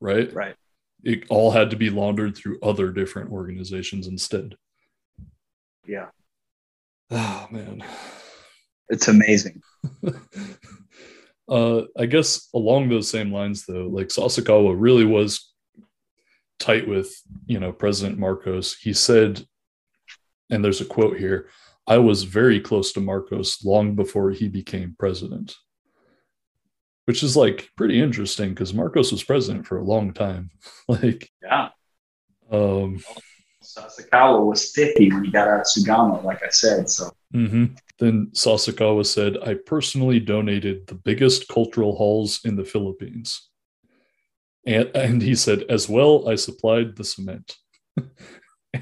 right? 0.00 0.32
Right. 0.32 0.56
It 1.06 1.22
all 1.28 1.52
had 1.52 1.70
to 1.70 1.76
be 1.76 1.88
laundered 1.88 2.36
through 2.36 2.58
other 2.64 2.90
different 2.90 3.30
organizations 3.30 4.08
instead. 4.08 4.56
Yeah. 5.86 6.08
Oh 7.12 7.46
man. 7.52 7.84
It's 8.88 9.06
amazing. 9.06 9.62
uh, 11.48 11.82
I 11.96 12.06
guess 12.06 12.48
along 12.52 12.88
those 12.88 13.08
same 13.08 13.32
lines, 13.32 13.64
though, 13.66 13.86
like 13.86 14.08
Sasakawa 14.08 14.74
really 14.76 15.04
was 15.04 15.52
tight 16.58 16.88
with, 16.88 17.14
you 17.46 17.60
know, 17.60 17.72
President 17.72 18.18
Marcos. 18.18 18.76
He 18.76 18.92
said, 18.92 19.46
and 20.50 20.64
there's 20.64 20.80
a 20.80 20.84
quote 20.84 21.18
here 21.18 21.48
I 21.86 21.98
was 21.98 22.24
very 22.24 22.60
close 22.60 22.92
to 22.94 23.00
Marcos 23.00 23.64
long 23.64 23.94
before 23.94 24.32
he 24.32 24.48
became 24.48 24.96
president, 24.98 25.54
which 27.06 27.22
is 27.22 27.36
like 27.36 27.70
pretty 27.76 28.00
interesting 28.00 28.50
because 28.50 28.74
Marcos 28.74 29.10
was 29.10 29.24
president 29.24 29.66
for 29.66 29.78
a 29.78 29.84
long 29.84 30.12
time. 30.12 30.50
like, 30.88 31.30
Yeah. 31.42 31.70
um, 32.50 33.00
Sasakawa 33.62 34.46
was 34.46 34.70
50 34.72 35.12
when 35.12 35.24
he 35.24 35.30
got 35.30 35.48
out 35.48 35.60
of 35.60 35.66
Sugamo, 35.66 36.22
like 36.22 36.42
I 36.44 36.50
said. 36.50 36.88
So 36.88 37.10
mm-hmm. 37.34 37.74
Then 37.98 38.30
Sasakawa 38.32 39.06
said, 39.06 39.38
I 39.42 39.54
personally 39.54 40.20
donated 40.20 40.86
the 40.86 40.94
biggest 40.94 41.48
cultural 41.48 41.96
halls 41.96 42.40
in 42.44 42.56
the 42.56 42.64
Philippines. 42.64 43.48
And, 44.66 44.90
and 44.94 45.22
he 45.22 45.34
said, 45.34 45.64
as 45.68 45.88
well, 45.88 46.28
I 46.28 46.34
supplied 46.34 46.96
the 46.96 47.04
cement. 47.04 47.56
and 47.96 48.10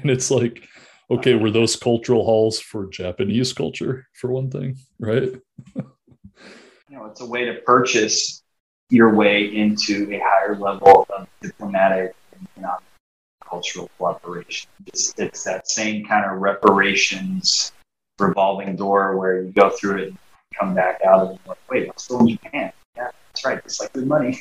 it's 0.09 0.29
like, 0.29 0.67
okay, 1.09 1.35
were 1.35 1.51
those 1.51 1.75
cultural 1.75 2.25
halls 2.25 2.59
for 2.59 2.87
Japanese 2.87 3.53
culture, 3.53 4.07
for 4.13 4.31
one 4.31 4.49
thing, 4.49 4.77
right? 4.99 5.33
you 6.95 7.01
know, 7.01 7.07
it's 7.07 7.19
a 7.21 7.25
way 7.25 7.45
to 7.45 7.55
purchase 7.65 8.41
your 8.89 9.13
way 9.13 9.53
into 9.53 10.09
a 10.13 10.19
higher 10.23 10.57
level 10.57 11.05
of 11.09 11.27
diplomatic 11.41 12.15
and 12.31 12.47
economic 12.55 12.85
cultural 13.43 13.89
cooperation. 13.97 14.69
It's, 14.87 15.13
it's 15.17 15.43
that 15.43 15.67
same 15.67 16.05
kind 16.05 16.25
of 16.25 16.39
reparations 16.39 17.73
revolving 18.17 18.77
door 18.77 19.17
where 19.17 19.41
you 19.41 19.51
go 19.51 19.69
through 19.71 20.03
it 20.03 20.07
and 20.09 20.17
come 20.57 20.73
back 20.73 21.01
out 21.05 21.19
of 21.19 21.31
it 21.31 21.39
like, 21.45 21.57
wait, 21.69 21.89
I'm 21.89 21.97
still 21.97 22.21
in 22.21 22.29
Japan. 22.29 22.71
Yeah, 22.95 23.09
that's 23.27 23.45
right. 23.45 23.57
It's 23.65 23.81
like 23.81 23.91
good 23.91 24.07
money. 24.07 24.39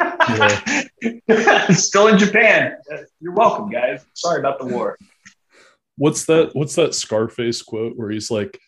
still 1.74 2.08
in 2.08 2.16
Japan. 2.16 2.76
You're 3.20 3.34
welcome, 3.34 3.68
guys. 3.70 4.06
Sorry 4.14 4.40
about 4.40 4.58
the 4.58 4.66
war. 4.66 4.96
What's 5.98 6.24
that? 6.24 6.54
What's 6.54 6.76
that 6.76 6.94
Scarface 6.94 7.60
quote 7.60 7.98
where 7.98 8.10
he's 8.10 8.30
like, 8.30 8.58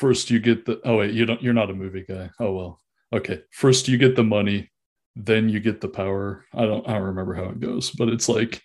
first 0.00 0.30
you 0.30 0.40
get 0.40 0.64
the 0.64 0.80
oh 0.84 0.96
wait, 0.96 1.12
you 1.12 1.26
don't 1.26 1.42
you're 1.42 1.60
not 1.60 1.70
a 1.70 1.74
movie 1.74 2.04
guy. 2.08 2.30
Oh 2.40 2.52
well. 2.52 2.80
Okay. 3.12 3.42
First 3.52 3.86
you 3.86 3.98
get 3.98 4.16
the 4.16 4.24
money, 4.24 4.70
then 5.14 5.48
you 5.48 5.60
get 5.60 5.80
the 5.80 5.88
power. 5.88 6.44
I 6.54 6.64
don't 6.64 6.88
I 6.88 6.94
don't 6.94 7.02
remember 7.02 7.34
how 7.34 7.44
it 7.44 7.60
goes, 7.60 7.90
but 7.90 8.08
it's 8.08 8.28
like 8.28 8.62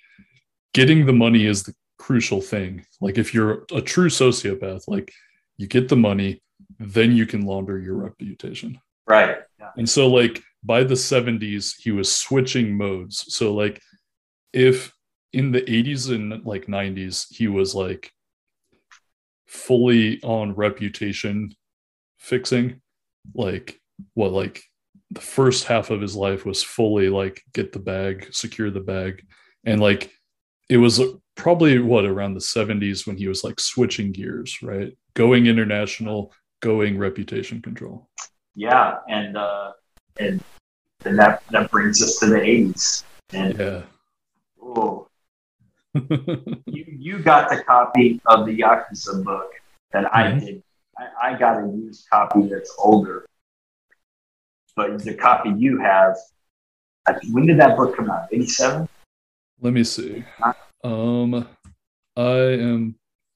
getting 0.73 1.05
the 1.05 1.13
money 1.13 1.45
is 1.45 1.63
the 1.63 1.75
crucial 1.99 2.41
thing. 2.41 2.85
Like 3.01 3.17
if 3.17 3.33
you're 3.33 3.65
a 3.73 3.81
true 3.81 4.09
sociopath, 4.09 4.83
like 4.87 5.11
you 5.57 5.67
get 5.67 5.89
the 5.89 5.97
money, 5.97 6.41
then 6.79 7.11
you 7.11 7.25
can 7.25 7.45
launder 7.45 7.77
your 7.79 7.95
reputation. 7.95 8.79
Right. 9.05 9.37
Yeah. 9.59 9.71
And 9.77 9.89
so 9.89 10.07
like 10.07 10.41
by 10.63 10.83
the 10.83 10.95
70s, 10.95 11.75
he 11.77 11.91
was 11.91 12.13
switching 12.13 12.77
modes. 12.77 13.33
So 13.35 13.53
like 13.53 13.81
if 14.53 14.93
in 15.33 15.51
the 15.51 15.61
80s 15.61 16.15
and 16.15 16.45
like 16.45 16.67
90s, 16.67 17.27
he 17.29 17.47
was 17.47 17.75
like 17.75 18.11
fully 19.55 20.21
on 20.21 20.53
reputation 20.53 21.51
fixing, 22.19 22.81
like 23.33 23.79
what 24.13 24.31
like 24.31 24.63
the 25.11 25.21
first 25.21 25.65
half 25.65 25.89
of 25.89 26.01
his 26.01 26.15
life 26.15 26.45
was 26.45 26.63
fully 26.63 27.09
like 27.09 27.41
get 27.53 27.71
the 27.71 27.79
bag, 27.79 28.27
secure 28.31 28.69
the 28.69 28.79
bag. 28.79 29.23
And 29.65 29.79
like 29.79 30.11
it 30.69 30.77
was 30.77 31.01
probably 31.35 31.79
what 31.79 32.05
around 32.05 32.33
the 32.33 32.39
70s 32.39 33.05
when 33.05 33.17
he 33.17 33.27
was 33.27 33.43
like 33.43 33.59
switching 33.59 34.11
gears, 34.11 34.61
right? 34.61 34.95
Going 35.13 35.47
international, 35.47 36.33
going 36.61 36.97
reputation 36.97 37.61
control. 37.61 38.09
Yeah. 38.55 38.97
And, 39.07 39.37
uh, 39.37 39.73
and, 40.19 40.43
and 41.05 41.19
that, 41.19 41.43
that 41.51 41.69
brings 41.69 42.01
us 42.01 42.19
to 42.19 42.27
the 42.27 42.39
80s. 42.39 43.03
And, 43.33 43.57
Yeah. 43.57 43.81
oh, 44.61 45.07
you, 45.95 46.85
you 46.97 47.19
got 47.19 47.49
the 47.49 47.63
copy 47.63 48.21
of 48.25 48.45
the 48.45 48.57
Yakuza 48.59 49.23
book 49.23 49.51
that 49.91 50.13
I 50.15 50.31
Mhm. 50.31 50.39
did. 50.39 50.63
I, 50.97 51.31
I 51.31 51.37
got 51.37 51.63
a 51.63 51.67
used 51.67 52.07
copy 52.09 52.47
that's 52.47 52.73
older. 52.77 53.25
But 54.75 55.03
the 55.03 55.13
copy 55.15 55.49
you 55.57 55.79
have, 55.79 56.15
I 57.07 57.13
when 57.31 57.45
did 57.45 57.59
that 57.59 57.77
book 57.77 57.95
come 57.95 58.09
out? 58.09 58.27
87? 58.31 58.87
Let 59.61 59.73
me 59.73 59.83
see. 59.83 60.23
Um, 60.83 61.47
I 62.17 62.29
am 62.29 62.95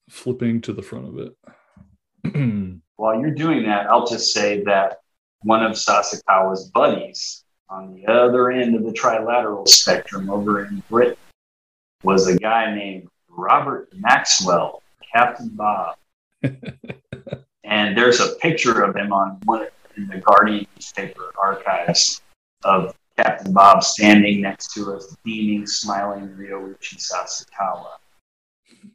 flipping 0.10 0.61
to 0.61 0.73
the 0.73 0.81
front 0.81 1.07
of 1.07 1.18
it. 1.19 2.81
While 2.98 3.19
you're 3.22 3.31
doing 3.36 3.64
that, 3.64 3.88
I'll 3.88 4.06
just 4.06 4.34
say 4.34 4.64
that 4.65 4.98
one 5.44 5.64
of 5.64 5.72
Sasakawa's 5.73 6.69
buddies 6.72 7.45
on 7.69 7.94
the 7.94 8.06
other 8.07 8.52
end 8.52 8.76
of 8.76 8.84
the 8.84 8.91
trilateral 8.91 9.68
spectrum 9.68 10.30
over 10.30 10.65
in 10.65 10.84
Britain 10.90 11.15
was 12.04 12.28
a 12.28 12.38
guy 12.38 12.74
named 12.74 13.08
Robert 13.28 13.90
Maxwell, 13.96 14.82
Captain 15.14 15.50
Bob. 15.50 15.96
and 17.64 17.98
there's 17.98 18.20
a 18.20 18.36
picture 18.36 18.84
of 18.84 18.96
him 18.96 19.12
on 19.12 19.40
one 19.46 19.68
in 19.98 20.08
the 20.08 20.18
Guardian 20.18 20.66
newspaper 20.76 21.32
archives 21.42 22.22
of 22.64 22.96
Captain 23.18 23.52
Bob 23.54 23.84
standing 23.84 24.42
next 24.42 24.74
to 24.74 24.92
a 24.92 25.00
beaming, 25.24 25.68
smiling 25.68 26.30
Ryoichi 26.30 26.98
Sasakawa. 26.98 27.98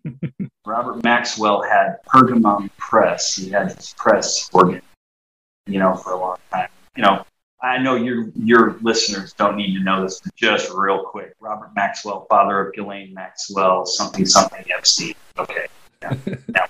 Robert 0.66 1.04
Maxwell 1.04 1.62
had 1.62 1.96
Pergamon 2.06 2.70
Press. 2.78 3.34
He 3.36 3.50
had 3.50 3.72
his 3.72 3.94
press 3.98 4.48
organ, 4.52 4.80
you 5.66 5.78
know, 5.78 5.94
for 5.94 6.12
a 6.12 6.18
long 6.18 6.38
time. 6.50 6.68
You 6.96 7.02
know, 7.02 7.26
I 7.64 7.78
know 7.78 7.94
your 7.94 8.28
your 8.36 8.76
listeners 8.82 9.32
don't 9.32 9.56
need 9.56 9.74
to 9.78 9.82
know 9.82 10.02
this, 10.02 10.20
but 10.20 10.34
just 10.34 10.70
real 10.70 11.02
quick, 11.02 11.34
Robert 11.40 11.70
Maxwell, 11.74 12.26
father 12.28 12.60
of 12.60 12.74
Ghislaine 12.74 13.14
Maxwell, 13.14 13.86
something 13.86 14.26
something 14.26 14.64
Epstein. 14.70 15.14
Okay, 15.38 15.66
yeah. 16.02 16.14
Now, 16.48 16.66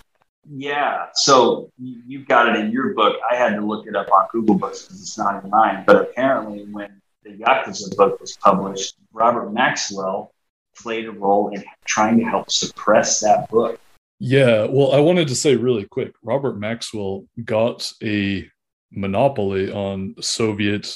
yeah. 0.49 1.07
So 1.15 1.73
you, 1.79 2.01
you've 2.07 2.29
got 2.29 2.49
it 2.49 2.61
in 2.61 2.71
your 2.71 2.95
book. 2.95 3.17
I 3.29 3.35
had 3.35 3.57
to 3.57 3.61
look 3.61 3.89
it 3.89 3.97
up 3.97 4.09
on 4.13 4.29
Google 4.31 4.55
Books 4.55 4.83
because 4.83 5.01
it's 5.01 5.19
not 5.19 5.43
in 5.43 5.51
mine. 5.51 5.83
But 5.85 5.97
apparently, 5.97 6.65
when 6.71 7.01
the 7.25 7.31
Yakuza 7.31 7.97
book 7.97 8.21
was 8.21 8.37
published, 8.37 8.95
Robert 9.13 9.53
Maxwell 9.53 10.33
played 10.77 11.07
a 11.07 11.13
role 11.13 11.49
in 11.49 11.65
trying 11.87 12.19
to 12.19 12.25
help 12.25 12.53
suppress 12.53 13.19
that 13.21 13.51
book. 13.51 13.81
yeah, 14.21 14.67
well, 14.71 14.93
I 14.93 15.01
wanted 15.01 15.27
to 15.29 15.35
say 15.35 15.57
really 15.57 15.87
quick 15.87 16.15
Robert 16.23 16.57
Maxwell 16.57 17.25
got 17.45 17.93
a 18.01 18.49
monopoly 18.95 19.73
on 19.73 20.15
Soviet 20.21 20.95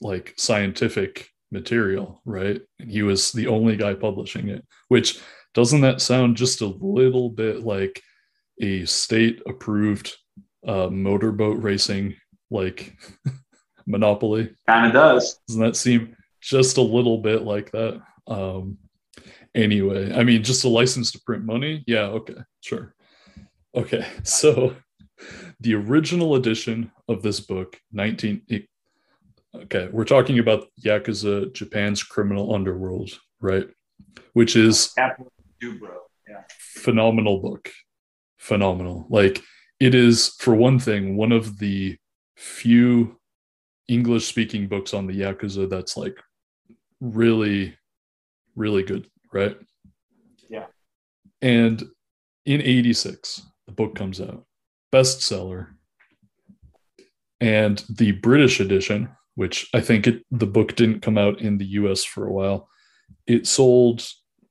like 0.00 0.34
scientific 0.36 1.28
material, 1.50 2.20
right? 2.24 2.60
And 2.80 2.90
he 2.90 3.02
was 3.02 3.32
the 3.32 3.46
only 3.46 3.76
guy 3.76 3.94
publishing 3.94 4.48
it, 4.48 4.64
which 4.88 5.20
doesn't 5.54 5.82
that 5.82 6.00
sound 6.00 6.36
just 6.36 6.60
a 6.60 6.66
little 6.66 7.28
bit 7.28 7.60
like 7.60 8.02
a 8.60 8.84
state 8.86 9.42
approved 9.46 10.14
uh, 10.66 10.88
motorboat 10.88 11.62
racing 11.62 12.16
like 12.50 12.96
monopoly? 13.86 14.54
Kind 14.66 14.86
of 14.86 14.92
does. 14.92 15.38
Doesn't 15.48 15.62
that 15.62 15.76
seem 15.76 16.16
just 16.40 16.78
a 16.78 16.82
little 16.82 17.18
bit 17.18 17.42
like 17.42 17.70
that? 17.72 18.00
Um, 18.26 18.78
anyway, 19.54 20.12
I 20.12 20.24
mean, 20.24 20.42
just 20.42 20.64
a 20.64 20.68
license 20.68 21.12
to 21.12 21.20
print 21.24 21.44
money? 21.44 21.84
Yeah, 21.86 22.06
okay, 22.06 22.36
sure. 22.60 22.94
Okay, 23.74 24.06
so 24.22 24.74
the 25.60 25.74
original 25.74 26.34
edition 26.36 26.90
of 27.08 27.22
this 27.22 27.40
book, 27.40 27.78
19. 27.92 28.42
okay, 29.54 29.88
we're 29.92 30.04
talking 30.04 30.38
about 30.38 30.66
Yakuza, 30.84 31.52
Japan's 31.52 32.02
criminal 32.02 32.54
underworld, 32.54 33.10
right? 33.40 33.68
Which 34.32 34.56
is. 34.56 34.92
Yeah. 34.96 36.42
phenomenal 36.58 37.38
book 37.40 37.70
phenomenal 38.38 39.06
like 39.10 39.40
it 39.78 39.94
is 39.94 40.34
for 40.40 40.54
one 40.54 40.78
thing 40.78 41.16
one 41.16 41.30
of 41.30 41.58
the 41.58 41.96
few 42.36 43.16
english 43.88 44.26
speaking 44.26 44.66
books 44.66 44.94
on 44.94 45.06
the 45.06 45.12
yakuza 45.20 45.68
that's 45.68 45.96
like 45.96 46.16
really 47.00 47.76
really 48.56 48.82
good 48.82 49.06
right 49.32 49.56
Yeah. 50.48 50.66
and 51.42 51.82
in 52.46 52.60
86 52.62 53.42
the 53.66 53.72
book 53.72 53.94
comes 53.94 54.20
out 54.20 54.44
bestseller 54.92 55.68
and 57.40 57.84
the 57.88 58.12
british 58.12 58.60
edition 58.60 59.08
which 59.34 59.68
i 59.74 59.80
think 59.80 60.06
it, 60.06 60.24
the 60.30 60.46
book 60.46 60.76
didn't 60.76 61.00
come 61.00 61.18
out 61.18 61.40
in 61.40 61.58
the 61.58 61.66
us 61.66 62.04
for 62.04 62.26
a 62.26 62.32
while 62.32 62.68
it 63.26 63.46
sold 63.46 64.06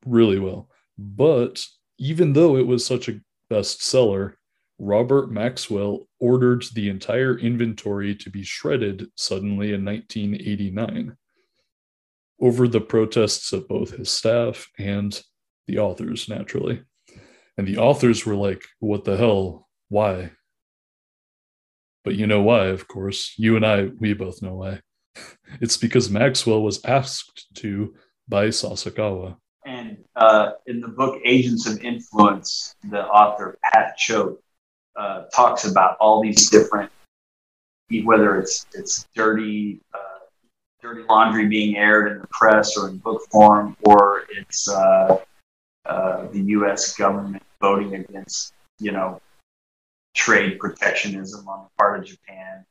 really 0.05 0.39
well 0.39 0.67
but 0.97 1.63
even 1.97 2.33
though 2.33 2.57
it 2.57 2.65
was 2.65 2.85
such 2.85 3.07
a 3.07 3.21
bestseller, 3.51 4.33
Robert 4.79 5.31
Maxwell 5.31 6.07
ordered 6.19 6.65
the 6.73 6.89
entire 6.89 7.37
inventory 7.37 8.15
to 8.15 8.29
be 8.29 8.43
shredded 8.43 9.07
suddenly 9.15 9.73
in 9.73 9.85
1989 9.85 11.15
over 12.41 12.67
the 12.67 12.81
protests 12.81 13.53
of 13.53 13.67
both 13.67 13.91
his 13.91 14.09
staff 14.09 14.67
and 14.79 15.21
the 15.67 15.77
authors, 15.77 16.27
naturally. 16.27 16.81
And 17.57 17.67
the 17.67 17.77
authors 17.77 18.25
were 18.25 18.35
like, 18.35 18.63
what 18.79 19.03
the 19.03 19.17
hell? 19.17 19.69
Why? 19.91 20.31
But 22.05 22.15
you 22.15 22.25
know 22.25 22.41
why, 22.41 22.67
of 22.67 22.87
course. 22.87 23.33
You 23.37 23.57
and 23.57 23.65
I, 23.65 23.89
we 23.99 24.13
both 24.13 24.41
know 24.41 24.55
why. 24.55 24.79
It's 25.59 25.75
because 25.75 26.09
Maxwell 26.09 26.63
was 26.63 26.79
asked 26.85 27.53
to 27.55 27.93
by 28.25 28.47
Sasakawa. 28.47 29.35
And 29.65 29.97
uh, 30.15 30.51
in 30.65 30.79
the 30.79 30.87
book 30.87 31.19
Agents 31.25 31.67
of 31.67 31.83
Influence, 31.83 32.73
the 32.89 33.05
author 33.05 33.57
Pat 33.65 33.97
Choate 33.97 34.39
uh, 34.95 35.23
talks 35.35 35.65
about 35.65 35.97
all 35.99 36.23
these 36.23 36.49
different, 36.49 36.89
whether 38.05 38.39
it's 38.39 38.65
it's 38.73 39.07
dirty, 39.13 39.81
uh, 39.93 40.23
dirty 40.81 41.03
laundry 41.09 41.47
being 41.47 41.75
aired 41.75 42.13
in 42.13 42.19
the 42.21 42.27
press 42.27 42.77
or 42.77 42.87
in 42.87 42.97
book 42.99 43.23
form, 43.29 43.75
or 43.83 44.23
it's 44.29 44.69
uh, 44.69 45.17
uh, 45.85 46.27
the 46.31 46.43
U.S. 46.55 46.95
government 46.95 47.43
voting 47.59 47.95
against, 47.95 48.53
you 48.79 48.93
know, 48.93 49.21
trade 50.13 50.59
protectionism 50.59 51.47
on 51.47 51.63
the 51.63 51.69
part 51.77 51.99
of 51.99 52.05
Japan, 52.05 52.65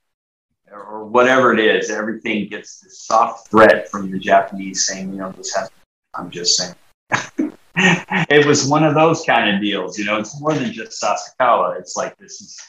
or, 0.71 1.05
whatever 1.05 1.53
it 1.53 1.61
is. 1.61 1.91
Everything 1.91 2.49
gets 2.49 2.81
this 2.81 3.01
soft 3.01 3.51
threat 3.51 3.91
from 3.91 4.11
the 4.11 4.19
Japanese 4.19 4.87
saying, 4.87 5.11
you 5.11 5.19
know, 5.19 5.33
this 5.33 5.55
has. 5.55 5.71
I'm 6.15 6.31
just 6.31 6.57
saying. 6.57 6.75
it 7.77 8.47
was 8.47 8.67
one 8.67 8.85
of 8.85 8.95
those 8.95 9.25
kind 9.25 9.55
of 9.55 9.61
deals. 9.61 9.99
You 9.99 10.05
know, 10.05 10.19
it's 10.19 10.41
more 10.41 10.55
than 10.55 10.73
just 10.73 11.03
Sasakawa. 11.03 11.79
It's 11.79 11.97
like 11.97 12.17
this 12.19 12.41
is. 12.41 12.61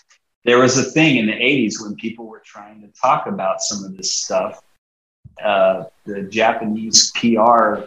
There 0.44 0.58
was 0.58 0.78
a 0.78 0.84
thing 0.84 1.18
in 1.18 1.28
the 1.28 1.34
'80s 1.34 1.82
when 1.82 1.96
people 1.96 2.28
were 2.28 2.42
trying 2.46 2.82
to 2.82 2.88
talk 3.00 3.28
about 3.28 3.62
some 3.62 3.84
of 3.84 3.96
this 3.96 4.14
stuff. 4.14 4.62
Uh, 5.44 5.86
the 6.06 6.24
Japanese 6.24 7.12
PR 7.12 7.86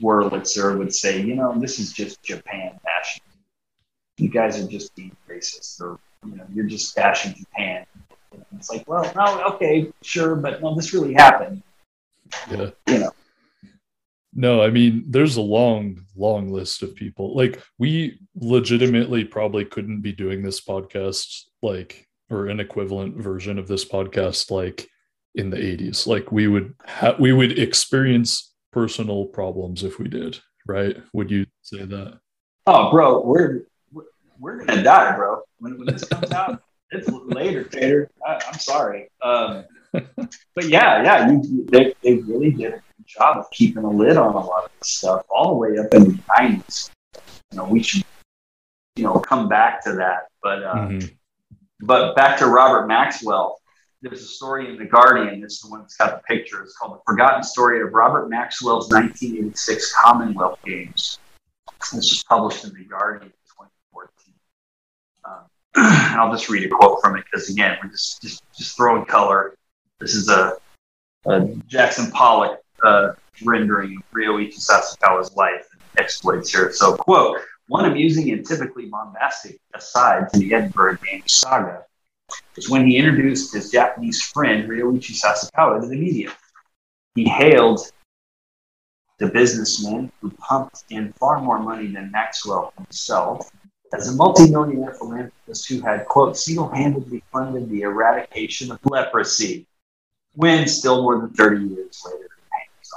Wurlitzer 0.00 0.78
would 0.78 0.94
say, 0.94 1.20
you 1.20 1.34
know, 1.34 1.58
this 1.58 1.78
is 1.78 1.92
just 1.92 2.22
Japan 2.22 2.78
bashing. 2.84 3.22
You 4.16 4.28
guys 4.28 4.62
are 4.62 4.68
just 4.68 4.94
being 4.94 5.16
racist, 5.28 5.80
or 5.80 5.98
you 6.24 6.36
know, 6.36 6.46
you're 6.52 6.66
just 6.66 6.94
bashing 6.94 7.34
Japan. 7.34 7.84
And 8.32 8.44
it's 8.56 8.70
like, 8.70 8.88
well, 8.88 9.10
no, 9.16 9.44
okay, 9.54 9.92
sure, 10.02 10.36
but 10.36 10.62
no, 10.62 10.74
this 10.74 10.92
really 10.92 11.14
happened. 11.14 11.62
Yeah. 12.50 12.70
You 12.86 12.98
know. 12.98 13.12
No, 14.36 14.62
I 14.62 14.70
mean, 14.70 15.04
there's 15.08 15.36
a 15.36 15.42
long, 15.42 16.04
long 16.16 16.52
list 16.52 16.82
of 16.82 16.96
people. 16.96 17.36
Like, 17.36 17.62
we 17.78 18.18
legitimately 18.34 19.24
probably 19.24 19.64
couldn't 19.64 20.00
be 20.00 20.12
doing 20.12 20.42
this 20.42 20.60
podcast, 20.60 21.42
like, 21.62 22.08
or 22.30 22.48
an 22.48 22.58
equivalent 22.58 23.16
version 23.16 23.58
of 23.58 23.68
this 23.68 23.84
podcast, 23.84 24.50
like, 24.50 24.88
in 25.36 25.50
the 25.50 25.56
80s. 25.56 26.08
Like, 26.08 26.32
we 26.32 26.48
would 26.48 26.74
have, 26.84 27.20
we 27.20 27.32
would 27.32 27.58
experience 27.58 28.52
personal 28.72 29.26
problems 29.26 29.84
if 29.84 30.00
we 30.00 30.08
did, 30.08 30.40
right? 30.66 30.96
Would 31.12 31.30
you 31.30 31.46
say 31.62 31.84
that? 31.84 32.18
Oh, 32.66 32.90
bro, 32.90 33.20
we're 33.20 33.62
we're, 34.44 34.64
gonna 34.64 34.82
die, 34.82 35.16
bro. 35.16 35.40
When, 35.58 35.78
when 35.78 35.86
this 35.86 36.04
comes 36.04 36.30
out, 36.32 36.62
it's 36.90 37.08
later, 37.08 37.64
Tater. 37.64 38.10
I, 38.26 38.40
I'm 38.46 38.58
sorry. 38.58 39.10
Um, 39.22 39.64
but 39.92 40.64
yeah, 40.68 41.02
yeah, 41.02 41.30
you, 41.30 41.66
they, 41.70 41.94
they 42.02 42.16
really 42.16 42.50
did 42.50 42.74
a 42.74 42.76
good 42.76 43.06
job 43.06 43.38
of 43.38 43.50
keeping 43.50 43.84
a 43.84 43.90
lid 43.90 44.16
on 44.16 44.34
a 44.34 44.38
lot 44.38 44.64
of 44.64 44.70
this 44.80 44.90
stuff 44.90 45.24
all 45.30 45.48
the 45.48 45.54
way 45.54 45.78
up 45.78 45.92
in 45.94 46.04
the 46.04 46.18
nineties. 46.38 46.90
You 47.52 47.58
know, 47.58 47.64
we 47.64 47.82
should, 47.82 48.04
you 48.96 49.04
know, 49.04 49.14
come 49.14 49.48
back 49.48 49.82
to 49.84 49.92
that. 49.94 50.28
But 50.42 50.62
uh, 50.62 50.74
Mhm. 50.74 51.14
but 51.80 52.14
back 52.14 52.38
to 52.38 52.46
Robert 52.46 52.86
Maxwell. 52.86 53.58
There's 54.02 54.20
a 54.20 54.26
story 54.26 54.68
in 54.70 54.76
the 54.76 54.84
Guardian. 54.84 55.42
It's 55.42 55.62
the 55.62 55.70
one 55.70 55.80
that's 55.80 55.96
got 55.96 56.20
the 56.20 56.22
picture. 56.34 56.62
It's 56.62 56.76
called 56.76 56.98
"The 56.98 57.02
Forgotten 57.06 57.42
Story 57.42 57.80
of 57.80 57.94
Robert 57.94 58.28
Maxwell's 58.28 58.90
1986 58.90 59.94
Commonwealth 59.94 60.58
Games." 60.62 61.18
This 61.80 61.92
was 62.10 62.22
published 62.28 62.64
in 62.64 62.74
the 62.74 62.84
Guardian 62.84 63.32
in 63.32 63.38
2014. 63.48 64.34
Um, 65.24 65.44
and 65.76 66.03
I'll 66.18 66.32
just 66.32 66.48
read 66.48 66.64
a 66.64 66.68
quote 66.68 67.00
from 67.00 67.16
it 67.16 67.24
because 67.24 67.48
again, 67.48 67.78
we're 67.82 67.90
just 67.90 68.22
just 68.22 68.42
just 68.56 68.76
throwing 68.76 69.04
color. 69.04 69.54
This 70.00 70.14
is 70.14 70.28
a, 70.28 70.56
a 71.26 71.46
Jackson 71.66 72.10
Pollock 72.10 72.60
uh, 72.84 73.12
rendering 73.42 73.96
of 73.96 74.02
Ryoichi 74.12 74.58
Sasakawa's 74.58 75.34
life 75.36 75.66
and 75.72 75.80
exploits 75.98 76.52
here. 76.52 76.72
So, 76.72 76.96
quote, 76.96 77.38
one 77.68 77.86
amusing 77.86 78.30
and 78.30 78.46
typically 78.46 78.86
bombastic 78.86 79.58
aside 79.74 80.28
to 80.32 80.38
the 80.38 80.54
Edinburgh 80.54 80.98
Games 81.04 81.32
saga 81.32 81.84
was 82.56 82.68
when 82.68 82.86
he 82.86 82.96
introduced 82.96 83.54
his 83.54 83.70
Japanese 83.70 84.22
friend 84.22 84.68
Ryoichi 84.68 85.18
Sasakawa 85.18 85.80
to 85.80 85.86
the 85.86 85.96
media. 85.96 86.32
He 87.14 87.28
hailed 87.28 87.80
the 89.18 89.28
businessman 89.28 90.10
who 90.20 90.30
pumped 90.30 90.84
in 90.90 91.12
far 91.14 91.40
more 91.40 91.60
money 91.60 91.86
than 91.86 92.10
Maxwell 92.10 92.72
himself 92.76 93.50
as 93.94 94.12
a 94.12 94.16
multimillionaire 94.16 94.94
philanthropist 94.94 95.68
who 95.68 95.80
had, 95.80 96.06
quote, 96.06 96.36
single-handedly 96.36 97.22
funded 97.30 97.70
the 97.70 97.82
eradication 97.82 98.70
of 98.72 98.78
leprosy 98.84 99.66
when 100.34 100.66
still 100.66 101.02
more 101.02 101.20
than 101.20 101.30
30 101.30 101.66
years 101.66 102.02
later 102.04 102.28
pain 102.52 102.68
was 102.80 102.92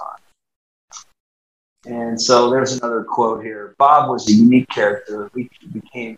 on. 1.85 1.93
And 1.93 2.21
so 2.21 2.49
there's 2.49 2.77
another 2.77 3.03
quote 3.03 3.43
here. 3.43 3.75
Bob 3.77 4.09
was 4.09 4.27
a 4.27 4.33
unique 4.33 4.67
character. 4.69 5.29
We 5.33 5.49
became 5.71 6.17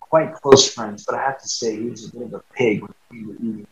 quite 0.00 0.34
close 0.34 0.72
friends, 0.72 1.04
but 1.04 1.16
I 1.16 1.22
have 1.22 1.40
to 1.42 1.48
say 1.48 1.76
he 1.76 1.90
was 1.90 2.08
a 2.08 2.12
bit 2.12 2.22
of 2.22 2.34
a 2.34 2.42
pig 2.54 2.82
when 2.82 2.94
we 3.10 3.26
were 3.26 3.34
eating. 3.34 3.66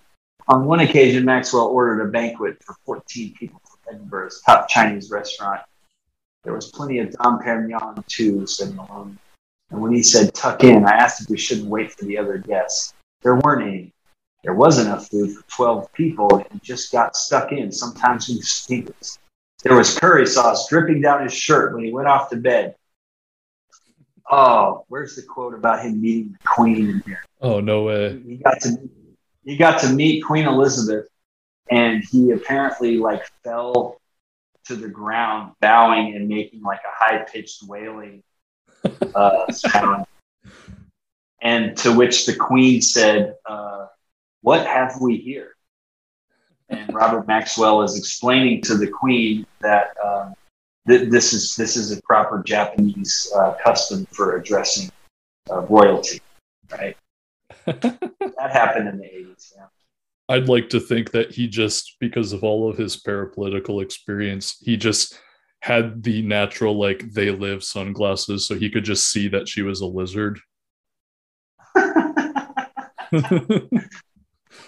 On 0.48 0.66
one 0.66 0.81
occasion, 0.81 1.24
Maxwell 1.24 1.69
ordered 1.69 2.02
a 2.02 2.11
banquet 2.11 2.62
for 2.62 2.74
14 2.85 3.35
people 3.39 3.61
from 3.65 3.94
Edinburgh's 3.94 4.43
top 4.44 4.69
Chinese 4.69 5.11
restaurant. 5.11 5.61
There 6.43 6.52
was 6.52 6.70
plenty 6.70 6.98
of 6.98 7.12
Dom 7.12 7.40
Perignon, 7.40 8.05
too, 8.06 8.47
said 8.47 8.74
Malone. 8.74 9.19
And 9.70 9.81
when 9.81 9.93
he 9.93 10.03
said 10.03 10.35
tuck 10.35 10.65
in, 10.65 10.85
I 10.85 10.93
asked 10.93 11.23
if 11.23 11.28
we 11.28 11.39
shouldn't 11.39 11.69
wait 11.69 11.93
for 11.93 12.05
the 12.05 12.19
other 12.19 12.39
guests. 12.39 12.95
There 13.23 13.36
weren't 13.36 13.66
any. 13.66 13.93
There 14.43 14.55
was 14.55 14.78
enough 14.78 15.09
food 15.09 15.35
for 15.35 15.43
12 15.49 15.93
people 15.95 16.45
and 16.51 16.62
just 16.62 16.93
got 16.93 17.16
stuck 17.16 17.53
in. 17.53 17.73
Sometimes 17.73 18.28
we 18.28 18.41
stinks. 18.43 19.19
There 19.62 19.74
was 19.74 19.99
curry 19.99 20.27
sauce 20.27 20.69
dripping 20.69 21.01
down 21.01 21.23
his 21.23 21.32
shirt 21.32 21.74
when 21.74 21.85
he 21.85 21.93
went 21.93 22.09
off 22.09 22.28
to 22.31 22.36
bed. 22.36 22.77
Oh, 24.31 24.85
where's 24.89 25.16
the 25.16 25.23
quote 25.23 25.55
about 25.55 25.82
him 25.82 26.01
meeting 26.01 26.32
the 26.32 26.47
queen 26.47 26.91
in 26.91 27.03
here? 27.07 27.24
Oh, 27.41 27.61
no 27.61 27.85
way. 27.85 28.20
He 28.27 28.36
got 28.36 28.61
to 28.62 28.77
he 29.45 29.57
got 29.57 29.81
to 29.81 29.93
meet 29.93 30.24
Queen 30.24 30.47
Elizabeth, 30.47 31.07
and 31.70 32.03
he 32.03 32.31
apparently 32.31 32.97
like 32.97 33.27
fell 33.43 34.01
to 34.66 34.77
the 34.77 34.89
ground, 34.89 35.53
bowing 35.61 36.15
and 36.15 36.27
making 36.27 36.62
like 36.62 36.81
a 36.81 37.05
high 37.05 37.19
pitched 37.19 37.62
wailing 37.65 38.23
uh, 39.15 39.51
sound. 39.52 40.06
And 41.43 41.77
to 41.78 41.94
which 41.94 42.27
the 42.27 42.35
Queen 42.35 42.81
said, 42.81 43.35
uh, 43.47 43.86
"What 44.40 44.66
have 44.66 45.01
we 45.01 45.19
here?" 45.19 45.55
And 46.70 46.93
Robert 46.94 47.27
Maxwell 47.27 47.82
is 47.82 47.98
explaining 47.98 48.62
to 48.62 48.77
the 48.77 48.89
Queen 48.89 49.47
that 49.61 49.94
um, 50.02 50.35
th- 50.89 51.11
this 51.11 51.32
is 51.32 51.55
this 51.55 51.77
is 51.77 51.93
a 51.93 52.01
proper 52.02 52.43
Japanese 52.43 53.31
uh, 53.36 53.55
custom 53.62 54.06
for 54.06 54.36
addressing 54.36 54.90
uh, 55.51 55.61
royalty, 55.62 56.20
right? 56.73 56.97
that 57.66 58.51
happened 58.51 58.89
in 58.89 58.98
the 58.98 59.05
80s. 59.05 59.52
Yeah. 59.56 59.66
I'd 60.28 60.48
like 60.48 60.70
to 60.70 60.81
think 60.81 61.11
that 61.11 61.32
he 61.32 61.47
just, 61.47 61.97
because 62.01 62.32
of 62.32 62.43
all 62.43 62.69
of 62.69 62.78
his 62.78 63.01
parapolitical 63.01 63.82
experience, 63.82 64.56
he 64.61 64.77
just 64.77 65.19
had 65.65 66.03
the 66.03 66.20
natural, 66.20 66.78
like, 66.78 67.11
they 67.11 67.31
live 67.31 67.65
sunglasses 67.65 68.47
so 68.47 68.55
he 68.55 68.69
could 68.69 68.85
just 68.85 69.11
see 69.11 69.28
that 69.28 69.49
she 69.49 69.62
was 69.62 69.81
a 69.81 69.86
lizard. 69.86 70.39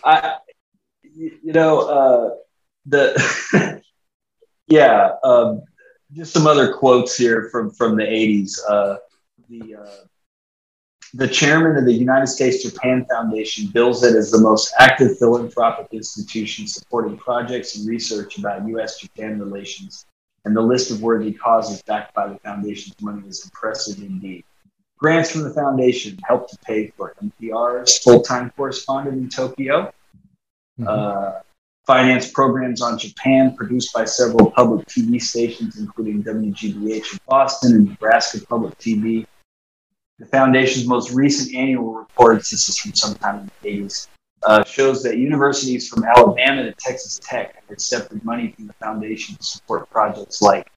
I, 0.05 0.37
you 1.15 1.53
know, 1.53 1.81
uh, 1.81 2.31
the 2.87 3.13
yeah, 4.69 5.11
um, 5.23 5.61
just 6.15 6.33
some 6.33 6.47
other 6.47 6.73
quotes 6.73 7.15
here 7.15 7.51
from 7.53 7.73
from 7.73 7.97
the 7.97 8.05
80s. 8.05 8.59
Uh, 8.67 8.97
the 9.51 9.77
uh, 9.77 10.07
the 11.13 11.29
chairman 11.29 11.77
of 11.77 11.85
the 11.85 11.93
United 11.93 12.27
States 12.27 12.63
Japan 12.63 13.05
Foundation 13.11 13.67
bills 13.67 14.03
it 14.03 14.17
as 14.17 14.31
the 14.31 14.41
most 14.41 14.73
active 14.79 15.19
philanthropic 15.19 15.89
institution 15.93 16.67
supporting 16.67 17.19
projects 17.19 17.77
and 17.77 17.87
research 17.87 18.39
about 18.39 18.67
U.S. 18.69 18.99
Japan 18.99 19.39
relations, 19.39 20.07
and 20.47 20.57
the 20.57 20.63
list 20.63 20.93
of 20.93 21.03
worthy 21.03 21.33
causes 21.33 21.83
backed 21.83 22.15
by 22.15 22.29
the 22.29 22.39
foundation's 22.39 22.95
money 23.03 23.27
is 23.29 23.45
impressive 23.45 23.99
indeed. 23.99 24.45
Grants 24.97 25.33
from 25.33 25.43
the 25.43 25.51
foundation 25.51 26.17
helped 26.25 26.51
to 26.51 26.59
pay 26.59 26.87
for 26.97 27.15
NPR's 27.23 27.99
full 27.99 28.23
time 28.23 28.51
correspondent 28.57 29.19
in 29.19 29.29
Tokyo, 29.29 29.93
uh, 30.87 31.33
finance 31.85 32.31
programs 32.31 32.81
on 32.81 32.97
Japan 32.97 33.57
produced 33.57 33.93
by 33.93 34.05
several 34.05 34.53
public 34.53 34.87
TV 34.87 35.21
stations, 35.21 35.79
including 35.79 36.23
WGBH 36.23 37.13
in 37.13 37.19
Boston 37.29 37.75
and 37.75 37.89
Nebraska 37.89 38.39
Public 38.47 38.79
TV. 38.79 39.27
The 40.21 40.27
foundation's 40.27 40.87
most 40.87 41.11
recent 41.11 41.57
annual 41.57 41.93
reports, 41.93 42.51
this 42.51 42.69
is 42.69 42.79
from 42.79 42.95
sometime 42.95 43.41
in 43.41 43.51
the 43.63 43.83
80s, 43.83 44.07
uh, 44.47 44.65
shows 44.65 45.03
that 45.03 45.19
universities 45.19 45.89
from 45.89 46.05
Alabama 46.05 46.63
to 46.63 46.73
Texas 46.73 47.21
Tech 47.23 47.55
have 47.57 47.71
accepted 47.71 48.25
money 48.25 48.53
from 48.53 48.67
the 48.67 48.73
foundation 48.75 49.37
to 49.37 49.43
support 49.43 49.91
projects 49.91 50.41
like 50.41 50.71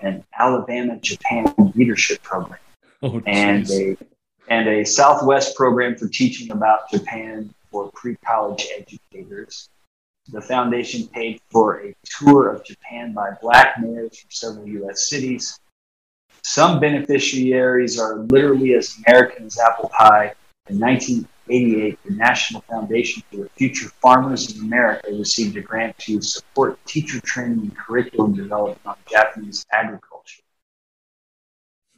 an 0.00 0.24
Alabama 0.38 0.98
Japan 0.98 1.52
leadership 1.74 2.22
program 2.22 2.58
Oh, 3.04 3.20
and 3.26 3.70
a 3.70 3.96
and 4.48 4.68
a 4.68 4.84
Southwest 4.84 5.56
program 5.56 5.94
for 5.96 6.08
teaching 6.08 6.50
about 6.50 6.90
Japan 6.90 7.52
for 7.70 7.90
pre-college 7.92 8.66
educators. 8.76 9.68
The 10.32 10.40
foundation 10.40 11.06
paid 11.08 11.40
for 11.50 11.84
a 11.84 11.94
tour 12.04 12.48
of 12.48 12.64
Japan 12.64 13.12
by 13.12 13.32
black 13.42 13.76
mayors 13.78 14.18
from 14.18 14.30
several 14.30 14.66
U.S. 14.68 15.08
cities. 15.08 15.60
Some 16.42 16.80
beneficiaries 16.80 17.98
are 17.98 18.16
literally 18.16 18.74
as 18.74 18.96
American 19.06 19.46
as 19.46 19.58
apple 19.58 19.90
pie. 19.90 20.34
In 20.68 20.78
1988, 21.46 21.98
the 22.04 22.14
National 22.14 22.60
Foundation 22.62 23.22
for 23.30 23.48
Future 23.56 23.88
Farmers 24.00 24.56
in 24.56 24.64
America 24.64 25.08
received 25.10 25.56
a 25.56 25.60
grant 25.60 25.96
to 25.98 26.20
support 26.22 26.78
teacher 26.86 27.20
training 27.20 27.60
and 27.60 27.76
curriculum 27.76 28.34
development 28.34 28.80
on 28.86 28.96
Japanese 29.10 29.64
agriculture. 29.72 30.42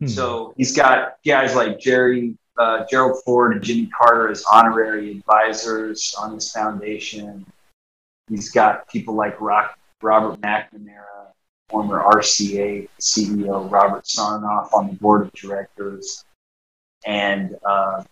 Hmm. 0.00 0.06
So 0.06 0.54
he's 0.56 0.76
got 0.76 1.16
guys 1.24 1.54
like 1.54 1.78
Jerry, 1.78 2.36
uh, 2.58 2.84
Gerald 2.90 3.22
Ford, 3.24 3.52
and 3.52 3.62
Jimmy 3.62 3.86
Carter 3.86 4.30
as 4.30 4.44
honorary 4.50 5.12
advisors 5.12 6.14
on 6.18 6.34
his 6.34 6.50
foundation. 6.50 7.46
He's 8.28 8.50
got 8.50 8.88
people 8.88 9.14
like 9.14 9.40
Rock, 9.40 9.78
Robert 10.02 10.40
McNamara, 10.40 11.32
former 11.68 12.02
RCA 12.02 12.88
CEO 13.00 13.70
Robert 13.70 14.04
Sarnoff 14.04 14.72
on 14.72 14.88
the 14.88 14.94
board 14.94 15.22
of 15.22 15.32
directors, 15.32 16.24
and 17.06 17.56
uh, 17.64 18.02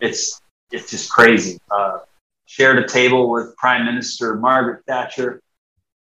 it's 0.00 0.40
it's 0.70 0.90
just 0.90 1.10
crazy. 1.10 1.58
Uh, 1.70 2.00
shared 2.46 2.78
a 2.78 2.86
table 2.86 3.30
with 3.30 3.56
Prime 3.56 3.84
Minister 3.84 4.36
Margaret 4.36 4.84
Thatcher 4.86 5.40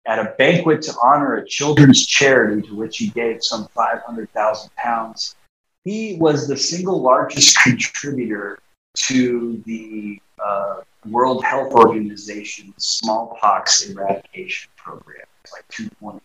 at 0.06 0.20
a 0.20 0.34
banquet 0.38 0.82
to 0.84 0.94
honor 1.04 1.36
a 1.36 1.46
children's 1.46 2.06
charity 2.06 2.62
to 2.68 2.76
which 2.76 2.98
he 2.98 3.10
gave 3.10 3.44
some 3.44 3.68
500,000 3.76 4.76
pounds. 4.76 5.36
He 5.84 6.18
was 6.20 6.48
the 6.48 6.58
single 6.58 7.02
largest 7.02 7.58
contributor 7.64 8.60
to 8.98 9.62
the 9.66 10.22
uh, 10.44 10.82
World 11.06 11.44
Health 11.44 11.74
Organization's 11.74 12.74
smallpox 12.78 13.90
eradication 13.90 14.70
program. 14.78 15.26
Like 15.52 15.68
2.7, 15.70 16.22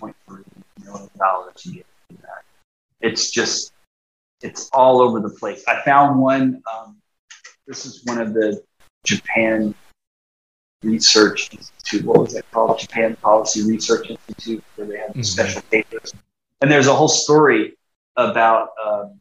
2.3 0.00 0.14
million 0.84 1.10
dollars 1.18 1.54
to 1.62 1.70
that. 2.22 2.42
It's 3.00 3.30
just, 3.30 3.72
it's 4.42 4.68
all 4.72 5.00
over 5.00 5.20
the 5.20 5.30
place. 5.30 5.64
I 5.66 5.82
found 5.82 6.20
one, 6.20 6.62
um, 6.72 6.96
this 7.66 7.86
is 7.86 8.02
one 8.04 8.20
of 8.20 8.34
the 8.34 8.62
Japan 9.04 9.74
Research 10.82 11.52
Institute. 11.52 12.04
What 12.04 12.20
was 12.20 12.34
that 12.34 12.50
called? 12.50 12.78
Japan 12.78 13.16
Policy 13.16 13.62
Research 13.62 14.10
Institute, 14.10 14.62
where 14.76 14.86
they 14.86 14.98
have 14.98 15.10
Mhm. 15.10 15.24
special 15.24 15.62
papers. 15.62 16.12
And 16.60 16.70
there's 16.70 16.86
a 16.86 16.94
whole 16.94 17.08
story 17.08 17.76
about. 18.16 18.70
Um, 18.84 19.20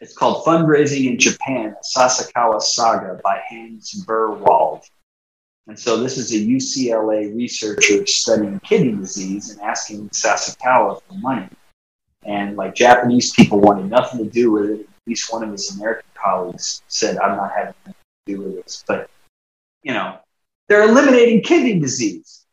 it's 0.00 0.16
called 0.16 0.44
Fundraising 0.44 1.06
in 1.06 1.18
Japan: 1.18 1.74
a 1.74 1.98
Sasakawa 1.98 2.60
Saga 2.60 3.20
by 3.22 3.40
Hans 3.48 4.04
Baerwald. 4.06 4.84
And 5.66 5.78
so 5.78 5.96
this 5.96 6.18
is 6.18 6.32
a 6.32 6.38
UCLA 6.38 7.34
researcher 7.34 8.06
studying 8.06 8.60
kidney 8.60 8.92
disease 8.92 9.50
and 9.50 9.60
asking 9.62 10.10
Sasakawa 10.10 11.00
for 11.02 11.14
money. 11.14 11.48
And 12.24 12.56
like 12.56 12.74
Japanese 12.74 13.32
people 13.32 13.60
wanted 13.60 13.90
nothing 13.90 14.24
to 14.24 14.30
do 14.30 14.50
with 14.50 14.70
it. 14.70 14.80
At 14.80 15.08
least 15.08 15.32
one 15.32 15.44
of 15.44 15.50
his 15.50 15.76
American 15.76 16.08
colleagues 16.14 16.82
said, 16.88 17.18
"I'm 17.18 17.36
not 17.36 17.52
having 17.52 17.74
anything 17.84 17.94
to 18.26 18.32
do 18.32 18.40
with 18.40 18.62
this." 18.62 18.84
But 18.86 19.10
you 19.82 19.92
know, 19.92 20.18
they're 20.68 20.88
eliminating 20.88 21.42
kidney 21.42 21.78
disease. 21.78 22.46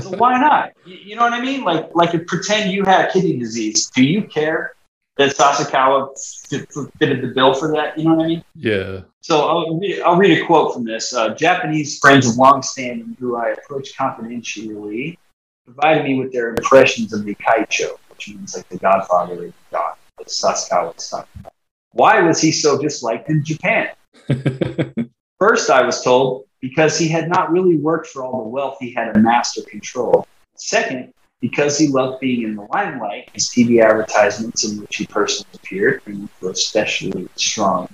So 0.00 0.10
why 0.16 0.40
not? 0.40 0.72
You, 0.84 0.96
you 0.96 1.16
know 1.16 1.22
what 1.22 1.32
I 1.32 1.40
mean? 1.40 1.64
Like, 1.64 1.94
like 1.94 2.26
pretend 2.26 2.72
you 2.72 2.84
had 2.84 3.10
kidney 3.12 3.38
disease. 3.38 3.90
Do 3.94 4.04
you 4.04 4.22
care 4.22 4.74
that 5.16 5.36
Sasakawa 5.36 6.16
fit, 6.48 6.68
fitted 6.98 7.22
the 7.22 7.32
bill 7.34 7.54
for 7.54 7.72
that? 7.72 7.98
You 7.98 8.04
know 8.04 8.14
what 8.14 8.24
I 8.24 8.28
mean? 8.28 8.44
yeah. 8.54 9.00
So 9.22 9.46
I'll 9.46 9.78
read, 9.78 10.00
I'll 10.00 10.16
read 10.16 10.38
a 10.38 10.46
quote 10.46 10.72
from 10.72 10.84
this. 10.84 11.12
Uh, 11.12 11.34
Japanese 11.34 11.98
friends 11.98 12.26
of 12.26 12.36
long 12.36 12.62
standing 12.62 13.16
who 13.20 13.36
I 13.36 13.50
approached 13.50 13.96
confidentially 13.96 15.18
provided 15.66 16.04
me 16.04 16.18
with 16.18 16.32
their 16.32 16.50
impressions 16.50 17.12
of 17.12 17.24
the 17.24 17.34
Kaicho, 17.34 17.96
means 18.28 18.56
like 18.56 18.68
the 18.68 18.78
godfather 18.78 19.34
of 19.34 19.40
the 19.40 19.52
god, 19.70 19.96
that 20.18 20.28
Sasakawa 20.28 20.94
was 20.94 21.08
talking 21.08 21.40
about. 21.40 21.52
Why 21.92 22.20
was 22.20 22.40
he 22.40 22.52
so 22.52 22.78
disliked 22.78 23.28
in 23.28 23.44
Japan? 23.44 23.88
First, 25.38 25.70
I 25.70 25.84
was 25.84 26.02
told 26.02 26.46
because 26.60 26.98
he 26.98 27.08
had 27.08 27.28
not 27.28 27.50
really 27.50 27.76
worked 27.76 28.08
for 28.08 28.22
all 28.22 28.44
the 28.44 28.48
wealth 28.48 28.76
he 28.80 28.92
had 28.92 29.16
amassed 29.16 29.58
or 29.58 29.62
controlled. 29.62 30.26
Second, 30.54 31.12
because 31.40 31.78
he 31.78 31.88
loved 31.88 32.20
being 32.20 32.42
in 32.42 32.54
the 32.54 32.66
limelight, 32.70 33.30
his 33.32 33.48
TV 33.48 33.82
advertisements 33.82 34.70
in 34.70 34.80
which 34.80 34.96
he 34.96 35.06
personally 35.06 35.48
appeared 35.54 36.02
and 36.06 36.28
were 36.40 36.50
especially 36.50 37.28
strong. 37.36 37.88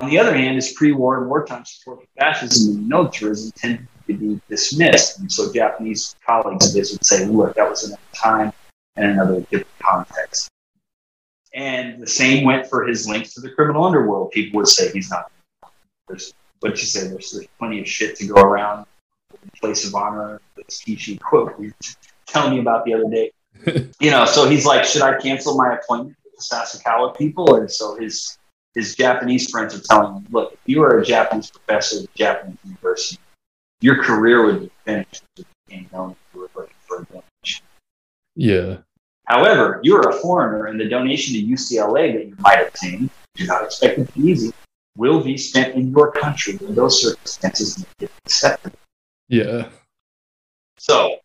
On 0.00 0.10
the 0.10 0.18
other 0.18 0.36
hand, 0.36 0.56
his 0.56 0.72
pre-war 0.72 1.18
and 1.18 1.28
wartime 1.28 1.64
support 1.64 2.02
for 2.02 2.06
fascism 2.20 2.76
and 2.76 2.88
militarism 2.88 3.50
tended 3.56 3.88
to 4.06 4.14
be 4.14 4.40
dismissed. 4.48 5.18
And 5.18 5.32
so 5.32 5.52
Japanese 5.52 6.14
colleagues 6.24 6.68
of 6.68 6.74
his 6.74 6.92
would 6.92 7.04
say, 7.04 7.24
look, 7.24 7.54
that 7.56 7.68
was 7.68 7.84
another 7.84 8.00
time 8.14 8.52
and 8.98 9.12
another 9.12 9.40
different 9.42 9.78
context. 9.80 10.50
And 11.54 12.02
the 12.02 12.06
same 12.06 12.44
went 12.44 12.66
for 12.68 12.86
his 12.86 13.08
links 13.08 13.34
to 13.34 13.40
the 13.40 13.50
criminal 13.50 13.84
underworld. 13.84 14.32
People 14.32 14.58
would 14.58 14.68
say 14.68 14.90
he's 14.90 15.10
not. 15.10 15.30
There's, 16.06 16.34
what 16.60 16.72
you 16.72 16.86
say, 16.86 17.08
there's, 17.08 17.32
there's 17.32 17.46
plenty 17.58 17.80
of 17.80 17.88
shit 17.88 18.16
to 18.16 18.26
go 18.26 18.40
around. 18.40 18.86
Place 19.60 19.86
of 19.86 19.94
honor, 19.94 20.40
this 20.56 20.82
Kishi 20.82 21.18
quote 21.20 21.58
you 21.58 21.68
were 21.68 21.74
telling 22.26 22.54
me 22.54 22.60
about 22.60 22.84
the 22.84 22.94
other 22.94 23.08
day. 23.10 23.32
you 24.00 24.10
know, 24.10 24.24
so 24.24 24.48
he's 24.48 24.66
like, 24.66 24.84
should 24.84 25.02
I 25.02 25.18
cancel 25.18 25.56
my 25.56 25.74
appointment 25.74 26.16
with 26.24 26.34
the 26.36 26.42
Sasakawa 26.42 27.16
people? 27.16 27.56
And 27.56 27.70
so 27.70 27.96
his 27.96 28.38
his 28.74 28.94
Japanese 28.94 29.50
friends 29.50 29.74
are 29.74 29.80
telling 29.80 30.14
him, 30.14 30.26
look, 30.30 30.52
if 30.52 30.60
you 30.66 30.80
were 30.80 31.00
a 31.00 31.04
Japanese 31.04 31.50
professor 31.50 31.98
at 31.98 32.04
a 32.04 32.08
Japanese 32.14 32.58
university, 32.64 33.18
your 33.80 34.02
career 34.02 34.44
would 34.44 34.60
be 34.60 34.70
finished 34.84 35.22
if 35.36 35.38
you 35.38 35.44
became 35.66 35.88
known 35.92 36.10
if 36.10 36.16
you 36.34 36.40
were 36.40 36.50
looking 36.54 36.74
for 36.86 37.02
a 37.02 37.04
donation. 37.06 37.66
yeah. 38.36 38.78
However, 39.28 39.80
you're 39.82 40.08
a 40.08 40.14
foreigner, 40.14 40.66
and 40.66 40.80
the 40.80 40.88
donation 40.88 41.34
to 41.34 41.42
UCLA 41.42 42.14
that 42.14 42.26
you 42.28 42.34
might 42.38 42.66
obtain, 42.66 43.10
do 43.34 43.46
not 43.46 43.62
expect 43.62 43.98
it 43.98 44.06
to 44.06 44.12
be 44.18 44.30
easy, 44.30 44.52
will 44.96 45.22
be 45.22 45.36
spent 45.36 45.74
in 45.74 45.90
your 45.90 46.12
country 46.12 46.56
when 46.56 46.74
those 46.74 47.02
circumstances 47.02 47.78
make 47.78 48.08
it 48.08 48.10
acceptable. 48.24 48.78
Yeah. 49.28 49.68
So, 50.78 51.18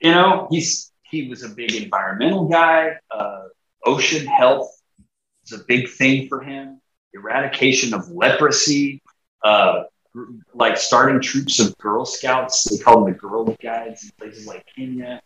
you 0.00 0.12
know, 0.12 0.48
he's 0.50 0.90
he 1.10 1.28
was 1.28 1.42
a 1.42 1.50
big 1.50 1.74
environmental 1.74 2.48
guy. 2.48 2.96
Uh, 3.10 3.48
ocean 3.84 4.26
health 4.26 4.70
is 5.44 5.52
a 5.52 5.64
big 5.68 5.90
thing 5.90 6.28
for 6.28 6.40
him. 6.40 6.80
Eradication 7.12 7.92
of 7.92 8.08
leprosy, 8.08 9.02
uh, 9.44 9.84
like 10.54 10.78
starting 10.78 11.20
troops 11.20 11.60
of 11.60 11.76
Girl 11.76 12.06
Scouts. 12.06 12.64
They 12.64 12.82
call 12.82 13.04
them 13.04 13.12
the 13.12 13.18
Girl 13.18 13.44
Guides 13.62 14.04
in 14.04 14.10
places 14.18 14.46
like 14.46 14.64
Kenya. 14.74 15.20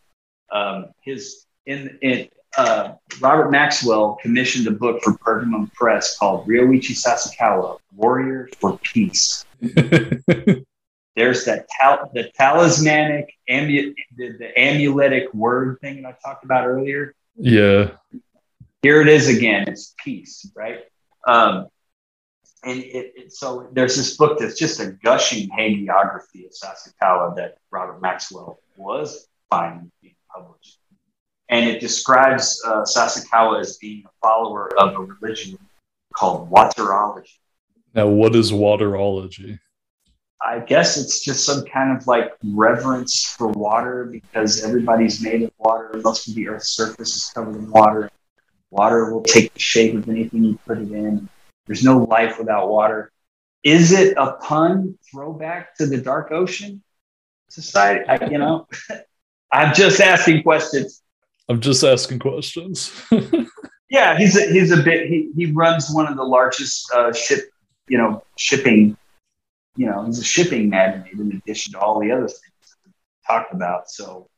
Um, 0.50 0.86
his 1.02 1.46
in 1.68 1.98
in 2.02 2.28
uh, 2.56 2.94
Robert 3.20 3.50
Maxwell 3.50 4.18
commissioned 4.20 4.66
a 4.66 4.70
book 4.72 5.00
for 5.02 5.12
Pergamon 5.18 5.72
Press 5.74 6.16
called 6.18 6.48
Ryoichi 6.48 6.96
Sasakawa, 6.96 7.78
Warrior 7.94 8.48
for 8.58 8.78
Peace. 8.82 9.44
There's 9.60 11.44
that 11.44 11.66
tal- 11.78 12.10
the 12.14 12.30
talismanic 12.34 13.32
amu- 13.48 13.94
the, 14.16 14.38
the 14.38 14.58
amuletic 14.58 15.32
word 15.34 15.78
thing 15.80 16.02
that 16.02 16.08
I 16.08 16.28
talked 16.28 16.44
about 16.44 16.66
earlier. 16.66 17.14
yeah. 17.36 17.90
Here 18.82 19.02
it 19.02 19.08
is 19.08 19.28
again. 19.28 19.64
It's 19.66 19.94
peace, 20.02 20.48
right? 20.54 20.84
Um, 21.26 21.66
and 22.62 22.78
it, 22.78 23.12
it, 23.16 23.32
so 23.32 23.68
there's 23.72 23.96
this 23.96 24.16
book 24.16 24.38
that's 24.38 24.56
just 24.56 24.78
a 24.78 24.92
gushing 24.92 25.48
hagiography 25.50 26.46
of 26.46 26.52
Sasakawa 26.52 27.34
that 27.36 27.58
Robert 27.72 28.00
Maxwell 28.00 28.60
was 28.76 29.26
finding 29.50 29.90
being 30.00 30.14
published. 30.32 30.77
And 31.50 31.68
it 31.68 31.80
describes 31.80 32.62
uh, 32.66 32.82
Sasakawa 32.82 33.60
as 33.60 33.78
being 33.78 34.04
a 34.06 34.10
follower 34.22 34.70
of 34.78 34.94
a 34.94 35.00
religion 35.00 35.58
called 36.14 36.50
Waterology. 36.50 37.38
Now, 37.94 38.08
what 38.08 38.36
is 38.36 38.52
waterology? 38.52 39.58
I 40.40 40.60
guess 40.60 40.96
it's 40.96 41.20
just 41.20 41.44
some 41.44 41.64
kind 41.64 41.96
of 41.96 42.06
like 42.06 42.32
reverence 42.44 43.24
for 43.24 43.48
water 43.48 44.04
because 44.04 44.62
everybody's 44.62 45.20
made 45.20 45.42
of 45.42 45.50
water. 45.58 46.00
Most 46.04 46.28
of 46.28 46.34
the 46.34 46.48
Earth's 46.48 46.68
surface 46.68 47.16
is 47.16 47.30
covered 47.34 47.56
in 47.56 47.70
water. 47.70 48.10
Water 48.70 49.12
will 49.12 49.22
take 49.22 49.52
the 49.54 49.60
shape 49.60 49.94
of 49.94 50.08
anything 50.08 50.44
you 50.44 50.58
put 50.66 50.78
it 50.78 50.92
in. 50.92 51.28
There's 51.66 51.82
no 51.82 51.98
life 51.98 52.38
without 52.38 52.68
water. 52.68 53.10
Is 53.64 53.92
it 53.92 54.16
a 54.16 54.32
pun 54.32 54.96
throwback 55.10 55.74
to 55.76 55.86
the 55.86 55.98
dark 55.98 56.30
ocean 56.30 56.82
society? 57.48 58.04
I, 58.08 58.26
you 58.26 58.38
know, 58.38 58.68
I'm 59.52 59.74
just 59.74 60.00
asking 60.00 60.42
questions. 60.42 61.02
I'm 61.48 61.60
just 61.60 61.82
asking 61.82 62.18
questions. 62.18 62.92
Yeah, 63.90 64.18
he's 64.18 64.36
a, 64.36 64.46
he's 64.52 64.70
a 64.70 64.82
bit. 64.82 65.08
He, 65.08 65.30
he 65.34 65.46
runs 65.46 65.90
one 65.90 66.06
of 66.06 66.16
the 66.16 66.24
largest 66.24 66.92
uh, 66.92 67.12
ship, 67.12 67.50
you 67.88 67.96
know, 67.96 68.22
shipping. 68.36 68.96
You 69.76 69.86
know, 69.86 70.04
he's 70.04 70.18
a 70.18 70.24
shipping 70.24 70.68
magnate 70.68 71.14
in 71.14 71.32
addition 71.32 71.72
to 71.72 71.78
all 71.78 72.00
the 72.00 72.10
other 72.10 72.28
things 72.28 72.76
talked 73.26 73.54
about. 73.54 73.88
So, 73.88 74.28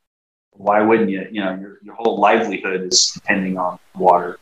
why 0.50 0.82
wouldn't 0.82 1.10
you? 1.10 1.26
You 1.30 1.42
know, 1.42 1.56
your, 1.56 1.78
your 1.82 1.94
whole 1.94 2.20
livelihood 2.20 2.92
is 2.92 3.10
depending 3.12 3.58
on 3.58 3.78
water, 3.96 4.38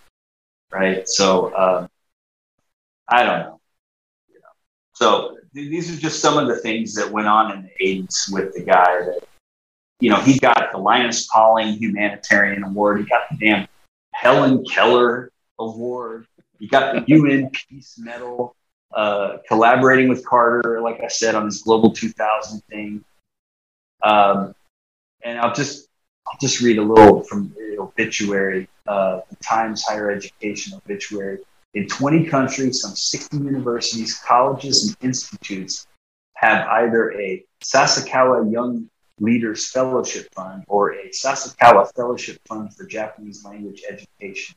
right? 0.70 1.08
So 1.08 1.56
um, 1.56 1.88
I 3.08 3.22
don't 3.22 3.38
know. 3.38 3.60
You 4.28 4.40
know. 4.40 4.48
So 4.92 5.36
th- 5.54 5.70
these 5.70 5.96
are 5.96 5.98
just 5.98 6.20
some 6.20 6.36
of 6.36 6.48
the 6.48 6.56
things 6.56 6.94
that 6.94 7.10
went 7.10 7.28
on 7.28 7.52
in 7.52 7.62
the 7.62 8.02
80s 8.02 8.32
with 8.32 8.52
the 8.54 8.62
guy 8.62 8.84
that, 9.04 9.20
you 10.00 10.10
know, 10.10 10.16
he 10.16 10.38
got 10.38 10.57
the 10.72 10.78
Linus 10.78 11.26
Pauling 11.26 11.74
Humanitarian 11.74 12.64
Award. 12.64 13.00
He 13.00 13.06
got 13.06 13.22
the 13.30 13.36
damn 13.36 13.68
Helen 14.12 14.64
Keller 14.64 15.30
Award. 15.58 16.26
He 16.58 16.66
got 16.66 16.94
the 16.94 17.04
UN 17.14 17.50
Peace 17.50 17.98
Medal. 17.98 18.54
Uh, 18.94 19.36
collaborating 19.46 20.08
with 20.08 20.24
Carter, 20.24 20.80
like 20.80 21.00
I 21.02 21.08
said, 21.08 21.34
on 21.34 21.44
his 21.44 21.60
Global 21.60 21.92
2000 21.92 22.62
thing. 22.70 23.04
Um, 24.02 24.54
and 25.22 25.38
I'll 25.38 25.52
just 25.52 25.88
I'll 26.26 26.38
just 26.40 26.60
read 26.60 26.78
a 26.78 26.82
little 26.82 27.22
from 27.22 27.52
the 27.56 27.76
obituary, 27.78 28.68
uh, 28.86 29.20
the 29.28 29.36
Times 29.36 29.84
Higher 29.84 30.10
Education 30.10 30.74
obituary. 30.74 31.38
In 31.74 31.86
20 31.86 32.26
countries, 32.26 32.80
some 32.80 32.96
60 32.96 33.36
universities, 33.36 34.18
colleges, 34.26 34.88
and 34.88 34.96
institutes 35.02 35.86
have 36.34 36.66
either 36.68 37.12
a 37.12 37.44
Sasakawa 37.62 38.50
Young 38.50 38.88
Leaders 39.20 39.70
Fellowship 39.70 40.32
Fund 40.34 40.64
or 40.68 40.94
a 40.94 41.08
Sasakawa 41.10 41.92
Fellowship 41.94 42.40
Fund 42.46 42.74
for 42.74 42.84
Japanese 42.86 43.44
Language 43.44 43.82
Education. 43.88 44.56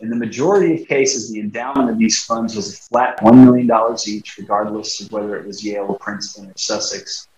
In 0.00 0.10
the 0.10 0.16
majority 0.16 0.82
of 0.82 0.88
cases, 0.88 1.30
the 1.30 1.40
endowment 1.40 1.88
of 1.88 1.98
these 1.98 2.24
funds 2.24 2.56
was 2.56 2.74
a 2.74 2.76
flat 2.76 3.18
$1 3.20 3.44
million 3.44 3.70
each, 4.06 4.36
regardless 4.38 5.00
of 5.00 5.12
whether 5.12 5.36
it 5.36 5.46
was 5.46 5.64
Yale, 5.64 5.94
Princeton, 6.00 6.46
or 6.46 6.52
Sussex. 6.56 7.28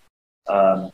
Um, 0.49 0.91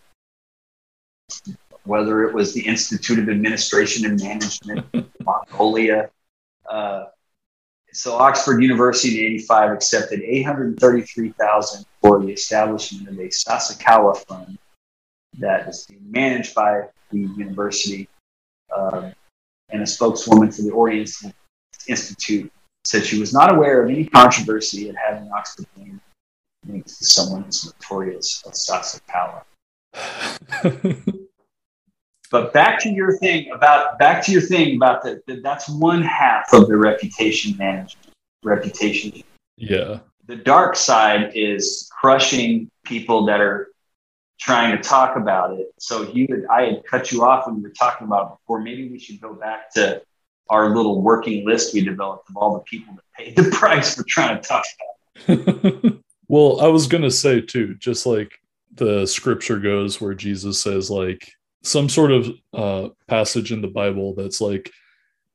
whether 1.85 2.27
it 2.27 2.33
was 2.33 2.53
the 2.53 2.65
Institute 2.65 3.19
of 3.19 3.29
Administration 3.29 4.05
and 4.05 4.21
Management, 4.21 4.85
Mongolia. 5.23 6.09
Uh, 6.69 7.05
so 7.91 8.15
Oxford 8.15 8.61
University 8.61 9.19
in 9.19 9.33
85 9.33 9.71
accepted 9.71 10.21
833,000 10.21 11.85
for 12.01 12.19
the 12.21 12.31
establishment 12.31 13.07
of 13.07 13.19
a 13.19 13.27
Sasakawa 13.27 14.17
fund 14.25 14.57
that 15.39 15.67
is 15.67 15.85
being 15.87 16.11
managed 16.11 16.55
by 16.55 16.83
the 17.11 17.19
university. 17.19 18.07
Uh, 18.75 19.11
and 19.69 19.81
a 19.81 19.87
spokeswoman 19.87 20.51
for 20.51 20.61
the 20.61 20.71
Orient 20.71 21.09
Institute 21.87 22.51
said 22.85 23.05
she 23.05 23.19
was 23.19 23.33
not 23.33 23.53
aware 23.53 23.83
of 23.83 23.89
any 23.89 24.05
controversy 24.05 24.89
in 24.89 24.95
having 24.95 25.29
Oxford 25.31 25.65
name 25.77 26.01
linked 26.67 26.87
to 26.87 27.05
someone 27.05 27.45
as 27.45 27.65
notorious 27.65 28.43
as 28.47 28.67
Sasakawa. 28.69 29.43
But 32.33 32.51
back 32.51 32.79
to 32.79 32.89
your 32.89 33.15
thing 33.17 33.51
about 33.51 33.99
back 33.99 34.25
to 34.25 34.31
your 34.31 34.41
thing 34.41 34.77
about 34.77 35.03
that. 35.03 35.21
That's 35.43 35.69
one 35.69 36.01
half 36.01 36.51
of 36.51 36.67
the 36.67 36.75
reputation 36.75 37.55
management. 37.57 38.07
Reputation. 38.43 39.21
Yeah. 39.55 39.99
The 40.25 40.37
dark 40.37 40.75
side 40.75 41.33
is 41.35 41.87
crushing 41.91 42.71
people 42.85 43.23
that 43.27 43.39
are 43.39 43.67
trying 44.43 44.75
to 44.75 44.83
talk 44.83 45.15
about 45.15 45.57
it. 45.57 45.73
So 45.79 46.11
you 46.11 46.27
had 46.29 46.45
I 46.49 46.61
had 46.65 46.83
cut 46.85 47.11
you 47.11 47.23
off 47.23 47.47
when 47.47 47.57
we 47.57 47.61
were 47.61 47.69
talking 47.69 48.05
about 48.07 48.25
it 48.25 48.37
before. 48.39 48.59
Maybe 48.61 48.89
we 48.89 48.99
should 48.99 49.21
go 49.21 49.33
back 49.33 49.73
to 49.73 50.01
our 50.49 50.75
little 50.75 51.01
working 51.01 51.45
list 51.45 51.73
we 51.73 51.81
developed 51.81 52.29
of 52.29 52.35
all 52.35 52.53
the 52.53 52.59
people 52.61 52.93
that 52.93 53.03
paid 53.17 53.35
the 53.35 53.49
price 53.57 53.95
for 53.95 54.03
trying 54.03 54.41
to 54.41 54.47
talk 54.47 54.65
about 55.27 55.39
it. 55.39 55.99
well, 56.27 56.59
I 56.59 56.67
was 56.67 56.87
gonna 56.87 57.11
say 57.11 57.39
too, 57.39 57.75
just 57.75 58.05
like 58.05 58.33
the 58.75 59.05
scripture 59.05 59.59
goes 59.59 60.01
where 60.01 60.13
Jesus 60.13 60.59
says, 60.59 60.89
like, 60.89 61.31
some 61.63 61.87
sort 61.87 62.11
of 62.11 62.29
uh, 62.53 62.89
passage 63.07 63.51
in 63.51 63.61
the 63.61 63.67
Bible 63.67 64.15
that's 64.15 64.41
like, 64.41 64.69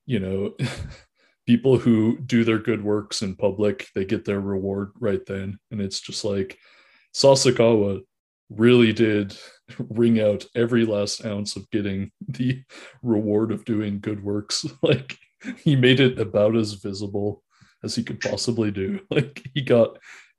you 0.04 0.20
know, 0.20 0.54
people 1.46 1.78
who 1.78 2.18
do 2.18 2.44
their 2.44 2.58
good 2.58 2.82
works 2.82 3.22
in 3.22 3.34
public, 3.34 3.88
they 3.94 4.04
get 4.04 4.24
their 4.24 4.40
reward 4.40 4.90
right 5.00 5.24
then. 5.24 5.58
And 5.70 5.80
it's 5.80 6.00
just 6.00 6.24
like 6.24 6.58
Sasakawa 7.14 8.02
really 8.50 8.92
did 8.92 9.36
wring 9.78 10.20
out 10.20 10.46
every 10.54 10.84
last 10.84 11.24
ounce 11.24 11.56
of 11.56 11.70
getting 11.70 12.10
the 12.26 12.62
reward 13.02 13.52
of 13.52 13.64
doing 13.64 14.00
good 14.00 14.22
works. 14.22 14.66
Like 14.82 15.18
he 15.62 15.76
made 15.76 16.00
it 16.00 16.18
about 16.18 16.56
as 16.56 16.72
visible 16.74 17.42
as 17.84 17.94
he 17.94 18.02
could 18.02 18.20
possibly 18.20 18.70
do. 18.70 19.00
Like 19.10 19.42
he 19.54 19.62
got 19.62 19.98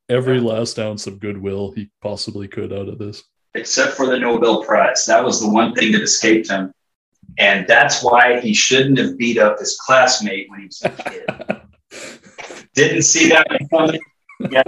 every 0.09 0.39
last 0.39 0.79
ounce 0.79 1.07
of 1.07 1.19
goodwill 1.19 1.71
he 1.71 1.91
possibly 2.01 2.47
could 2.47 2.73
out 2.73 2.89
of 2.89 2.97
this 2.97 3.23
except 3.55 3.95
for 3.95 4.05
the 4.05 4.17
Nobel 4.17 4.63
Prize. 4.63 5.05
That 5.05 5.23
was 5.23 5.41
the 5.41 5.49
one 5.49 5.73
thing 5.73 5.91
that 5.93 6.01
escaped 6.01 6.49
him. 6.49 6.73
And 7.37 7.67
that's 7.67 8.03
why 8.03 8.39
he 8.39 8.53
shouldn't 8.53 8.97
have 8.97 9.17
beat 9.17 9.37
up 9.37 9.59
his 9.59 9.77
classmate 9.79 10.49
when 10.49 10.61
he 10.61 10.65
was 10.65 10.81
a 10.83 10.89
kid. 10.89 12.67
Didn't 12.73 13.03
see 13.03 13.29
that 13.29 13.47
coming. 13.69 14.01
Yeah. 14.49 14.63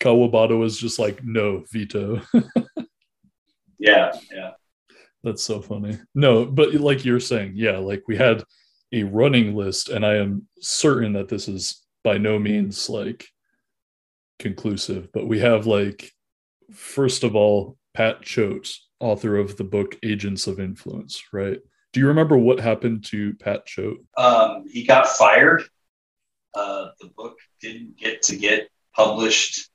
Kawabata 0.00 0.58
was 0.58 0.78
just 0.78 0.98
like, 0.98 1.22
no, 1.24 1.64
veto. 1.72 2.20
yeah, 3.78 4.12
yeah. 4.32 4.50
That's 5.24 5.42
so 5.42 5.60
funny. 5.60 5.98
No, 6.14 6.44
but 6.44 6.74
like 6.74 7.04
you're 7.04 7.20
saying, 7.20 7.52
yeah, 7.56 7.78
like 7.78 8.04
we 8.06 8.16
had 8.16 8.44
a 8.92 9.02
running 9.02 9.54
list, 9.54 9.88
and 9.88 10.06
I 10.06 10.16
am 10.16 10.46
certain 10.60 11.12
that 11.14 11.28
this 11.28 11.48
is 11.48 11.84
by 12.04 12.18
no 12.18 12.38
means 12.38 12.88
like 12.88 13.26
conclusive, 14.38 15.08
but 15.12 15.26
we 15.26 15.40
have 15.40 15.66
like 15.66 16.12
first 16.72 17.24
of 17.24 17.34
all, 17.34 17.76
Pat 17.94 18.22
Choate, 18.22 18.70
author 19.00 19.36
of 19.36 19.56
the 19.56 19.64
book 19.64 19.96
Agents 20.02 20.46
of 20.46 20.60
Influence, 20.60 21.22
right? 21.32 21.58
Do 21.92 22.00
you 22.00 22.08
remember 22.08 22.36
what 22.36 22.60
happened 22.60 23.04
to 23.06 23.34
Pat 23.34 23.66
Choate? 23.66 24.04
Um, 24.16 24.64
he 24.70 24.84
got 24.84 25.08
fired. 25.08 25.64
Uh, 26.54 26.88
the 27.00 27.08
book 27.08 27.38
didn't 27.60 27.96
get 27.96 28.22
to 28.22 28.36
get 28.36 28.68
published 28.94 29.67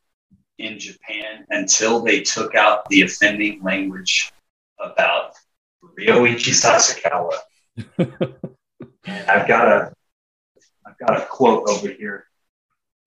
in 0.58 0.80
Japan 0.80 1.46
until 1.50 2.02
they 2.02 2.22
took 2.22 2.56
out 2.56 2.88
the 2.90 3.02
offending 3.02 3.62
language 3.64 4.32
about 4.80 5.34
Ryoichi 6.00 6.54
Sasakawa. 6.54 7.38
I've 9.06 9.48
got 9.48 9.68
a 9.68 9.94
I've 10.86 10.98
got 10.98 11.22
a 11.22 11.26
quote 11.26 11.68
over 11.70 11.88
here 11.88 12.26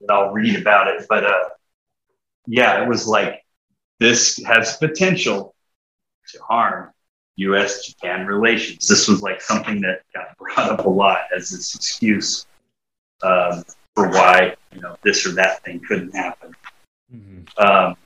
that 0.00 0.12
I'll 0.12 0.32
read 0.32 0.60
about 0.60 0.88
it, 0.88 1.06
but 1.08 1.24
uh, 1.24 1.48
yeah, 2.46 2.82
it 2.82 2.88
was 2.88 3.06
like 3.06 3.44
this 3.98 4.42
has 4.44 4.76
potential 4.76 5.54
to 6.28 6.42
harm 6.42 6.92
U.S. 7.36 7.86
Japan 7.86 8.26
relations. 8.26 8.86
This 8.88 9.08
was 9.08 9.22
like 9.22 9.40
something 9.40 9.80
that 9.82 10.02
got 10.14 10.36
brought 10.38 10.70
up 10.70 10.86
a 10.86 10.88
lot 10.88 11.20
as 11.34 11.50
this 11.50 11.74
excuse 11.74 12.46
um, 13.22 13.64
for 13.94 14.08
why 14.08 14.56
you 14.74 14.80
know 14.80 14.96
this 15.02 15.26
or 15.26 15.32
that 15.32 15.62
thing 15.64 15.80
couldn't 15.86 16.14
happen. 16.14 16.54
Mm-hmm. 17.14 17.64
Um, 17.64 17.96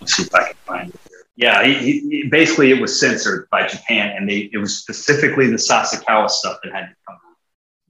let's 0.00 0.14
see 0.14 0.22
if 0.24 0.34
I 0.34 0.44
can 0.44 0.56
find 0.64 0.88
it 0.90 1.00
here. 1.08 1.18
Yeah, 1.36 1.64
he, 1.64 2.00
he, 2.00 2.28
basically 2.28 2.72
it 2.72 2.80
was 2.80 2.98
censored 2.98 3.48
by 3.50 3.66
Japan, 3.66 4.16
and 4.16 4.28
they 4.28 4.50
it 4.52 4.58
was 4.58 4.78
specifically 4.78 5.46
the 5.48 5.56
Sasakawa 5.56 6.28
stuff 6.28 6.58
that 6.64 6.72
had 6.72 6.86
to 6.86 6.94
come 7.06 7.14
out. 7.14 7.36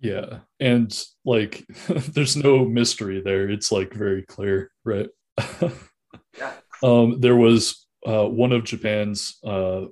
Yeah, 0.00 0.38
and 0.60 1.04
like 1.24 1.64
there's 1.88 2.36
no 2.36 2.64
mystery 2.64 3.22
there. 3.22 3.48
It's 3.48 3.72
like 3.72 3.92
very 3.92 4.22
clear, 4.22 4.70
right? 4.84 5.08
yeah. 6.38 6.52
Um, 6.82 7.20
there 7.20 7.36
was 7.36 7.86
uh, 8.06 8.26
one 8.26 8.52
of 8.52 8.64
Japan's, 8.64 9.38
uh, 9.44 9.86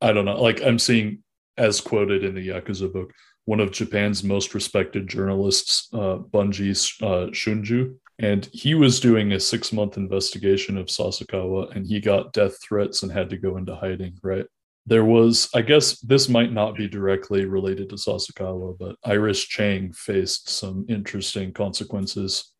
I 0.00 0.12
don't 0.12 0.24
know, 0.24 0.40
like 0.40 0.62
I'm 0.62 0.78
seeing 0.78 1.22
as 1.56 1.80
quoted 1.80 2.24
in 2.24 2.34
the 2.34 2.48
Yakuza 2.48 2.92
book, 2.92 3.12
one 3.44 3.60
of 3.60 3.72
Japan's 3.72 4.24
most 4.24 4.54
respected 4.54 5.08
journalists, 5.08 5.88
uh, 5.92 6.18
Bungei 6.18 6.70
uh, 7.02 7.30
Shunju. 7.30 7.96
And 8.22 8.48
he 8.52 8.74
was 8.74 9.00
doing 9.00 9.32
a 9.32 9.40
six 9.40 9.72
month 9.72 9.96
investigation 9.96 10.78
of 10.78 10.86
Sasakawa 10.86 11.74
and 11.74 11.84
he 11.84 12.00
got 12.00 12.32
death 12.32 12.56
threats 12.62 13.02
and 13.02 13.10
had 13.10 13.28
to 13.30 13.36
go 13.36 13.56
into 13.56 13.74
hiding, 13.74 14.16
right? 14.22 14.46
There 14.86 15.04
was, 15.04 15.48
I 15.54 15.62
guess 15.62 15.98
this 16.00 16.28
might 16.28 16.52
not 16.52 16.76
be 16.76 16.88
directly 16.88 17.46
related 17.46 17.90
to 17.90 17.96
Sasakawa, 17.96 18.78
but 18.78 18.96
Iris 19.04 19.42
Chang 19.42 19.92
faced 19.92 20.48
some 20.48 20.86
interesting 20.88 21.52
consequences 21.52 22.52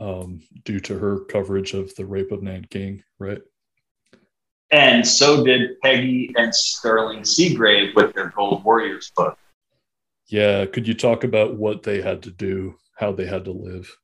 um, 0.00 0.40
due 0.64 0.80
to 0.80 0.98
her 0.98 1.20
coverage 1.26 1.74
of 1.74 1.94
the 1.94 2.06
rape 2.06 2.32
of 2.32 2.42
Nanking, 2.42 3.02
right? 3.20 3.40
And 4.72 5.06
so 5.06 5.44
did 5.44 5.80
Peggy 5.80 6.32
and 6.36 6.52
Sterling 6.52 7.20
Seagrave 7.20 7.94
with 7.94 8.12
their 8.14 8.30
Gold 8.30 8.64
Warriors 8.64 9.12
book. 9.16 9.38
Yeah, 10.26 10.66
could 10.66 10.88
you 10.88 10.94
talk 10.94 11.22
about 11.22 11.54
what 11.56 11.84
they 11.84 12.00
had 12.00 12.22
to 12.24 12.30
do, 12.32 12.76
how 12.96 13.12
they 13.12 13.26
had 13.26 13.44
to 13.44 13.52
live? 13.52 13.96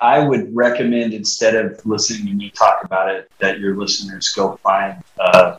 I 0.00 0.18
would 0.20 0.54
recommend 0.54 1.12
instead 1.12 1.54
of 1.54 1.84
listening 1.84 2.26
to 2.28 2.34
me 2.34 2.50
talk 2.50 2.84
about 2.84 3.08
it, 3.08 3.30
that 3.38 3.58
your 3.58 3.76
listeners 3.76 4.28
go 4.30 4.56
find 4.62 5.02
uh, 5.18 5.58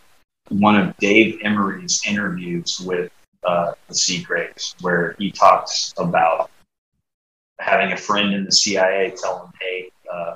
one 0.50 0.76
of 0.76 0.95
Dave 0.98 1.40
Emory's 1.44 2.02
interviews 2.08 2.80
with 2.80 3.12
uh, 3.44 3.74
the 3.88 3.95
Seagraves, 3.95 4.76
where 4.82 5.16
he 5.18 5.32
talks 5.32 5.94
about 5.98 6.50
having 7.60 7.91
a 7.91 7.98
friend 7.98 8.34
in 8.34 8.45
the 8.45 8.52
CIA 8.52 9.14
tell 9.16 9.45
him, 9.45 9.52
hey, 9.62 9.91
uh, 10.12 10.36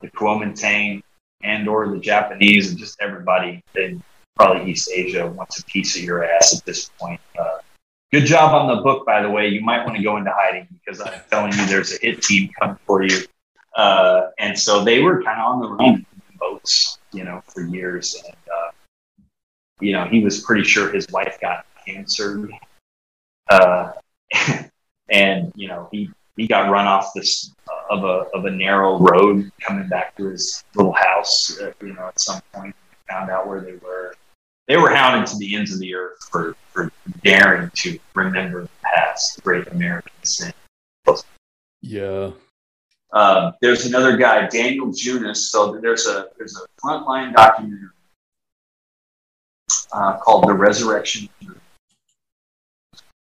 the 0.00 0.10
Kuomintang 0.10 1.02
and 1.42 1.68
or 1.68 1.88
the 1.88 1.98
Japanese 1.98 2.70
and 2.70 2.78
just 2.78 3.00
everybody, 3.00 3.62
in 3.74 4.02
probably 4.34 4.70
East 4.70 4.90
Asia 4.92 5.26
wants 5.26 5.58
a 5.58 5.64
piece 5.64 5.96
of 5.96 6.02
your 6.02 6.24
ass 6.24 6.56
at 6.56 6.64
this 6.64 6.90
point. 6.98 7.20
Uh, 7.38 7.58
good 8.12 8.24
job 8.24 8.54
on 8.54 8.74
the 8.74 8.82
book, 8.82 9.06
by 9.06 9.22
the 9.22 9.30
way. 9.30 9.48
You 9.48 9.60
might 9.60 9.84
want 9.84 9.96
to 9.96 10.02
go 10.02 10.16
into 10.16 10.32
hiding 10.34 10.68
because 10.70 11.00
I'm 11.00 11.20
telling 11.30 11.52
you, 11.52 11.66
there's 11.66 11.92
a 11.92 11.98
hit 12.00 12.22
team 12.22 12.50
coming 12.58 12.78
for 12.86 13.02
you. 13.02 13.20
Uh, 13.76 14.30
and 14.38 14.58
so 14.58 14.82
they 14.82 15.00
were 15.00 15.22
kind 15.22 15.40
of 15.40 15.46
on 15.46 15.60
the 15.60 15.68
run 15.68 16.06
boats, 16.38 16.98
you 17.12 17.24
know, 17.24 17.42
for 17.46 17.62
years. 17.62 18.22
And, 18.24 18.36
uh, 18.46 18.70
you 19.80 19.92
know, 19.92 20.06
he 20.06 20.22
was 20.24 20.40
pretty 20.40 20.64
sure 20.64 20.90
his 20.90 21.06
wife 21.10 21.38
got 21.40 21.66
cancer. 21.86 22.48
Uh, 23.48 23.92
and, 25.10 25.52
you 25.54 25.68
know, 25.68 25.88
he, 25.92 26.10
he 26.36 26.46
got 26.46 26.70
run 26.70 26.86
off 26.86 27.12
this 27.14 27.54
uh, 27.68 27.94
of 27.94 28.04
a, 28.04 28.28
of 28.36 28.44
a 28.44 28.50
narrow 28.50 28.98
road 28.98 29.50
coming 29.60 29.88
back 29.88 30.16
to 30.16 30.26
his 30.26 30.64
little 30.74 30.92
house, 30.92 31.58
uh, 31.60 31.72
you 31.82 31.94
know, 31.94 32.08
at 32.08 32.20
some 32.20 32.40
point, 32.52 32.74
found 33.08 33.30
out 33.30 33.46
where 33.46 33.60
they 33.60 33.76
were. 33.76 34.14
They 34.68 34.76
were 34.76 34.92
hounded 34.92 35.26
to 35.28 35.36
the 35.38 35.54
ends 35.54 35.72
of 35.72 35.78
the 35.78 35.94
earth 35.94 36.18
for, 36.30 36.56
for 36.76 36.92
daring 37.24 37.70
to 37.74 37.98
remember 38.14 38.62
the 38.62 38.68
past, 38.82 39.36
the 39.36 39.42
great 39.42 39.66
American 39.68 40.12
sin. 40.22 40.52
Yeah. 41.80 42.32
Um, 43.12 43.54
there's 43.62 43.86
another 43.86 44.16
guy, 44.16 44.46
Daniel 44.48 44.88
Junas. 44.88 45.36
So 45.50 45.78
there's 45.80 46.06
a 46.06 46.28
there's 46.36 46.56
a 46.56 46.66
frontline 46.80 47.32
documentary 47.32 47.88
uh, 49.92 50.18
called 50.18 50.48
The 50.48 50.52
Resurrection. 50.52 51.28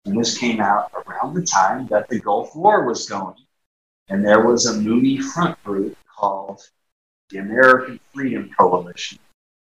And 0.07 0.19
this 0.19 0.39
came 0.39 0.61
out 0.61 0.91
around 1.07 1.35
the 1.35 1.43
time 1.43 1.87
that 1.89 2.09
the 2.09 2.19
Gulf 2.19 2.57
War 2.57 2.85
was 2.85 3.09
going. 3.09 3.35
And 4.09 4.25
there 4.25 4.45
was 4.45 4.67
a 4.67 4.75
Moonie 4.75 5.21
front 5.21 5.63
group 5.63 5.97
called 6.17 6.63
the 7.31 7.39
American 7.39 8.01
Freedom 8.15 8.51
Coalition 8.59 9.19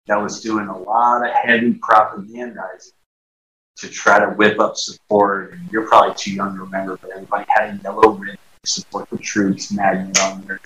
that 0.06 0.22
was 0.22 0.40
doing 0.40 0.68
a 0.68 0.78
lot 0.78 1.26
of 1.26 1.34
heavy 1.34 1.74
propagandizing 1.74 2.92
to 3.78 3.88
try 3.88 4.18
to 4.18 4.26
whip 4.32 4.58
up 4.60 4.76
support. 4.76 5.52
And 5.52 5.70
you're 5.70 5.86
probably 5.86 6.14
too 6.14 6.32
young 6.32 6.54
to 6.56 6.62
remember, 6.62 6.96
but 6.96 7.10
everybody 7.10 7.44
had 7.48 7.74
a 7.74 7.82
yellow 7.82 8.10
ribbon 8.10 8.38
to 8.64 8.70
support 8.70 9.08
the 9.10 9.18
troops 9.18 9.72
magnet 9.72 10.20
on 10.22 10.42
their 10.42 10.60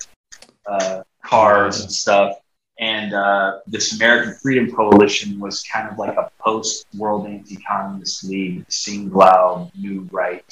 uh, 0.65 1.03
cars 1.23 1.81
and 1.81 1.91
stuff. 1.91 2.37
And 2.79 3.13
uh, 3.13 3.59
this 3.67 3.93
American 3.93 4.33
Freedom 4.41 4.71
Coalition 4.75 5.39
was 5.39 5.63
kind 5.63 5.89
of 5.89 5.97
like 5.97 6.17
a 6.17 6.31
post 6.39 6.87
World 6.97 7.27
Anti 7.27 7.57
Communist 7.57 8.23
League, 8.23 8.67
Singlaub, 8.67 9.71
New 9.75 10.07
Right 10.11 10.43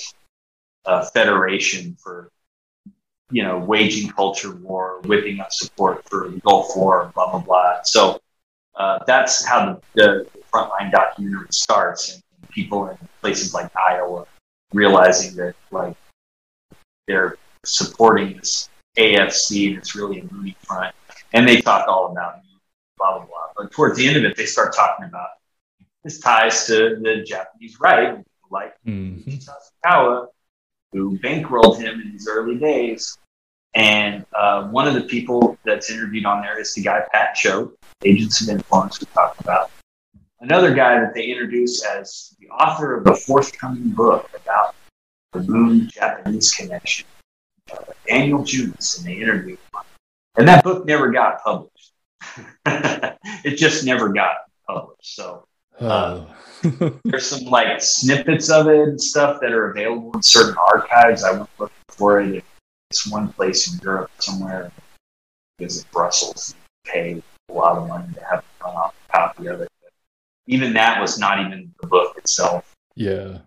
uh, 0.86 1.04
Federation 1.06 1.98
for, 2.02 2.30
you 3.32 3.44
know, 3.44 3.58
waging 3.58 4.12
culture 4.12 4.56
war, 4.56 5.02
whipping 5.06 5.40
up 5.40 5.52
support 5.52 6.08
for 6.08 6.30
the 6.30 6.40
Gulf 6.42 6.76
War, 6.76 7.12
blah, 7.16 7.32
blah, 7.32 7.40
blah. 7.40 7.80
So 7.84 8.22
uh, 8.76 9.00
that's 9.08 9.44
how 9.44 9.82
the, 9.96 10.28
the 10.34 10.40
frontline 10.54 10.92
documentary 10.92 11.48
starts. 11.50 12.14
And 12.14 12.24
people 12.52 12.90
in 12.90 12.98
places 13.22 13.54
like 13.54 13.72
Iowa 13.76 14.26
realizing 14.74 15.36
that, 15.38 15.56
like, 15.72 15.96
they're 17.08 17.38
supporting 17.66 18.38
this 18.38 18.70
AFC 18.98 19.70
and 19.70 19.78
it's 19.78 19.96
really 19.96 20.20
a 20.20 20.24
Moonie 20.24 20.56
front. 20.64 20.96
And 21.34 21.48
they 21.48 21.62
talk 21.62 21.88
all 21.88 22.12
about 22.12 22.42
blah, 22.98 23.18
blah, 23.18 23.26
blah. 23.26 23.48
But 23.56 23.72
towards 23.72 23.98
the 23.98 24.08
end 24.08 24.18
of 24.18 24.24
it, 24.24 24.36
they 24.38 24.46
start 24.46 24.76
talking 24.76 25.06
about 25.06 25.30
this 26.04 26.20
ties 26.20 26.66
to 26.68 26.98
the 27.02 27.24
Japanese 27.28 27.80
right, 27.80 28.24
like 28.50 28.76
Mhm. 28.86 29.24
Sasakawa, 29.26 30.28
who 30.92 31.18
bankrolled 31.20 31.80
him 31.80 32.02
in 32.02 32.12
his 32.12 32.28
early 32.28 32.58
days. 32.58 33.18
And 33.74 34.26
uh, 34.36 34.68
one 34.68 34.88
of 34.88 34.96
the 34.96 35.02
people 35.04 35.58
that's 35.64 35.90
interviewed 35.90 36.26
on 36.26 36.42
there 36.42 36.60
is 36.60 36.74
the 36.74 36.82
guy 36.82 37.06
Pat 37.14 37.36
Choate, 37.36 37.78
Agents 38.04 38.42
of 38.42 38.50
Influence, 38.50 39.00
we 39.00 39.06
talked 39.14 39.40
about. 39.40 39.72
Another 40.42 40.74
guy 40.74 41.00
that 41.00 41.14
they 41.14 41.26
introduce 41.26 41.86
as 41.86 42.36
the 42.40 42.50
author 42.50 42.98
of 42.98 43.04
the 43.04 43.14
forthcoming 43.14 43.90
book 43.90 44.28
about 44.36 44.74
the 45.34 45.42
Moon 45.44 45.88
Japanese 45.88 46.52
connection, 46.52 47.06
uh, 47.72 47.78
Daniel 48.08 48.44
Junas, 48.44 48.98
and 48.98 49.08
they 49.08 49.22
interviewed 49.22 49.60
him. 49.72 49.82
And 50.38 50.48
that 50.48 50.64
book 50.64 50.86
never 50.88 51.12
got 51.12 51.44
published. 51.44 51.94
it 52.66 53.56
just 53.56 53.86
never 53.86 54.10
got 54.10 54.38
published. 54.68 55.16
So 55.16 55.46
Uh, 55.80 56.26
there's 57.06 57.28
some 57.28 57.44
like 57.46 57.80
snippets 57.80 58.50
of 58.50 58.68
it 58.68 58.90
and 58.90 59.02
stuff 59.02 59.40
that 59.42 59.52
are 59.52 59.70
available 59.70 60.12
in 60.14 60.24
certain 60.24 60.56
archives. 60.58 61.24
I 61.24 61.34
went 61.34 61.50
looking 61.60 61.76
for 61.90 62.20
it. 62.20 62.44
It's 62.90 63.08
one 63.08 63.32
place 63.34 63.72
in 63.72 63.80
Europe 63.84 64.10
somewhere. 64.18 64.72
Visit 65.60 65.90
Brussels, 65.92 66.56
pay 66.84 67.22
a 67.50 67.54
lot 67.54 67.78
of 67.78 67.88
money 67.88 68.12
to 68.16 68.24
have 68.26 68.44
a 68.66 68.90
copy 69.12 69.46
of 69.46 69.62
it. 69.62 69.71
Even 70.52 70.74
that 70.74 71.02
was 71.02 71.18
not 71.18 71.40
even 71.40 71.74
the 71.82 71.88
book 71.88 72.18
itself. 72.18 72.76
yeah. 72.96 73.40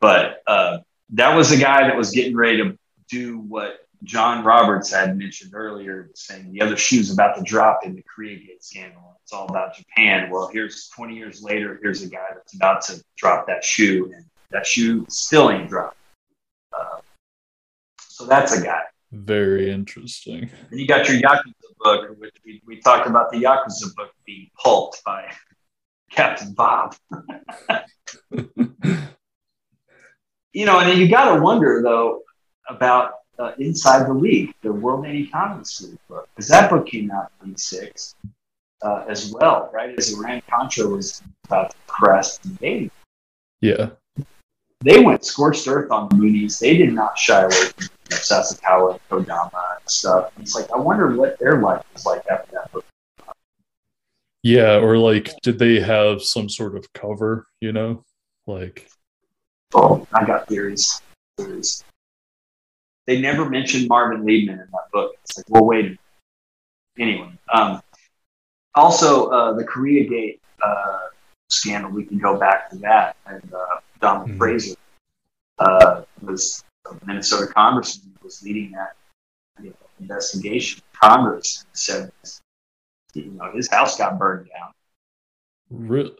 But 0.00 0.42
uh, 0.46 0.78
that 1.10 1.34
was 1.34 1.50
a 1.50 1.58
guy 1.58 1.86
that 1.86 1.96
was 1.96 2.10
getting 2.10 2.36
ready 2.36 2.58
to 2.58 2.78
do 3.10 3.40
what 3.40 3.80
John 4.04 4.44
Roberts 4.44 4.92
had 4.92 5.18
mentioned 5.18 5.52
earlier, 5.54 6.10
saying 6.14 6.52
the 6.52 6.62
other 6.62 6.76
shoe's 6.76 7.12
about 7.12 7.36
to 7.36 7.42
drop 7.42 7.80
in 7.84 7.94
the 7.94 8.02
Koreagate 8.02 8.62
scandal. 8.62 9.18
It's 9.22 9.32
all 9.32 9.46
about 9.46 9.74
Japan. 9.74 10.30
Well, 10.30 10.48
here's 10.52 10.88
20 10.88 11.16
years 11.16 11.42
later, 11.42 11.78
here's 11.82 12.02
a 12.02 12.08
guy 12.08 12.26
that's 12.34 12.54
about 12.54 12.82
to 12.84 13.02
drop 13.16 13.46
that 13.46 13.64
shoe, 13.64 14.10
and 14.14 14.24
that 14.50 14.66
shoe 14.66 15.04
still 15.08 15.50
ain't 15.50 15.68
dropped. 15.68 15.96
Uh, 16.72 17.00
so 18.00 18.24
that's 18.24 18.56
a 18.56 18.62
guy. 18.62 18.82
Very 19.12 19.70
interesting. 19.70 20.50
And 20.70 20.80
you 20.80 20.86
got 20.86 21.08
your 21.08 21.20
Yakuza 21.20 21.52
book, 21.78 22.16
which 22.18 22.36
we, 22.44 22.62
we 22.66 22.80
talked 22.80 23.08
about 23.08 23.30
the 23.30 23.42
Yakuza 23.42 23.94
book 23.96 24.12
being 24.24 24.50
pulped 24.62 25.02
by 25.04 25.30
Captain 26.10 26.52
Bob. 26.52 26.94
you 30.52 30.66
know, 30.66 30.80
and 30.80 30.98
you 30.98 31.08
got 31.08 31.34
to 31.34 31.40
wonder 31.40 31.80
though 31.82 32.22
about 32.68 33.14
uh, 33.38 33.52
Inside 33.58 34.06
the 34.06 34.12
League, 34.12 34.54
the 34.62 34.72
World 34.72 35.06
Anti-Communist 35.06 35.82
League 35.82 35.98
book, 36.08 36.28
because 36.34 36.48
that 36.48 36.68
book 36.70 36.86
came 36.86 37.10
out 37.10 37.30
in 37.42 37.50
'86 37.52 38.14
uh, 38.82 39.04
as 39.08 39.32
well, 39.32 39.70
right? 39.72 39.96
As 39.98 40.12
Iran 40.12 40.42
Contra 40.48 40.86
was 40.88 41.22
about 41.46 41.74
to 42.04 42.48
invade, 42.48 42.90
Yeah. 43.60 43.90
they 44.82 45.00
went 45.00 45.24
scorched 45.24 45.66
earth 45.68 45.90
on 45.90 46.08
the 46.08 46.16
Moonies. 46.16 46.58
They 46.58 46.76
did 46.76 46.92
not 46.92 47.18
shy 47.18 47.42
away 47.42 47.50
from 47.76 47.88
Sasakawa 48.10 48.92
and 48.92 49.26
Kodama 49.26 49.50
and 49.78 49.88
stuff. 49.88 50.32
It's 50.38 50.54
like 50.54 50.70
I 50.72 50.76
wonder 50.76 51.14
what 51.14 51.38
their 51.38 51.60
life 51.60 51.84
was 51.94 52.04
like 52.06 52.22
after 52.30 52.52
that 52.52 52.70
book. 52.72 52.84
Yeah. 54.42 54.76
Or 54.78 54.96
like, 54.98 55.32
did 55.42 55.58
they 55.58 55.80
have 55.80 56.22
some 56.22 56.48
sort 56.48 56.76
of 56.76 56.90
cover, 56.92 57.46
you 57.60 57.72
know? 57.72 58.04
Like, 58.46 58.88
Oh, 59.74 60.06
I 60.12 60.24
got 60.24 60.48
theories. 60.48 61.00
Theories. 61.36 61.84
They 63.06 63.20
never 63.20 63.48
mentioned 63.48 63.88
Marvin 63.88 64.22
Liebman 64.24 64.52
in 64.54 64.68
that 64.72 64.90
book. 64.92 65.14
It's 65.24 65.38
like, 65.38 65.46
well, 65.48 65.64
wait. 65.64 65.98
Anyway, 66.98 67.30
um, 67.52 67.80
also 68.74 69.28
uh, 69.28 69.52
the 69.52 69.64
Korea 69.64 70.08
Gate 70.08 70.40
uh, 70.62 70.98
scandal. 71.48 71.90
We 71.92 72.04
can 72.04 72.18
go 72.18 72.36
back 72.36 72.68
to 72.70 72.76
that. 72.78 73.16
And 73.26 73.42
uh, 73.54 73.80
Donald 74.00 74.30
Mhm. 74.30 74.38
Fraser 74.38 74.76
uh, 75.60 76.02
was 76.22 76.64
a 76.90 77.06
Minnesota 77.06 77.52
congressman 77.52 78.12
was 78.22 78.42
leading 78.42 78.72
that 78.72 78.96
you 79.62 79.70
know, 79.70 79.76
investigation. 80.00 80.82
Congress 81.00 81.64
said, 81.72 82.10
you 83.14 83.32
know, 83.32 83.50
his 83.52 83.70
house 83.70 83.98
got 83.98 84.18
burned 84.18 84.48
down 84.48 84.72
re- 85.70 86.14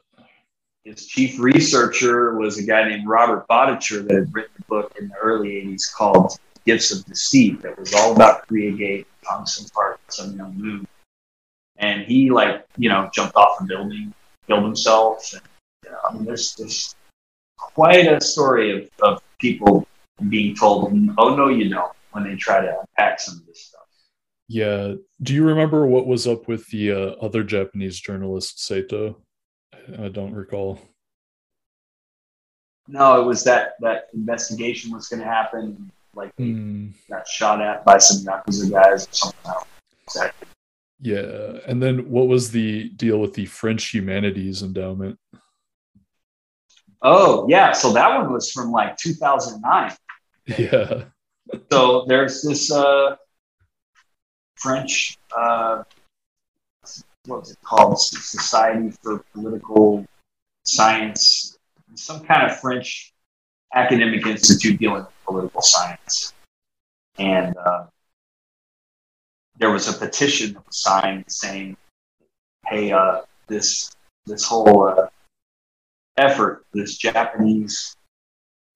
his 0.84 1.06
chief 1.06 1.38
researcher 1.38 2.36
was 2.36 2.58
a 2.58 2.62
guy 2.62 2.88
named 2.88 3.06
Robert 3.06 3.46
Boettcher 3.48 4.06
that 4.06 4.14
had 4.14 4.34
written 4.34 4.52
a 4.58 4.64
book 4.64 4.94
in 4.98 5.08
the 5.08 5.16
early 5.16 5.50
80s 5.50 5.92
called 5.92 6.38
Gifts 6.64 6.90
of 6.90 7.04
Deceit 7.04 7.60
that 7.62 7.78
was 7.78 7.92
all 7.94 8.14
about 8.14 8.48
Koreagate, 8.48 9.04
Tongsun 9.24 9.70
Park, 9.72 10.00
Sun 10.08 10.38
Myung 10.38 10.56
Moon. 10.56 10.86
And 11.76 12.02
he, 12.02 12.30
like, 12.30 12.66
you 12.76 12.88
know, 12.88 13.10
jumped 13.12 13.36
off 13.36 13.60
a 13.60 13.64
building, 13.64 14.14
killed 14.46 14.64
himself. 14.64 15.32
And, 15.32 15.42
you 15.84 15.90
know, 15.90 15.98
I 16.08 16.14
mean, 16.14 16.24
there's, 16.24 16.54
there's 16.54 16.94
quite 17.58 18.06
a 18.06 18.20
story 18.20 18.70
of, 18.82 18.90
of 19.02 19.22
people 19.38 19.86
being 20.28 20.54
told, 20.54 20.92
oh, 21.18 21.34
no, 21.34 21.48
you 21.48 21.68
don't, 21.68 21.92
when 22.12 22.24
they 22.24 22.36
try 22.36 22.60
to 22.60 22.80
unpack 22.80 23.20
some 23.20 23.36
of 23.36 23.46
this. 23.46 23.69
Yeah. 24.50 24.94
Do 25.22 25.32
you 25.32 25.44
remember 25.44 25.86
what 25.86 26.08
was 26.08 26.26
up 26.26 26.48
with 26.48 26.66
the 26.70 26.90
uh, 26.90 26.96
other 27.22 27.44
Japanese 27.44 28.00
journalist, 28.00 28.66
Sato? 28.66 29.22
I 29.96 30.08
don't 30.08 30.34
recall. 30.34 30.80
No, 32.88 33.20
it 33.20 33.24
was 33.24 33.44
that 33.44 33.74
that 33.80 34.08
investigation 34.12 34.90
was 34.92 35.06
going 35.06 35.20
to 35.20 35.26
happen. 35.28 35.92
Like, 36.14 36.32
he 36.36 36.50
Hmm. 36.52 36.88
got 37.08 37.28
shot 37.28 37.60
at 37.62 37.84
by 37.84 37.98
some 37.98 38.24
Yakuza 38.26 38.70
guys 38.72 39.06
or 39.06 39.12
something. 39.12 39.52
Exactly. 40.04 40.48
Yeah. 41.00 41.58
And 41.68 41.80
then 41.80 42.10
what 42.10 42.26
was 42.26 42.50
the 42.50 42.88
deal 42.90 43.18
with 43.20 43.34
the 43.34 43.46
French 43.46 43.90
Humanities 43.90 44.62
Endowment? 44.62 45.16
Oh, 47.02 47.46
yeah. 47.48 47.70
So 47.70 47.92
that 47.92 48.18
one 48.18 48.32
was 48.32 48.50
from 48.50 48.72
like 48.72 48.96
2009. 48.96 49.92
Yeah. 50.58 51.04
So 51.70 52.04
there's 52.08 52.42
this 52.42 52.72
uh, 52.72 53.14
French 54.60 55.18
uh, 55.36 55.82
what 57.26 57.40
was 57.40 57.50
it 57.52 57.58
called? 57.62 57.98
Society 57.98 58.90
for 59.02 59.24
Political 59.34 60.06
Science, 60.64 61.58
some 61.94 62.24
kind 62.24 62.50
of 62.50 62.58
French 62.60 63.12
academic 63.74 64.26
institute 64.26 64.78
dealing 64.78 65.04
with 65.04 65.24
political 65.24 65.62
science. 65.62 66.32
And 67.18 67.56
uh, 67.56 67.86
there 69.58 69.70
was 69.70 69.88
a 69.88 69.92
petition 69.92 70.54
that 70.54 70.66
was 70.66 70.76
signed 70.76 71.24
saying, 71.28 71.76
"Hey, 72.66 72.92
uh, 72.92 73.22
this 73.46 73.92
this 74.26 74.44
whole 74.44 74.88
uh, 74.88 75.08
effort, 76.16 76.64
this 76.72 76.96
Japanese, 76.96 77.96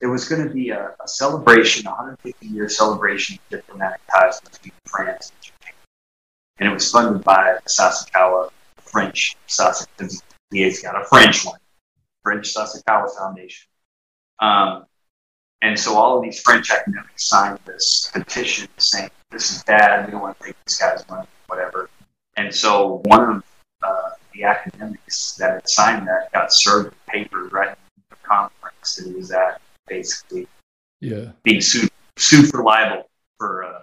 it 0.00 0.06
was 0.06 0.28
going 0.28 0.46
to 0.46 0.52
be 0.52 0.70
a, 0.70 0.94
a 1.02 1.08
celebration, 1.08 1.86
a 1.86 1.90
150 1.90 2.46
year 2.46 2.68
celebration 2.68 3.36
of 3.36 3.48
diplomatic 3.48 4.00
ties 4.12 4.40
between 4.40 4.72
France 4.86 5.32
and 5.32 5.42
Japan, 5.42 5.63
and 6.58 6.68
it 6.68 6.72
was 6.72 6.90
funded 6.90 7.24
by 7.24 7.58
Sasakawa 7.66 8.50
French 8.78 9.36
Sasakawa. 9.48 10.20
Got 10.82 11.02
a 11.02 11.04
French 11.06 11.44
one, 11.44 11.58
French 12.22 12.54
Sasakawa 12.54 13.08
Foundation." 13.16 13.68
Um, 14.40 14.86
and 15.62 15.78
so 15.78 15.96
all 15.96 16.18
of 16.18 16.22
these 16.22 16.40
French 16.40 16.70
academics 16.70 17.24
signed 17.24 17.58
this 17.64 18.10
petition 18.12 18.68
saying, 18.76 19.08
this 19.30 19.50
is 19.50 19.64
bad, 19.64 20.04
we 20.04 20.12
don't 20.12 20.20
want 20.20 20.38
to 20.38 20.44
take 20.44 20.56
this 20.64 20.78
guy's 20.78 21.08
money, 21.08 21.26
whatever. 21.46 21.88
And 22.36 22.54
so 22.54 23.00
one 23.06 23.36
of 23.36 23.44
uh, 23.82 24.10
the 24.34 24.44
academics 24.44 25.36
that 25.36 25.52
had 25.52 25.68
signed 25.68 26.06
that 26.06 26.30
got 26.32 26.52
served 26.52 26.90
with 26.90 27.06
papers 27.06 27.50
right 27.50 27.70
in 27.70 28.02
the 28.10 28.16
conference 28.16 28.96
that 28.96 29.06
he 29.06 29.14
was 29.14 29.30
at, 29.30 29.60
basically 29.88 30.46
Yeah. 31.00 31.32
being 31.42 31.62
sued, 31.62 31.90
sued 32.16 32.50
for 32.50 32.62
libel 32.62 33.08
for, 33.38 33.64
uh, 33.64 33.80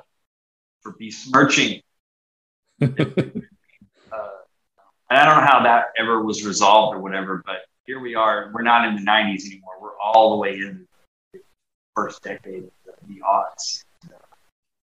for 0.81 0.91
besmirching. 0.99 1.81
uh, 2.81 2.87
and 5.09 5.19
I 5.19 5.25
don't 5.25 5.35
know 5.35 5.47
how 5.47 5.61
that 5.63 5.87
ever 5.99 6.23
was 6.23 6.45
resolved 6.45 6.95
or 6.95 6.99
whatever, 6.99 7.43
but 7.45 7.57
here 7.85 7.99
we 7.99 8.15
are. 8.15 8.51
We're 8.53 8.63
not 8.63 8.87
in 8.87 8.95
the 8.95 9.01
90s 9.01 9.45
anymore. 9.45 9.73
We're 9.81 9.99
all 10.03 10.31
the 10.31 10.37
way 10.37 10.55
in 10.55 10.87
the 11.33 11.41
first 11.95 12.23
decade 12.23 12.63
of 12.63 12.71
the, 12.85 12.93
the 13.07 13.21
aughts. 13.21 13.83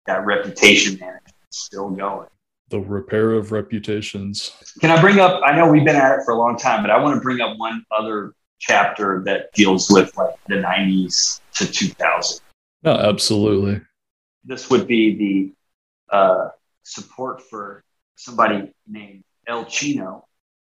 That 0.07 0.26
reputation 0.26 0.99
management 0.99 1.35
is 1.51 1.57
still 1.57 1.89
going. 1.89 2.27
The 2.69 2.80
repair 2.80 3.31
of 3.31 3.51
reputations. 3.51 4.51
Can 4.81 4.91
I 4.91 4.99
bring 4.99 5.19
up? 5.19 5.41
I 5.45 5.55
know 5.55 5.72
we've 5.72 5.85
been 5.85 5.95
at 5.95 6.19
it 6.19 6.26
for 6.26 6.34
a 6.34 6.38
long 6.38 6.57
time, 6.57 6.81
but 6.81 6.91
I 6.91 6.99
want 6.99 7.15
to 7.15 7.22
bring 7.22 7.39
up 7.39 7.57
one 7.57 7.85
other 7.97 8.34
chapter 8.59 9.22
that 9.26 9.53
deals 9.53 9.89
with 9.89 10.15
like 10.17 10.35
the 10.47 10.55
90s 10.55 11.39
to 11.53 11.72
2000. 11.72 12.41
No, 12.84 12.91
absolutely. 12.91 13.81
This 14.43 14.69
would 14.69 14.88
be 14.88 15.53
the 16.09 16.15
uh, 16.15 16.49
support 16.85 17.41
for 17.49 17.83
somebody 18.15 18.71
named 18.87 19.23
El 19.47 19.65
Chino, 19.65 20.25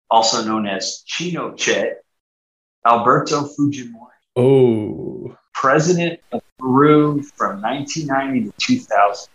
also 0.10 0.44
known 0.44 0.66
as 0.68 1.04
Chinochet, 1.08 1.96
Alberto 2.86 3.44
Fujimori, 3.48 4.10
Oh, 4.36 5.38
president 5.54 6.20
of 6.32 6.42
Peru 6.60 7.22
from 7.22 7.62
1990 7.62 8.50
to 8.52 8.54
2000. 8.58 9.30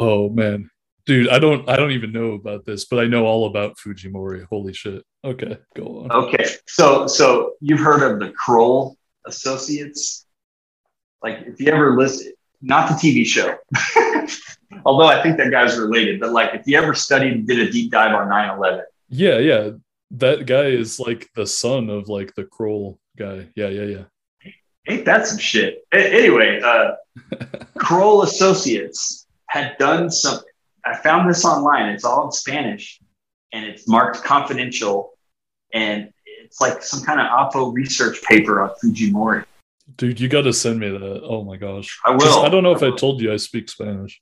oh 0.00 0.28
man. 0.28 0.70
Dude, 1.06 1.30
I 1.30 1.38
don't 1.38 1.66
I 1.68 1.76
don't 1.76 1.92
even 1.92 2.12
know 2.12 2.32
about 2.32 2.66
this, 2.66 2.84
but 2.84 2.98
I 3.00 3.06
know 3.06 3.24
all 3.24 3.46
about 3.46 3.78
Fujimori. 3.78 4.44
Holy 4.44 4.74
shit. 4.74 5.02
Okay, 5.24 5.56
go 5.74 6.04
on. 6.04 6.12
Okay, 6.12 6.44
so 6.66 7.06
so 7.06 7.54
you've 7.62 7.80
heard 7.80 8.02
of 8.02 8.18
the 8.20 8.30
Kroll 8.32 8.94
Associates? 9.26 10.26
Like, 11.22 11.38
if 11.46 11.60
you 11.60 11.72
ever 11.72 11.96
listen, 11.96 12.32
not 12.60 12.88
the 12.90 12.94
TV 12.94 13.24
show, 13.24 13.56
although 14.84 15.06
I 15.06 15.22
think 15.22 15.36
that 15.38 15.50
guy's 15.50 15.78
related, 15.78 16.20
but 16.20 16.32
like, 16.32 16.54
if 16.54 16.66
you 16.66 16.78
ever 16.78 16.94
studied, 16.94 17.46
did 17.46 17.60
a 17.60 17.70
deep 17.70 17.90
dive 17.90 18.14
on 18.14 18.28
9 18.28 18.56
11, 18.58 18.84
Yeah, 19.08 19.38
yeah. 19.38 19.70
That 20.12 20.46
guy 20.46 20.66
is 20.66 20.98
like 20.98 21.28
the 21.34 21.46
son 21.46 21.90
of 21.90 22.08
like 22.08 22.34
the 22.34 22.44
Kroll 22.44 22.98
guy. 23.16 23.48
Yeah, 23.54 23.68
yeah, 23.68 23.82
yeah. 23.82 24.52
ain't 24.88 25.04
that 25.04 25.26
some 25.26 25.38
shit? 25.38 25.86
A- 25.92 26.18
anyway, 26.18 26.60
uh, 26.62 26.92
Kroll 27.78 28.22
Associates 28.22 29.26
had 29.48 29.76
done 29.78 30.10
something. 30.10 30.48
I 30.84 30.96
found 30.96 31.28
this 31.28 31.44
online. 31.44 31.90
It's 31.90 32.04
all 32.04 32.26
in 32.26 32.32
Spanish 32.32 33.00
and 33.52 33.64
it's 33.64 33.88
marked 33.88 34.22
confidential. 34.22 35.12
And 35.74 36.10
it's 36.24 36.60
like 36.60 36.82
some 36.82 37.02
kind 37.02 37.20
of 37.20 37.26
Oppo 37.26 37.72
research 37.72 38.22
paper 38.22 38.62
on 38.62 38.70
Fujimori. 38.82 39.44
Dude, 39.96 40.20
you 40.20 40.28
gotta 40.28 40.52
send 40.52 40.80
me 40.80 40.90
that. 40.90 41.20
Oh 41.24 41.44
my 41.44 41.56
gosh. 41.56 41.98
I 42.04 42.10
will. 42.12 42.40
I 42.44 42.48
don't 42.48 42.62
know 42.62 42.72
if 42.72 42.82
I 42.82 42.94
told 42.94 43.20
you 43.20 43.32
I 43.32 43.36
speak 43.36 43.68
Spanish. 43.68 44.20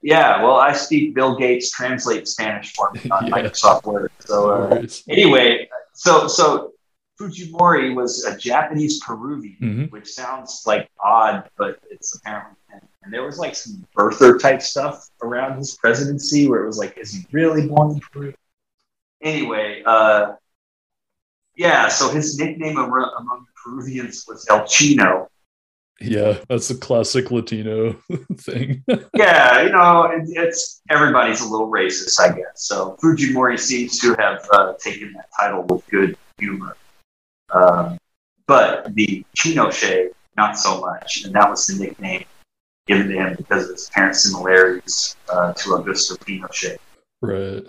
Yeah, 0.00 0.42
well, 0.44 0.56
I 0.56 0.72
speak 0.74 1.14
Bill 1.14 1.36
Gates 1.36 1.70
translate 1.70 2.28
Spanish 2.28 2.72
for 2.74 2.92
me 2.92 3.00
on 3.10 3.26
Yeah. 3.28 3.32
Microsoft 3.32 3.84
Word. 3.84 4.12
So 4.20 4.50
uh, 4.50 4.86
anyway, 5.08 5.68
so 5.92 6.28
so 6.28 6.72
Fujimori 7.18 7.94
was 7.94 8.24
a 8.24 8.36
Japanese 8.36 9.00
Peruvian, 9.00 9.56
Mhm. 9.60 9.90
which 9.90 10.06
sounds 10.08 10.62
like 10.66 10.88
odd, 11.02 11.48
but 11.56 11.80
it's 11.90 12.14
apparently 12.16 12.54
and 13.02 13.12
there 13.12 13.24
was 13.24 13.38
like 13.38 13.56
some 13.56 13.84
birther 13.96 14.38
type 14.38 14.60
stuff 14.60 15.08
around 15.22 15.56
his 15.56 15.76
presidency 15.78 16.46
where 16.48 16.62
it 16.62 16.66
was 16.66 16.76
like, 16.78 16.96
is 16.98 17.10
he 17.12 17.26
really 17.32 17.66
born 17.66 17.92
in 17.92 18.00
Peru? 18.12 18.34
Anyway, 19.22 19.82
uh, 19.86 20.34
yeah, 21.56 21.88
so 21.88 22.08
his 22.10 22.38
nickname 22.38 22.76
among 22.76 23.46
Peruvians 23.62 24.24
was 24.28 24.46
El 24.48 24.66
Chino. 24.66 25.28
Yeah, 26.00 26.38
that's 26.48 26.70
a 26.70 26.76
classic 26.76 27.30
Latino 27.32 27.92
thing. 28.36 28.84
yeah, 29.14 29.62
you 29.62 29.70
know, 29.70 30.04
it, 30.04 30.22
it's 30.28 30.80
everybody's 30.90 31.40
a 31.40 31.48
little 31.48 31.68
racist, 31.68 32.20
I 32.20 32.28
guess. 32.28 32.62
So 32.62 32.96
Fujimori 33.02 33.58
seems 33.58 33.98
to 34.00 34.14
have 34.14 34.46
uh, 34.52 34.74
taken 34.78 35.12
that 35.14 35.28
title 35.36 35.64
with 35.64 35.84
good 35.88 36.16
humor. 36.38 36.76
Um, 37.52 37.98
but 38.46 38.94
the 38.94 39.24
Chino 39.34 39.66
Chinochet, 39.66 40.10
not 40.36 40.56
so 40.56 40.80
much. 40.80 41.24
And 41.24 41.34
that 41.34 41.50
was 41.50 41.66
the 41.66 41.84
nickname 41.84 42.24
given 42.86 43.08
to 43.08 43.14
him 43.14 43.34
because 43.36 43.64
of 43.64 43.70
his 43.70 43.88
apparent 43.88 44.16
similarities 44.16 45.16
uh, 45.28 45.52
to 45.52 45.70
Augusto 45.70 46.16
Pinochet. 46.18 46.78
right. 47.20 47.64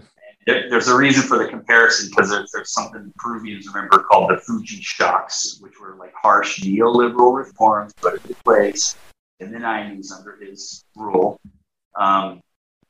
There, 0.49 0.67
there's 0.67 0.87
a 0.87 0.97
reason 0.97 1.21
for 1.21 1.37
the 1.37 1.47
comparison 1.47 2.09
because 2.09 2.31
there's, 2.31 2.49
there's 2.51 2.73
something 2.73 3.13
Peruvians 3.17 3.67
remember 3.67 3.99
called 3.99 4.31
the 4.31 4.37
Fuji 4.37 4.81
shocks, 4.81 5.59
which 5.61 5.79
were 5.79 5.95
like 5.95 6.11
harsh 6.19 6.59
neoliberal 6.61 7.37
reforms 7.37 7.93
put 8.01 8.15
into 8.15 8.33
place 8.43 8.95
in 9.39 9.51
the 9.51 9.59
90s 9.59 10.11
under 10.11 10.37
his 10.41 10.83
rule. 10.95 11.39
Um, 11.95 12.41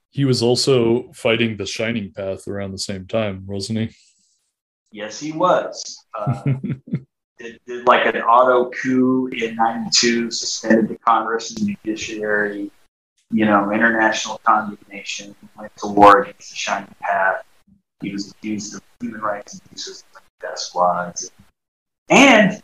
He 0.09 0.23
was 0.23 0.41
also 0.41 1.11
fighting 1.11 1.57
the 1.57 1.65
Shining 1.65 2.13
Path 2.13 2.47
around 2.47 2.71
the 2.71 2.79
same 2.79 3.05
time, 3.07 3.45
wasn't 3.45 3.79
he? 3.79 3.89
yes, 4.93 5.19
he 5.19 5.33
was. 5.33 6.05
Uh, 6.17 6.41
did, 7.39 7.59
did 7.67 7.85
like 7.85 8.05
an 8.05 8.21
auto 8.21 8.69
coup 8.69 9.27
in 9.27 9.55
92, 9.55 10.31
suspended 10.31 10.87
the 10.87 10.97
Congress 10.99 11.57
and 11.57 11.77
judiciary, 11.83 12.71
you 13.31 13.45
know, 13.45 13.71
international 13.71 14.39
condemnation, 14.45 15.35
went 15.57 15.75
to 15.75 15.87
war 15.87 16.21
against 16.21 16.51
the 16.51 16.55
Shining 16.55 16.95
Path. 17.01 17.43
He 18.01 18.11
was 18.11 18.31
accused 18.31 18.75
of 18.75 18.81
human 18.99 19.21
rights 19.21 19.59
abuses 19.65 20.03
death 20.41 20.59
squads 20.59 21.31
and 22.09 22.61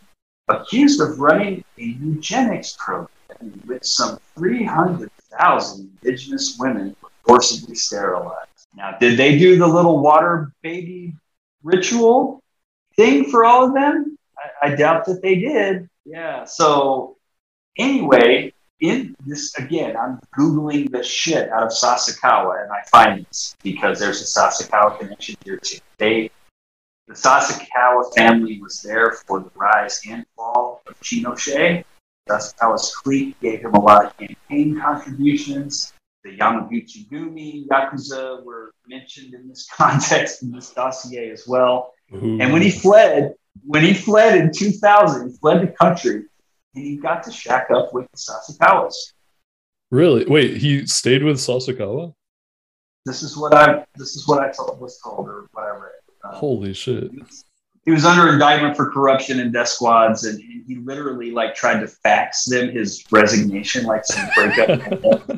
accused 0.48 1.02
of 1.02 1.20
running 1.20 1.64
a 1.78 1.84
eugenics 1.84 2.78
program 2.80 3.10
in 3.42 3.52
which 3.66 3.84
some 3.84 4.20
300,000 4.38 5.80
indigenous 6.04 6.58
women 6.60 6.96
were 7.02 7.10
forcibly 7.26 7.76
sterilized. 7.76 8.68
Now, 8.76 8.98
did 8.98 9.18
they 9.18 9.38
do 9.38 9.58
the 9.58 9.68
little 9.68 10.00
water 10.00 10.52
baby 10.62 11.16
ritual 11.64 12.42
thing 12.96 13.30
for 13.30 13.46
all 13.46 13.68
of 13.68 13.74
them? 13.74 14.18
I, 14.38 14.68
I 14.68 14.76
doubt 14.76 15.06
that 15.06 15.22
they 15.22 15.36
did. 15.36 15.90
Yeah. 16.06 16.46
So, 16.46 17.18
anyway, 17.78 18.54
in 18.82 19.16
this 19.26 19.56
again, 19.56 19.96
I'm 19.96 20.20
googling 20.38 20.92
the 20.92 21.04
shit 21.04 21.50
out 21.50 21.64
of 21.64 21.70
Sasakawa, 21.70 22.64
and 22.64 22.72
I 22.72 22.82
find 22.90 23.26
this 23.26 23.56
because 23.64 24.00
there's 24.00 24.22
a 24.22 24.40
Sasakawa 24.40 25.00
connection 25.00 25.36
here 25.46 25.58
too. 25.58 25.80
They, 25.98 26.30
the 27.08 27.14
Sasakawa 27.14 28.14
family 28.16 28.62
was 28.62 28.82
there 28.82 29.14
for 29.26 29.40
the 29.40 29.52
rise 29.56 30.02
and 30.10 30.26
fall 30.36 30.82
of 30.88 31.00
Pinochet. 31.00 31.86
Sasakawa's 32.30 32.94
clique 32.96 33.40
gave 33.40 33.62
him 33.62 33.74
a 33.76 33.80
lot 33.80 34.06
of 34.06 34.18
campaign 34.18 34.80
contributions. 34.80 35.94
The 36.24 36.38
Yamaguchi 36.38 37.08
Gumi 37.08 37.68
Yakuza 37.68 38.44
were 38.44 38.74
mentioned 38.88 39.36
in 39.36 39.48
this 39.48 39.70
context 39.74 40.44
in 40.44 40.52
this 40.52 40.72
dossier 40.72 41.30
as 41.30 41.48
well. 41.48 41.94
Ooh. 42.14 42.40
And 42.42 42.52
when 42.52 42.62
he 42.62 42.72
fled, 42.72 43.36
when 43.64 43.84
he 43.84 43.94
fled 43.94 44.38
in 44.38 44.52
2000, 44.52 45.30
he 45.30 45.38
fled 45.38 45.62
the 45.62 45.68
country 45.68 46.26
and 46.76 46.86
he 46.86 46.98
got 46.98 47.24
to 47.24 47.32
shack 47.32 47.72
up 47.72 47.94
with 47.94 48.08
the 48.12 48.18
Sasakawas. 48.18 48.94
really? 49.92 50.26
Wait, 50.26 50.58
he 50.58 50.86
stayed 50.88 51.24
with 51.24 51.38
Sasakawa? 51.38 52.14
This 53.06 53.22
is 53.24 53.38
what 53.38 53.54
I 53.54 53.86
this 53.96 54.16
is 54.16 54.28
what 54.28 54.40
I 54.42 54.52
told, 54.52 54.80
was 54.80 55.00
told 55.02 55.28
or 55.28 55.48
whatever. 55.54 55.92
Uh, 56.24 56.36
Holy 56.36 56.74
shit. 56.74 57.12
he 57.86 57.92
was 57.92 58.04
under 58.04 58.32
indictment 58.34 58.76
for 58.76 58.90
corruption 58.92 59.40
and 59.40 59.54
death 59.54 59.68
squads, 59.68 60.26
and, 60.26 60.40
and 60.40 60.64
he 60.68 60.76
literally 60.78 61.30
like 61.32 61.54
tried 61.54 61.82
to 61.82 61.88
fax 61.88 62.46
them 62.46 62.70
his 62.72 63.04
resignation, 63.12 63.86
like 63.86 64.04
some 64.06 64.28
breakup, 64.36 65.30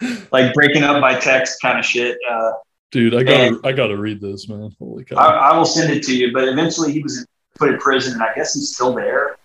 like 0.32 0.52
breaking 0.52 0.82
up 0.82 1.00
by 1.00 1.14
text 1.18 1.60
kind 1.62 1.78
of 1.78 1.84
shit. 1.84 2.18
Uh, 2.28 2.52
Dude, 2.90 3.14
I 3.14 3.22
gotta 3.22 3.42
And- 3.44 3.60
I 3.64 3.70
gotta 3.72 3.96
read 3.96 4.20
this, 4.20 4.48
man. 4.48 4.70
Holy 4.80 5.04
cow. 5.04 5.16
I, 5.16 5.50
I 5.52 5.56
will 5.56 5.64
send 5.64 5.92
it 5.92 6.02
to 6.04 6.14
you. 6.16 6.32
But 6.32 6.48
eventually, 6.48 6.92
he 6.92 7.02
was 7.02 7.24
put 7.56 7.70
in 7.70 7.78
prison, 7.78 8.14
and 8.14 8.22
I 8.22 8.34
guess 8.34 8.52
he's 8.54 8.74
still 8.74 8.92
there. 8.94 9.36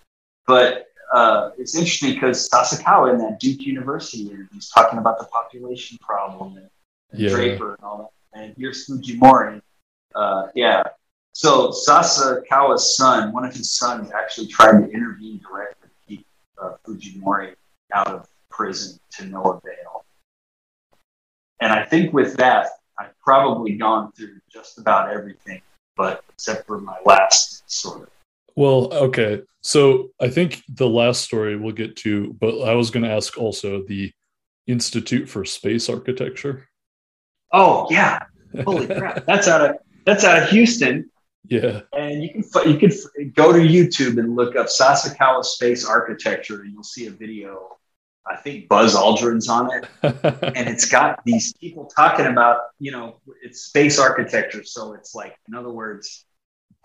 But 0.48 0.88
uh, 1.14 1.52
it's 1.58 1.76
interesting 1.76 2.14
because 2.14 2.50
Sasakawa 2.50 3.14
in 3.14 3.20
that 3.20 3.40
Duke 3.40 3.62
University, 3.62 4.30
and 4.32 4.48
he's 4.54 4.70
talking 4.70 5.00
about 5.00 5.20
the 5.20 5.26
population 5.26 5.98
problem 6.02 6.58
and, 6.58 6.70
and 7.12 7.22
Yeah. 7.22 7.30
Draper 7.30 7.76
and 7.76 7.84
all 7.84 7.98
that. 8.34 8.40
And 8.40 8.54
here's 8.58 8.88
Fujimori. 8.88 9.62
Uh, 10.14 10.48
yeah. 10.56 10.84
So 11.34 11.70
Sasakawa's 11.70 12.98
son, 12.98 13.32
one 13.32 13.46
of 13.46 13.54
his 13.54 13.72
sons, 13.72 14.12
actually 14.12 14.48
tried 14.48 14.82
to 14.82 14.90
intervene 14.92 15.40
directly 15.40 15.88
to 15.90 16.08
keep 16.08 16.26
uh, 16.62 16.74
Fujimori 16.86 17.56
out 17.94 18.08
of 18.08 18.28
prison 18.50 19.00
to 19.12 19.26
no 19.26 19.44
avail. 19.44 20.06
And 21.60 21.72
I 21.72 21.86
think 21.86 22.14
with 22.14 22.36
that, 22.38 22.70
I've 23.00 23.18
probably 23.20 23.74
gone 23.76 24.12
through 24.12 24.40
just 24.52 24.80
about 24.80 25.12
everything, 25.12 25.62
but 25.96 26.24
except 26.30 26.68
for 26.68 26.80
my 26.80 26.98
last 27.06 27.70
sort 27.70 28.04
of. 28.04 28.10
Well, 28.58 28.92
okay. 28.92 29.44
So 29.62 30.10
I 30.20 30.30
think 30.30 30.64
the 30.68 30.90
last 30.90 31.22
story 31.22 31.56
we'll 31.56 31.74
get 31.74 31.96
to, 31.98 32.34
but 32.40 32.64
I 32.64 32.74
was 32.74 32.90
gonna 32.90 33.08
ask 33.10 33.38
also 33.38 33.84
the 33.84 34.12
Institute 34.66 35.30
for 35.30 35.46
Space 35.46 35.90
Architecture. 35.90 36.68
Oh 37.54 37.86
yeah! 37.92 38.24
Holy 38.66 38.88
crap! 38.88 39.26
That's 39.28 39.48
out 39.48 39.62
of 39.62 39.76
that's 40.08 40.24
out 40.24 40.42
of 40.42 40.50
Houston, 40.50 41.10
yeah. 41.48 41.82
and 41.94 42.24
you 42.24 42.30
can 42.30 42.44
you 42.72 42.78
can 42.80 43.32
go 43.36 43.54
to 43.54 43.60
YouTube 43.60 44.18
and 44.18 44.36
look 44.36 44.56
up 44.56 44.68
Sasakawa 44.68 45.44
space 45.44 45.86
architecture, 45.86 46.62
and 46.62 46.72
you'll 46.72 46.84
see 46.84 47.06
a 47.08 47.12
video. 47.12 47.78
I 48.26 48.38
think 48.38 48.70
Buzz 48.70 48.96
Aldrin's 48.96 49.50
on 49.50 49.70
it, 49.72 49.88
and 50.56 50.68
it's 50.68 50.86
got 50.86 51.24
these 51.26 51.54
people 51.54 51.86
talking 51.86 52.26
about 52.26 52.62
you 52.80 52.92
know 52.92 53.20
it's 53.44 53.62
space 53.62 54.00
architecture 54.00 54.64
so 54.64 54.94
it's 54.94 55.14
like 55.14 55.38
in 55.48 55.56
other 55.56 55.72
words 55.72 56.26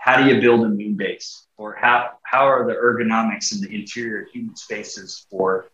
how 0.02 0.20
do 0.20 0.28
you 0.28 0.40
build 0.40 0.66
a 0.66 0.68
moon 0.68 0.94
base 0.94 1.46
or 1.56 1.76
how 1.76 2.10
how 2.24 2.44
are 2.44 2.66
the 2.66 2.74
ergonomics 2.74 3.52
in 3.52 3.60
the 3.60 3.72
interior 3.72 4.26
human 4.32 4.56
spaces 4.56 5.26
for 5.30 5.66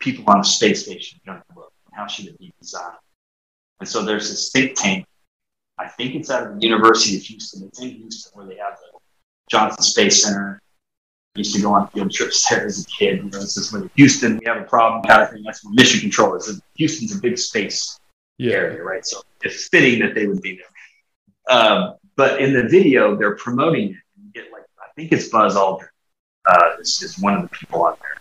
people 0.00 0.24
on 0.26 0.40
a 0.40 0.44
space 0.44 0.84
station 0.84 1.20
going 1.24 1.38
to 1.38 1.44
look 1.56 1.72
and 1.86 1.96
how 1.96 2.06
should 2.06 2.26
it 2.26 2.36
be 2.38 2.52
designed 2.60 2.96
and 3.78 3.88
so 3.88 4.04
there's 4.04 4.28
this 4.28 4.50
think 4.50 4.74
tank 4.74 5.06
i 5.78 5.86
think 5.86 6.16
it's 6.16 6.30
out 6.30 6.46
of 6.46 6.60
the 6.60 6.66
university 6.66 7.16
of 7.16 7.22
houston 7.22 7.62
it's 7.66 7.80
in 7.80 7.90
houston 7.90 8.32
where 8.34 8.46
they 8.46 8.56
have 8.56 8.76
the 8.76 8.98
johnson 9.48 9.82
space 9.82 10.22
center 10.22 10.60
I 11.36 11.40
used 11.40 11.54
to 11.54 11.60
go 11.60 11.74
on 11.74 11.86
field 11.88 12.10
trips 12.10 12.48
there 12.48 12.64
as 12.64 12.82
a 12.82 12.86
kid. 12.86 13.18
You 13.18 13.24
know, 13.24 13.40
this 13.40 13.58
is 13.58 13.70
where 13.70 13.90
Houston, 13.94 14.38
we 14.38 14.46
have 14.46 14.56
a 14.56 14.64
problem 14.64 15.02
kind 15.02 15.20
of 15.20 15.28
thing. 15.28 15.42
That's 15.44 15.62
where 15.62 15.74
mission 15.74 16.00
control 16.00 16.34
is. 16.34 16.48
And 16.48 16.62
Houston's 16.76 17.14
a 17.14 17.20
big 17.20 17.36
space 17.36 18.00
yeah. 18.38 18.54
area, 18.54 18.82
right? 18.82 19.04
So 19.04 19.20
it's 19.42 19.68
fitting 19.68 20.00
that 20.00 20.14
they 20.14 20.26
would 20.26 20.40
be 20.40 20.58
there. 20.58 21.54
Um, 21.54 21.96
but 22.16 22.40
in 22.40 22.52
the 22.52 22.64
video, 22.64 23.16
they're 23.16 23.36
promoting 23.36 23.90
it. 23.90 23.96
You 24.16 24.32
get 24.34 24.52
like 24.52 24.64
I 24.78 24.88
think 24.96 25.12
it's 25.12 25.28
Buzz 25.28 25.54
Aldrin. 25.54 25.88
Uh, 26.48 26.76
is, 26.80 27.02
is 27.02 27.18
one 27.18 27.34
of 27.34 27.42
the 27.42 27.48
people 27.48 27.82
on 27.82 27.96
there. 28.00 28.14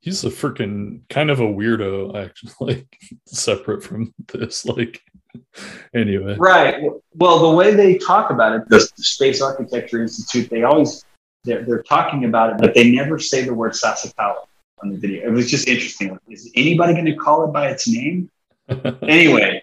He's 0.00 0.24
a 0.24 0.30
freaking 0.30 1.02
kind 1.08 1.30
of 1.30 1.40
a 1.40 1.44
weirdo, 1.44 2.16
actually, 2.16 2.52
like 2.60 2.98
separate 3.26 3.84
from 3.84 4.12
this. 4.32 4.64
Like, 4.64 5.00
anyway. 5.94 6.36
Right. 6.36 6.82
Well, 7.14 7.38
the 7.50 7.56
way 7.56 7.74
they 7.74 7.98
talk 7.98 8.30
about 8.30 8.56
it, 8.56 8.68
the, 8.68 8.78
the 8.96 9.02
Space 9.04 9.40
Architecture 9.40 10.02
Institute, 10.02 10.50
they 10.50 10.64
always 10.64 11.04
they're, 11.44 11.64
they're 11.64 11.82
talking 11.82 12.24
about 12.24 12.50
it, 12.50 12.56
but 12.58 12.74
they 12.74 12.90
never 12.90 13.18
say 13.18 13.44
the 13.44 13.54
word 13.54 13.72
Sasakawa 13.72 14.44
on 14.82 14.90
the 14.90 14.98
video. 14.98 15.26
It 15.26 15.32
was 15.32 15.50
just 15.50 15.68
interesting. 15.68 16.18
Is 16.28 16.50
anybody 16.54 16.94
going 16.94 17.06
to 17.06 17.16
call 17.16 17.44
it 17.44 17.52
by 17.52 17.68
its 17.68 17.88
name? 17.88 18.30
anyway, 19.02 19.62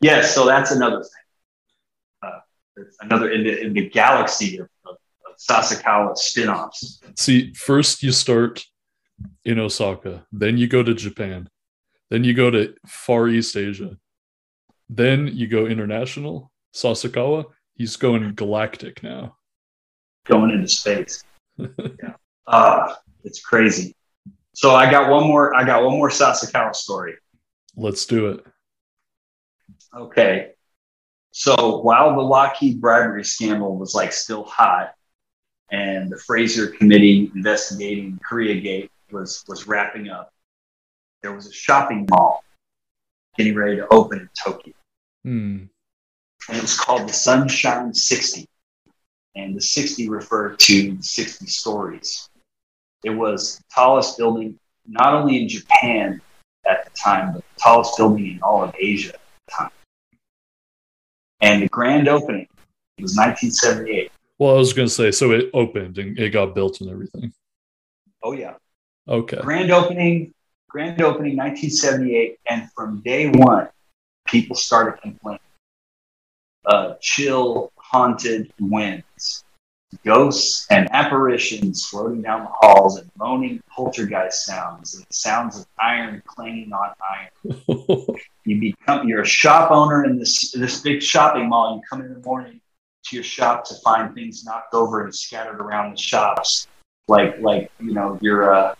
yes. 0.00 0.34
So 0.34 0.46
that's 0.46 0.70
another 0.70 1.02
thing. 1.02 1.10
Another 3.00 3.30
in 3.30 3.44
the 3.44 3.60
in 3.60 3.72
the 3.72 3.88
galaxy 3.88 4.58
of, 4.58 4.68
of, 4.84 4.96
of 5.26 5.36
Sasakawa 5.38 6.16
spin-offs. 6.16 7.00
See, 7.16 7.52
first 7.54 8.02
you 8.02 8.12
start 8.12 8.64
in 9.44 9.58
Osaka, 9.58 10.26
then 10.32 10.58
you 10.58 10.66
go 10.66 10.82
to 10.82 10.94
Japan, 10.94 11.48
then 12.10 12.24
you 12.24 12.34
go 12.34 12.50
to 12.50 12.74
Far 12.86 13.28
East 13.28 13.56
Asia, 13.56 13.96
then 14.88 15.28
you 15.28 15.46
go 15.46 15.66
international. 15.66 16.52
Sasakawa, 16.74 17.46
he's 17.74 17.96
going 17.96 18.34
galactic 18.34 19.02
now. 19.02 19.36
going 20.24 20.50
into 20.50 20.68
space. 20.68 21.24
yeah. 21.58 22.16
Uh, 22.46 22.94
it's 23.24 23.40
crazy. 23.40 23.96
So 24.54 24.74
I 24.74 24.90
got 24.90 25.10
one 25.10 25.26
more. 25.26 25.54
I 25.54 25.64
got 25.64 25.82
one 25.82 25.94
more 25.94 26.10
Sasakawa 26.10 26.74
story. 26.74 27.14
Let's 27.76 28.06
do 28.06 28.28
it. 28.28 28.46
Okay. 29.94 30.52
So 31.38 31.80
while 31.80 32.16
the 32.16 32.22
Lockheed 32.22 32.80
bribery 32.80 33.22
scandal 33.22 33.76
was 33.76 33.94
like 33.94 34.10
still 34.14 34.44
hot, 34.44 34.94
and 35.70 36.10
the 36.10 36.16
Fraser 36.16 36.68
Committee 36.68 37.30
investigating 37.34 38.18
Koreagate 38.26 38.88
was 39.10 39.44
was 39.46 39.66
wrapping 39.66 40.08
up, 40.08 40.32
there 41.20 41.34
was 41.34 41.46
a 41.46 41.52
shopping 41.52 42.06
mall 42.08 42.42
getting 43.36 43.54
ready 43.54 43.76
to 43.76 43.86
open 43.92 44.20
in 44.20 44.30
Tokyo, 44.42 44.72
Hmm. 45.24 45.64
and 46.48 46.56
it 46.56 46.62
was 46.62 46.78
called 46.78 47.06
the 47.06 47.12
Sunshine 47.12 47.92
60. 47.92 48.46
And 49.34 49.54
the 49.54 49.60
60 49.60 50.08
referred 50.08 50.58
to 50.60 50.96
60 51.02 51.46
stories. 51.48 52.30
It 53.04 53.10
was 53.10 53.58
the 53.58 53.64
tallest 53.74 54.16
building, 54.16 54.58
not 54.86 55.12
only 55.12 55.42
in 55.42 55.50
Japan 55.50 56.22
at 56.66 56.86
the 56.86 56.90
time, 56.92 57.34
but 57.34 57.42
the 57.42 57.60
tallest 57.60 57.98
building 57.98 58.26
in 58.26 58.42
all 58.42 58.64
of 58.64 58.74
Asia 58.78 59.12
at 59.12 59.20
the 59.46 59.52
time. 59.52 59.70
And 61.46 61.62
the 61.62 61.68
grand 61.68 62.08
opening 62.08 62.48
was 62.98 63.16
1978. 63.16 64.10
Well, 64.38 64.56
I 64.56 64.58
was 64.58 64.72
going 64.72 64.88
to 64.88 64.92
say, 64.92 65.12
so 65.12 65.30
it 65.30 65.48
opened 65.54 65.96
and 65.98 66.18
it 66.18 66.30
got 66.30 66.56
built 66.56 66.80
and 66.80 66.90
everything. 66.90 67.32
Oh, 68.20 68.32
yeah. 68.32 68.54
Okay. 69.06 69.38
Grand 69.40 69.70
opening, 69.70 70.34
grand 70.68 71.00
opening 71.00 71.36
1978. 71.36 72.38
And 72.50 72.68
from 72.72 73.00
day 73.02 73.30
one, 73.30 73.68
people 74.26 74.56
started 74.56 75.00
complaining. 75.00 75.38
Uh, 76.64 76.94
chill, 77.00 77.70
haunted 77.76 78.52
winds, 78.58 79.44
ghosts 80.04 80.66
and 80.70 80.88
apparitions 80.92 81.86
floating 81.86 82.22
down 82.22 82.44
the 82.44 82.50
halls, 82.60 82.98
and 82.98 83.10
moaning 83.18 83.60
poltergeist 83.70 84.46
sounds, 84.46 84.94
and 84.94 85.06
sounds 85.10 85.58
of 85.58 85.66
iron 85.78 86.22
clanging 86.26 86.72
on 86.72 86.90
iron. 87.00 88.06
You 88.44 88.60
become 88.60 89.08
you're 89.08 89.22
a 89.22 89.26
shop 89.26 89.72
owner 89.72 90.04
in 90.04 90.18
this 90.18 90.52
this 90.52 90.80
big 90.80 91.02
shopping 91.02 91.48
mall. 91.48 91.74
You 91.74 91.82
come 91.90 92.00
in 92.00 92.14
the 92.14 92.20
morning 92.20 92.60
to 93.06 93.16
your 93.16 93.24
shop 93.24 93.64
to 93.66 93.74
find 93.84 94.14
things 94.14 94.44
knocked 94.44 94.72
over 94.72 95.04
and 95.04 95.14
scattered 95.14 95.60
around 95.60 95.92
the 95.92 95.98
shops, 95.98 96.68
like 97.08 97.40
like 97.40 97.72
you 97.80 97.92
know 97.92 98.18
your 98.22 98.54
uh, 98.54 98.74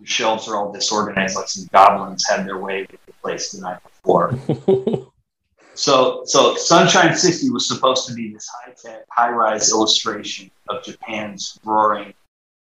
your 0.00 0.06
shelves 0.06 0.48
are 0.48 0.56
all 0.56 0.72
disorganized, 0.72 1.36
like 1.36 1.48
some 1.48 1.68
goblins 1.72 2.28
had 2.28 2.44
their 2.46 2.58
way 2.58 2.86
with 2.90 3.06
the 3.06 3.12
place 3.22 3.52
the 3.52 3.60
night 3.60 3.78
before. 3.84 4.34
So, 5.74 6.22
so 6.26 6.54
Sunshine 6.56 7.14
60 7.14 7.50
was 7.50 7.66
supposed 7.66 8.06
to 8.08 8.14
be 8.14 8.32
this 8.32 8.46
high 8.48 8.72
tech, 8.72 9.04
high 9.10 9.30
rise 9.30 9.70
illustration 9.70 10.50
of 10.68 10.84
Japan's 10.84 11.58
roaring 11.64 12.12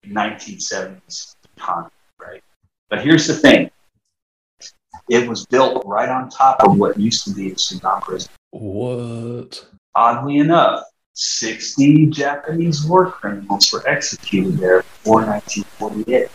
1970s 0.07 1.35
economy, 1.57 1.91
right? 2.19 2.43
But 2.89 3.03
here's 3.03 3.27
the 3.27 3.35
thing 3.35 3.69
it 5.09 5.27
was 5.27 5.45
built 5.45 5.83
right 5.85 6.09
on 6.09 6.29
top 6.29 6.63
of 6.63 6.77
what 6.77 6.99
used 6.99 7.25
to 7.25 7.33
be 7.33 7.51
a 7.51 7.55
Sugamo 7.55 8.01
prison. 8.01 8.31
what? 8.51 9.65
Oddly 9.93 10.37
enough, 10.37 10.83
60 11.13 12.07
Japanese 12.07 12.83
war 12.85 13.11
criminals 13.11 13.71
were 13.71 13.87
executed 13.87 14.57
there 14.57 14.79
before 14.79 15.25
1948. 15.25 16.29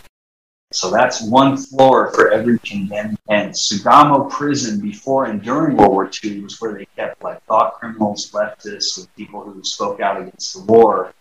So 0.72 0.88
that's 0.90 1.20
one 1.20 1.56
floor 1.56 2.12
for 2.12 2.30
every 2.30 2.58
condemned. 2.60 3.18
And 3.28 3.52
Sugamo 3.52 4.30
prison 4.30 4.80
before 4.80 5.24
and 5.24 5.42
during 5.42 5.76
World 5.76 5.90
War 5.90 6.10
II 6.22 6.42
was 6.42 6.60
where 6.60 6.74
they 6.74 6.86
kept 6.96 7.22
like 7.24 7.42
thought 7.46 7.74
criminals, 7.74 8.30
leftists, 8.30 8.98
and 8.98 9.16
people 9.16 9.42
who 9.42 9.64
spoke 9.64 10.00
out 10.00 10.20
against 10.20 10.54
the 10.54 10.72
war. 10.72 11.12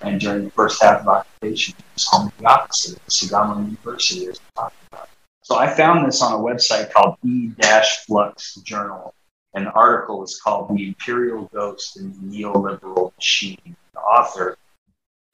And 0.00 0.20
during 0.20 0.44
the 0.44 0.50
first 0.50 0.80
half 0.80 1.00
of 1.00 1.08
occupation, 1.08 1.74
it 1.76 1.84
was 1.94 2.04
home 2.04 2.30
to 2.30 2.38
the 2.38 2.46
opposite. 2.46 3.04
Sugamo 3.08 3.64
University 3.64 4.26
is 4.26 4.38
talking 4.54 4.78
about. 4.92 5.08
So 5.42 5.56
I 5.56 5.68
found 5.68 6.06
this 6.06 6.22
on 6.22 6.32
a 6.32 6.38
website 6.38 6.92
called 6.92 7.16
E-Flux 7.24 8.56
Journal. 8.56 9.12
An 9.54 9.66
article 9.68 10.22
is 10.22 10.40
called 10.40 10.68
"The 10.68 10.86
Imperial 10.86 11.50
Ghost 11.52 11.96
and 11.96 12.14
the 12.14 12.42
Neoliberal 12.42 13.14
Machine." 13.16 13.74
The 13.94 14.00
author 14.00 14.56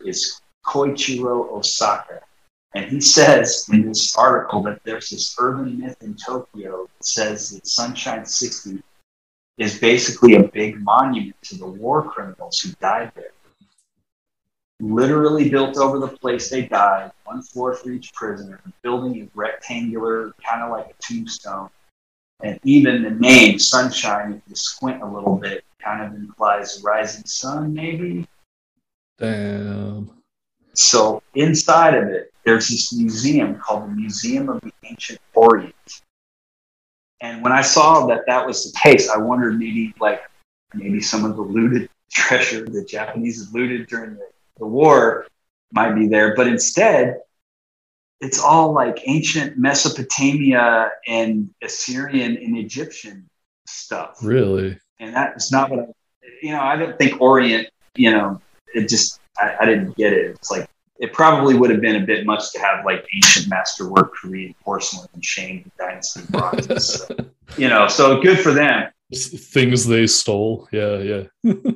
is 0.01 0.41
Koichiro 0.65 1.51
Osaka. 1.53 2.21
And 2.75 2.87
he 2.87 3.01
says 3.01 3.69
in 3.71 3.87
this 3.87 4.17
article 4.17 4.63
that 4.63 4.81
there's 4.85 5.11
this 5.11 5.37
urban 5.39 5.79
myth 5.79 5.97
in 6.01 6.15
Tokyo 6.15 6.85
that 6.87 7.05
says 7.05 7.51
that 7.51 7.67
Sunshine 7.67 8.25
60 8.25 8.83
is 9.59 9.79
basically 9.79 10.35
a 10.35 10.45
big 10.45 10.81
monument 10.83 11.37
to 11.43 11.57
the 11.57 11.67
war 11.67 12.03
criminals 12.03 12.61
who 12.61 12.73
died 12.81 13.13
there. 13.15 13.33
Literally 14.81 15.51
built 15.51 15.77
over 15.77 15.99
the 15.99 16.09
place 16.09 16.49
they 16.49 16.63
died, 16.63 17.13
one 17.25 17.43
floor 17.43 17.75
for 17.75 17.91
each 17.91 18.13
prisoner. 18.15 18.61
The 18.65 18.73
building 18.83 19.21
is 19.21 19.29
rectangular, 19.35 20.33
kind 20.43 20.63
of 20.63 20.71
like 20.71 20.87
a 20.87 21.03
tombstone. 21.03 21.69
And 22.43 22.59
even 22.65 23.03
the 23.03 23.11
name 23.11 23.59
Sunshine, 23.59 24.33
if 24.33 24.43
you 24.49 24.57
squint 24.57 25.03
a 25.03 25.07
little 25.07 25.37
bit, 25.37 25.65
kind 25.79 26.03
of 26.03 26.15
implies 26.15 26.81
rising 26.83 27.25
sun, 27.27 27.75
maybe. 27.75 28.27
Damn. 29.19 30.22
So 30.75 31.23
inside 31.35 31.95
of 31.95 32.09
it, 32.09 32.33
there's 32.45 32.69
this 32.69 32.93
museum 32.93 33.59
called 33.59 33.85
the 33.85 33.95
Museum 33.95 34.49
of 34.49 34.61
the 34.61 34.73
Ancient 34.85 35.21
Orient. 35.35 36.03
And 37.21 37.43
when 37.43 37.53
I 37.53 37.63
saw 37.63 38.07
that 38.07 38.23
that 38.27 38.47
was 38.47 38.73
the 38.73 38.79
case, 38.79 39.09
I 39.09 39.19
wondered 39.19 39.59
maybe 39.59 39.95
like 40.01 40.23
maybe 40.75 41.01
some 41.01 41.25
of 41.25 41.37
the 41.37 41.43
looted 41.43 41.89
treasure 42.13 42.65
the 42.65 42.85
Japanese 42.85 43.53
looted 43.53 43.87
during 43.87 44.15
the, 44.15 44.27
the 44.59 44.67
war 44.67 45.27
might 45.73 45.95
be 45.95 46.09
there. 46.09 46.35
But 46.35 46.49
instead, 46.49 47.21
it's 48.21 48.41
all 48.41 48.73
like 48.73 49.03
ancient 49.07 49.59
Mesopotamia 49.59 50.91
and 51.07 51.51
Assyrian 51.63 52.37
and 52.37 52.57
Egyptian 52.57 53.29
stuff. 53.67 54.19
Really? 54.23 54.79
And 55.01 55.15
that 55.15 55.37
is 55.37 55.51
not 55.51 55.71
what 55.71 55.81
I, 55.81 55.87
you 56.41 56.53
know, 56.53 56.61
I 56.61 56.77
don't 56.77 56.97
think 56.99 57.21
Orient, 57.21 57.69
you 57.97 58.11
know, 58.13 58.41
it 58.75 58.89
just, 58.89 59.21
I, 59.39 59.57
I 59.61 59.67
didn't 59.67 59.97
get 59.97 60.13
it. 60.13 60.31
It's 60.31 60.51
like, 60.51 60.69
it 60.99 61.13
probably 61.13 61.55
would 61.55 61.71
have 61.71 61.81
been 61.81 62.03
a 62.03 62.07
bit 62.07 62.27
much 62.27 62.53
to 62.53 62.61
have 62.61 62.85
like 62.85 63.05
ancient 63.15 63.49
masterwork 63.49 64.15
Korean 64.15 64.55
porcelain 64.63 65.09
and 65.15 65.25
Shang 65.25 65.71
dynasty 65.79 66.23
bronzes. 66.31 66.95
so, 66.95 67.17
you 67.57 67.69
know, 67.69 67.89
so 67.89 68.21
good 68.21 68.39
for 68.39 68.53
them. 68.53 68.91
Things 69.13 69.87
they 69.87 70.07
stole. 70.07 70.69
Yeah, 70.73 70.99
yeah. 70.99 71.53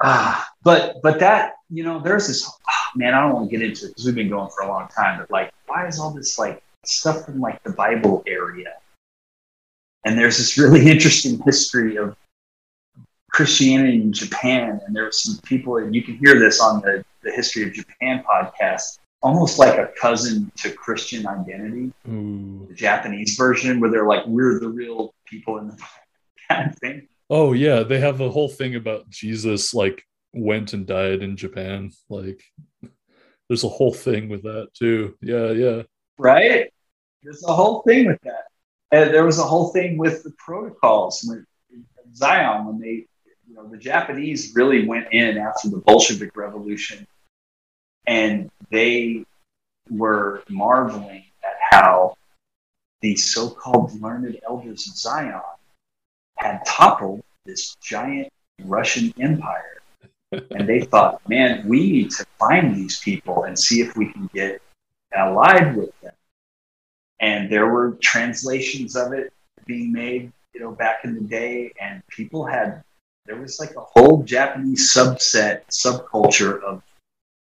Ah, 0.00 0.48
but 0.62 0.96
but 1.02 1.18
that 1.18 1.54
you 1.70 1.82
know, 1.82 2.00
there's 2.00 2.28
this 2.28 2.48
ah, 2.48 2.90
man. 2.94 3.14
I 3.14 3.20
don't 3.22 3.34
want 3.34 3.50
to 3.50 3.56
get 3.56 3.66
into 3.66 3.86
it 3.86 3.88
because 3.88 4.06
we've 4.06 4.14
been 4.14 4.28
going 4.28 4.48
for 4.50 4.62
a 4.62 4.68
long 4.68 4.88
time. 4.88 5.18
But 5.18 5.30
like, 5.30 5.52
why 5.66 5.86
is 5.86 5.98
all 5.98 6.12
this 6.12 6.38
like 6.38 6.62
stuff 6.84 7.24
from 7.24 7.40
like 7.40 7.62
the 7.64 7.72
Bible 7.72 8.22
area? 8.26 8.74
And 10.04 10.16
there's 10.16 10.38
this 10.38 10.56
really 10.56 10.88
interesting 10.90 11.40
history 11.44 11.96
of 11.96 12.16
Christianity 13.38 14.02
in 14.02 14.12
Japan, 14.12 14.80
and 14.84 14.96
there 14.96 15.04
were 15.04 15.12
some 15.12 15.38
people, 15.44 15.76
and 15.76 15.94
you 15.94 16.02
can 16.02 16.18
hear 16.18 16.40
this 16.40 16.60
on 16.60 16.80
the 16.80 17.04
the 17.22 17.30
History 17.30 17.62
of 17.62 17.72
Japan 17.72 18.24
podcast, 18.28 18.98
almost 19.22 19.60
like 19.60 19.78
a 19.78 19.92
cousin 19.96 20.50
to 20.56 20.72
Christian 20.72 21.24
identity, 21.24 21.92
Ooh. 22.08 22.66
the 22.68 22.74
Japanese 22.74 23.36
version, 23.36 23.78
where 23.78 23.92
they're 23.92 24.08
like, 24.08 24.26
we're 24.26 24.58
the 24.58 24.68
real 24.68 25.14
people 25.24 25.58
in 25.58 25.68
the 25.68 25.78
kind 26.48 26.68
of 26.68 26.78
thing. 26.80 27.06
Oh 27.30 27.52
yeah, 27.52 27.84
they 27.84 28.00
have 28.00 28.20
a 28.20 28.28
whole 28.28 28.48
thing 28.48 28.74
about 28.74 29.08
Jesus 29.08 29.72
like 29.72 30.02
went 30.32 30.72
and 30.72 30.84
died 30.84 31.22
in 31.22 31.36
Japan. 31.36 31.92
Like 32.08 32.42
there's 33.48 33.62
a 33.62 33.68
whole 33.68 33.94
thing 33.94 34.28
with 34.28 34.42
that 34.42 34.70
too. 34.74 35.14
Yeah, 35.22 35.52
yeah. 35.52 35.82
right? 36.18 36.72
There's 37.22 37.44
a 37.44 37.54
whole 37.54 37.82
thing 37.82 38.08
with 38.08 38.20
that. 38.22 38.46
And 38.90 39.14
there 39.14 39.24
was 39.24 39.38
a 39.38 39.44
whole 39.44 39.68
thing 39.68 39.96
with 39.96 40.24
the 40.24 40.32
protocols 40.44 41.22
when 41.24 41.46
Zion, 42.14 42.66
when 42.66 42.80
they, 42.80 43.06
know, 43.58 43.68
the 43.68 43.76
Japanese 43.76 44.52
really 44.54 44.86
went 44.86 45.12
in 45.12 45.38
after 45.38 45.68
the 45.68 45.78
Bolshevik 45.78 46.36
Revolution, 46.36 47.06
and 48.06 48.50
they 48.70 49.24
were 49.90 50.42
marveling 50.48 51.24
at 51.44 51.56
how 51.70 52.16
the 53.00 53.16
so-called 53.16 54.00
learned 54.00 54.38
elders 54.46 54.88
of 54.88 54.96
Zion 54.96 55.40
had 56.36 56.64
toppled 56.64 57.22
this 57.44 57.76
giant 57.76 58.28
Russian 58.64 59.12
empire. 59.20 59.80
and 60.32 60.68
they 60.68 60.80
thought, 60.80 61.26
man, 61.28 61.66
we 61.66 61.90
need 61.90 62.10
to 62.10 62.24
find 62.38 62.76
these 62.76 63.00
people 63.00 63.44
and 63.44 63.58
see 63.58 63.80
if 63.80 63.96
we 63.96 64.12
can 64.12 64.28
get 64.34 64.60
allied 65.14 65.74
with 65.74 65.98
them. 66.00 66.12
And 67.20 67.50
there 67.50 67.68
were 67.68 67.96
translations 68.02 68.94
of 68.94 69.12
it 69.12 69.32
being 69.66 69.90
made, 69.90 70.30
you 70.52 70.60
know, 70.60 70.72
back 70.72 71.04
in 71.04 71.14
the 71.14 71.22
day, 71.22 71.72
and 71.80 72.02
people 72.08 72.44
had 72.44 72.84
there 73.28 73.36
was 73.36 73.60
like 73.60 73.76
a 73.76 73.80
whole 73.80 74.22
Japanese 74.22 74.92
subset, 74.92 75.60
subculture 75.70 76.62
of 76.62 76.82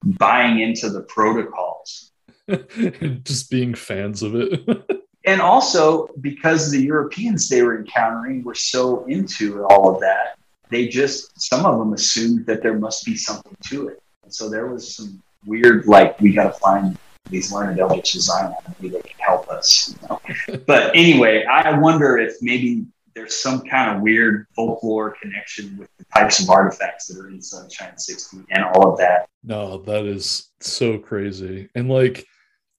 buying 0.03 0.61
into 0.61 0.89
the 0.89 1.03
protocols. 1.03 2.11
Just 3.23 3.51
being 3.51 3.75
fans 3.75 4.23
of 4.23 4.35
it. 4.35 4.91
And 5.27 5.41
also 5.41 6.11
because 6.21 6.71
the 6.71 6.83
Europeans 6.83 7.49
they 7.49 7.63
were 7.63 7.79
encountering 7.79 8.45
were 8.45 8.55
so 8.55 9.07
into 9.07 9.65
all 9.65 9.95
of 9.95 9.99
that, 10.03 10.37
they 10.69 10.87
just 10.87 11.41
some 11.41 11.65
of 11.65 11.79
them 11.79 11.95
assumed 11.95 12.45
that 12.45 12.63
there 12.63 12.79
must 12.79 13.07
be 13.07 13.17
something 13.17 13.57
to 13.69 13.89
it. 13.89 14.03
And 14.23 14.35
so 14.35 14.51
there 14.51 14.67
was 14.67 14.95
some 14.95 15.23
weird 15.47 15.87
like 15.87 16.21
we 16.21 16.35
got 16.35 16.53
to 16.53 16.61
find 16.61 16.99
these 17.31 17.51
learned 17.51 17.81
of 17.81 18.07
Zion, 18.07 18.53
maybe 18.79 18.97
they 18.97 19.01
can 19.01 19.19
help 19.19 19.49
us. 19.49 19.97
You 20.03 20.09
know? 20.09 20.61
but 20.67 20.95
anyway, 20.95 21.47
I 21.47 21.79
wonder 21.79 22.19
if 22.19 22.35
maybe 22.43 22.85
there's 23.15 23.35
some 23.35 23.63
kind 23.63 23.97
of 23.97 24.03
weird 24.03 24.47
folklore 24.55 25.17
connection 25.21 25.77
with 25.79 25.89
the 25.99 26.05
types 26.15 26.43
of 26.43 26.51
artifacts 26.51 27.07
that 27.07 27.21
are 27.21 27.29
in 27.29 27.41
Sunshine 27.41 27.97
60 27.97 28.39
and 28.51 28.65
all 28.65 28.93
of 28.93 28.99
that. 28.99 29.29
no, 29.43 29.79
that 29.79 30.05
is 30.05 30.51
so 30.61 30.99
crazy. 30.99 31.69
And 31.75 31.89
like 31.89 32.27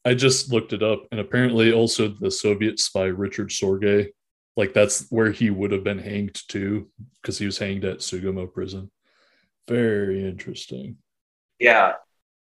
I 0.03 0.13
just 0.13 0.51
looked 0.51 0.73
it 0.73 0.83
up 0.83 1.03
and 1.11 1.19
apparently 1.19 1.73
also 1.73 2.09
the 2.09 2.29
Soviet 2.29 2.79
spy 2.79 3.05
Richard 3.05 3.49
Sorge, 3.49 4.09
like 4.55 4.73
that's 4.73 5.07
where 5.09 5.31
he 5.31 5.49
would 5.49 5.71
have 5.71 5.83
been 5.83 5.99
hanged 5.99 6.47
too, 6.47 6.89
because 7.21 7.37
he 7.37 7.45
was 7.45 7.57
hanged 7.57 7.85
at 7.85 7.99
Sugamo 7.99 8.51
prison. 8.51 8.91
Very 9.67 10.27
interesting. 10.27 10.97
Yeah, 11.59 11.93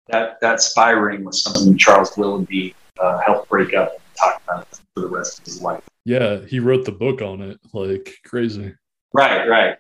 that 0.09 0.41
that 0.41 0.61
spy 0.61 0.91
ring 0.91 1.25
was 1.25 1.43
something 1.43 1.79
Charles 1.79 2.17
Willoughby 2.17 2.75
uh, 3.01 3.19
helped 3.19 3.49
break 3.49 3.75
up 3.75 3.93
and 3.93 4.17
talk 4.17 4.43
about 4.45 4.69
for 4.95 5.01
the 5.03 5.09
rest 5.09 5.39
of 5.39 5.45
his 5.45 5.63
life. 5.63 5.83
Yeah, 6.05 6.41
he 6.45 6.61
wrote 6.61 6.85
the 6.85 6.93
book 6.93 7.23
on 7.23 7.41
it. 7.41 7.59
Like 7.73 8.19
crazy. 8.25 8.75
Right, 9.13 9.49
right. 9.49 9.77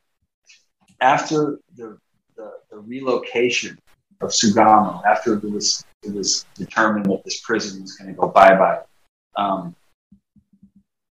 After 1.01 1.59
the 1.77 1.99
the, 2.37 2.53
the 2.71 2.79
relocation 2.79 3.79
of 4.21 4.31
Sugamo, 4.31 5.05
after 5.05 5.35
it 5.35 5.45
was 5.45 5.85
it 6.03 6.13
was 6.13 6.47
determined 6.55 7.07
that 7.07 7.25
this 7.25 7.41
prison 7.41 7.83
was 7.83 7.93
going 7.93 8.15
to 8.15 8.21
go 8.21 8.29
bye 8.29 8.57
bye, 8.57 8.81
um, 9.37 9.75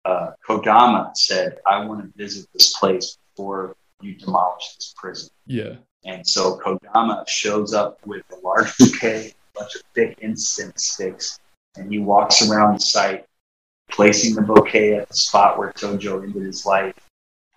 uh, 0.04 0.32
Kodama 0.46 1.16
said, 1.16 1.58
"I 1.66 1.84
want 1.84 2.02
to 2.02 2.18
visit 2.18 2.46
this 2.52 2.76
place 2.78 3.18
before 3.34 3.76
you 4.00 4.14
demolish 4.14 4.74
this 4.76 4.94
prison." 4.96 5.30
Yeah. 5.46 5.76
And 6.04 6.26
so 6.26 6.58
Kodama 6.58 7.26
shows 7.28 7.74
up 7.74 7.98
with 8.06 8.22
a 8.32 8.36
large 8.46 8.76
bouquet, 8.78 9.34
a 9.56 9.58
bunch 9.58 9.74
of 9.74 9.82
thick 9.94 10.18
incense 10.20 10.86
sticks, 10.86 11.38
and 11.76 11.92
he 11.92 11.98
walks 11.98 12.48
around 12.48 12.76
the 12.76 12.80
site, 12.80 13.26
placing 13.90 14.34
the 14.34 14.42
bouquet 14.42 14.94
at 14.94 15.08
the 15.08 15.14
spot 15.14 15.58
where 15.58 15.72
Tojo 15.72 16.22
ended 16.22 16.42
his 16.42 16.64
life, 16.66 16.94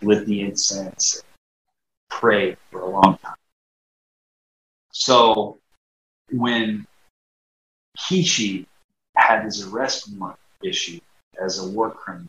lit 0.00 0.26
the 0.26 0.42
incense, 0.42 1.22
prayed 2.10 2.56
for 2.70 2.80
a 2.80 2.90
long 2.90 3.18
time. 3.18 3.36
So 4.92 5.58
when 6.30 6.86
Kishi 7.98 8.66
had 9.16 9.44
his 9.44 9.66
arrest 9.66 10.10
warrant 10.16 10.38
as 11.40 11.58
a 11.58 11.68
war 11.68 11.90
criminal, 11.90 12.28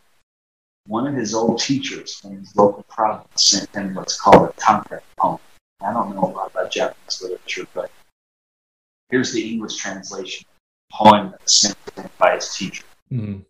one 0.88 1.08
of 1.08 1.14
his 1.14 1.34
old 1.34 1.60
teachers 1.60 2.16
from 2.16 2.40
his 2.40 2.56
local 2.56 2.84
province 2.84 3.44
sent 3.44 3.70
him 3.74 3.94
what's 3.94 4.20
called 4.20 4.50
a 4.50 4.54
tanka 4.58 5.02
poem. 5.18 5.40
I 5.82 5.94
don't 5.94 6.16
know 6.16 6.24
a 6.24 6.32
lot 6.32 6.52
about 6.52 6.72
Japanese 6.72 7.22
literature, 7.22 7.68
but 7.74 7.92
here's 9.10 9.32
the 9.32 9.52
English 9.52 9.78
translation 9.78 10.46
poem 10.92 11.32
that 11.32 11.42
was 11.44 11.54
sent 11.54 11.78
to 11.86 12.02
him 12.02 12.10
by 12.18 12.36
his 12.36 12.56
teacher 12.56 12.84
Mhm. 13.12 13.46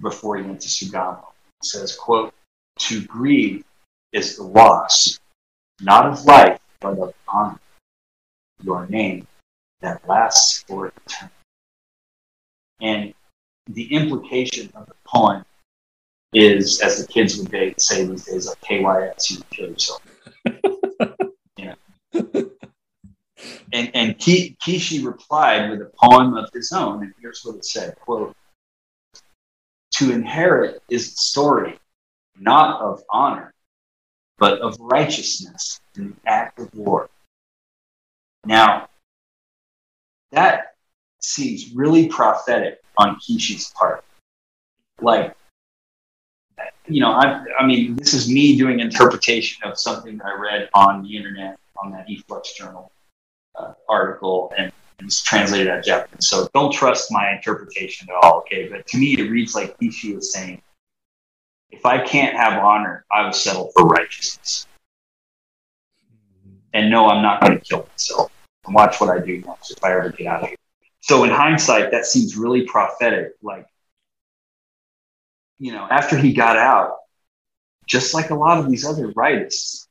Before 0.00 0.36
he 0.36 0.42
went 0.42 0.60
to 0.60 0.68
Sugamo. 0.68 1.26
Says, 1.62 1.96
quote, 1.96 2.34
to 2.78 3.04
grieve 3.04 3.64
is 4.12 4.36
the 4.36 4.42
loss, 4.42 5.18
not 5.80 6.06
of 6.06 6.24
life, 6.24 6.60
but 6.80 6.98
of 6.98 7.14
honor. 7.28 7.58
Your 8.62 8.86
name 8.86 9.26
that 9.80 10.06
lasts 10.08 10.64
for 10.66 10.88
eternity. 10.88 11.34
And 12.80 13.14
the 13.68 13.94
implication 13.94 14.70
of 14.74 14.86
the 14.86 14.94
poem 15.06 15.44
is, 16.32 16.80
as 16.80 17.00
the 17.00 17.10
kids 17.10 17.38
would 17.38 17.50
say 17.80 18.04
these 18.04 18.24
days, 18.24 18.46
like 18.46 18.60
KYS, 18.60 19.30
you 19.30 19.42
kill 19.50 19.70
yourself. 19.70 20.02
you. 21.56 21.74
And, 23.72 23.90
and 23.94 24.18
Kishi 24.18 25.04
replied 25.04 25.70
with 25.70 25.82
a 25.82 25.90
poem 26.02 26.36
of 26.36 26.48
his 26.52 26.72
own, 26.72 27.02
and 27.02 27.14
here's 27.20 27.42
what 27.44 27.56
it 27.56 27.64
said, 27.64 27.96
quote, 28.00 28.34
to 29.96 30.12
inherit 30.12 30.82
is 30.90 31.12
the 31.12 31.16
story 31.16 31.78
not 32.38 32.80
of 32.82 33.02
honor, 33.10 33.54
but 34.38 34.60
of 34.60 34.76
righteousness 34.78 35.80
in 35.96 36.10
the 36.10 36.30
act 36.30 36.58
of 36.58 36.72
war. 36.74 37.08
Now, 38.44 38.88
that 40.32 40.74
seems 41.20 41.74
really 41.74 42.08
prophetic 42.08 42.80
on 42.98 43.16
Kishi's 43.16 43.72
part. 43.76 44.04
Like, 45.00 45.34
you 46.86 47.00
know, 47.00 47.12
I, 47.12 47.44
I 47.58 47.66
mean, 47.66 47.96
this 47.96 48.14
is 48.14 48.30
me 48.30 48.56
doing 48.56 48.80
interpretation 48.80 49.66
of 49.68 49.78
something 49.78 50.18
that 50.18 50.26
I 50.26 50.38
read 50.38 50.68
on 50.74 51.02
the 51.02 51.16
internet 51.16 51.58
on 51.82 51.90
that 51.92 52.06
eFlux 52.08 52.54
Journal 52.56 52.90
uh, 53.54 53.72
article, 53.88 54.52
and 54.56 54.72
it's 55.00 55.22
translated 55.22 55.68
of 55.68 55.84
Japanese. 55.84 56.28
So 56.28 56.48
don't 56.54 56.72
trust 56.72 57.12
my 57.12 57.32
interpretation 57.32 58.08
at 58.10 58.24
all, 58.24 58.38
okay? 58.40 58.68
But 58.68 58.86
to 58.88 58.98
me, 58.98 59.14
it 59.18 59.30
reads 59.30 59.54
like 59.54 59.78
Kishi 59.78 60.16
is 60.16 60.32
saying, 60.32 60.62
if 61.70 61.84
I 61.84 62.04
can't 62.04 62.36
have 62.36 62.62
honor, 62.62 63.04
I 63.10 63.24
will 63.24 63.32
settle 63.32 63.70
for 63.74 63.84
righteousness. 63.86 64.66
And 66.72 66.90
no, 66.90 67.08
I'm 67.08 67.22
not 67.22 67.40
going 67.40 67.58
to 67.58 67.64
kill 67.64 67.86
myself. 67.90 68.32
And 68.64 68.74
watch 68.74 69.00
what 69.00 69.10
I 69.10 69.24
do 69.24 69.40
next 69.40 69.72
if 69.72 69.84
I 69.84 69.92
ever 69.92 70.10
get 70.10 70.26
out 70.26 70.42
of 70.42 70.48
here. 70.48 70.56
So 71.00 71.24
in 71.24 71.30
hindsight, 71.30 71.90
that 71.92 72.06
seems 72.06 72.36
really 72.36 72.66
prophetic. 72.66 73.34
Like, 73.42 73.66
you 75.58 75.72
know, 75.72 75.86
after 75.90 76.16
he 76.16 76.32
got 76.32 76.56
out, 76.56 76.96
just 77.86 78.14
like 78.14 78.30
a 78.30 78.34
lot 78.34 78.58
of 78.58 78.70
these 78.70 78.84
other 78.84 79.12
rightists, 79.12 79.86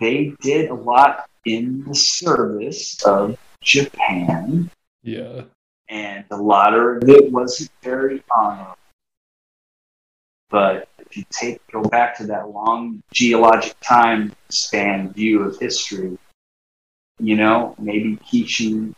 they 0.00 0.34
did 0.40 0.70
a 0.70 0.74
lot 0.74 1.28
in 1.44 1.84
the 1.84 1.94
service 1.94 3.02
of 3.04 3.38
Japan, 3.62 4.70
Yeah. 5.02 5.42
and 5.88 6.24
a 6.30 6.36
lot 6.36 6.74
of 6.74 7.08
it 7.08 7.32
wasn't 7.32 7.70
very 7.82 8.22
honorable. 8.34 8.76
But 10.50 10.88
if 10.98 11.16
you 11.16 11.24
take 11.30 11.60
go 11.70 11.82
back 11.82 12.16
to 12.18 12.26
that 12.28 12.48
long 12.50 13.02
geologic 13.12 13.74
time 13.80 14.32
span 14.48 15.12
view 15.12 15.42
of 15.42 15.58
history, 15.58 16.16
you 17.18 17.36
know, 17.36 17.74
maybe 17.78 18.16
Kishi 18.16 18.94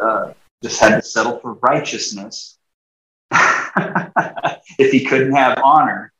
uh, 0.00 0.32
just 0.62 0.80
had 0.80 0.96
to 0.96 1.02
settle 1.02 1.38
for 1.40 1.54
righteousness 1.54 2.56
if 3.32 4.92
he 4.92 5.04
couldn't 5.04 5.34
have 5.34 5.58
honor. 5.64 6.12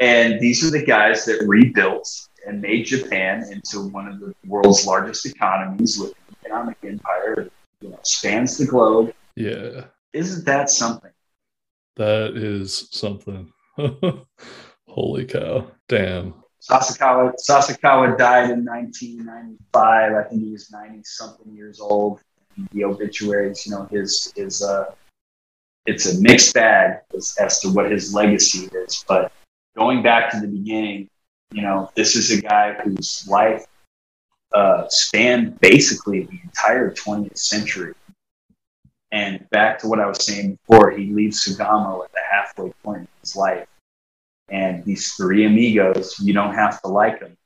And 0.00 0.40
these 0.40 0.64
are 0.64 0.70
the 0.70 0.84
guys 0.84 1.24
that 1.26 1.44
rebuilt 1.46 2.10
and 2.46 2.60
made 2.60 2.84
Japan 2.86 3.44
into 3.50 3.88
one 3.88 4.08
of 4.08 4.18
the 4.20 4.34
world's 4.46 4.86
largest 4.86 5.26
economies 5.26 5.98
with 5.98 6.14
economic 6.50 6.76
empire 6.84 7.50
you 7.80 7.90
know, 7.90 7.98
spans 8.02 8.58
the 8.58 8.66
globe. 8.66 9.14
Yeah. 9.36 9.84
Isn't 10.12 10.44
that 10.46 10.70
something? 10.70 11.12
That 11.96 12.36
is 12.36 12.88
something. 12.90 13.52
Holy 14.88 15.24
cow. 15.24 15.70
Damn. 15.88 16.34
Sasakawa, 16.68 17.32
Sasakawa 17.48 18.18
died 18.18 18.50
in 18.50 18.64
1995. 18.64 20.12
I 20.12 20.28
think 20.28 20.42
he 20.42 20.52
was 20.52 20.70
90 20.70 21.00
something 21.04 21.54
years 21.54 21.80
old. 21.80 22.20
The 22.72 22.84
obituaries, 22.84 23.64
you 23.64 23.72
know, 23.72 23.86
his 23.90 24.32
his 24.36 24.62
uh, 24.62 24.92
it's 25.86 26.12
a 26.12 26.20
mixed 26.20 26.52
bag 26.52 26.98
as, 27.16 27.34
as 27.40 27.60
to 27.60 27.68
what 27.70 27.90
his 27.90 28.12
legacy 28.12 28.68
is. 28.74 29.04
But 29.08 29.32
going 29.74 30.02
back 30.02 30.30
to 30.32 30.40
the 30.40 30.48
beginning, 30.48 31.08
you 31.52 31.62
know, 31.62 31.90
this 31.94 32.16
is 32.16 32.30
a 32.30 32.42
guy 32.42 32.74
whose 32.74 33.26
life 33.26 33.64
uh, 34.52 34.84
spanned 34.88 35.58
basically 35.60 36.24
the 36.24 36.40
entire 36.44 36.90
20th 36.90 37.38
century. 37.38 37.94
And 39.12 39.48
back 39.50 39.78
to 39.80 39.88
what 39.88 40.00
I 40.00 40.06
was 40.06 40.24
saying 40.24 40.58
before, 40.66 40.90
he 40.90 41.10
leaves 41.12 41.44
Sugamo 41.44 42.04
at 42.04 42.12
the 42.12 42.20
halfway 42.30 42.72
point 42.84 43.02
of 43.02 43.08
his 43.20 43.34
life. 43.34 43.66
And 44.48 44.84
these 44.84 45.12
three 45.12 45.46
amigos, 45.46 46.18
you 46.20 46.32
don't 46.32 46.54
have 46.54 46.80
to 46.82 46.88
like 46.88 47.20
them, 47.20 47.36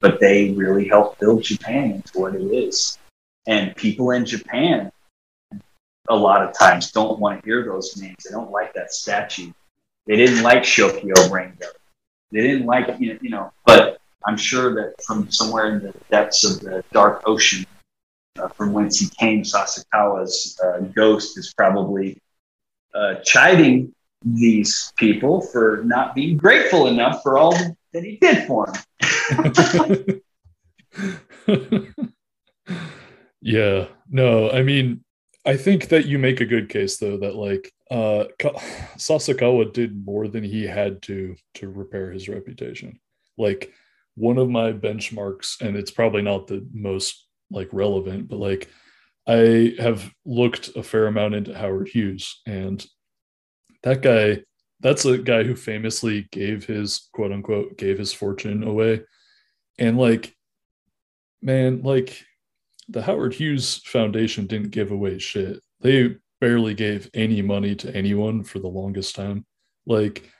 but 0.00 0.20
they 0.20 0.50
really 0.52 0.88
helped 0.88 1.20
build 1.20 1.42
Japan 1.42 1.92
into 1.92 2.18
what 2.18 2.34
it 2.34 2.42
is. 2.42 2.98
And 3.46 3.74
people 3.74 4.12
in 4.12 4.24
Japan, 4.24 4.92
a 6.08 6.14
lot 6.14 6.42
of 6.42 6.56
times, 6.56 6.92
don't 6.92 7.18
want 7.18 7.40
to 7.40 7.46
hear 7.46 7.64
those 7.64 7.96
names. 7.96 8.24
They 8.24 8.30
don't 8.30 8.50
like 8.50 8.72
that 8.74 8.92
statue. 8.92 9.52
They 10.06 10.16
didn't 10.16 10.42
like 10.42 10.62
Shokyo 10.62 11.14
Rengo. 11.28 11.66
They 12.30 12.40
didn't 12.40 12.66
like, 12.66 12.88
you 12.98 13.18
know, 13.22 13.52
but 13.64 13.98
I'm 14.26 14.36
sure 14.36 14.74
that 14.74 15.02
from 15.04 15.30
somewhere 15.30 15.74
in 15.76 15.82
the 15.82 15.94
depths 16.10 16.44
of 16.44 16.60
the 16.60 16.84
dark 16.92 17.22
ocean, 17.26 17.66
uh, 18.38 18.48
from 18.48 18.72
whence 18.72 18.98
he 18.98 19.08
came, 19.08 19.42
Sasakawa's 19.42 20.58
uh, 20.62 20.80
ghost 20.94 21.38
is 21.38 21.52
probably 21.54 22.18
uh, 22.94 23.16
chiding 23.24 23.94
these 24.24 24.92
people 24.96 25.40
for 25.40 25.82
not 25.84 26.14
being 26.14 26.36
grateful 26.36 26.86
enough 26.86 27.22
for 27.22 27.38
all 27.38 27.56
that 27.92 28.04
he 28.04 28.16
did 28.16 28.46
for 28.46 28.72
them. 29.36 30.20
yeah. 33.40 33.86
No, 34.08 34.50
I 34.50 34.62
mean, 34.62 35.04
I 35.44 35.56
think 35.56 35.88
that 35.88 36.06
you 36.06 36.18
make 36.18 36.40
a 36.40 36.46
good 36.46 36.68
case 36.68 36.98
though 36.98 37.16
that 37.18 37.34
like 37.34 37.72
uh 37.90 38.24
Sasakawa 38.96 39.72
did 39.72 40.04
more 40.04 40.28
than 40.28 40.44
he 40.44 40.66
had 40.66 41.02
to 41.02 41.34
to 41.54 41.68
repair 41.68 42.10
his 42.10 42.28
reputation. 42.28 43.00
Like 43.36 43.72
one 44.14 44.38
of 44.38 44.48
my 44.48 44.72
benchmarks 44.72 45.60
and 45.60 45.76
it's 45.76 45.90
probably 45.90 46.22
not 46.22 46.46
the 46.46 46.66
most 46.72 47.26
like 47.50 47.68
relevant 47.72 48.28
but 48.28 48.38
like 48.38 48.68
I 49.26 49.74
have 49.78 50.12
looked 50.24 50.76
a 50.76 50.82
fair 50.82 51.06
amount 51.06 51.34
into 51.34 51.56
Howard 51.56 51.88
Hughes 51.88 52.40
and 52.46 52.84
that 53.82 54.02
guy 54.02 54.42
that's 54.80 55.04
a 55.04 55.18
guy 55.18 55.44
who 55.44 55.54
famously 55.54 56.28
gave 56.32 56.64
his 56.64 57.08
quote 57.12 57.32
unquote 57.32 57.78
gave 57.78 57.98
his 57.98 58.12
fortune 58.12 58.62
away 58.64 59.02
and 59.78 59.96
like 59.96 60.34
man 61.40 61.82
like 61.82 62.24
the 62.88 63.02
Howard 63.02 63.34
Hughes 63.34 63.76
Foundation 63.84 64.46
didn't 64.46 64.70
give 64.70 64.90
away 64.90 65.18
shit. 65.18 65.60
They 65.80 66.16
barely 66.40 66.74
gave 66.74 67.10
any 67.14 67.42
money 67.42 67.74
to 67.76 67.94
anyone 67.94 68.44
for 68.44 68.58
the 68.58 68.68
longest 68.68 69.14
time. 69.14 69.46
Like, 69.86 70.30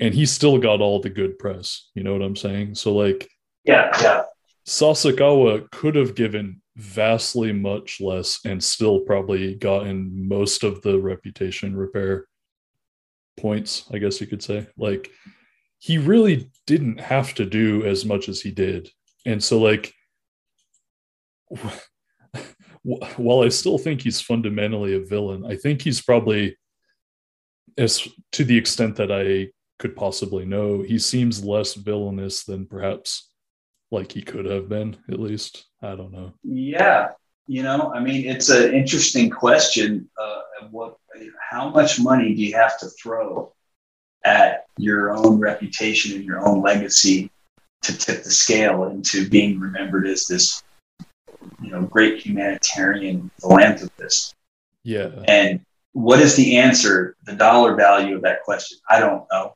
and 0.00 0.14
he 0.14 0.24
still 0.26 0.58
got 0.58 0.80
all 0.80 1.00
the 1.00 1.10
good 1.10 1.38
press. 1.38 1.90
You 1.94 2.02
know 2.02 2.12
what 2.12 2.22
I'm 2.22 2.36
saying? 2.36 2.74
So, 2.74 2.94
like, 2.94 3.28
Yeah, 3.64 3.90
yeah. 4.02 4.22
Sasakawa 4.66 5.70
could 5.70 5.94
have 5.94 6.14
given 6.14 6.62
vastly 6.76 7.52
much 7.52 8.00
less 8.00 8.40
and 8.44 8.62
still 8.62 9.00
probably 9.00 9.54
gotten 9.54 10.28
most 10.28 10.64
of 10.64 10.80
the 10.82 10.98
reputation 10.98 11.76
repair 11.76 12.26
points, 13.36 13.84
I 13.92 13.98
guess 13.98 14.20
you 14.20 14.26
could 14.26 14.42
say. 14.42 14.66
Like, 14.76 15.10
he 15.78 15.98
really 15.98 16.50
didn't 16.66 17.00
have 17.00 17.34
to 17.34 17.44
do 17.44 17.84
as 17.84 18.04
much 18.04 18.28
as 18.28 18.40
he 18.40 18.50
did. 18.50 18.90
And 19.26 19.42
so, 19.42 19.58
like, 19.58 19.92
while 22.82 23.42
I 23.42 23.48
still 23.48 23.76
think 23.76 24.00
he's 24.00 24.20
fundamentally 24.20 24.94
a 24.94 25.00
villain, 25.00 25.44
I 25.44 25.56
think 25.56 25.82
he's 25.82 26.00
probably, 26.00 26.56
as 27.76 28.06
to 28.32 28.44
the 28.44 28.56
extent 28.56 28.96
that 28.96 29.12
I 29.12 29.50
could 29.80 29.96
possibly 29.96 30.44
know, 30.44 30.82
he 30.82 30.98
seems 30.98 31.42
less 31.42 31.74
villainous 31.74 32.44
than 32.44 32.66
perhaps 32.66 33.30
like 33.90 34.12
he 34.12 34.22
could 34.22 34.44
have 34.44 34.68
been. 34.68 34.96
At 35.10 35.18
least 35.18 35.66
I 35.82 35.96
don't 35.96 36.12
know. 36.12 36.34
Yeah, 36.44 37.08
you 37.46 37.64
know, 37.64 37.90
I 37.92 37.98
mean, 37.98 38.28
it's 38.28 38.50
an 38.50 38.74
interesting 38.74 39.30
question. 39.30 40.08
Uh, 40.20 40.42
what, 40.70 40.98
how 41.50 41.70
much 41.70 41.98
money 41.98 42.34
do 42.34 42.42
you 42.42 42.54
have 42.54 42.78
to 42.80 42.86
throw 42.90 43.52
at 44.22 44.66
your 44.76 45.16
own 45.16 45.40
reputation 45.40 46.14
and 46.14 46.24
your 46.24 46.46
own 46.46 46.62
legacy 46.62 47.30
to 47.82 47.96
tip 47.96 48.22
the 48.22 48.30
scale 48.30 48.84
into 48.84 49.28
being 49.28 49.58
remembered 49.58 50.06
as 50.06 50.26
this, 50.26 50.62
you 51.62 51.70
know, 51.70 51.82
great 51.82 52.24
humanitarian 52.24 53.30
philanthropist? 53.40 54.34
Yeah, 54.84 55.08
And 55.26 55.64
what 55.92 56.20
is 56.20 56.36
the 56.36 56.58
answer, 56.58 57.16
the 57.24 57.34
dollar 57.34 57.74
value 57.74 58.14
of 58.14 58.22
that 58.22 58.42
question? 58.44 58.78
I 58.88 59.00
don't 59.00 59.24
know. 59.32 59.54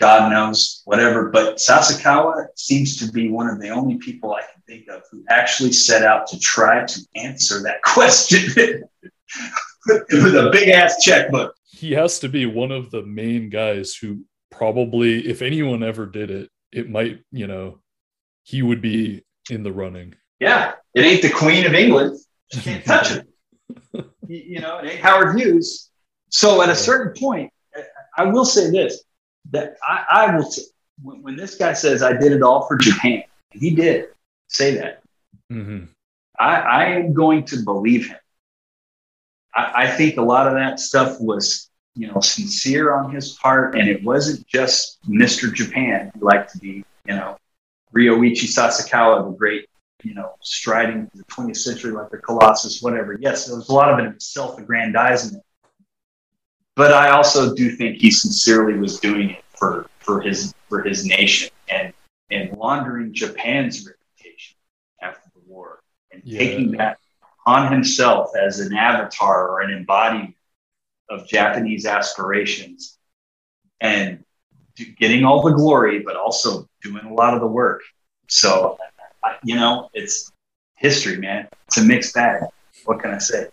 God 0.00 0.32
knows, 0.32 0.82
whatever. 0.86 1.28
But 1.30 1.56
Sasakawa 1.56 2.46
seems 2.56 2.96
to 2.98 3.12
be 3.12 3.28
one 3.28 3.46
of 3.48 3.60
the 3.60 3.68
only 3.68 3.98
people 3.98 4.32
I 4.34 4.40
can 4.40 4.62
think 4.66 4.88
of 4.88 5.02
who 5.10 5.22
actually 5.28 5.72
set 5.72 6.02
out 6.02 6.26
to 6.28 6.38
try 6.40 6.84
to 6.86 7.00
answer 7.16 7.62
that 7.62 7.82
question 7.84 8.42
with 9.86 10.34
a 10.34 10.50
big 10.52 10.68
ass 10.70 11.02
checkbook. 11.02 11.54
he 11.66 11.92
has 11.92 12.18
to 12.20 12.28
be 12.28 12.46
one 12.46 12.72
of 12.72 12.90
the 12.90 13.02
main 13.02 13.48
guys 13.50 13.94
who 13.94 14.24
probably, 14.50 15.26
if 15.28 15.42
anyone 15.42 15.82
ever 15.82 16.06
did 16.06 16.30
it, 16.30 16.50
it 16.72 16.88
might, 16.90 17.20
you 17.30 17.46
know, 17.46 17.80
he 18.42 18.62
would 18.62 18.80
be 18.80 19.22
in 19.50 19.62
the 19.62 19.72
running. 19.72 20.14
Yeah, 20.40 20.72
it 20.94 21.02
ain't 21.02 21.22
the 21.22 21.30
Queen 21.30 21.66
of 21.66 21.74
England. 21.74 22.18
You 22.52 22.60
can't 22.62 22.84
touch 22.84 23.12
it. 23.12 23.26
You- 24.28 24.44
you 24.46 24.60
know, 24.60 24.78
it 24.78 24.86
ain't 24.92 25.00
Howard 25.00 25.36
Hughes. 25.38 25.90
So 26.28 26.62
at 26.62 26.68
a 26.68 26.76
certain 26.76 27.20
point, 27.20 27.52
I 28.16 28.24
will 28.24 28.44
say 28.44 28.70
this: 28.70 29.02
that 29.50 29.76
I, 29.86 30.04
I 30.10 30.36
will. 30.36 30.50
When, 31.02 31.22
when 31.22 31.36
this 31.36 31.54
guy 31.54 31.72
says, 31.72 32.02
"I 32.02 32.12
did 32.12 32.32
it 32.32 32.42
all 32.42 32.66
for 32.66 32.76
Japan," 32.76 33.22
he 33.50 33.74
did 33.74 34.08
say 34.48 34.74
that. 34.76 35.02
Mhm. 35.50 35.88
I, 36.38 36.56
I 36.56 36.84
am 36.86 37.12
going 37.12 37.44
to 37.46 37.62
believe 37.62 38.08
him. 38.08 38.18
I, 39.54 39.84
I 39.84 39.86
think 39.90 40.16
a 40.16 40.22
lot 40.22 40.46
of 40.46 40.54
that 40.54 40.80
stuff 40.80 41.20
was, 41.20 41.70
you 41.94 42.06
know, 42.06 42.20
sincere 42.20 42.94
on 42.94 43.12
his 43.12 43.32
part, 43.32 43.76
and 43.76 43.88
it 43.88 44.02
wasn't 44.02 44.46
just 44.46 44.98
Mr. 45.08 45.52
Japan 45.52 46.10
who 46.14 46.24
liked 46.24 46.52
to 46.52 46.58
be, 46.58 46.84
you 47.04 47.14
know, 47.14 47.36
Ryoichi 47.94 48.44
Sasakawa, 48.44 49.24
the 49.24 49.36
great, 49.36 49.66
you 50.02 50.14
know, 50.14 50.34
striding 50.40 51.10
the 51.14 51.24
20th 51.24 51.56
century 51.56 51.92
like 51.92 52.10
the 52.10 52.18
Colossus, 52.18 52.80
whatever. 52.80 53.18
Yes, 53.20 53.46
there 53.46 53.56
was 53.56 53.68
a 53.68 53.72
lot 53.72 53.92
of 53.92 53.98
it 54.06 54.22
self-aggrandizement, 54.22 55.42
but 56.80 56.94
I 56.94 57.10
also 57.10 57.54
do 57.54 57.72
think 57.76 57.98
he 57.98 58.10
sincerely 58.10 58.72
was 58.78 59.00
doing 59.00 59.28
it 59.28 59.44
for 59.50 59.90
for 59.98 60.22
his 60.22 60.54
for 60.70 60.82
his 60.82 61.04
nation 61.04 61.50
and 61.68 61.92
and 62.30 62.56
laundering 62.56 63.12
Japan's 63.12 63.86
reputation 63.86 64.56
after 65.02 65.28
the 65.34 65.42
war 65.46 65.80
and 66.10 66.22
Yeah. 66.24 66.38
taking 66.38 66.70
that 66.78 66.96
on 67.46 67.70
himself 67.70 68.30
as 68.34 68.60
an 68.60 68.74
avatar 68.74 69.50
or 69.50 69.60
an 69.60 69.72
embodiment 69.72 70.34
of 71.10 71.28
Japanese 71.28 71.84
aspirations 71.84 72.96
and 73.82 74.24
getting 74.98 75.26
all 75.26 75.42
the 75.42 75.52
glory, 75.52 75.98
but 75.98 76.16
also 76.16 76.66
doing 76.82 77.04
a 77.04 77.12
lot 77.12 77.34
of 77.34 77.40
the 77.42 77.46
work. 77.46 77.82
So, 78.28 78.78
you 79.42 79.56
know, 79.56 79.90
it's 79.92 80.32
history, 80.76 81.18
man. 81.18 81.46
It's 81.66 81.76
a 81.76 81.84
mixed 81.84 82.14
bag. 82.14 82.44
What 82.86 83.00
can 83.00 83.10
I 83.10 83.18
say? 83.18 83.48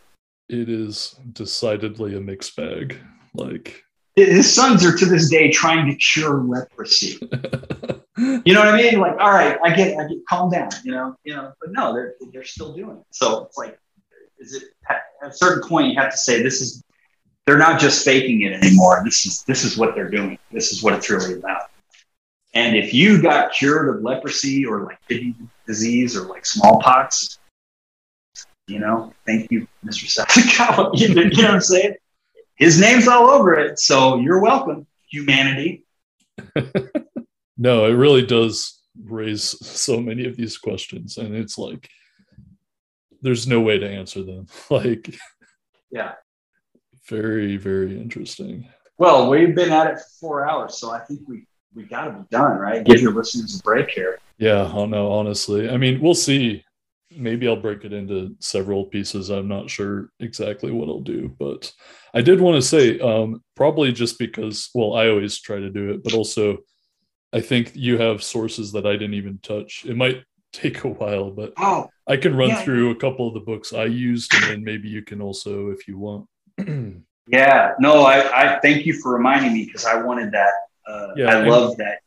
It 0.48 0.70
is 0.70 1.20
decidedly 1.34 2.16
a 2.16 2.22
mixed 2.22 2.56
bag. 2.56 2.98
Like 3.38 3.84
his 4.16 4.52
sons 4.52 4.84
are 4.84 4.96
to 4.96 5.06
this 5.06 5.30
day 5.30 5.52
trying 5.52 5.88
to 5.88 5.96
cure 5.96 6.44
leprosy. 6.44 7.20
you 8.18 8.54
know 8.54 8.60
what 8.60 8.70
I 8.70 8.78
mean? 8.78 9.00
Like, 9.00 9.14
all 9.20 9.32
right, 9.32 9.60
I 9.64 9.76
get, 9.76 9.98
I 10.00 10.08
get, 10.08 10.18
calm 10.28 10.50
down. 10.50 10.70
You 10.84 10.92
know, 10.92 11.16
you 11.24 11.36
know, 11.36 11.54
but 11.62 11.72
no, 11.72 11.94
they're 11.94 12.16
they're 12.34 12.44
still 12.44 12.74
doing 12.74 12.98
it. 12.98 13.06
So 13.12 13.46
it's 13.46 13.58
like, 13.58 13.80
is 14.40 14.56
it 14.56 14.64
at 14.90 15.04
a 15.22 15.32
certain 15.32 15.68
point 15.68 15.94
you 15.94 16.00
have 16.00 16.12
to 16.12 16.18
say 16.18 16.42
this 16.42 16.62
is 16.62 16.84
they're 17.46 17.60
not 17.60 17.80
just 17.80 18.04
faking 18.04 18.42
it 18.42 18.54
anymore. 18.54 19.02
This 19.06 19.26
is 19.26 19.44
this 19.44 19.64
is 19.64 19.78
what 19.78 19.94
they're 19.94 20.10
doing. 20.10 20.40
This 20.52 20.72
is 20.72 20.82
what 20.82 20.94
it's 20.94 21.10
really 21.10 21.36
about. 21.36 21.70
And 22.56 22.76
if 22.76 22.94
you 22.94 23.22
got 23.22 23.52
cured 23.52 23.96
of 23.96 24.02
leprosy 24.02 24.66
or 24.66 24.84
like 24.84 24.98
kidney 25.08 25.36
disease 25.68 26.18
or 26.18 26.28
like 26.28 26.44
smallpox, 26.44 27.38
you 28.68 28.80
know, 28.80 29.14
thank 29.28 29.52
you, 29.52 29.68
Mr. 29.86 30.06
Sasakawa. 30.06 30.90
you 31.00 31.14
know 31.14 31.24
what 31.24 31.54
I'm 31.54 31.62
saying? 31.62 31.94
His 32.58 32.80
name's 32.80 33.08
all 33.08 33.30
over 33.30 33.54
it. 33.54 33.80
So 33.80 34.18
you're 34.18 34.42
welcome, 34.42 34.88
humanity. 35.10 35.86
no, 37.58 37.86
it 37.86 37.94
really 37.94 38.26
does 38.26 38.82
raise 39.04 39.44
so 39.44 40.00
many 40.02 40.26
of 40.26 40.36
these 40.36 40.58
questions. 40.58 41.18
And 41.18 41.36
it's 41.36 41.58
like, 41.58 41.90
there's 43.22 43.48
no 43.48 43.62
way 43.62 43.78
to 43.78 43.88
answer 43.88 44.24
them. 44.24 44.48
Like, 44.70 45.16
yeah. 45.92 46.14
Very, 47.08 47.58
very 47.58 48.00
interesting. 48.00 48.68
Well, 48.98 49.30
we've 49.30 49.56
been 49.56 49.72
at 49.72 49.88
it 49.88 50.00
for 50.00 50.10
four 50.20 50.50
hours, 50.50 50.78
so 50.78 50.92
I 50.92 51.00
think 51.00 51.22
we 51.28 51.46
we 51.74 51.84
got 51.84 52.06
to 52.06 52.12
be 52.12 52.26
done, 52.32 52.58
right? 52.58 52.84
Give 52.84 53.00
your 53.00 53.14
listeners 53.14 53.60
a 53.60 53.64
break 53.64 53.92
here. 53.92 54.20
Yeah, 54.40 54.70
oh 54.74 54.88
no, 54.88 55.12
honestly, 55.12 55.70
I 55.70 55.78
mean, 55.78 56.02
we'll 56.02 56.16
see. 56.16 56.66
Maybe 57.18 57.48
I'll 57.48 57.56
break 57.56 57.84
it 57.84 57.94
into 57.94 58.35
several 58.39 58.85
pieces. 58.85 59.30
I'm 59.30 59.48
not 59.48 59.69
sure 59.69 60.10
exactly 60.19 60.72
what 60.72 60.88
I'll 60.88 61.02
do, 61.02 61.35
but 61.39 61.72
I 62.14 62.22
did 62.22 62.39
want 62.39 62.56
to 62.56 62.68
say, 62.68 62.99
um, 62.99 63.44
probably 63.56 63.91
just 63.91 64.19
because, 64.19 64.69
well, 64.73 64.95
I 64.95 65.10
always 65.10 65.39
try 65.39 65.60
to 65.60 65.69
do 65.69 65.91
it, 65.91 66.03
but 66.03 66.14
also 66.14 66.57
I 67.34 67.41
think 67.41 67.72
you 67.76 67.98
have 67.98 68.23
sources 68.23 68.72
that 68.72 68.85
I 68.85 68.94
didn't 68.94 69.15
even 69.15 69.39
touch. 69.39 69.85
It 69.85 69.98
might 69.98 70.23
take 70.53 70.84
a 70.84 70.88
while, 70.88 71.30
but 71.30 71.53
oh, 71.57 71.89
I 72.07 72.18
can 72.18 72.35
run 72.35 72.49
yeah. 72.49 72.64
through 72.64 72.91
a 72.91 72.95
couple 72.95 73.27
of 73.27 73.34
the 73.34 73.41
books 73.41 73.73
I 73.73 73.85
used, 73.85 74.34
and 74.34 74.44
then 74.44 74.64
maybe 74.64 74.88
you 74.88 75.02
can 75.02 75.22
also, 75.22 75.69
if 75.69 75.88
you 75.88 75.98
want. 75.98 76.27
yeah, 77.27 77.73
no, 77.80 78.03
I, 78.03 78.56
I 78.56 78.60
thank 78.61 78.85
you 78.85 78.94
for 78.94 79.14
reminding 79.14 79.53
me 79.53 79.65
because 79.65 79.85
I 79.85 80.02
wanted 80.02 80.31
that. 80.31 80.52
Uh, 80.88 81.10
yeah, 81.18 81.38
I 81.38 81.44
love 81.44 81.76
that. 81.77 81.99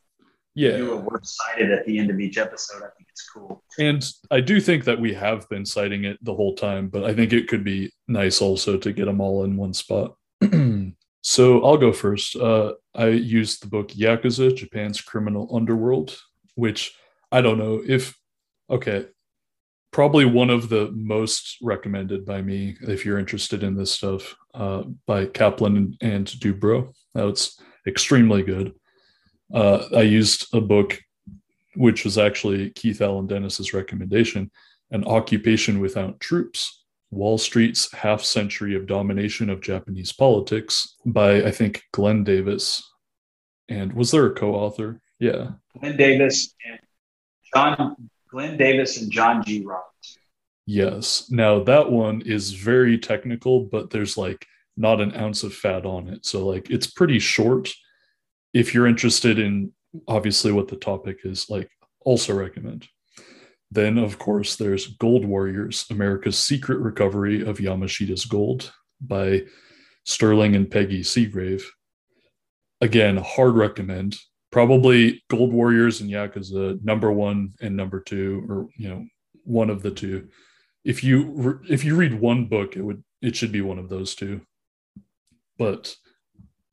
Yeah, 0.54 0.76
a 0.78 0.96
word 0.96 1.24
cited 1.24 1.70
at 1.70 1.86
the 1.86 1.98
end 1.98 2.10
of 2.10 2.20
each 2.20 2.36
episode. 2.36 2.78
I 2.78 2.90
think 2.96 3.08
it's 3.08 3.28
cool. 3.30 3.62
And 3.78 4.04
I 4.30 4.40
do 4.40 4.60
think 4.60 4.84
that 4.84 5.00
we 5.00 5.14
have 5.14 5.48
been 5.48 5.64
citing 5.64 6.04
it 6.04 6.18
the 6.22 6.34
whole 6.34 6.54
time, 6.54 6.88
but 6.88 7.04
I 7.04 7.14
think 7.14 7.32
it 7.32 7.48
could 7.48 7.64
be 7.64 7.92
nice 8.08 8.42
also 8.42 8.76
to 8.76 8.92
get 8.92 9.04
them 9.06 9.20
all 9.20 9.44
in 9.44 9.56
one 9.56 9.72
spot. 9.72 10.16
so 11.22 11.64
I'll 11.64 11.76
go 11.76 11.92
first. 11.92 12.34
Uh, 12.36 12.72
I 12.94 13.08
used 13.08 13.62
the 13.62 13.68
book 13.68 13.90
Yakuza, 13.90 14.54
Japan's 14.54 15.00
Criminal 15.00 15.48
Underworld, 15.54 16.18
which 16.56 16.94
I 17.30 17.40
don't 17.40 17.58
know 17.58 17.82
if 17.86 18.16
okay 18.68 19.06
probably 19.92 20.24
one 20.24 20.50
of 20.50 20.68
the 20.68 20.90
most 20.92 21.56
recommended 21.62 22.24
by 22.24 22.40
me 22.40 22.76
if 22.82 23.04
you're 23.04 23.18
interested 23.18 23.62
in 23.62 23.74
this 23.74 23.90
stuff 23.90 24.36
uh, 24.54 24.84
by 25.06 25.26
Kaplan 25.26 25.76
and, 25.76 25.96
and 26.00 26.26
Dubro. 26.26 26.94
That's 27.14 27.60
extremely 27.86 28.42
good. 28.42 28.74
Uh, 29.52 29.86
I 29.96 30.02
used 30.02 30.54
a 30.54 30.60
book 30.60 31.00
which 31.76 32.04
was 32.04 32.18
actually 32.18 32.70
Keith 32.70 33.00
Allen 33.00 33.26
Dennis's 33.26 33.72
recommendation, 33.72 34.50
An 34.90 35.04
Occupation 35.04 35.80
Without 35.80 36.20
Troops, 36.20 36.84
Wall 37.10 37.38
Street's 37.38 37.92
Half 37.92 38.22
Century 38.22 38.74
of 38.74 38.86
Domination 38.86 39.50
of 39.50 39.60
Japanese 39.60 40.12
Politics 40.12 40.96
by, 41.06 41.42
I 41.44 41.50
think, 41.50 41.82
Glenn 41.92 42.24
Davis. 42.24 42.82
And 43.68 43.92
was 43.92 44.10
there 44.10 44.26
a 44.26 44.34
co-author? 44.34 45.00
Yeah. 45.18 45.52
Glenn 45.78 45.96
Davis 45.96 46.54
and 46.66 46.78
John 47.54 47.96
Glenn 48.30 48.56
Davis 48.56 49.00
and 49.00 49.10
John 49.10 49.44
G. 49.44 49.64
Roberts. 49.64 50.18
Yes. 50.66 51.30
Now 51.30 51.62
that 51.64 51.90
one 51.90 52.22
is 52.22 52.52
very 52.52 52.96
technical, 52.98 53.64
but 53.64 53.90
there's 53.90 54.16
like 54.16 54.46
not 54.76 55.00
an 55.00 55.14
ounce 55.16 55.42
of 55.42 55.52
fat 55.52 55.84
on 55.84 56.08
it. 56.08 56.24
So 56.24 56.46
like 56.46 56.70
it's 56.70 56.86
pretty 56.86 57.18
short. 57.18 57.72
If 58.52 58.74
you're 58.74 58.86
interested 58.86 59.38
in 59.38 59.72
obviously 60.08 60.52
what 60.52 60.68
the 60.68 60.76
topic 60.76 61.18
is, 61.24 61.48
like 61.50 61.70
also 62.04 62.34
recommend. 62.34 62.88
Then 63.70 63.98
of 63.98 64.18
course 64.18 64.56
there's 64.56 64.88
Gold 64.96 65.24
Warriors, 65.24 65.86
America's 65.90 66.38
Secret 66.38 66.78
Recovery 66.78 67.42
of 67.46 67.58
Yamashita's 67.58 68.24
Gold 68.24 68.72
by 69.00 69.42
Sterling 70.04 70.56
and 70.56 70.70
Peggy 70.70 71.02
Seagrave. 71.02 71.62
Again, 72.80 73.16
hard 73.18 73.54
recommend 73.54 74.16
probably 74.50 75.22
Gold 75.28 75.52
Warriors 75.52 76.00
and 76.00 76.10
Yakuza 76.10 76.82
number 76.82 77.10
one 77.12 77.54
and 77.60 77.76
number 77.76 78.00
two, 78.00 78.44
or 78.48 78.68
you 78.76 78.88
know, 78.88 79.06
one 79.44 79.70
of 79.70 79.82
the 79.82 79.90
two. 79.90 80.28
If 80.84 81.04
you 81.04 81.60
if 81.68 81.84
you 81.84 81.96
read 81.96 82.20
one 82.20 82.46
book, 82.46 82.76
it 82.76 82.82
would 82.82 83.02
it 83.22 83.36
should 83.36 83.52
be 83.52 83.60
one 83.60 83.78
of 83.78 83.88
those 83.88 84.14
two. 84.14 84.40
But 85.58 85.94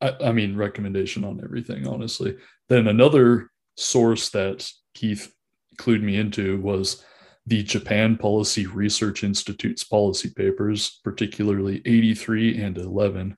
I, 0.02 0.16
I 0.26 0.32
mean, 0.32 0.56
recommendation 0.56 1.24
on 1.24 1.42
everything, 1.44 1.88
honestly. 1.88 2.38
Then 2.70 2.88
another 2.88 3.50
source 3.76 4.30
that 4.30 4.70
Keith 4.94 5.34
clued 5.78 6.02
me 6.02 6.18
into 6.18 6.60
was 6.62 7.04
the 7.46 7.64
Japan 7.64 8.18
Policy 8.18 8.66
Research 8.66 9.24
Institute's 9.24 9.84
policy 9.84 10.30
papers, 10.30 11.00
particularly 11.04 11.82
83 11.86 12.62
and 12.62 12.78
11. 12.78 13.38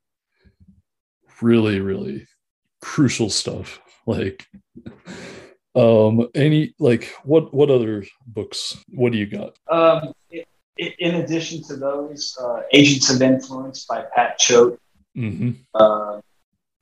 Really, 1.41 1.80
really 1.80 2.26
crucial 2.81 3.30
stuff 3.30 3.80
like 4.07 4.45
um 5.76 6.27
any 6.34 6.73
like 6.80 7.14
what 7.23 7.53
what 7.53 7.69
other 7.69 8.03
books 8.26 8.77
what 8.90 9.11
do 9.11 9.18
you 9.18 9.27
got 9.27 9.56
um 9.69 10.14
in 10.77 11.15
addition 11.15 11.61
to 11.61 11.76
those 11.76 12.38
uh, 12.41 12.61
agents 12.72 13.14
of 13.14 13.22
influence 13.22 13.86
by 13.86 14.03
pat 14.15 14.38
choate 14.40 14.80
mm-hmm. 15.15 15.52
uh, 15.76 16.19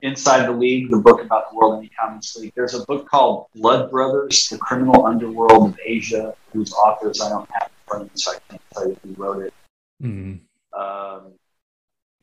inside 0.02 0.46
the 0.46 0.52
league 0.52 0.90
the 0.90 0.98
book 0.98 1.22
about 1.22 1.50
the 1.50 1.58
world 1.58 1.84
economics 1.84 2.36
league 2.36 2.54
there's 2.56 2.74
a 2.74 2.86
book 2.86 3.08
called 3.08 3.48
blood 3.56 3.90
brothers 3.90 4.48
the 4.50 4.58
criminal 4.58 5.06
underworld 5.06 5.70
of 5.70 5.80
asia 5.84 6.36
whose 6.54 6.72
authors 6.74 7.22
i 7.22 7.30
don't 7.30 7.50
have 7.52 7.64
in 7.68 7.88
front 7.88 8.04
of 8.04 8.08
me 8.10 8.14
so 8.16 8.32
i 8.32 8.38
can't 8.50 8.62
tell 8.74 8.88
you 8.88 8.98
who 9.04 9.14
wrote 9.14 9.44
it 9.44 9.54
mm-hmm. 10.02 10.80
um, 10.80 11.34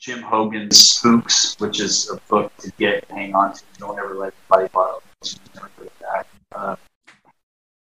Jim 0.05 0.21
Hougan's 0.21 0.79
Spooks, 0.79 1.59
which 1.61 1.81
is 1.81 2.11
a 2.11 2.17
book 2.29 2.55
to 2.59 2.71
get 2.73 3.07
and 3.09 3.19
hang 3.19 3.35
on 3.35 3.55
to. 3.55 3.63
Don't 3.79 3.99
ever 3.99 4.15
let 4.15 4.35
anybody 4.51 4.71
borrow 4.71 4.99
it. 4.99 5.39
Uh, 6.55 6.77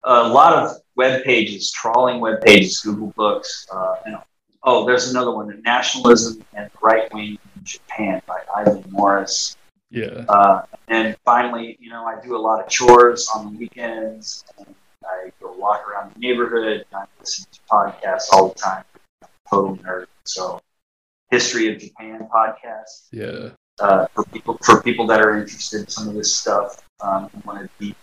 a 0.05 0.29
lot 0.29 0.53
of 0.53 0.77
web 0.95 1.25
pages, 1.25 1.73
trawling 1.73 2.21
web 2.21 2.41
pages, 2.43 2.81
Google 2.81 3.13
Books. 3.17 3.67
Uh, 3.73 3.95
and, 4.05 4.19
oh, 4.63 4.87
there's 4.87 5.11
another 5.11 5.33
one, 5.33 5.49
The 5.49 5.61
Nationalism 5.63 6.45
and 6.55 6.71
the 6.71 6.79
Right 6.81 7.13
Wing 7.13 7.39
in 7.57 7.65
Japan 7.65 8.23
by 8.27 8.41
Ivan 8.57 8.85
Morris. 8.89 9.57
Yeah. 9.97 10.27
Uh, 10.29 10.63
and 10.89 11.17
finally, 11.25 11.79
you 11.81 11.89
know, 11.89 12.05
I 12.05 12.21
do 12.23 12.37
a 12.37 12.39
lot 12.39 12.63
of 12.63 12.69
chores 12.69 13.31
on 13.35 13.53
the 13.53 13.59
weekends. 13.59 14.45
And 14.59 14.75
I 15.03 15.33
go 15.41 15.57
walk 15.57 15.89
around 15.89 16.13
the 16.15 16.21
neighborhood. 16.21 16.85
And 16.93 17.01
I 17.01 17.07
listen 17.19 17.47
to 17.51 17.61
podcasts 17.71 18.27
all 18.31 18.49
the 18.49 18.55
time. 18.57 18.85
total 19.49 19.77
nerd. 19.79 20.07
So 20.25 20.61
history 21.31 21.75
of 21.75 21.81
Japan 21.81 22.29
podcast. 22.33 23.09
Yeah. 23.11 23.51
Uh, 23.81 24.07
for 24.15 24.25
people 24.25 24.59
for 24.63 24.83
people 24.83 25.07
that 25.07 25.21
are 25.21 25.39
interested 25.39 25.81
in 25.81 25.89
some 25.89 26.09
of 26.09 26.15
this 26.15 26.35
stuff 26.35 26.83
um, 27.01 27.31
and 27.33 27.45
want 27.45 27.59
to 27.61 27.69
deep, 27.79 27.97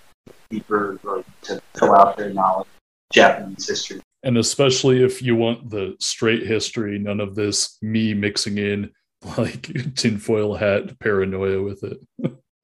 deeper 0.49 0.99
like, 1.03 1.25
to 1.41 1.61
fill 1.77 1.95
out 1.95 2.17
their 2.17 2.33
knowledge 2.33 2.67
of 2.67 3.13
Japanese 3.13 3.67
history. 3.67 4.01
And 4.23 4.37
especially 4.37 5.03
if 5.03 5.21
you 5.21 5.35
want 5.35 5.69
the 5.69 5.95
straight 5.99 6.43
history, 6.43 6.97
none 6.97 7.19
of 7.19 7.35
this 7.35 7.77
me 7.81 8.13
mixing 8.13 8.57
in 8.57 8.91
like 9.37 9.95
tinfoil 9.95 10.55
hat 10.55 10.97
paranoia 10.99 11.61
with 11.61 11.83
it. 11.83 11.99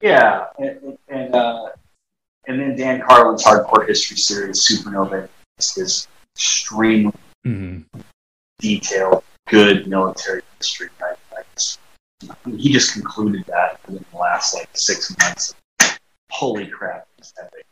yeah, 0.00 0.46
and 0.58 0.98
and, 1.08 1.34
uh, 1.34 1.68
and 2.46 2.60
then 2.60 2.76
Dan 2.76 3.02
Carlin's 3.06 3.44
hardcore 3.44 3.86
history 3.86 4.16
series, 4.16 4.66
Supernova, 4.66 5.28
is 5.58 6.08
extremely 6.34 7.12
mm-hmm. 7.46 8.00
detailed 8.58 9.24
good 9.48 9.86
military 9.86 10.42
history. 10.58 10.88
I 11.02 11.14
he 12.56 12.72
just 12.72 12.92
concluded 12.92 13.44
that 13.46 13.80
within 13.86 14.04
the 14.12 14.18
last 14.18 14.54
like 14.54 14.68
six 14.74 15.16
months. 15.18 15.54
Holy 16.30 16.66
crap, 16.66 17.06
epic. 17.38 17.64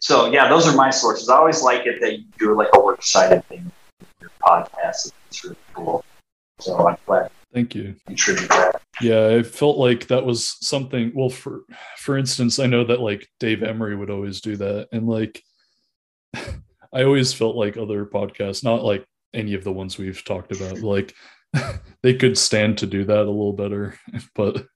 So 0.00 0.30
yeah, 0.30 0.48
those 0.48 0.66
are 0.66 0.76
my 0.76 0.90
sources. 0.90 1.28
I 1.28 1.36
always 1.36 1.62
like 1.62 1.86
it 1.86 2.00
that 2.00 2.18
you 2.18 2.24
do 2.38 2.54
like 2.54 2.68
a 2.74 2.80
works 2.80 3.10
cited 3.10 3.44
thing 3.46 3.70
with 4.00 4.08
your 4.20 4.30
podcast. 4.42 5.12
It's 5.28 5.44
really 5.44 5.56
cool. 5.74 6.04
So 6.60 6.88
I'm 6.88 6.96
glad. 7.06 7.30
Thank 7.52 7.74
you. 7.74 7.94
Contribute 8.06 8.48
that. 8.50 8.82
yeah 9.00 9.28
i 9.28 9.42
felt 9.42 9.78
like 9.78 10.06
that 10.08 10.24
was 10.24 10.56
something 10.60 11.12
well 11.14 11.30
for 11.30 11.62
for 11.96 12.18
instance 12.18 12.58
i 12.58 12.66
know 12.66 12.84
that 12.84 13.00
like 13.00 13.26
dave 13.40 13.62
emory 13.62 13.94
would 13.96 14.10
always 14.10 14.40
do 14.40 14.56
that 14.56 14.88
and 14.92 15.06
like 15.06 15.42
i 16.34 17.04
always 17.04 17.32
felt 17.32 17.56
like 17.56 17.76
other 17.76 18.04
podcasts 18.04 18.64
not 18.64 18.82
like 18.84 19.04
any 19.34 19.54
of 19.54 19.62
the 19.64 19.72
ones 19.72 19.98
we've 19.98 20.24
talked 20.24 20.52
about 20.52 20.80
like 20.80 21.14
they 22.02 22.14
could 22.14 22.36
stand 22.36 22.76
to 22.78 22.86
do 22.86 23.04
that 23.04 23.18
a 23.18 23.30
little 23.30 23.52
better 23.52 23.98
but 24.34 24.66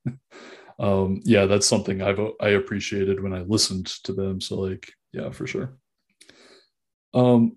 um 0.79 1.21
yeah 1.25 1.45
that's 1.47 1.67
something 1.67 2.01
i've 2.01 2.21
i 2.41 2.51
appreciated 2.51 3.23
when 3.23 3.35
i 3.35 3.41
listened 3.41 3.87
to 3.87 4.13
them 4.13 4.41
so 4.41 4.57
like 4.59 4.91
yeah 5.13 5.31
for 5.31 5.47
sure 5.47 5.77
um 7.15 7.57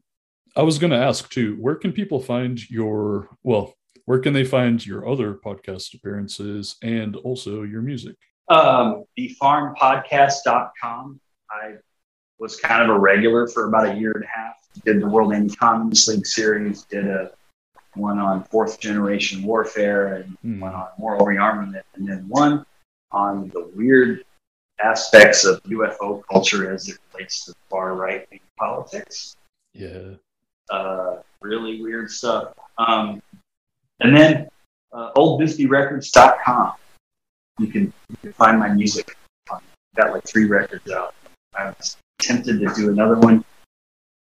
i 0.55 0.63
was 0.63 0.79
going 0.79 0.91
to 0.91 0.97
ask 0.97 1.29
too 1.29 1.55
where 1.59 1.75
can 1.75 1.91
people 1.93 2.19
find 2.19 2.69
your 2.69 3.29
well 3.43 3.73
where 4.05 4.19
can 4.19 4.33
they 4.33 4.43
find 4.43 4.85
your 4.85 5.07
other 5.07 5.33
podcast 5.33 5.93
appearances 5.93 6.75
and 6.83 7.15
also 7.17 7.63
your 7.63 7.81
music 7.81 8.15
Um, 8.49 9.05
thefarmpodcast.com. 9.17 11.19
I 11.49 11.75
was 12.39 12.59
kind 12.59 12.83
of 12.83 12.89
a 12.95 12.99
regular 12.99 13.47
for 13.47 13.67
about 13.67 13.87
a 13.87 13.95
year 13.95 14.11
and 14.11 14.23
a 14.23 14.27
half. 14.27 14.55
Did 14.83 15.01
the 15.01 15.07
World 15.07 15.33
Anti-Communist 15.33 16.07
League 16.09 16.27
series, 16.27 16.83
did 16.83 17.07
a 17.07 17.31
one 17.95 18.19
on 18.19 18.43
fourth 18.45 18.77
generation 18.79 19.41
warfare, 19.43 20.15
and 20.15 20.37
Hmm. 20.41 20.59
one 20.59 20.73
on 20.73 20.87
moral 20.97 21.25
rearmament, 21.25 21.83
and 21.95 22.07
then 22.07 22.27
one 22.27 22.65
on 23.11 23.47
the 23.49 23.67
weird 23.73 24.25
aspects 24.83 25.45
of 25.45 25.61
UFO 25.63 26.21
culture 26.29 26.71
as 26.73 26.89
it 26.89 26.97
relates 27.13 27.45
to 27.45 27.53
far 27.69 27.95
right 27.95 28.27
wing 28.29 28.41
politics. 28.57 29.37
yeah 29.73 30.15
Uh, 30.69 31.17
really 31.41 31.81
weird 31.81 32.09
stuff. 32.11 32.53
Um, 32.77 33.21
and 33.99 34.15
then 34.15 34.47
uh, 34.91 35.11
oldbisbeerecords.com. 35.13 36.73
You 37.59 37.67
can, 37.67 37.93
you 38.09 38.17
can 38.21 38.33
find 38.33 38.59
my 38.59 38.69
music. 38.69 39.15
I've 39.51 39.61
got 39.95 40.11
like 40.11 40.25
three 40.25 40.45
records 40.45 40.91
out. 40.91 41.13
I 41.53 41.65
was 41.67 41.97
tempted 42.19 42.59
to 42.59 42.73
do 42.75 42.89
another 42.89 43.15
one, 43.15 43.45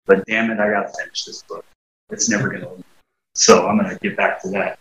but 0.05 0.25
damn 0.25 0.51
it, 0.51 0.59
I 0.59 0.69
got 0.69 0.87
to 0.87 0.93
finish 0.99 1.23
this 1.23 1.43
book. 1.43 1.65
It's 2.09 2.29
never 2.29 2.49
going 2.49 2.61
to. 2.61 2.83
So 3.35 3.67
I'm 3.67 3.77
going 3.77 3.89
to 3.89 3.97
get 3.99 4.17
back 4.17 4.41
to 4.41 4.49
that. 4.49 4.79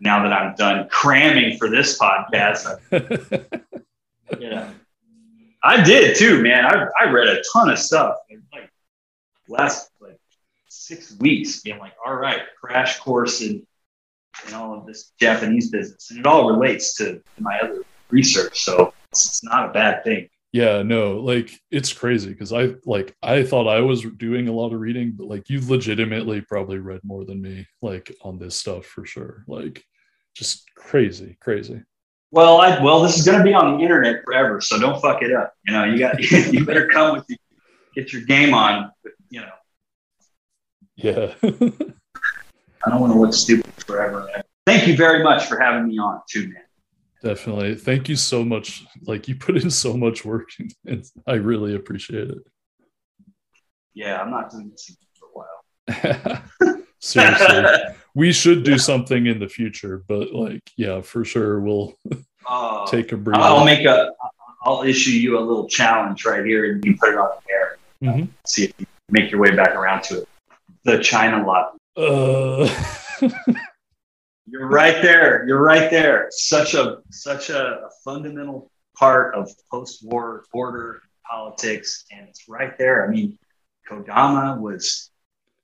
Now 0.00 0.22
that 0.22 0.32
I'm 0.32 0.54
done 0.54 0.88
cramming 0.88 1.58
for 1.58 1.68
this 1.68 1.98
podcast, 1.98 2.66
I 2.90 3.60
yeah. 4.40 4.70
I 5.62 5.82
did 5.82 6.16
too, 6.16 6.42
man. 6.42 6.64
I, 6.64 6.86
I 6.98 7.10
read 7.10 7.28
a 7.28 7.42
ton 7.52 7.68
of 7.68 7.78
stuff. 7.78 8.16
Like 8.50 8.70
last 9.46 9.90
like 10.00 10.18
six 10.68 11.16
weeks, 11.20 11.60
being 11.60 11.78
like, 11.78 11.92
all 12.04 12.14
right, 12.14 12.40
crash 12.58 12.98
course 12.98 13.42
in, 13.42 13.66
in 14.48 14.54
all 14.54 14.74
of 14.76 14.86
this 14.86 15.12
Japanese 15.20 15.70
business. 15.70 16.10
And 16.10 16.20
it 16.20 16.26
all 16.26 16.50
relates 16.50 16.94
to, 16.96 17.14
to 17.14 17.42
my 17.42 17.58
other 17.62 17.82
research. 18.10 18.60
So 18.62 18.92
it's, 19.10 19.26
it's 19.26 19.44
not 19.44 19.68
a 19.70 19.72
bad 19.72 20.04
thing. 20.04 20.28
yeah 20.52 20.82
no 20.82 21.18
like 21.18 21.50
it's 21.70 21.92
crazy 21.92 22.30
because 22.30 22.52
i 22.52 22.70
like 22.84 23.14
i 23.22 23.42
thought 23.44 23.68
i 23.68 23.80
was 23.80 24.02
doing 24.16 24.48
a 24.48 24.52
lot 24.52 24.72
of 24.72 24.80
reading 24.80 25.12
but 25.16 25.28
like 25.28 25.48
you 25.48 25.60
legitimately 25.68 26.40
probably 26.40 26.78
read 26.78 27.00
more 27.04 27.24
than 27.24 27.40
me 27.40 27.64
like 27.82 28.12
on 28.22 28.36
this 28.38 28.56
stuff 28.56 28.84
for 28.84 29.04
sure 29.06 29.44
like 29.46 29.84
just 30.34 30.64
crazy 30.74 31.36
crazy 31.40 31.80
Well, 32.32 32.60
I 32.60 32.80
well, 32.82 33.00
this 33.02 33.16
is 33.18 33.24
going 33.26 33.38
to 33.38 33.44
be 33.44 33.54
on 33.54 33.76
the 33.76 33.82
internet 33.82 34.22
forever, 34.24 34.60
so 34.60 34.78
don't 34.78 35.00
fuck 35.02 35.20
it 35.22 35.32
up. 35.32 35.52
You 35.66 35.72
know, 35.74 35.84
you 35.84 35.98
got 35.98 36.18
you 36.54 36.64
better 36.64 36.86
come 36.86 37.16
with 37.16 37.24
you, 37.28 37.36
get 37.96 38.12
your 38.12 38.22
game 38.22 38.54
on. 38.54 38.90
You 39.30 39.40
know, 39.42 39.56
yeah 40.96 41.34
I 42.84 42.90
don't 42.90 43.00
want 43.00 43.12
to 43.12 43.18
look 43.18 43.34
stupid 43.34 43.66
forever. 43.84 44.28
Thank 44.66 44.86
you 44.86 44.96
very 44.96 45.22
much 45.22 45.46
for 45.46 45.58
having 45.58 45.88
me 45.88 45.98
on, 45.98 46.20
too, 46.28 46.48
man. 46.48 46.62
definitely 47.22 47.74
thank 47.74 48.08
you 48.08 48.16
so 48.16 48.42
much 48.44 48.84
like 49.06 49.28
you 49.28 49.34
put 49.34 49.56
in 49.62 49.70
so 49.70 49.94
much 49.94 50.24
work 50.24 50.48
and 50.86 51.04
i 51.26 51.34
really 51.34 51.74
appreciate 51.74 52.28
it 52.30 52.38
Yeah, 53.92 54.20
I'm 54.22 54.30
not 54.30 54.50
doing 54.50 54.70
this 54.70 54.96
for 55.18 55.26
a 55.26 55.36
while. 55.38 56.82
seriously 57.00 57.64
we 58.14 58.32
should 58.32 58.62
do 58.62 58.78
something 58.78 59.26
in 59.26 59.38
the 59.38 59.48
future 59.48 60.02
but 60.08 60.32
like 60.32 60.62
yeah 60.76 61.00
for 61.02 61.24
sure 61.24 61.60
we'll 61.60 61.94
Uh, 62.48 62.86
take 62.94 63.12
a 63.12 63.16
break. 63.16 63.36
I'll 63.38 63.64
make 63.64 63.84
a. 63.86 64.10
I'll 64.64 64.82
issue 64.82 65.10
you 65.24 65.38
a 65.38 65.44
little 65.48 65.68
challenge 65.68 66.24
right 66.26 66.44
here, 66.44 66.62
and 66.72 66.84
you 66.84 66.96
put 66.98 67.10
it 67.10 67.18
on 67.18 67.28
the 67.46 67.52
air. 67.52 67.78
Mhm. 68.02 68.28
See 68.46 68.64
if 68.64 68.72
you 68.78 68.86
make 69.10 69.30
your 69.30 69.40
way 69.40 69.52
back 69.54 69.74
around 69.74 70.02
to 70.04 70.22
it. 70.22 70.28
The 70.84 70.98
China 70.98 71.46
lobby. 71.46 71.78
Uh 71.96 72.68
You're 74.50 74.68
right 74.68 75.00
there. 75.00 75.46
You're 75.46 75.62
right 75.62 75.90
there. 75.90 76.26
Such 76.30 76.74
a 76.74 76.98
such 77.10 77.50
a, 77.50 77.88
fundamental 78.04 78.70
part 78.96 79.34
of 79.34 79.48
post-war 79.70 80.44
order 80.52 81.02
politics, 81.28 82.04
and 82.10 82.28
it's 82.28 82.48
right 82.48 82.76
there. 82.76 83.06
I 83.06 83.10
mean, 83.10 83.38
Kodama 83.88 84.58
was 84.58 85.10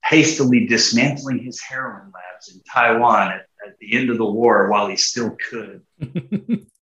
hastily 0.05 0.67
dismantling 0.67 1.43
his 1.43 1.61
heroin 1.61 2.13
labs 2.15 2.55
in 2.55 2.61
Taiwan 2.73 3.33
at, 3.33 3.47
at 3.67 3.77
the 3.81 3.97
end 3.97 4.11
of 4.11 4.19
the 4.19 4.25
war 4.25 4.71
while 4.71 4.87
he 4.87 4.97
still 4.97 5.37
could. 5.51 5.83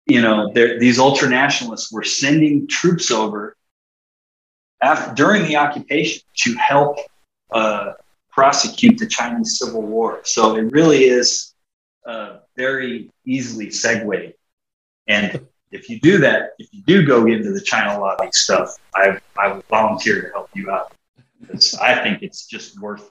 you 0.06 0.22
know, 0.22 0.52
there- 0.53 0.80
these 0.80 0.98
ultranationalists 0.98 1.94
were 1.94 2.03
sending 2.03 2.68
troops 2.68 3.10
over 3.10 3.56
after, 4.82 5.14
during 5.14 5.44
the 5.44 5.56
occupation 5.56 6.22
to 6.40 6.53
help 6.56 6.98
uh, 7.52 7.94
prosecute 8.36 8.98
the 8.98 9.07
Chinese 9.07 9.57
Civil 9.57 9.82
War. 9.82 10.20
So 10.26 10.57
it 10.57 10.70
really 10.74 11.06
is 11.06 11.53
uh, 12.06 12.40
very 12.57 13.10
easily 13.26 13.72
segued. 13.72 14.34
And 15.07 15.48
if 15.72 15.90
you 15.90 16.02
do 16.02 16.18
that, 16.18 16.49
if 16.60 16.68
you 16.74 16.84
do 16.84 17.06
go 17.06 17.26
into 17.28 17.53
the 17.53 17.62
China 17.62 17.98
lobby 17.98 18.28
stuff, 18.34 18.76
I, 18.94 19.18
I 19.40 19.53
would 19.53 19.66
volunteer 19.68 20.22
to 20.22 20.28
help 20.34 20.49
you 20.53 20.70
out. 20.70 20.91
Because 21.40 21.76
I 21.76 22.03
think 22.03 22.24
it's 22.24 22.45
just 22.45 22.78
worth, 22.80 23.10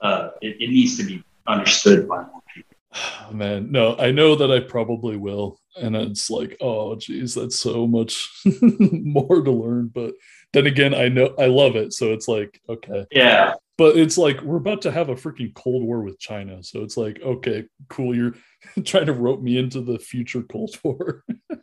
uh, 0.00 0.30
it, 0.40 0.56
it 0.58 0.70
needs 0.70 0.96
to 0.96 1.04
be 1.04 1.22
understood 1.46 2.08
by 2.08 2.22
more 2.22 2.42
people. 2.52 2.72
man 3.32 3.70
no 3.70 3.94
i 3.98 4.10
know 4.10 4.34
that 4.34 4.50
i 4.50 4.58
probably 4.58 5.16
will 5.16 5.58
and 5.76 5.94
it's 5.94 6.30
like 6.30 6.56
oh 6.60 6.96
geez 6.96 7.34
that's 7.34 7.56
so 7.56 7.86
much 7.86 8.30
more 8.62 9.42
to 9.42 9.50
learn 9.50 9.90
but 9.92 10.14
then 10.52 10.66
again 10.66 10.94
i 10.94 11.08
know 11.08 11.34
i 11.38 11.46
love 11.46 11.76
it 11.76 11.92
so 11.92 12.12
it's 12.12 12.26
like 12.26 12.60
okay 12.68 13.04
Yeah. 13.10 13.54
But 13.78 13.96
it's 13.96 14.16
like 14.16 14.40
we're 14.42 14.56
about 14.56 14.82
to 14.82 14.90
have 14.90 15.08
a 15.08 15.14
freaking 15.14 15.52
cold 15.54 15.82
war 15.82 16.02
with 16.02 16.18
china 16.18 16.62
so 16.62 16.82
it's 16.82 16.96
like 16.96 17.20
okay 17.22 17.64
cool 17.88 18.14
you're 18.14 18.34
trying 18.84 19.06
to 19.06 19.12
rope 19.12 19.40
me 19.40 19.58
into 19.58 19.80
the 19.80 19.98
future 19.98 20.42
cold 20.42 20.76
war 20.82 21.24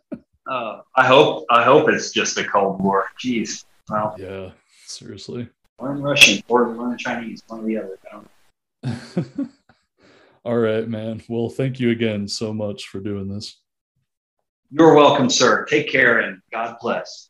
Uh, 0.45 0.81
I 0.95 1.07
hope 1.07 1.45
I 1.49 1.63
hope 1.63 1.89
it's 1.89 2.11
just 2.11 2.37
a 2.37 2.43
Cold 2.43 2.81
War. 2.81 3.07
Jeez. 3.17 3.65
Well, 3.89 4.15
yeah 4.19 4.51
seriously 4.85 5.49
learn 5.81 6.01
Russian 6.01 6.43
or 6.47 6.69
learn 6.75 6.97
Chinese, 6.97 7.41
one 7.47 7.61
or 7.61 7.65
the 7.65 7.77
other. 7.77 7.99
I 8.05 8.15
don't 8.83 9.37
know. 9.37 9.49
all 10.45 10.57
right 10.57 10.87
man 10.89 11.21
well 11.29 11.49
thank 11.49 11.79
you 11.79 11.89
again 11.91 12.27
so 12.27 12.53
much 12.53 12.87
for 12.87 12.99
doing 12.99 13.29
this 13.29 13.61
You're 14.71 14.93
welcome, 14.93 15.29
sir. 15.29 15.65
Take 15.65 15.89
care 15.89 16.19
and 16.19 16.41
God 16.51 16.75
bless. 16.81 17.29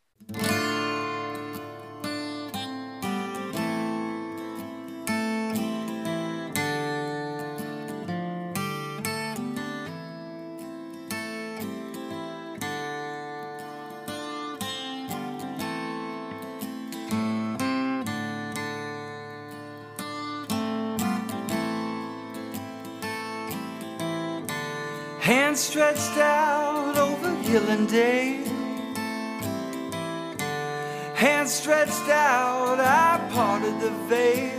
Stretched 31.64 32.10
out, 32.10 32.78
I 32.78 33.26
parted 33.32 33.80
the 33.80 33.90
veil. 34.06 34.52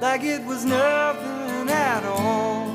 Like 0.00 0.22
it 0.22 0.44
was 0.46 0.64
nothing 0.64 1.68
at 1.68 2.04
all. 2.04 2.68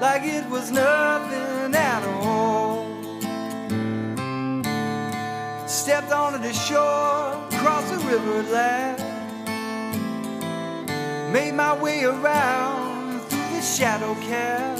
Like 0.00 0.22
it 0.22 0.48
was 0.48 0.70
nothing 0.70 1.74
at 1.74 2.02
all. 2.22 2.86
Stepped 5.68 6.10
onto 6.10 6.38
the 6.38 6.54
shore, 6.54 7.36
crossed 7.60 7.92
the 7.92 7.98
river 8.10 8.38
at 8.38 8.50
last. 8.50 9.04
Made 11.34 11.52
my 11.52 11.74
way 11.78 12.04
around 12.04 13.20
through 13.28 13.56
the 13.56 13.60
shadow 13.60 14.14
cast 14.22 14.79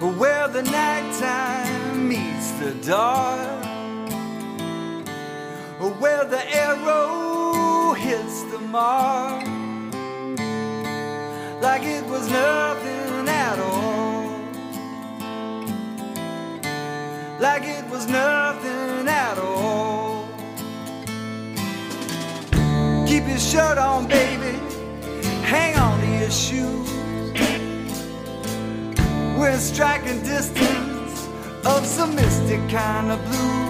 where 0.00 0.46
the 0.48 0.62
nighttime 0.62 2.08
meets 2.08 2.50
the 2.60 2.74
dark, 2.86 3.64
where 6.00 6.24
the 6.24 6.42
arrow 6.54 7.94
hits 7.94 8.42
the 8.52 8.58
mark, 8.58 9.46
like 11.62 11.82
it 11.84 12.04
was 12.04 12.28
nothing 12.30 13.28
at 13.28 13.58
all, 13.58 14.28
like 17.40 17.62
it 17.64 17.88
was 17.88 18.06
nothing 18.06 19.08
at 19.08 19.38
all. 19.38 20.28
Keep 23.06 23.28
your 23.28 23.38
shirt 23.38 23.78
on, 23.78 24.06
baby, 24.06 24.58
hang 25.42 25.74
on 25.76 25.98
to 26.00 26.06
your 26.18 26.30
shoes. 26.30 26.85
We're 29.36 29.58
striking 29.58 30.22
distance 30.22 31.28
of 31.66 31.84
some 31.84 32.14
mystic 32.14 32.60
kind 32.70 33.10
of 33.12 33.22
blue. 33.26 33.66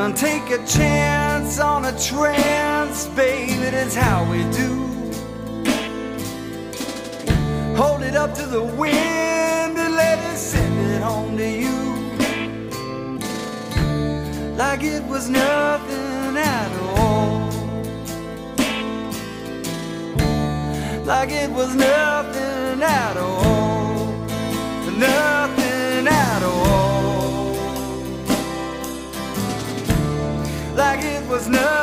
And 0.00 0.16
take 0.16 0.50
a 0.50 0.64
chance 0.64 1.58
on 1.58 1.84
a 1.84 1.98
trance, 1.98 3.08
baby, 3.08 3.54
that's 3.54 3.96
how 3.96 4.24
we 4.30 4.44
do. 4.52 4.82
Hold 7.76 8.02
it 8.02 8.14
up 8.14 8.34
to 8.34 8.46
the 8.46 8.62
wind 8.62 9.78
and 9.78 9.94
let 9.96 10.18
it 10.32 10.38
send 10.38 10.78
it 10.92 11.02
home 11.02 11.36
to 11.36 11.48
you. 11.64 11.78
Like 14.56 14.84
it 14.84 15.02
was 15.04 15.28
nothing 15.28 16.36
at 16.36 16.72
all. 16.96 17.50
Like 21.04 21.30
it 21.30 21.50
was 21.50 21.74
nothing 21.74 22.82
at 22.82 23.16
all 23.16 23.61
nothing 25.02 26.06
at 26.06 26.42
all. 26.42 27.54
Like 30.76 31.02
it 31.04 31.28
was 31.28 31.48
nothing. 31.48 31.81